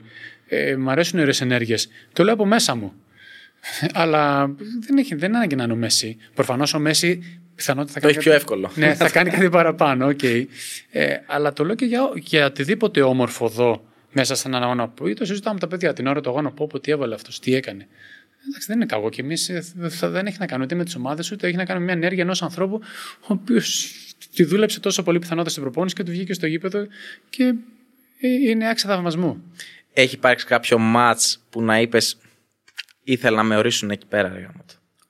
ε, 0.48 0.76
μου 0.76 0.90
αρέσουν 0.90 1.18
οι 1.18 1.22
ωραίες 1.22 1.40
ενέργειες. 1.40 1.88
Το 2.12 2.24
λέω 2.24 2.34
από 2.34 2.46
μέσα 2.46 2.74
μου. 2.74 2.92
Αλλά 3.92 4.54
δεν, 4.86 4.98
έχει, 4.98 5.14
δεν 5.14 5.36
ανάγκη 5.36 5.54
να 5.54 5.64
είναι 5.64 5.72
ο 5.72 5.76
Μέσι. 5.76 6.16
Προφανώς 6.34 6.74
ο 6.74 6.78
Μέσι 6.78 7.40
πιθανότητα 7.54 7.92
θα 7.92 8.00
το 8.00 8.06
κάνει. 8.06 8.18
έχει 8.18 8.28
πιο 8.28 8.36
εύκολο. 8.36 8.70
ναι, 8.74 8.94
θα 8.94 9.10
κάνει 9.10 9.30
κάτι 9.30 9.48
παραπάνω, 9.48 10.06
OK. 10.06 10.18
Okay. 10.22 10.44
Ε, 10.90 11.16
αλλά 11.26 11.52
το 11.52 11.64
λέω 11.64 11.74
και 11.74 11.84
για, 11.84 12.10
για 12.14 12.46
οτιδήποτε 12.46 13.02
όμορφο 13.02 13.48
δω 13.48 13.84
μέσα 14.12 14.34
σε 14.34 14.48
έναν 14.48 14.62
αγώνα 14.62 14.88
που 14.88 15.14
το 15.14 15.24
συζητάμε 15.24 15.58
τα 15.58 15.66
παιδιά 15.66 15.92
την 15.92 16.06
ώρα 16.06 16.20
του 16.20 16.30
αγώνα. 16.30 16.50
Πω, 16.50 16.66
πω, 16.66 16.80
τι 16.80 16.90
έβαλε 16.90 17.14
αυτός, 17.14 17.38
τι 17.38 17.54
έκανε. 17.54 17.86
Εντάξει, 18.48 18.66
δεν 18.66 18.76
είναι 18.76 18.86
κακό. 18.86 19.08
Και 19.08 19.20
εμείς 19.20 19.48
ε, 19.48 19.62
δεν 20.00 20.26
έχει 20.26 20.36
να 20.38 20.46
κάνει 20.46 20.62
ούτε 20.62 20.74
με 20.74 20.84
τις 20.84 20.94
ομάδες, 20.94 21.32
ούτε 21.32 21.46
έχει 21.46 21.56
να 21.56 21.64
κάνει 21.64 21.78
με 21.78 21.84
μια 21.84 21.94
ενέργεια 21.94 22.22
ενός 22.22 22.42
ανθρώπου, 22.42 22.80
ο 23.20 23.26
οποίος 23.26 23.94
τη 24.34 24.44
δούλεψε 24.44 24.80
τόσο 24.80 25.02
πολύ 25.02 25.18
πιθανότητα 25.18 25.50
στην 25.50 25.62
προπόνηση 25.62 25.94
και 25.94 26.02
του 26.02 26.10
βγήκε 26.10 26.32
στο 26.32 26.46
γήπεδο 26.46 26.86
και 27.30 27.54
ε, 28.20 28.28
είναι 28.28 28.68
άξια 28.68 28.88
θαυμασμού. 28.88 29.42
Έχει 29.92 30.14
υπάρξει 30.14 30.46
κάποιο 30.46 30.78
ματ 30.78 31.20
που 31.50 31.62
να 31.62 31.80
είπες 31.80 32.16
ήθελα 33.04 33.36
να 33.36 33.42
με 33.42 33.56
ορίσουν 33.56 33.90
εκεί 33.90 34.06
πέρα, 34.06 34.28
ρε 34.28 34.48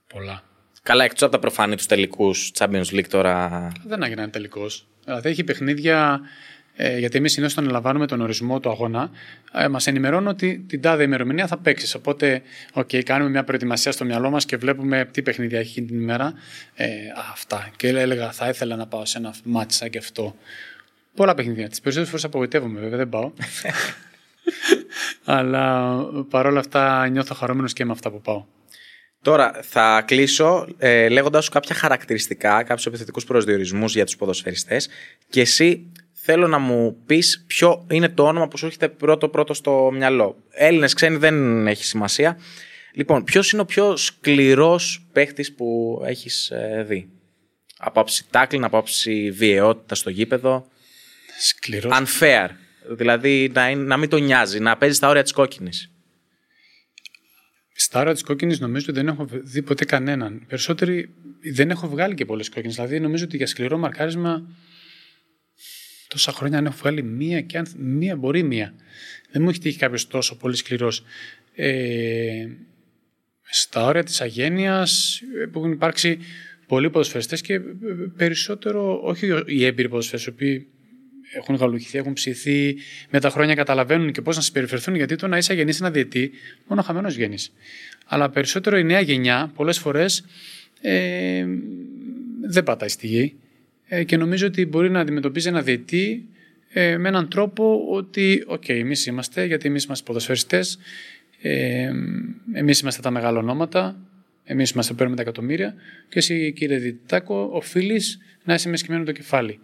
Πολλά. 0.07 0.43
Καλά, 0.83 1.05
εκτός 1.05 1.23
από 1.23 1.33
τα 1.33 1.39
προφανή 1.39 1.77
τους 1.77 1.87
τελικούς 1.87 2.53
Champions 2.59 2.85
League 2.85 3.09
τώρα. 3.09 3.69
Δεν 3.85 4.03
έγινε 4.03 4.29
τελικός. 4.29 4.87
Δηλαδή 5.05 5.29
έχει 5.29 5.45
παιχνίδια. 5.45 6.21
Ε, 6.83 6.99
γιατί 6.99 7.17
εμείς 7.17 7.33
συνήθως 7.33 7.57
όταν 7.57 7.71
λαμβάνουμε 7.71 8.07
τον 8.07 8.21
ορισμό 8.21 8.61
του 8.61 8.71
αγώνα, 8.71 9.11
ε, 9.53 9.69
μας 9.69 9.87
ενημερώνουν 9.87 10.27
ότι 10.27 10.65
την 10.69 10.81
τάδε 10.81 11.03
ημερομηνία 11.03 11.47
θα 11.47 11.59
παίξεις. 11.59 11.95
Οπότε, 11.95 12.43
okay, 12.75 13.03
κάνουμε 13.03 13.31
μια 13.31 13.45
προετοιμασία 13.45 13.93
στο 13.93 14.05
μυαλό 14.05 14.31
μας 14.31 14.45
και 14.45 14.57
βλέπουμε 14.57 15.09
τι 15.11 15.23
παιχνίδια 15.23 15.59
έχει 15.59 15.83
την 15.83 16.01
ημέρα. 16.01 16.33
Ε, 16.75 16.87
αυτά. 17.33 17.71
Και 17.77 17.89
έλεγα, 17.89 18.33
θα 18.33 18.49
ήθελα 18.49 18.77
να 18.77 18.87
πάω 18.87 19.05
σε 19.05 19.19
ένα 19.19 19.35
μάτι 19.45 19.75
σαν 19.75 19.91
και 19.91 19.99
αυτό. 19.99 20.35
Πολλά 21.15 21.35
παιχνίδια. 21.35 21.69
Τις 21.69 21.81
περισσότερες 21.81 22.09
φορές 22.09 22.25
απογοητεύομαι, 22.25 22.81
βέβαια, 22.81 22.97
δεν 22.97 23.09
πάω. 23.09 23.33
Αλλά 25.25 25.97
παρόλα 26.31 26.61
αυτά 26.61 27.09
νιώθω 27.09 27.35
χαρούμενος 27.35 27.73
και 27.73 27.85
με 27.85 27.93
αυτά 27.93 28.11
που 28.11 28.21
πάω. 28.21 28.45
Τώρα 29.23 29.61
θα 29.63 30.03
κλείσω 30.07 30.67
ε, 30.79 31.09
λέγοντας 31.09 31.45
σου 31.45 31.51
κάποια 31.51 31.75
χαρακτηριστικά, 31.75 32.63
κάποιους 32.63 32.87
επιθετικούς 32.87 33.25
προσδιορισμούς 33.25 33.95
για 33.95 34.05
τους 34.05 34.17
ποδοσφαιριστές 34.17 34.89
και 35.29 35.41
εσύ 35.41 35.93
θέλω 36.23 36.49
να 36.49 36.59
μου 36.59 36.97
πεις 37.07 37.45
ποιο 37.47 37.87
είναι 37.91 38.09
το 38.09 38.27
όνομα 38.27 38.49
που 38.49 38.57
σου 38.59 38.67
έχετε 38.67 38.89
πρώτο 38.89 39.29
πρώτο 39.29 39.55
στο 39.55 39.91
μυαλό. 39.93 40.37
Έλληνες, 40.51 40.95
ξένοι 40.95 41.17
δεν 41.17 41.67
έχει 41.67 41.85
σημασία. 41.85 42.39
Λοιπόν, 42.93 43.25
ποιος 43.25 43.53
είναι 43.53 43.63
ο 43.63 43.65
πιο 43.65 43.97
σκληρός 43.97 45.07
παίχτης 45.13 45.55
που 45.55 46.01
έχεις 46.07 46.51
ε, 46.51 46.85
δει; 46.89 47.09
Από 47.79 48.01
άψη 48.01 48.25
τάκλιν, 48.31 48.65
από 48.65 48.79
άψη 48.79 49.31
βιαιότητα 49.31 49.95
στο 49.95 50.11
γήπεδο; 50.11 50.67
Σκληρός. 51.41 51.93
Unfair. 51.99 52.49
Δηλαδή 52.89 53.51
να, 53.55 53.75
να 53.75 53.97
μην 53.97 54.09
τον 54.09 54.23
νοιάζει, 54.23 54.61
να 54.61 54.77
παίζει 54.77 54.97
στα 54.97 55.09
όρια 55.09 55.23
της 55.23 55.33
κόκκινης. 55.33 55.91
Στα 57.75 58.01
ώρα 58.01 58.13
της 58.13 58.23
κόκκινης 58.23 58.61
νομίζω 58.61 58.87
ότι 58.89 58.99
δεν 58.99 59.09
έχω 59.09 59.27
δει 59.31 59.63
ποτέ 59.63 59.85
κανέναν. 59.85 60.45
Περισσότεροι 60.49 61.15
δεν 61.55 61.71
έχω 61.71 61.89
βγάλει 61.89 62.15
και 62.15 62.25
πολλές 62.25 62.49
κόκκινες. 62.49 62.75
Δηλαδή 62.75 63.01
νομίζω 63.01 63.25
ότι 63.25 63.37
για 63.37 63.47
σκληρό 63.47 63.79
μαρκάρισμα 63.79 64.49
τόσα 66.11 66.33
χρόνια 66.33 66.59
αν 66.59 66.67
έχω 66.67 66.77
βγάλει 66.77 67.03
μία 67.03 67.41
και 67.41 67.59
αν 67.59 67.67
μία 67.77 68.17
μπορεί 68.17 68.43
μία. 68.43 68.75
Δεν 69.31 69.43
μου 69.43 69.49
έχει 69.49 69.59
τύχει 69.59 69.79
κάποιος 69.79 70.07
τόσο 70.07 70.37
πολύ 70.37 70.57
σκληρός. 70.57 71.05
Ε, 71.55 72.47
στα 73.43 73.85
όρια 73.85 74.03
της 74.05 74.21
αγένειας 74.21 75.23
που 75.53 75.59
έχουν 75.59 75.73
υπάρξει 75.73 76.19
πολλοί 76.67 76.91
ποδοσφαιριστές 76.91 77.41
και 77.41 77.61
περισσότερο, 78.17 79.01
όχι 79.03 79.27
οι 79.47 79.65
έμπειροι 79.65 79.89
ποδοσφαιριστές, 79.89 80.25
οι 80.25 80.29
οποίοι 80.29 80.67
έχουν 81.33 81.55
γαλουχηθεί, 81.55 81.99
έχουν 81.99 82.13
ψηθεί, 82.13 82.77
με 83.11 83.21
τα 83.21 83.31
χρόνια 83.31 83.55
καταλαβαίνουν 83.55 84.13
και 84.13 84.23
πώς 84.23 84.37
να 84.37 84.43
συμπεριφερθούν. 84.43 84.95
Γιατί 84.95 85.17
το 85.17 85.27
να 85.27 85.37
είσαι 85.37 85.53
αγενής 85.53 85.81
ένα 85.81 85.91
διαιτητή, 85.91 86.31
μόνο 86.67 86.83
χαμένος 86.83 87.15
βγαίνεις. 87.15 87.53
Αλλά 88.07 88.31
περισσότερο 88.31 88.79
η 88.79 88.85
νέα 88.85 89.01
γενιά 89.01 89.53
πολλές 89.55 89.79
φορές 89.79 90.25
ε, 90.81 91.47
δεν 92.49 92.65
πατάει 92.65 92.89
στη 92.89 93.07
γη 93.07 93.40
ε, 93.93 94.05
και 94.05 94.17
νομίζω 94.17 94.47
ότι 94.47 94.67
μπορεί 94.67 94.91
να 94.91 95.01
αντιμετωπίζει 95.01 95.49
ένα 95.49 95.63
διαιτητή 95.63 96.29
ε, 96.73 96.99
με 96.99 97.09
έναν 97.09 97.29
τρόπο 97.29 97.87
ότι, 97.91 98.45
OK, 98.47 98.63
okay, 98.67 98.75
εμείς 98.75 99.07
είμαστε, 99.07 99.45
γιατί 99.45 99.69
εμείς 99.69 99.85
είμαστε 99.85 100.05
ποδοσφαιριστές, 100.07 100.79
ε, 101.43 101.91
εμείς 102.53 102.81
είμαστε 102.81 103.01
τα 103.03 103.11
μεγάλα 103.11 103.39
ονόματα, 103.39 103.97
εμείς 104.45 104.71
είμαστε 104.71 104.93
παίρνουμε 104.93 105.17
τα 105.17 105.23
εκατομμύρια 105.23 105.75
και 106.09 106.19
εσύ, 106.19 106.53
κύριε 106.53 106.79
Διτάκο, 106.79 107.49
οφείλεις 107.53 108.19
να 108.45 108.55
είσαι 108.55 108.69
με 108.89 109.05
το 109.05 109.13
κεφάλι. 109.13 109.61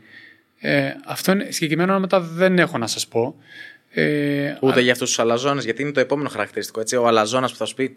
Ε, 0.59 0.95
αυτό 1.05 1.33
είναι, 1.33 1.47
συγκεκριμένα 1.51 1.93
ονόματα 1.93 2.21
δεν 2.21 2.59
έχω 2.59 2.79
να 2.79 2.87
σας 2.87 3.09
πω. 3.09 3.37
Ε, 3.91 4.57
Ούτε 4.61 4.79
α... 4.79 4.83
για 4.83 4.93
αυτούς 4.93 5.09
τους 5.09 5.19
αλαζόνες, 5.19 5.65
γιατί 5.65 5.83
είναι 5.83 5.93
το 5.93 6.01
επόμενο 6.01 6.29
χαρακτηριστικό. 6.29 6.81
Έτσι, 6.81 6.97
ο 6.97 7.07
αλαζόνας 7.07 7.53
που 7.53 7.57
θα 7.57 7.65
σου 7.65 7.75
πει 7.75 7.97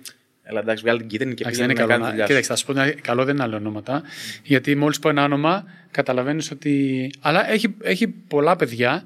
Ελά, 0.50 0.60
εντάξει, 0.60 0.84
βγάλει 0.84 1.00
την 1.00 1.08
κίτρινη 1.08 1.34
και 1.34 1.46
πήγαινε 1.46 1.74
να 1.74 1.86
κάνει 1.86 2.06
δουλειά. 2.10 2.26
Κοίταξε, 2.26 2.50
θα 2.50 2.56
σου 2.56 2.66
πω 2.66 2.74
καλό 3.02 3.26
δεν 3.26 3.34
είναι 3.36 3.44
άλλο 3.44 3.56
ονόματα. 3.56 4.04
Γιατί 4.44 4.76
μόλις 4.76 5.00
πω 5.00 5.10
ένα 5.10 5.24
όνομα, 5.24 5.66
καταλαβαίνεις 5.92 6.52
ότι. 6.52 7.10
Αλλά 7.20 7.50
έχει, 7.52 7.76
έχει 7.82 8.08
πολλά 8.08 8.56
παιδιά 8.56 9.04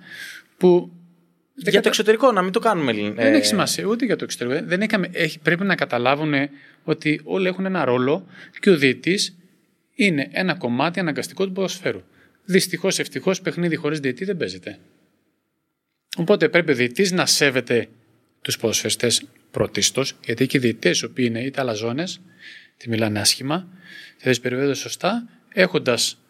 που 0.58 0.92
Για 1.56 1.64
κατα- 1.72 1.82
το 1.82 1.88
εξωτερικό, 1.88 2.32
να 2.32 2.42
μην 2.42 2.52
το 2.52 2.60
κάνουμε. 2.60 2.92
ε, 2.92 3.12
Δεν 3.12 3.34
έχει 3.34 3.46
σημασία 3.46 3.84
ούτε 3.86 4.06
για 4.06 4.16
το 4.16 4.24
εξωτερικό. 4.24 4.66
Δεν 4.68 4.82
έχει, 4.82 4.96
έχει, 5.12 5.40
πρέπει 5.40 5.64
να 5.64 5.76
καταλάβουν 5.76 6.34
ότι 6.84 7.22
όλοι 7.24 7.48
έχουν 7.48 7.66
ένα 7.66 7.86
ρόλο 7.86 8.28
και 8.60 8.70
ο 8.70 8.78
διαιτή 8.78 9.20
είναι 9.96 10.30
ένα 10.32 10.54
κομμάτι 10.56 11.00
αναγκαστικό 11.00 11.46
του 11.46 11.52
ποδοσφαίρου. 11.52 12.02
Δυστυχώς, 12.46 13.00
ευτυχώς, 13.00 13.42
παιχνίδι 13.42 13.76
χωρίς 13.76 14.00
διαιτή 14.00 14.26
δεν 14.26 14.38
παίζεται. 14.38 14.80
Οπότε 16.18 16.50
πρέπει 16.50 16.72
ο 16.72 16.76
διαιτή 16.76 17.14
να 17.14 17.26
σέβεται 17.26 17.88
τους 18.42 18.58
ποδοσφαιριστές 18.58 19.24
πρωτίστως, 19.54 20.14
γιατί 20.26 20.48
και 20.48 20.58
οι 20.58 20.60
διαιτητές, 20.60 21.00
οι 21.00 21.06
οποίοι 21.06 21.26
είναι 21.30 21.44
είτε 21.44 21.62
αλαζόνες, 21.62 22.22
τη 22.78 22.90
μιλάνε 22.90 23.20
άσχημα, 23.20 23.68
θα 24.18 24.30
τις 24.30 24.40
περιβάλλονται 24.40 24.76
σωστά, 24.76 25.30
έχοντας 25.54 26.22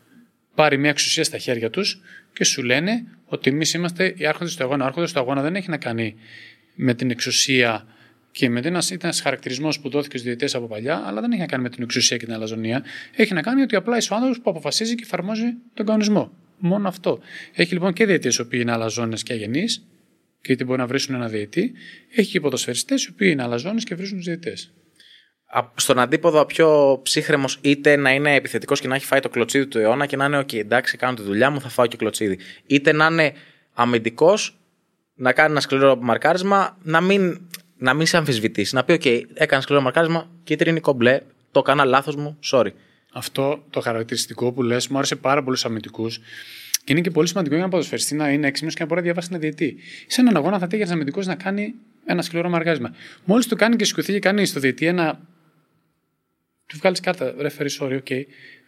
πάρει 0.56 0.78
μια 0.78 0.90
εξουσία 0.90 1.24
στα 1.24 1.38
χέρια 1.38 1.70
τους 1.70 2.02
και 2.34 2.44
σου 2.44 2.64
λένε 2.64 3.04
ότι 3.26 3.50
εμείς 3.50 3.74
είμαστε 3.74 4.14
οι 4.18 4.26
άρχοντες 4.26 4.56
του 4.56 4.64
αγώνα. 4.64 4.84
Ο 4.84 4.88
άρχοντα 4.88 5.08
του 5.08 5.20
αγώνα 5.20 5.42
δεν 5.42 5.56
έχει 5.56 5.70
να 5.70 5.78
κάνει 5.78 6.16
με 6.76 6.94
την 6.94 7.12
εξουσία 7.12 7.88
και 8.32 8.50
με 8.50 8.60
ένα, 8.64 8.80
ήταν 8.86 9.00
ένας 9.02 9.22
χαρακτηρισμός 9.22 9.80
που 9.80 9.90
δόθηκε 9.90 10.18
στους 10.18 10.22
διαιτητές 10.22 10.56
από 10.56 10.68
παλιά, 10.68 11.04
αλλά 11.06 11.22
δεν 11.22 11.32
έχει 11.32 11.42
να 11.42 11.48
κάνει 11.48 11.64
με 11.64 11.70
την 11.70 11.84
εξουσία 11.84 12.18
και 12.18 12.26
την 12.26 12.34
αλαζονία. 12.34 12.84
Έχει 13.16 13.34
να 13.34 13.42
κάνει 13.42 13.62
ότι 13.62 13.76
απλά 13.76 13.98
είσαι 13.98 14.14
ο 14.14 14.16
άνθρωπος 14.16 14.42
που 14.42 14.50
αποφασίζει 14.50 14.96
και 14.96 15.04
εφαρμόζει 15.04 15.54
τον 15.74 15.86
κανονισμό. 15.86 16.32
Μόνο 16.58 16.88
αυτό. 16.88 17.20
Έχει 17.54 17.74
λοιπόν 17.74 17.94
και 17.94 18.06
διαιτητές 18.06 18.36
οι 18.36 18.42
οποίοι 18.42 18.60
είναι 18.62 18.72
αλαζόνες 18.72 19.24
και 19.24 19.34
αγενείς 19.34 19.86
και 20.44 20.52
είτε 20.52 20.64
μπορεί 20.64 20.80
να 20.80 20.88
βρίσουν 20.88 21.16
ένα 21.16 21.28
διαιτή. 21.28 21.74
Έχει 22.16 22.32
και 22.32 22.40
ποδοσφαιριστές 22.40 23.04
οι 23.04 23.10
οποίοι 23.14 23.30
είναι 23.32 23.44
αλαζόνες 23.44 23.84
και 23.84 23.96
βρίσκουν 23.96 24.18
τους 24.18 24.28
διαιτητές. 24.28 24.72
Α- 25.46 25.72
Στον 25.76 26.00
αντίποδο, 26.00 26.40
ο 26.40 26.46
πιο 26.46 27.00
ψύχρεμος 27.04 27.58
είτε 27.62 27.96
να 27.96 28.12
είναι 28.14 28.36
επιθετικός 28.36 28.80
και 28.82 28.88
να 28.88 28.96
έχει 28.96 29.06
φάει 29.06 29.20
το 29.20 29.30
κλωτσίδι 29.30 29.68
του 29.68 29.78
αιώνα 29.78 30.06
και 30.06 30.16
να 30.16 30.26
είναι: 30.26 30.40
OK, 30.40 30.54
εντάξει, 30.54 30.98
κάνω 30.98 31.14
τη 31.16 31.22
δουλειά 31.22 31.50
μου, 31.50 31.62
θα 31.62 31.70
φάω 31.70 31.86
και 31.88 31.98
κλωτσίδι. 31.98 32.38
Είτε 32.66 32.92
να 32.92 33.06
είναι 33.06 33.34
αμυντικός, 33.74 34.58
να 35.16 35.34
κάνει 35.34 35.52
ένα 35.52 35.60
σκληρό 35.60 35.96
μαρκάρισμα, 35.96 36.78
να 36.84 37.02
μην, 37.02 37.42
να 37.78 37.94
μην 37.94 38.06
σε 38.06 38.18
αμφισβητήσει. 38.18 38.76
Να 38.76 38.84
πει: 38.84 39.00
OK, 39.04 39.22
έκανα 39.34 39.62
σκληρό 39.62 39.82
μαρκάρισμα, 39.82 40.30
κίτρινη 40.44 40.80
κομπλέ, 40.80 41.20
το 41.52 41.60
έκανα 41.60 41.86
λάθος 41.86 42.16
μου, 42.16 42.40
sorry. 42.52 42.70
Αυτό 43.14 43.64
το 43.70 43.80
χαρακτηριστικό 43.80 44.52
που 44.52 44.64
λες 44.64 44.88
μου 44.88 44.98
άρεσε 44.98 45.16
πάρα 45.16 45.44
πολλού 45.44 45.58
αμυντικούς. 45.64 46.20
Και 46.84 46.92
είναι 46.94 47.02
και 47.02 47.12
πολύ 47.12 47.28
σημαντικό 47.28 47.54
για 47.56 47.64
ένα 47.64 47.72
ποδοσφαιριστή 47.72 48.16
να 48.16 48.30
είναι 48.30 48.48
έξυπνος 48.48 48.74
και 48.74 48.80
να 48.80 48.86
μπορεί 48.88 49.00
να 49.00 49.06
διαβάσει 49.06 49.28
ένα 49.32 49.40
διαιτή. 49.40 49.78
Σε 50.08 50.22
έναν 50.22 50.36
αγώνα 50.36 50.60
θα 50.60 50.68
τέχει 50.68 50.82
ένας 50.82 50.94
αμυντικός 50.94 51.26
να 51.26 51.36
κάνει 51.36 51.74
ένα 52.06 52.22
σκληρό 52.22 52.50
μαργάσμα. 52.50 52.96
Μόλις 53.26 53.48
το 53.48 53.56
κάνει 53.56 53.76
και 53.76 53.86
σηκωθεί 53.86 54.12
και 54.12 54.20
κάνει 54.20 54.46
στο 54.46 54.60
διαιτή 54.60 54.86
ένα. 54.86 55.20
Του 56.66 56.78
βγάλεις 56.78 57.00
κάρτα, 57.00 57.36
referee, 57.40 57.80
sorry, 57.80 58.00
OK. 58.08 58.22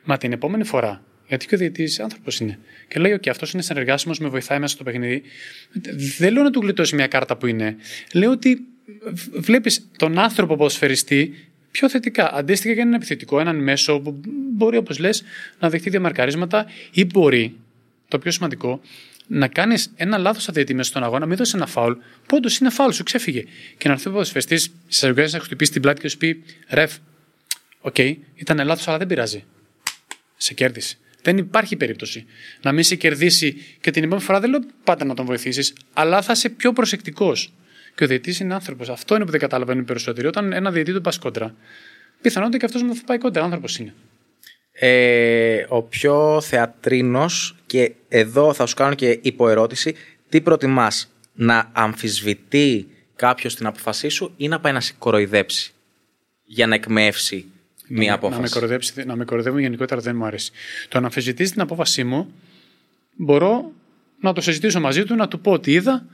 Μα 0.04 0.18
την 0.18 0.32
επόμενη 0.32 0.64
φορά, 0.64 1.04
γιατί 1.28 1.48
και 1.48 1.56
ο 1.56 1.58
διαιτής 1.58 2.00
άνθρωπος 2.00 2.40
είναι. 2.40 2.60
Και 2.88 3.00
λέει: 3.00 3.20
OK, 3.22 3.30
αυτός 3.30 3.54
είναι 3.54 3.62
συνεργάσιμος, 3.62 4.20
με 4.20 4.28
βοηθάει 4.28 4.60
μέσα 4.60 4.74
στο 4.74 4.84
παιχνίδι. 4.84 5.22
Δεν 6.18 6.34
λέω 6.34 6.44
να 6.44 6.50
του 6.52 6.60
γλιτώσει 6.60 6.96
μια 6.96 7.08
κάρτα 7.08 7.38
που 7.38 7.46
είναι. 7.48 7.76
Λέω 8.14 8.32
ότι 8.32 8.60
βλέπεις 9.34 9.90
τον 9.98 10.20
άνθρωπο 10.20 10.56
ποδοσφαιριστή 10.56 11.34
πιο 11.72 11.90
θετικά. 11.90 12.34
Αντίστοιχα 12.34 12.74
για 12.74 12.82
έναν 12.82 12.94
επιθετικό, 12.94 13.40
έναν 13.40 13.56
μέσο 13.56 14.00
που 14.00 14.22
μπορεί, 14.54 14.78
όπως 14.78 15.00
λες, 15.00 15.24
να 15.60 15.70
δεχτεί 15.70 15.90
διαμαρκαρίσματα 15.90 16.66
ή 16.92 17.06
μπορεί, 17.06 17.56
το 18.08 18.20
πιο 18.20 18.32
σημαντικό, 18.32 18.82
να 19.28 19.48
κάνεις 19.48 19.92
ένα 19.96 20.18
λάθος 20.18 20.50
αδίαιτη 20.50 20.74
μέσα 20.74 20.90
στον 20.90 21.04
αγώνα, 21.04 21.26
μην 21.26 21.38
δώσεις 21.38 21.54
ένα 21.54 21.66
φάουλ, 21.66 21.94
που 22.26 22.36
όντως 22.38 22.58
είναι 22.58 22.70
φάουλ, 22.70 22.92
σου 22.92 23.04
ξέφυγε. 23.04 23.44
Και 23.78 23.88
να 23.88 23.94
έρθει 23.94 24.08
ο 24.08 24.12
ποδοσφαιριστής, 24.12 24.65
να 24.65 24.72
σε 24.88 25.40
χτυπήσει 25.40 25.72
την 25.72 25.82
πλάτη 25.82 26.02
και 26.02 26.08
σου 26.08 26.18
πει: 26.18 26.44
Ref, 26.70 26.94
OK, 27.82 27.96
okay, 27.98 28.16
ήταν 28.36 28.66
λάθος, 28.66 28.88
αλλά 28.88 28.98
δεν 28.98 29.08
πειράζει. 29.08 29.44
Σε 30.38 30.54
κέρδισε. 30.54 30.98
Δεν 31.22 31.38
υπάρχει 31.38 31.76
περίπτωση 31.76 32.26
να 32.62 32.72
μην 32.72 32.84
σε 32.84 32.96
κερδίσει 32.96 33.56
και 33.82 33.92
την 33.92 34.04
επόμενη 34.04 34.26
φορά 34.26 34.40
δεν 34.40 34.50
λέω 34.50 34.60
πάντα 34.84 35.06
να 35.06 35.14
τον 35.14 35.26
βοηθήσεις, 35.26 35.74
αλλά 35.94 36.22
θα 36.22 36.32
είσαι 36.32 36.50
πιο 36.50 36.74
προσεκτικός. 36.74 37.54
Και 37.96 38.04
ο 38.04 38.08
διαιτητής 38.08 38.36
είναι 38.42 38.54
άνθρωπος. 38.54 38.90
Αυτό 38.90 39.16
είναι 39.16 39.26
που 39.26 39.32
δεν 39.32 39.40
καταλαβαίνουν 39.40 39.82
οι 39.82 39.86
περισσότεροι. 39.86 40.28
Όταν 40.28 40.54
ένα 40.54 40.72
διαιτητή 40.72 40.94
του 40.94 41.02
πας 41.02 41.18
κόντρα, 41.18 41.56
πιθανότητα 42.22 42.58
και 42.58 42.66
αυτός 42.66 42.82
μετά 42.82 42.94
θα 42.94 43.04
πάει 43.06 43.18
κόντρα. 43.18 43.44
Άνθρωπος 43.44 43.78
είναι. 43.78 43.94
Ε, 44.72 45.66
ο 45.68 45.82
πιο 45.82 46.42
θεατρίνος 46.42 47.56
και 47.76 47.94
εδώ 48.08 48.54
θα 48.54 48.66
σου 48.66 48.76
κάνω 48.76 48.96
και 48.96 49.20
υποερώτηση 49.22 49.96
τι 50.30 50.42
προτιμάς 50.42 51.14
να 51.34 51.70
αμφισβητεί 51.74 52.88
κάποιος 53.16 53.56
την 53.56 53.66
αποφασή 53.66 54.10
σου 54.10 54.34
ή 54.38 54.48
να 54.48 54.60
πάει 54.60 54.74
να 54.74 54.80
σε 54.80 54.94
κοροϊδέψει 54.98 55.74
για 56.44 56.68
να 56.68 56.76
εκμεύσει 56.76 57.46
μία 57.88 58.14
απόφαση. 58.14 58.40
Να 58.40 58.46
με, 58.46 58.50
κοροϊδέψει, 58.50 59.04
να 59.06 59.16
με 59.16 59.26
κοροϊδεύουν 59.26 59.60
γενικότερα 59.60 60.02
δεν 60.02 60.16
μου 60.16 60.26
αρέσει. 60.26 60.52
Το 60.88 61.00
να 61.00 61.06
αμφισβητήσει 61.06 61.52
την 61.52 61.62
απόφασή 61.62 62.04
μου 62.04 62.34
μπορώ 63.16 63.72
να 64.20 64.34
το 64.34 64.42
συζητήσω 64.42 64.80
μαζί 64.80 65.04
του, 65.04 65.16
να 65.16 65.28
του 65.28 65.40
πω 65.40 65.52
ότι 65.52 65.72
είδα, 65.72 66.06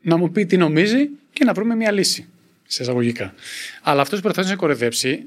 να 0.00 0.16
μου 0.16 0.30
πει 0.30 0.46
τι 0.46 0.56
νομίζει 0.56 1.08
και 1.32 1.44
να 1.44 1.52
βρούμε 1.52 1.74
μια 1.74 1.92
λύση. 1.92 2.28
Σε 2.66 2.82
εισαγωγικά. 2.82 3.34
Αλλά 3.82 4.00
αυτός 4.00 4.18
που 4.18 4.24
προσπαθεί 4.24 4.48
να 4.48 4.54
σε 4.54 4.60
κοροϊδέψει, 4.60 5.24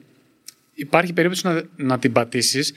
υπάρχει 0.74 1.14
περίπτωση 1.14 1.48
να, 1.48 1.64
να 1.76 2.00
την 2.00 2.12
πατήσεις. 2.12 2.74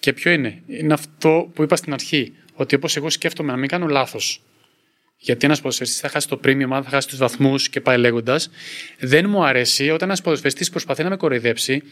Και 0.00 0.12
ποιο 0.12 0.30
είναι, 0.30 0.62
είναι 0.66 0.92
αυτό 0.92 1.50
που 1.54 1.62
είπα 1.62 1.76
στην 1.76 1.92
αρχή, 1.92 2.32
ότι 2.54 2.74
όπως 2.74 2.96
εγώ 2.96 3.10
σκέφτομαι 3.10 3.52
να 3.52 3.58
μην 3.58 3.68
κάνω 3.68 3.86
λάθος, 3.86 4.42
γιατί 5.16 5.46
ένας 5.46 5.60
ποδοσφαιριστής 5.60 6.00
θα 6.00 6.08
χάσει 6.08 6.28
το 6.28 6.40
premium, 6.44 6.68
θα 6.68 6.88
χάσει 6.88 7.08
τους 7.08 7.18
βαθμούς 7.18 7.68
και 7.68 7.80
πάει 7.80 7.98
λέγοντας, 7.98 8.50
δεν 8.98 9.28
μου 9.28 9.44
αρέσει 9.44 9.90
όταν 9.90 10.08
ένας 10.08 10.22
ποδοσφαιριστής 10.22 10.70
προσπαθεί 10.70 11.02
να 11.02 11.08
με 11.08 11.16
κοροϊδέψει, 11.16 11.82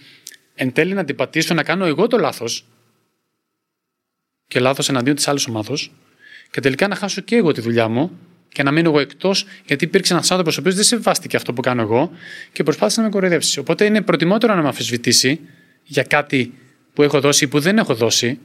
εν 0.54 0.72
τέλει 0.72 0.94
να 0.94 1.04
την 1.04 1.16
πατήσω, 1.16 1.54
να 1.54 1.62
κάνω 1.62 1.84
εγώ 1.84 2.06
το 2.06 2.18
λάθος 2.18 2.64
και 4.46 4.60
λάθος 4.60 4.88
εναντίον 4.88 5.16
της 5.16 5.28
άλλης 5.28 5.46
ομάδος, 5.46 5.92
και 6.50 6.60
τελικά 6.60 6.88
να 6.88 6.94
χάσω 6.94 7.20
και 7.20 7.36
εγώ 7.36 7.52
τη 7.52 7.60
δουλειά 7.60 7.88
μου 7.88 8.18
και 8.48 8.62
να 8.62 8.70
μείνω 8.70 8.88
εγώ 8.88 9.00
εκτός, 9.00 9.46
γιατί 9.66 9.84
υπήρξε 9.84 10.12
ένας 10.12 10.30
άνθρωπος 10.30 10.56
ο 10.56 10.60
οποίος 10.60 10.74
δεν 10.74 10.84
σεβάστηκε 10.84 11.36
αυτό 11.36 11.52
που 11.52 11.60
κάνω 11.60 11.82
εγώ 11.82 12.10
και 12.52 12.62
προσπάθησε 12.62 13.00
να 13.00 13.06
με 13.06 13.12
κοροϊδέψει. 13.12 13.58
Οπότε 13.58 13.84
είναι 13.84 14.02
προτιμότερο 14.02 14.54
να 14.54 14.62
με 14.62 14.68
αμφισβητήσει 14.68 15.40
για 15.82 16.02
κάτι 16.02 16.52
που 16.98 17.04
έχω 17.04 17.20
δώσει 17.20 17.44
ή 17.44 17.48
που 17.48 17.60
δεν 17.60 17.78
έχω 17.78 17.94
δώσει 17.94 18.38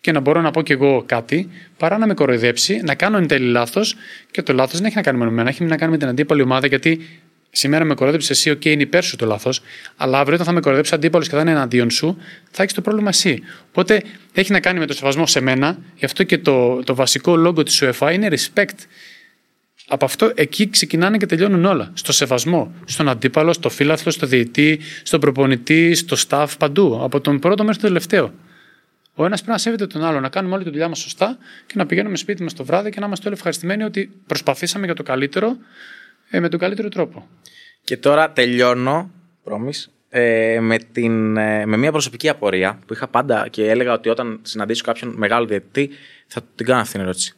και 0.00 0.12
να 0.12 0.20
μπορώ 0.20 0.40
να 0.40 0.50
πω 0.50 0.62
κι 0.62 0.72
εγώ 0.72 1.02
κάτι, 1.06 1.48
παρά 1.76 1.98
να 1.98 2.06
με 2.06 2.14
κοροϊδέψει, 2.14 2.80
να 2.84 2.94
κάνω 2.94 3.16
εν 3.16 3.26
τέλει 3.26 3.46
λάθος 3.50 3.96
και 4.30 4.42
το 4.42 4.52
λάθος 4.52 4.76
δεν 4.78 4.86
έχει 4.86 4.96
να 4.96 5.02
κάνει 5.02 5.18
με 5.18 5.24
εμένα, 5.24 5.48
έχει 5.48 5.64
να 5.64 5.76
κάνει 5.76 5.92
με 5.92 5.98
την 5.98 6.08
αντίπαλη 6.08 6.42
ομάδα 6.42 6.66
γιατί 6.66 7.08
σήμερα 7.50 7.84
με 7.84 7.94
κοροϊδέψεις 7.94 8.30
εσύ, 8.30 8.50
OK, 8.50 8.64
είναι 8.64 8.82
υπέρ 8.82 9.04
σου 9.04 9.16
το 9.16 9.26
λάθος, 9.26 9.60
αλλά 9.96 10.18
αύριο 10.18 10.34
όταν 10.34 10.46
θα 10.46 10.52
με 10.52 10.60
κοροϊδέψει 10.60 10.94
αντίπαλος 10.94 11.28
και 11.28 11.34
θα 11.34 11.40
είναι 11.40 11.50
εναντίον 11.50 11.90
σου, 11.90 12.16
θα 12.50 12.62
έχεις 12.62 12.74
το 12.74 12.80
πρόβλημα 12.80 13.08
εσύ. 13.08 13.42
Οπότε 13.68 14.02
έχει 14.32 14.52
να 14.52 14.60
κάνει 14.60 14.78
με 14.78 14.86
το 14.86 14.92
σεβασμό 14.92 15.26
σε 15.26 15.40
μένα, 15.40 15.78
γι' 15.96 16.04
αυτό 16.04 16.22
και 16.22 16.38
το, 16.38 16.82
το 16.84 16.94
βασικό 16.94 17.36
λόγο 17.36 17.62
της 17.62 17.82
UEFA 17.84 18.10
είναι 18.12 18.28
respect 18.30 18.78
από 19.88 20.04
αυτό 20.04 20.32
εκεί 20.34 20.70
ξεκινάνε 20.70 21.16
και 21.16 21.26
τελειώνουν 21.26 21.64
όλα. 21.64 21.90
Στο 21.94 22.12
σεβασμό. 22.12 22.74
Στον 22.84 23.08
αντίπαλο, 23.08 23.52
στο 23.52 23.68
φύλαθλο, 23.68 24.10
στο 24.10 24.26
διαιτή, 24.26 24.80
στον 25.02 25.20
προπονητή, 25.20 25.94
στο 25.94 26.16
staff, 26.28 26.46
παντού. 26.58 27.00
Από 27.02 27.20
τον 27.20 27.38
πρώτο 27.38 27.64
μέχρι 27.64 27.80
τον 27.80 27.88
τελευταίο. 27.88 28.32
Ο 29.14 29.24
ένας 29.24 29.38
πρέπει 29.38 29.52
να 29.52 29.58
σέβεται 29.58 29.86
τον 29.86 30.04
άλλο, 30.04 30.20
να 30.20 30.28
κάνουμε 30.28 30.54
όλη 30.54 30.64
τη 30.64 30.70
δουλειά 30.70 30.88
μας 30.88 30.98
σωστά 30.98 31.38
και 31.66 31.74
να 31.76 31.86
πηγαίνουμε 31.86 32.16
σπίτι 32.16 32.42
μας 32.42 32.54
το 32.54 32.64
βράδυ 32.64 32.90
και 32.90 33.00
να 33.00 33.06
είμαστε 33.06 33.26
όλοι 33.26 33.36
ευχαριστημένοι 33.36 33.82
ότι 33.82 34.10
προσπαθήσαμε 34.26 34.84
για 34.84 34.94
το 34.94 35.02
καλύτερο 35.02 35.56
ε, 36.30 36.40
με 36.40 36.48
τον 36.48 36.58
καλύτερο 36.58 36.88
τρόπο. 36.88 37.28
Και 37.84 37.96
τώρα 37.96 38.30
τελειώνω, 38.30 39.10
πρόμης, 39.44 39.90
ε, 40.08 40.58
με, 40.60 40.78
την, 40.78 41.36
ε, 41.36 41.66
με 41.66 41.76
μια 41.76 41.90
προσωπική 41.90 42.28
απορία 42.28 42.78
που 42.86 42.92
είχα 42.92 43.08
πάντα 43.08 43.48
και 43.48 43.70
έλεγα 43.70 43.92
ότι 43.92 44.08
όταν 44.08 44.38
συναντήσω 44.42 44.84
κάποιον 44.84 45.14
μεγάλο 45.16 45.46
διαιτητή 45.46 45.90
θα 46.26 46.40
την 46.54 46.66
κάνω 46.66 46.80
αυτή 46.80 46.92
την 46.92 47.00
ερώτηση 47.00 47.37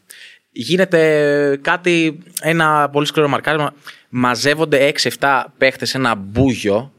γίνεται 0.51 1.59
κάτι, 1.63 2.19
ένα 2.41 2.89
πολύ 2.91 3.07
σκληρό 3.07 3.29
μαρκάρισμα. 3.29 3.75
Μαζεύονται 4.09 4.93
6-7 5.19 5.45
παίχτες 5.59 5.89
σε 5.89 5.97
ένα 5.97 6.15
μπούγιο 6.15 6.93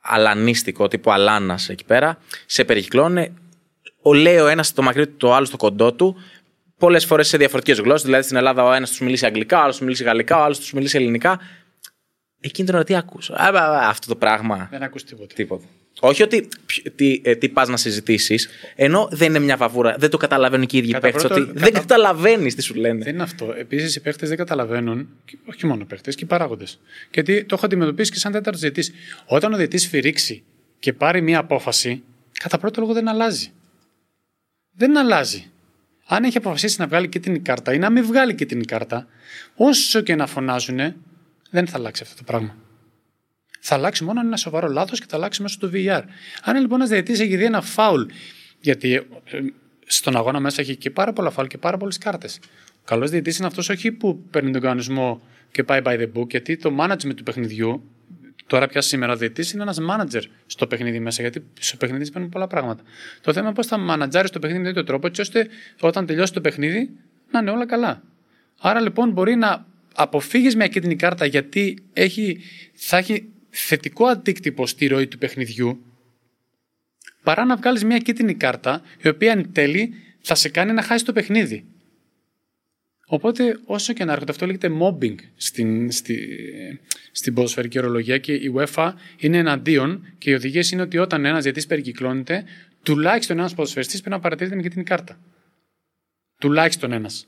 αλανίστικο 0.00 0.88
τύπου 0.88 1.12
αλάνας 1.12 1.68
εκεί 1.68 1.84
πέρα. 1.84 2.18
Σε 2.46 2.64
περικυκλώνει. 2.64 3.34
Ο 4.02 4.14
λέει 4.14 4.36
ο 4.36 4.46
ένας 4.46 4.66
στο 4.66 4.82
μακρύ 4.82 5.06
του, 5.06 5.16
το 5.16 5.34
άλλο 5.34 5.44
στο 5.44 5.56
κοντό 5.56 5.92
του. 5.92 6.16
Πολλές 6.78 7.04
φορές 7.04 7.28
σε 7.28 7.36
διαφορετικές 7.36 7.78
γλώσσες. 7.78 8.02
Δηλαδή 8.02 8.24
στην 8.24 8.36
Ελλάδα 8.36 8.64
ο 8.64 8.72
ένας 8.72 8.90
τους 8.90 9.00
μιλήσει 9.00 9.26
αγγλικά, 9.26 9.58
ο 9.58 9.62
άλλος 9.62 9.76
τους 9.76 9.84
μιλήσει 9.84 10.04
γαλλικά, 10.04 10.38
ο 10.38 10.42
άλλος 10.42 10.58
τους 10.58 10.72
μιλήσει 10.72 10.96
ελληνικά. 10.96 11.40
Εκείνη 12.40 12.66
την 12.66 12.76
ώρα 12.76 12.84
τι 12.84 12.96
ακούς; 12.96 13.30
Αυτό 13.30 14.06
το 14.06 14.16
πράγμα. 14.16 14.68
Δεν 14.70 14.82
ακούς 14.82 15.04
τίποτα. 15.04 15.34
τίποτα. 15.34 15.64
Όχι 16.00 16.22
ότι 16.22 16.48
τι, 16.94 17.20
ε, 17.24 17.34
τι 17.34 17.48
πας 17.48 17.68
να 17.68 17.76
συζητήσεις, 17.76 18.48
ενώ 18.74 19.08
δεν 19.12 19.28
είναι 19.28 19.38
μια 19.38 19.56
βαβούρα. 19.56 19.96
Δεν 19.98 20.10
το 20.10 20.16
καταλαβαίνουν 20.16 20.66
και 20.66 20.76
οι 20.76 20.80
ίδιοι 20.80 20.98
παίχτε. 21.00 21.26
Ότι 21.26 21.40
κατα... 21.40 21.52
δεν 21.54 21.72
καταλαβαίνεις 21.72 22.54
τι 22.54 22.62
σου 22.62 22.74
λένε. 22.74 23.04
Δεν 23.04 23.14
είναι 23.14 23.22
αυτό. 23.22 23.54
Επίσης 23.58 23.96
οι 23.96 24.00
παίχτε 24.00 24.26
δεν 24.26 24.36
καταλαβαίνουν, 24.36 25.08
όχι 25.44 25.66
μόνο 25.66 25.80
οι 25.82 25.84
παίχτε, 25.84 26.10
και 26.10 26.24
οι 26.24 26.26
παράγοντες. 26.26 26.80
Γιατί 27.12 27.44
το 27.44 27.54
έχω 27.54 27.66
αντιμετωπίσει 27.66 28.12
και 28.12 28.18
σαν 28.18 28.32
τέταρτος 28.32 28.60
διαιτής. 28.60 28.92
Όταν 29.26 29.52
ο 29.52 29.56
διαιτής 29.56 29.86
φυρίξει 29.86 30.42
και 30.78 30.92
πάρει 30.92 31.22
μια 31.22 31.38
απόφαση, 31.38 32.02
κατά 32.40 32.58
πρώτο 32.58 32.80
λόγο 32.80 32.92
δεν 32.92 33.08
αλλάζει. 33.08 33.52
Δεν 34.72 34.98
αλλάζει. 34.98 35.50
Αν 36.06 36.24
έχει 36.24 36.36
αποφασίσει 36.36 36.80
να 36.80 36.86
βγάλει 36.86 37.08
και 37.08 37.18
την 37.18 37.44
κάρτα 37.44 37.72
ή 37.72 37.78
να 37.78 37.90
μην 37.90 38.04
βγάλει 38.04 38.34
και 38.34 38.46
την 38.46 38.66
κάρτα, 38.66 39.06
όσο 39.54 40.00
και 40.00 40.14
να 40.14 40.26
φωνάζουν, 40.26 40.78
δεν 41.50 41.66
θα 41.66 41.76
αλλάξει 41.76 42.02
αυτό 42.02 42.16
το 42.16 42.22
πράγμα. 42.22 42.56
Θα 43.68 43.74
αλλάξει 43.74 44.04
μόνο 44.04 44.18
αν 44.18 44.26
είναι 44.26 44.34
ένα 44.34 44.36
σοβαρό 44.36 44.68
λάθος 44.68 45.00
και 45.00 45.06
θα 45.08 45.16
αλλάξει 45.16 45.42
μέσω 45.42 45.58
του 45.58 45.70
VR. 45.74 46.02
Αν 46.42 46.60
λοιπόν 46.60 46.78
ένας 46.78 46.88
διαιτητής 46.90 47.20
έχει 47.20 47.36
δει 47.36 47.44
ένα 47.44 47.60
φάουλ, 47.60 48.02
γιατί 48.60 49.06
στον 49.86 50.16
αγώνα 50.16 50.40
μέσα 50.40 50.60
έχει 50.60 50.76
και 50.76 50.90
πάρα 50.90 51.12
πολλά 51.12 51.30
φάουλ 51.30 51.48
και 51.48 51.58
πάρα 51.58 51.76
πολλές 51.76 51.98
κάρτες. 51.98 52.40
Καλός 52.84 53.10
διαιτητής 53.10 53.38
είναι 53.38 53.46
αυτός 53.46 53.68
όχι 53.68 53.92
που 53.92 54.22
παίρνει 54.30 54.50
τον 54.50 54.60
κανονισμό 54.60 55.22
και 55.50 55.62
πάει 55.64 55.80
by 55.84 55.98
the 56.00 56.08
book, 56.14 56.30
γιατί 56.30 56.56
το 56.56 56.76
management 56.80 57.14
του 57.16 57.22
παιχνιδιού, 57.22 57.90
τώρα 58.46 58.66
πια 58.66 58.80
σήμερα 58.80 59.12
ο 59.12 59.16
διαιτητής 59.16 59.52
είναι 59.52 59.62
ένας 59.62 59.78
manager 59.90 60.22
στο 60.46 60.66
παιχνίδι 60.66 61.00
μέσα, 61.00 61.22
γιατί 61.22 61.44
στο 61.58 61.76
παιχνίδι 61.76 62.04
συμβαίνουν 62.04 62.28
πολλά 62.28 62.46
πράγματα. 62.46 62.82
Το 63.20 63.32
θέμα 63.32 63.46
είναι 63.46 63.54
πώς 63.54 63.66
θα 63.66 63.78
μανατζάρεις 63.78 64.30
το 64.30 64.38
παιχνίδι 64.38 64.62
με 64.62 64.68
τέτοιο 64.68 64.84
τρόπο, 64.84 65.06
έτσι 65.06 65.20
ώστε 65.20 65.48
όταν 65.80 66.06
τελειώσει 66.06 66.32
το 66.32 66.40
παιχνίδι 66.40 66.90
να 67.30 67.38
είναι 67.38 67.50
όλα 67.50 67.66
καλά. 67.66 68.02
Άρα 68.60 68.80
λοιπόν 68.80 69.10
μπορεί 69.10 69.34
να 69.34 69.66
αποφύγεις 69.94 70.56
μια 70.56 70.66
κίτρινη 70.66 70.96
κάρτα 70.96 71.26
γιατί 71.26 71.78
έχει, 71.92 72.40
θα 72.74 72.96
έχει 72.96 73.28
θετικό 73.58 74.06
αντίκτυπο 74.06 74.66
στη 74.66 74.86
ροή 74.86 75.06
του 75.06 75.18
παιχνιδιού, 75.18 75.84
παρά 77.22 77.44
να 77.44 77.56
βγάλεις 77.56 77.84
μια 77.84 77.98
κίτρινη 77.98 78.34
κάρτα 78.34 78.82
η 79.02 79.08
οποία 79.08 79.32
εν 79.32 79.52
τέλει 79.52 79.94
θα 80.20 80.34
σε 80.34 80.48
κάνει 80.48 80.72
να 80.72 80.82
χάσεις 80.82 81.02
το 81.02 81.12
παιχνίδι. 81.12 81.64
Οπότε, 83.08 83.58
όσο 83.64 83.92
και 83.92 84.04
να 84.04 84.12
έρχονται, 84.12 84.30
αυτό 84.30 84.46
λέγεται 84.46 84.70
mobbing 84.80 85.14
στην, 85.36 85.90
στη, 85.90 86.38
στην 87.12 87.34
ποδοσφαιρική 87.34 87.78
ορολογία 87.78 88.18
και 88.18 88.32
η 88.32 88.52
UEFA 88.56 88.92
είναι 89.18 89.38
εναντίον 89.38 90.14
και 90.18 90.30
οι 90.30 90.34
οδηγίες 90.34 90.70
είναι 90.70 90.82
ότι 90.82 90.98
όταν 90.98 91.24
ένας 91.24 91.42
διαιτή 91.42 91.66
περικυκλώνεται, 91.66 92.44
τουλάχιστον 92.82 93.38
ένας 93.38 93.54
ποδοσφαιριστής 93.54 94.00
πρέπει 94.00 94.14
να 94.16 94.20
παρατηρείται 94.20 94.56
με 94.56 94.62
κίτρινη 94.62 94.84
κάρτα. 94.84 95.18
Τουλάχιστον 96.38 96.92
ένας. 96.92 97.26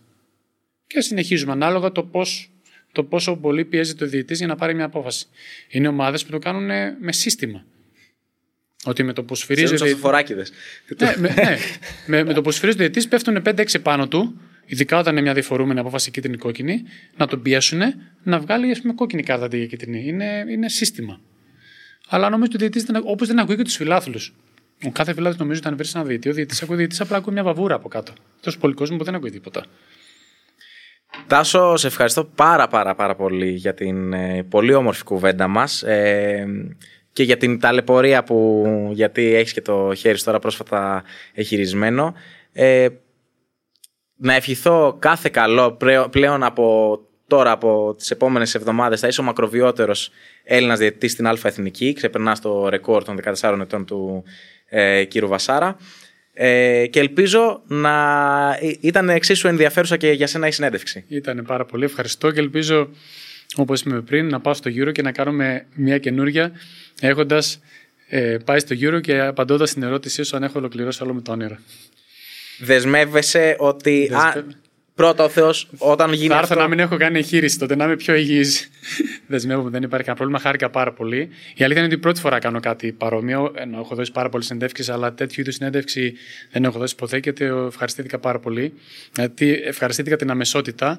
Και 0.86 1.00
συνεχίζουμε 1.00 1.52
ανάλογα 1.52 1.92
το, 1.92 2.02
πώς, 2.02 2.50
το 2.92 3.04
πόσο 3.04 3.36
πολύ 3.36 3.64
πιέζει 3.64 3.94
το 3.94 4.06
διαιτητής 4.06 4.38
για 4.38 4.46
να 4.46 4.56
πάρει 4.56 4.74
μια 4.74 4.84
απόφαση. 4.84 5.26
Είναι 5.68 5.88
ομάδες 5.88 6.24
που 6.24 6.30
το 6.30 6.38
κάνουν 6.38 6.66
με 7.00 7.12
σύστημα. 7.12 7.64
Ότι 8.84 9.02
με 9.02 9.12
το 9.12 9.24
που 9.24 9.34
σφυρίζει. 9.34 9.74
Ναι, 10.98 11.14
με, 11.16 11.28
ναι, 11.28 11.56
με, 12.06 12.24
με 12.24 12.32
το 12.32 12.42
που 12.42 12.50
σφυρίζει 12.50 12.76
ο 12.76 12.80
διαιτητής 12.80 13.08
πέφτουν 13.08 13.42
5-6 13.44 13.82
πάνω 13.82 14.08
του 14.08 14.40
ειδικά 14.68 14.98
όταν 14.98 15.12
είναι 15.12 15.22
μια 15.22 15.34
διαφορούμενη 15.34 15.80
απόφαση 15.80 16.10
κίτρινη-κόκκινη, 16.10 16.82
να 17.16 17.26
τον 17.26 17.42
πιέσουν 17.42 17.80
να 18.22 18.38
βγάλει 18.40 18.70
ας 18.70 18.80
πούμε, 18.80 18.92
κόκκινη 18.92 19.22
κάρτα 19.22 19.44
αντί 19.44 19.56
για 19.56 19.66
κίτρινη. 19.66 20.04
Είναι, 20.06 20.44
είναι 20.48 20.68
σύστημα. 20.68 21.20
Αλλά 22.08 22.28
νομίζω 22.28 22.50
ότι 22.54 22.64
ο 22.64 22.68
διαιτητής, 22.68 23.00
όπως 23.04 23.28
δεν 23.28 23.38
ακούει 23.38 23.56
και 23.56 23.62
τους 23.62 23.76
φιλάθλους. 23.76 24.34
Ο 24.84 24.90
κάθε 24.90 25.12
φιλάθλος 25.12 25.38
νομίζω 25.38 25.58
ότι 25.58 25.68
αν 25.68 25.76
βρεις 25.76 25.94
ένα 25.94 26.04
διαιτητή, 26.04 26.28
ο 26.28 26.32
διαιτητής 26.32 26.62
ακούει 26.62 26.76
διαιτητής 26.76 27.00
απλά 27.00 27.16
ακούει 27.16 27.32
μια 27.32 27.42
βαβούρα 27.42 27.74
από 27.74 27.88
κάτω. 27.88 28.12
Τόσο 28.40 28.58
πολύ 28.58 28.74
κόσμο 28.74 28.96
που 28.96 29.04
δεν 29.04 29.14
ακούει 29.14 29.30
τίποτα. 29.30 29.64
Τάσο, 31.26 31.76
σε 31.76 31.86
ευχαριστώ 31.86 32.24
πάρα 32.24 32.68
πάρα 32.68 32.94
πάρα 32.94 33.14
πολύ 33.14 33.50
για 33.50 33.74
την 33.74 34.12
ε, 34.12 34.42
πολύ 34.48 34.74
όμορφη 34.74 35.04
κουβέντα 35.04 35.48
μας 35.48 35.82
ε, 35.82 36.46
και 37.12 37.22
για 37.22 37.36
την 37.36 37.60
ταλαιπωρία 37.60 38.22
που 38.22 38.66
γιατί 38.92 39.34
έχεις 39.34 39.52
και 39.52 39.60
το 39.60 39.94
χέρι 39.94 40.22
τώρα 40.22 40.38
πρόσφατα 40.38 41.02
εχειρισμένο. 41.34 42.14
Ε, 42.52 42.88
να 44.16 44.34
ευχηθώ 44.34 44.96
κάθε 44.98 45.28
καλό 45.28 45.78
πλέον 46.10 46.42
από 46.42 46.98
τώρα, 47.26 47.50
από 47.50 47.94
τις 47.98 48.10
επόμενες 48.10 48.54
εβδομάδες, 48.54 49.00
θα 49.00 49.06
είσαι 49.06 49.20
ο 49.20 49.24
μακροβιότερος 49.24 50.10
Έλληνας 50.44 50.78
διαιτητής 50.78 51.12
στην 51.12 51.26
Α 51.26 51.38
Εθνική. 51.42 51.92
Ξεπερνάς 51.92 52.40
το 52.40 52.68
ρεκόρ 52.68 53.04
των 53.04 53.18
14 53.40 53.58
ετών 53.60 53.84
του 53.84 54.24
ε, 54.66 55.04
κ. 55.04 55.24
Βασάρα. 55.24 55.76
Ε, 56.40 56.86
και 56.86 57.00
ελπίζω 57.00 57.62
να 57.66 58.58
ήταν 58.80 59.08
εξίσου 59.08 59.48
ενδιαφέρουσα 59.48 59.96
και 59.96 60.10
για 60.10 60.26
σένα 60.26 60.46
η 60.46 60.50
συνέντευξη. 60.50 61.04
Ήταν 61.08 61.44
πάρα 61.46 61.64
πολύ. 61.64 61.84
Ευχαριστώ 61.84 62.30
και 62.30 62.40
ελπίζω, 62.40 62.88
όπως 63.54 63.80
είπαμε 63.80 64.00
πριν, 64.00 64.28
να 64.28 64.40
πάω 64.40 64.54
στο 64.54 64.68
γύρο 64.68 64.90
και 64.90 65.02
να 65.02 65.12
κάνουμε 65.12 65.66
μια 65.74 65.98
καινούρια 65.98 66.52
έχοντας 67.00 67.60
ε, 68.08 68.36
πάει 68.44 68.58
στο 68.58 68.74
γύρο 68.74 69.00
και 69.00 69.20
απαντώντας 69.20 69.70
στην 69.70 69.82
ερώτησή 69.82 70.22
σου 70.22 70.36
αν 70.36 70.42
έχω 70.42 70.58
ολοκληρώσει 70.58 71.02
όλο 71.02 71.14
με 71.14 71.20
το 71.20 71.32
όνειρο 71.32 71.58
δεσμεύεσαι 72.58 73.56
ότι. 73.58 74.10
Α, 74.12 74.44
πρώτα 74.98 75.24
ο 75.24 75.28
Θεός, 75.28 75.68
όταν 75.78 76.12
γίνει. 76.12 76.28
Θα 76.28 76.38
έρθω 76.38 76.54
να 76.54 76.68
μην 76.68 76.78
έχω 76.78 76.96
κάνει 76.96 77.18
εγχείρηση 77.18 77.58
τότε, 77.58 77.76
να 77.76 77.84
είμαι 77.84 77.96
πιο 77.96 78.14
υγιής. 78.14 78.70
Δεσμεύομαι, 79.26 79.70
δεν 79.70 79.82
υπάρχει 79.82 80.06
κανένα 80.06 80.14
πρόβλημα. 80.14 80.38
Χάρηκα 80.38 80.70
πάρα 80.70 80.92
πολύ. 80.92 81.28
Η 81.54 81.64
αλήθεια 81.64 81.82
είναι 81.82 81.92
ότι 81.92 81.98
πρώτη 81.98 82.20
φορά 82.20 82.38
κάνω 82.38 82.60
κάτι 82.60 82.92
παρόμοιο. 82.92 83.52
Ενώ 83.54 83.78
έχω 83.78 83.94
δώσει 83.94 84.12
πάρα 84.12 84.28
πολλές 84.28 84.46
συνέντευξει, 84.46 84.92
αλλά 84.92 85.14
τέτοιου 85.14 85.40
είδους 85.40 85.54
συνέντευξη 85.54 86.14
δεν 86.50 86.64
έχω 86.64 86.78
δώσει 86.78 86.94
ποτέ 86.94 87.20
και 87.20 87.32
ευχαριστήθηκα 87.66 88.18
πάρα 88.18 88.38
πολύ. 88.38 88.72
Γιατί 89.14 89.60
ευχαριστήθηκα 89.64 90.16
την 90.16 90.30
αμεσότητα 90.30 90.98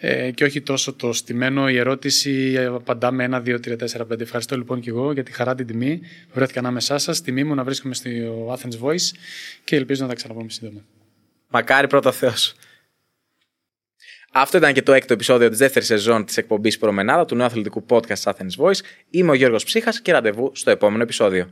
ε, 0.00 0.30
και 0.30 0.44
όχι 0.44 0.60
τόσο 0.60 0.92
το 0.92 1.12
στημένο. 1.12 1.68
Η 1.68 1.78
ερώτηση 1.78 2.58
απαντά 2.58 3.10
με 3.10 3.24
ένα, 3.24 3.40
δύο, 3.40 3.60
τρία, 3.60 3.76
τέσσερα, 3.76 4.04
πέντε. 4.04 4.22
Ευχαριστώ 4.22 4.56
λοιπόν 4.56 4.80
και 4.80 4.90
εγώ 4.90 5.12
για 5.12 5.22
τη 5.22 5.32
χαρά 5.32 5.54
την 5.54 5.66
τιμή 5.66 5.98
που 5.98 6.34
βρέθηκα 6.34 6.58
ανάμεσά 6.58 6.98
σας. 6.98 7.20
Τιμή 7.20 7.44
μου 7.44 7.54
να 7.54 7.64
βρίσκομαι 7.64 7.94
στο 7.94 8.10
Athens 8.56 8.86
Voice 8.86 9.16
και 9.64 9.76
ελπίζω 9.76 10.02
να 10.02 10.08
τα 10.08 10.14
ξαναπούμε 10.14 10.50
σύντομα. 10.50 10.80
Μακάρι 11.48 11.86
πρώτα 11.86 12.12
Θεός. 12.12 12.54
Αυτό 14.34 14.56
ήταν 14.56 14.72
και 14.72 14.82
το 14.82 14.92
έκτο 14.92 15.12
επεισόδιο 15.12 15.48
της 15.48 15.58
δεύτερης 15.58 15.88
σεζόν 15.88 16.24
της 16.24 16.36
εκπομπής 16.36 16.78
Προμενάδα 16.78 17.24
του 17.24 17.34
νέου 17.34 17.46
αθλητικού 17.46 17.84
podcast 17.88 18.22
Athens 18.22 18.64
Voice. 18.64 18.80
Είμαι 19.10 19.30
ο 19.30 19.34
Γιώργος 19.34 19.64
Ψύχας 19.64 20.00
και 20.00 20.12
ραντεβού 20.12 20.50
στο 20.54 20.70
επόμενο 20.70 21.02
επεισόδιο. 21.02 21.50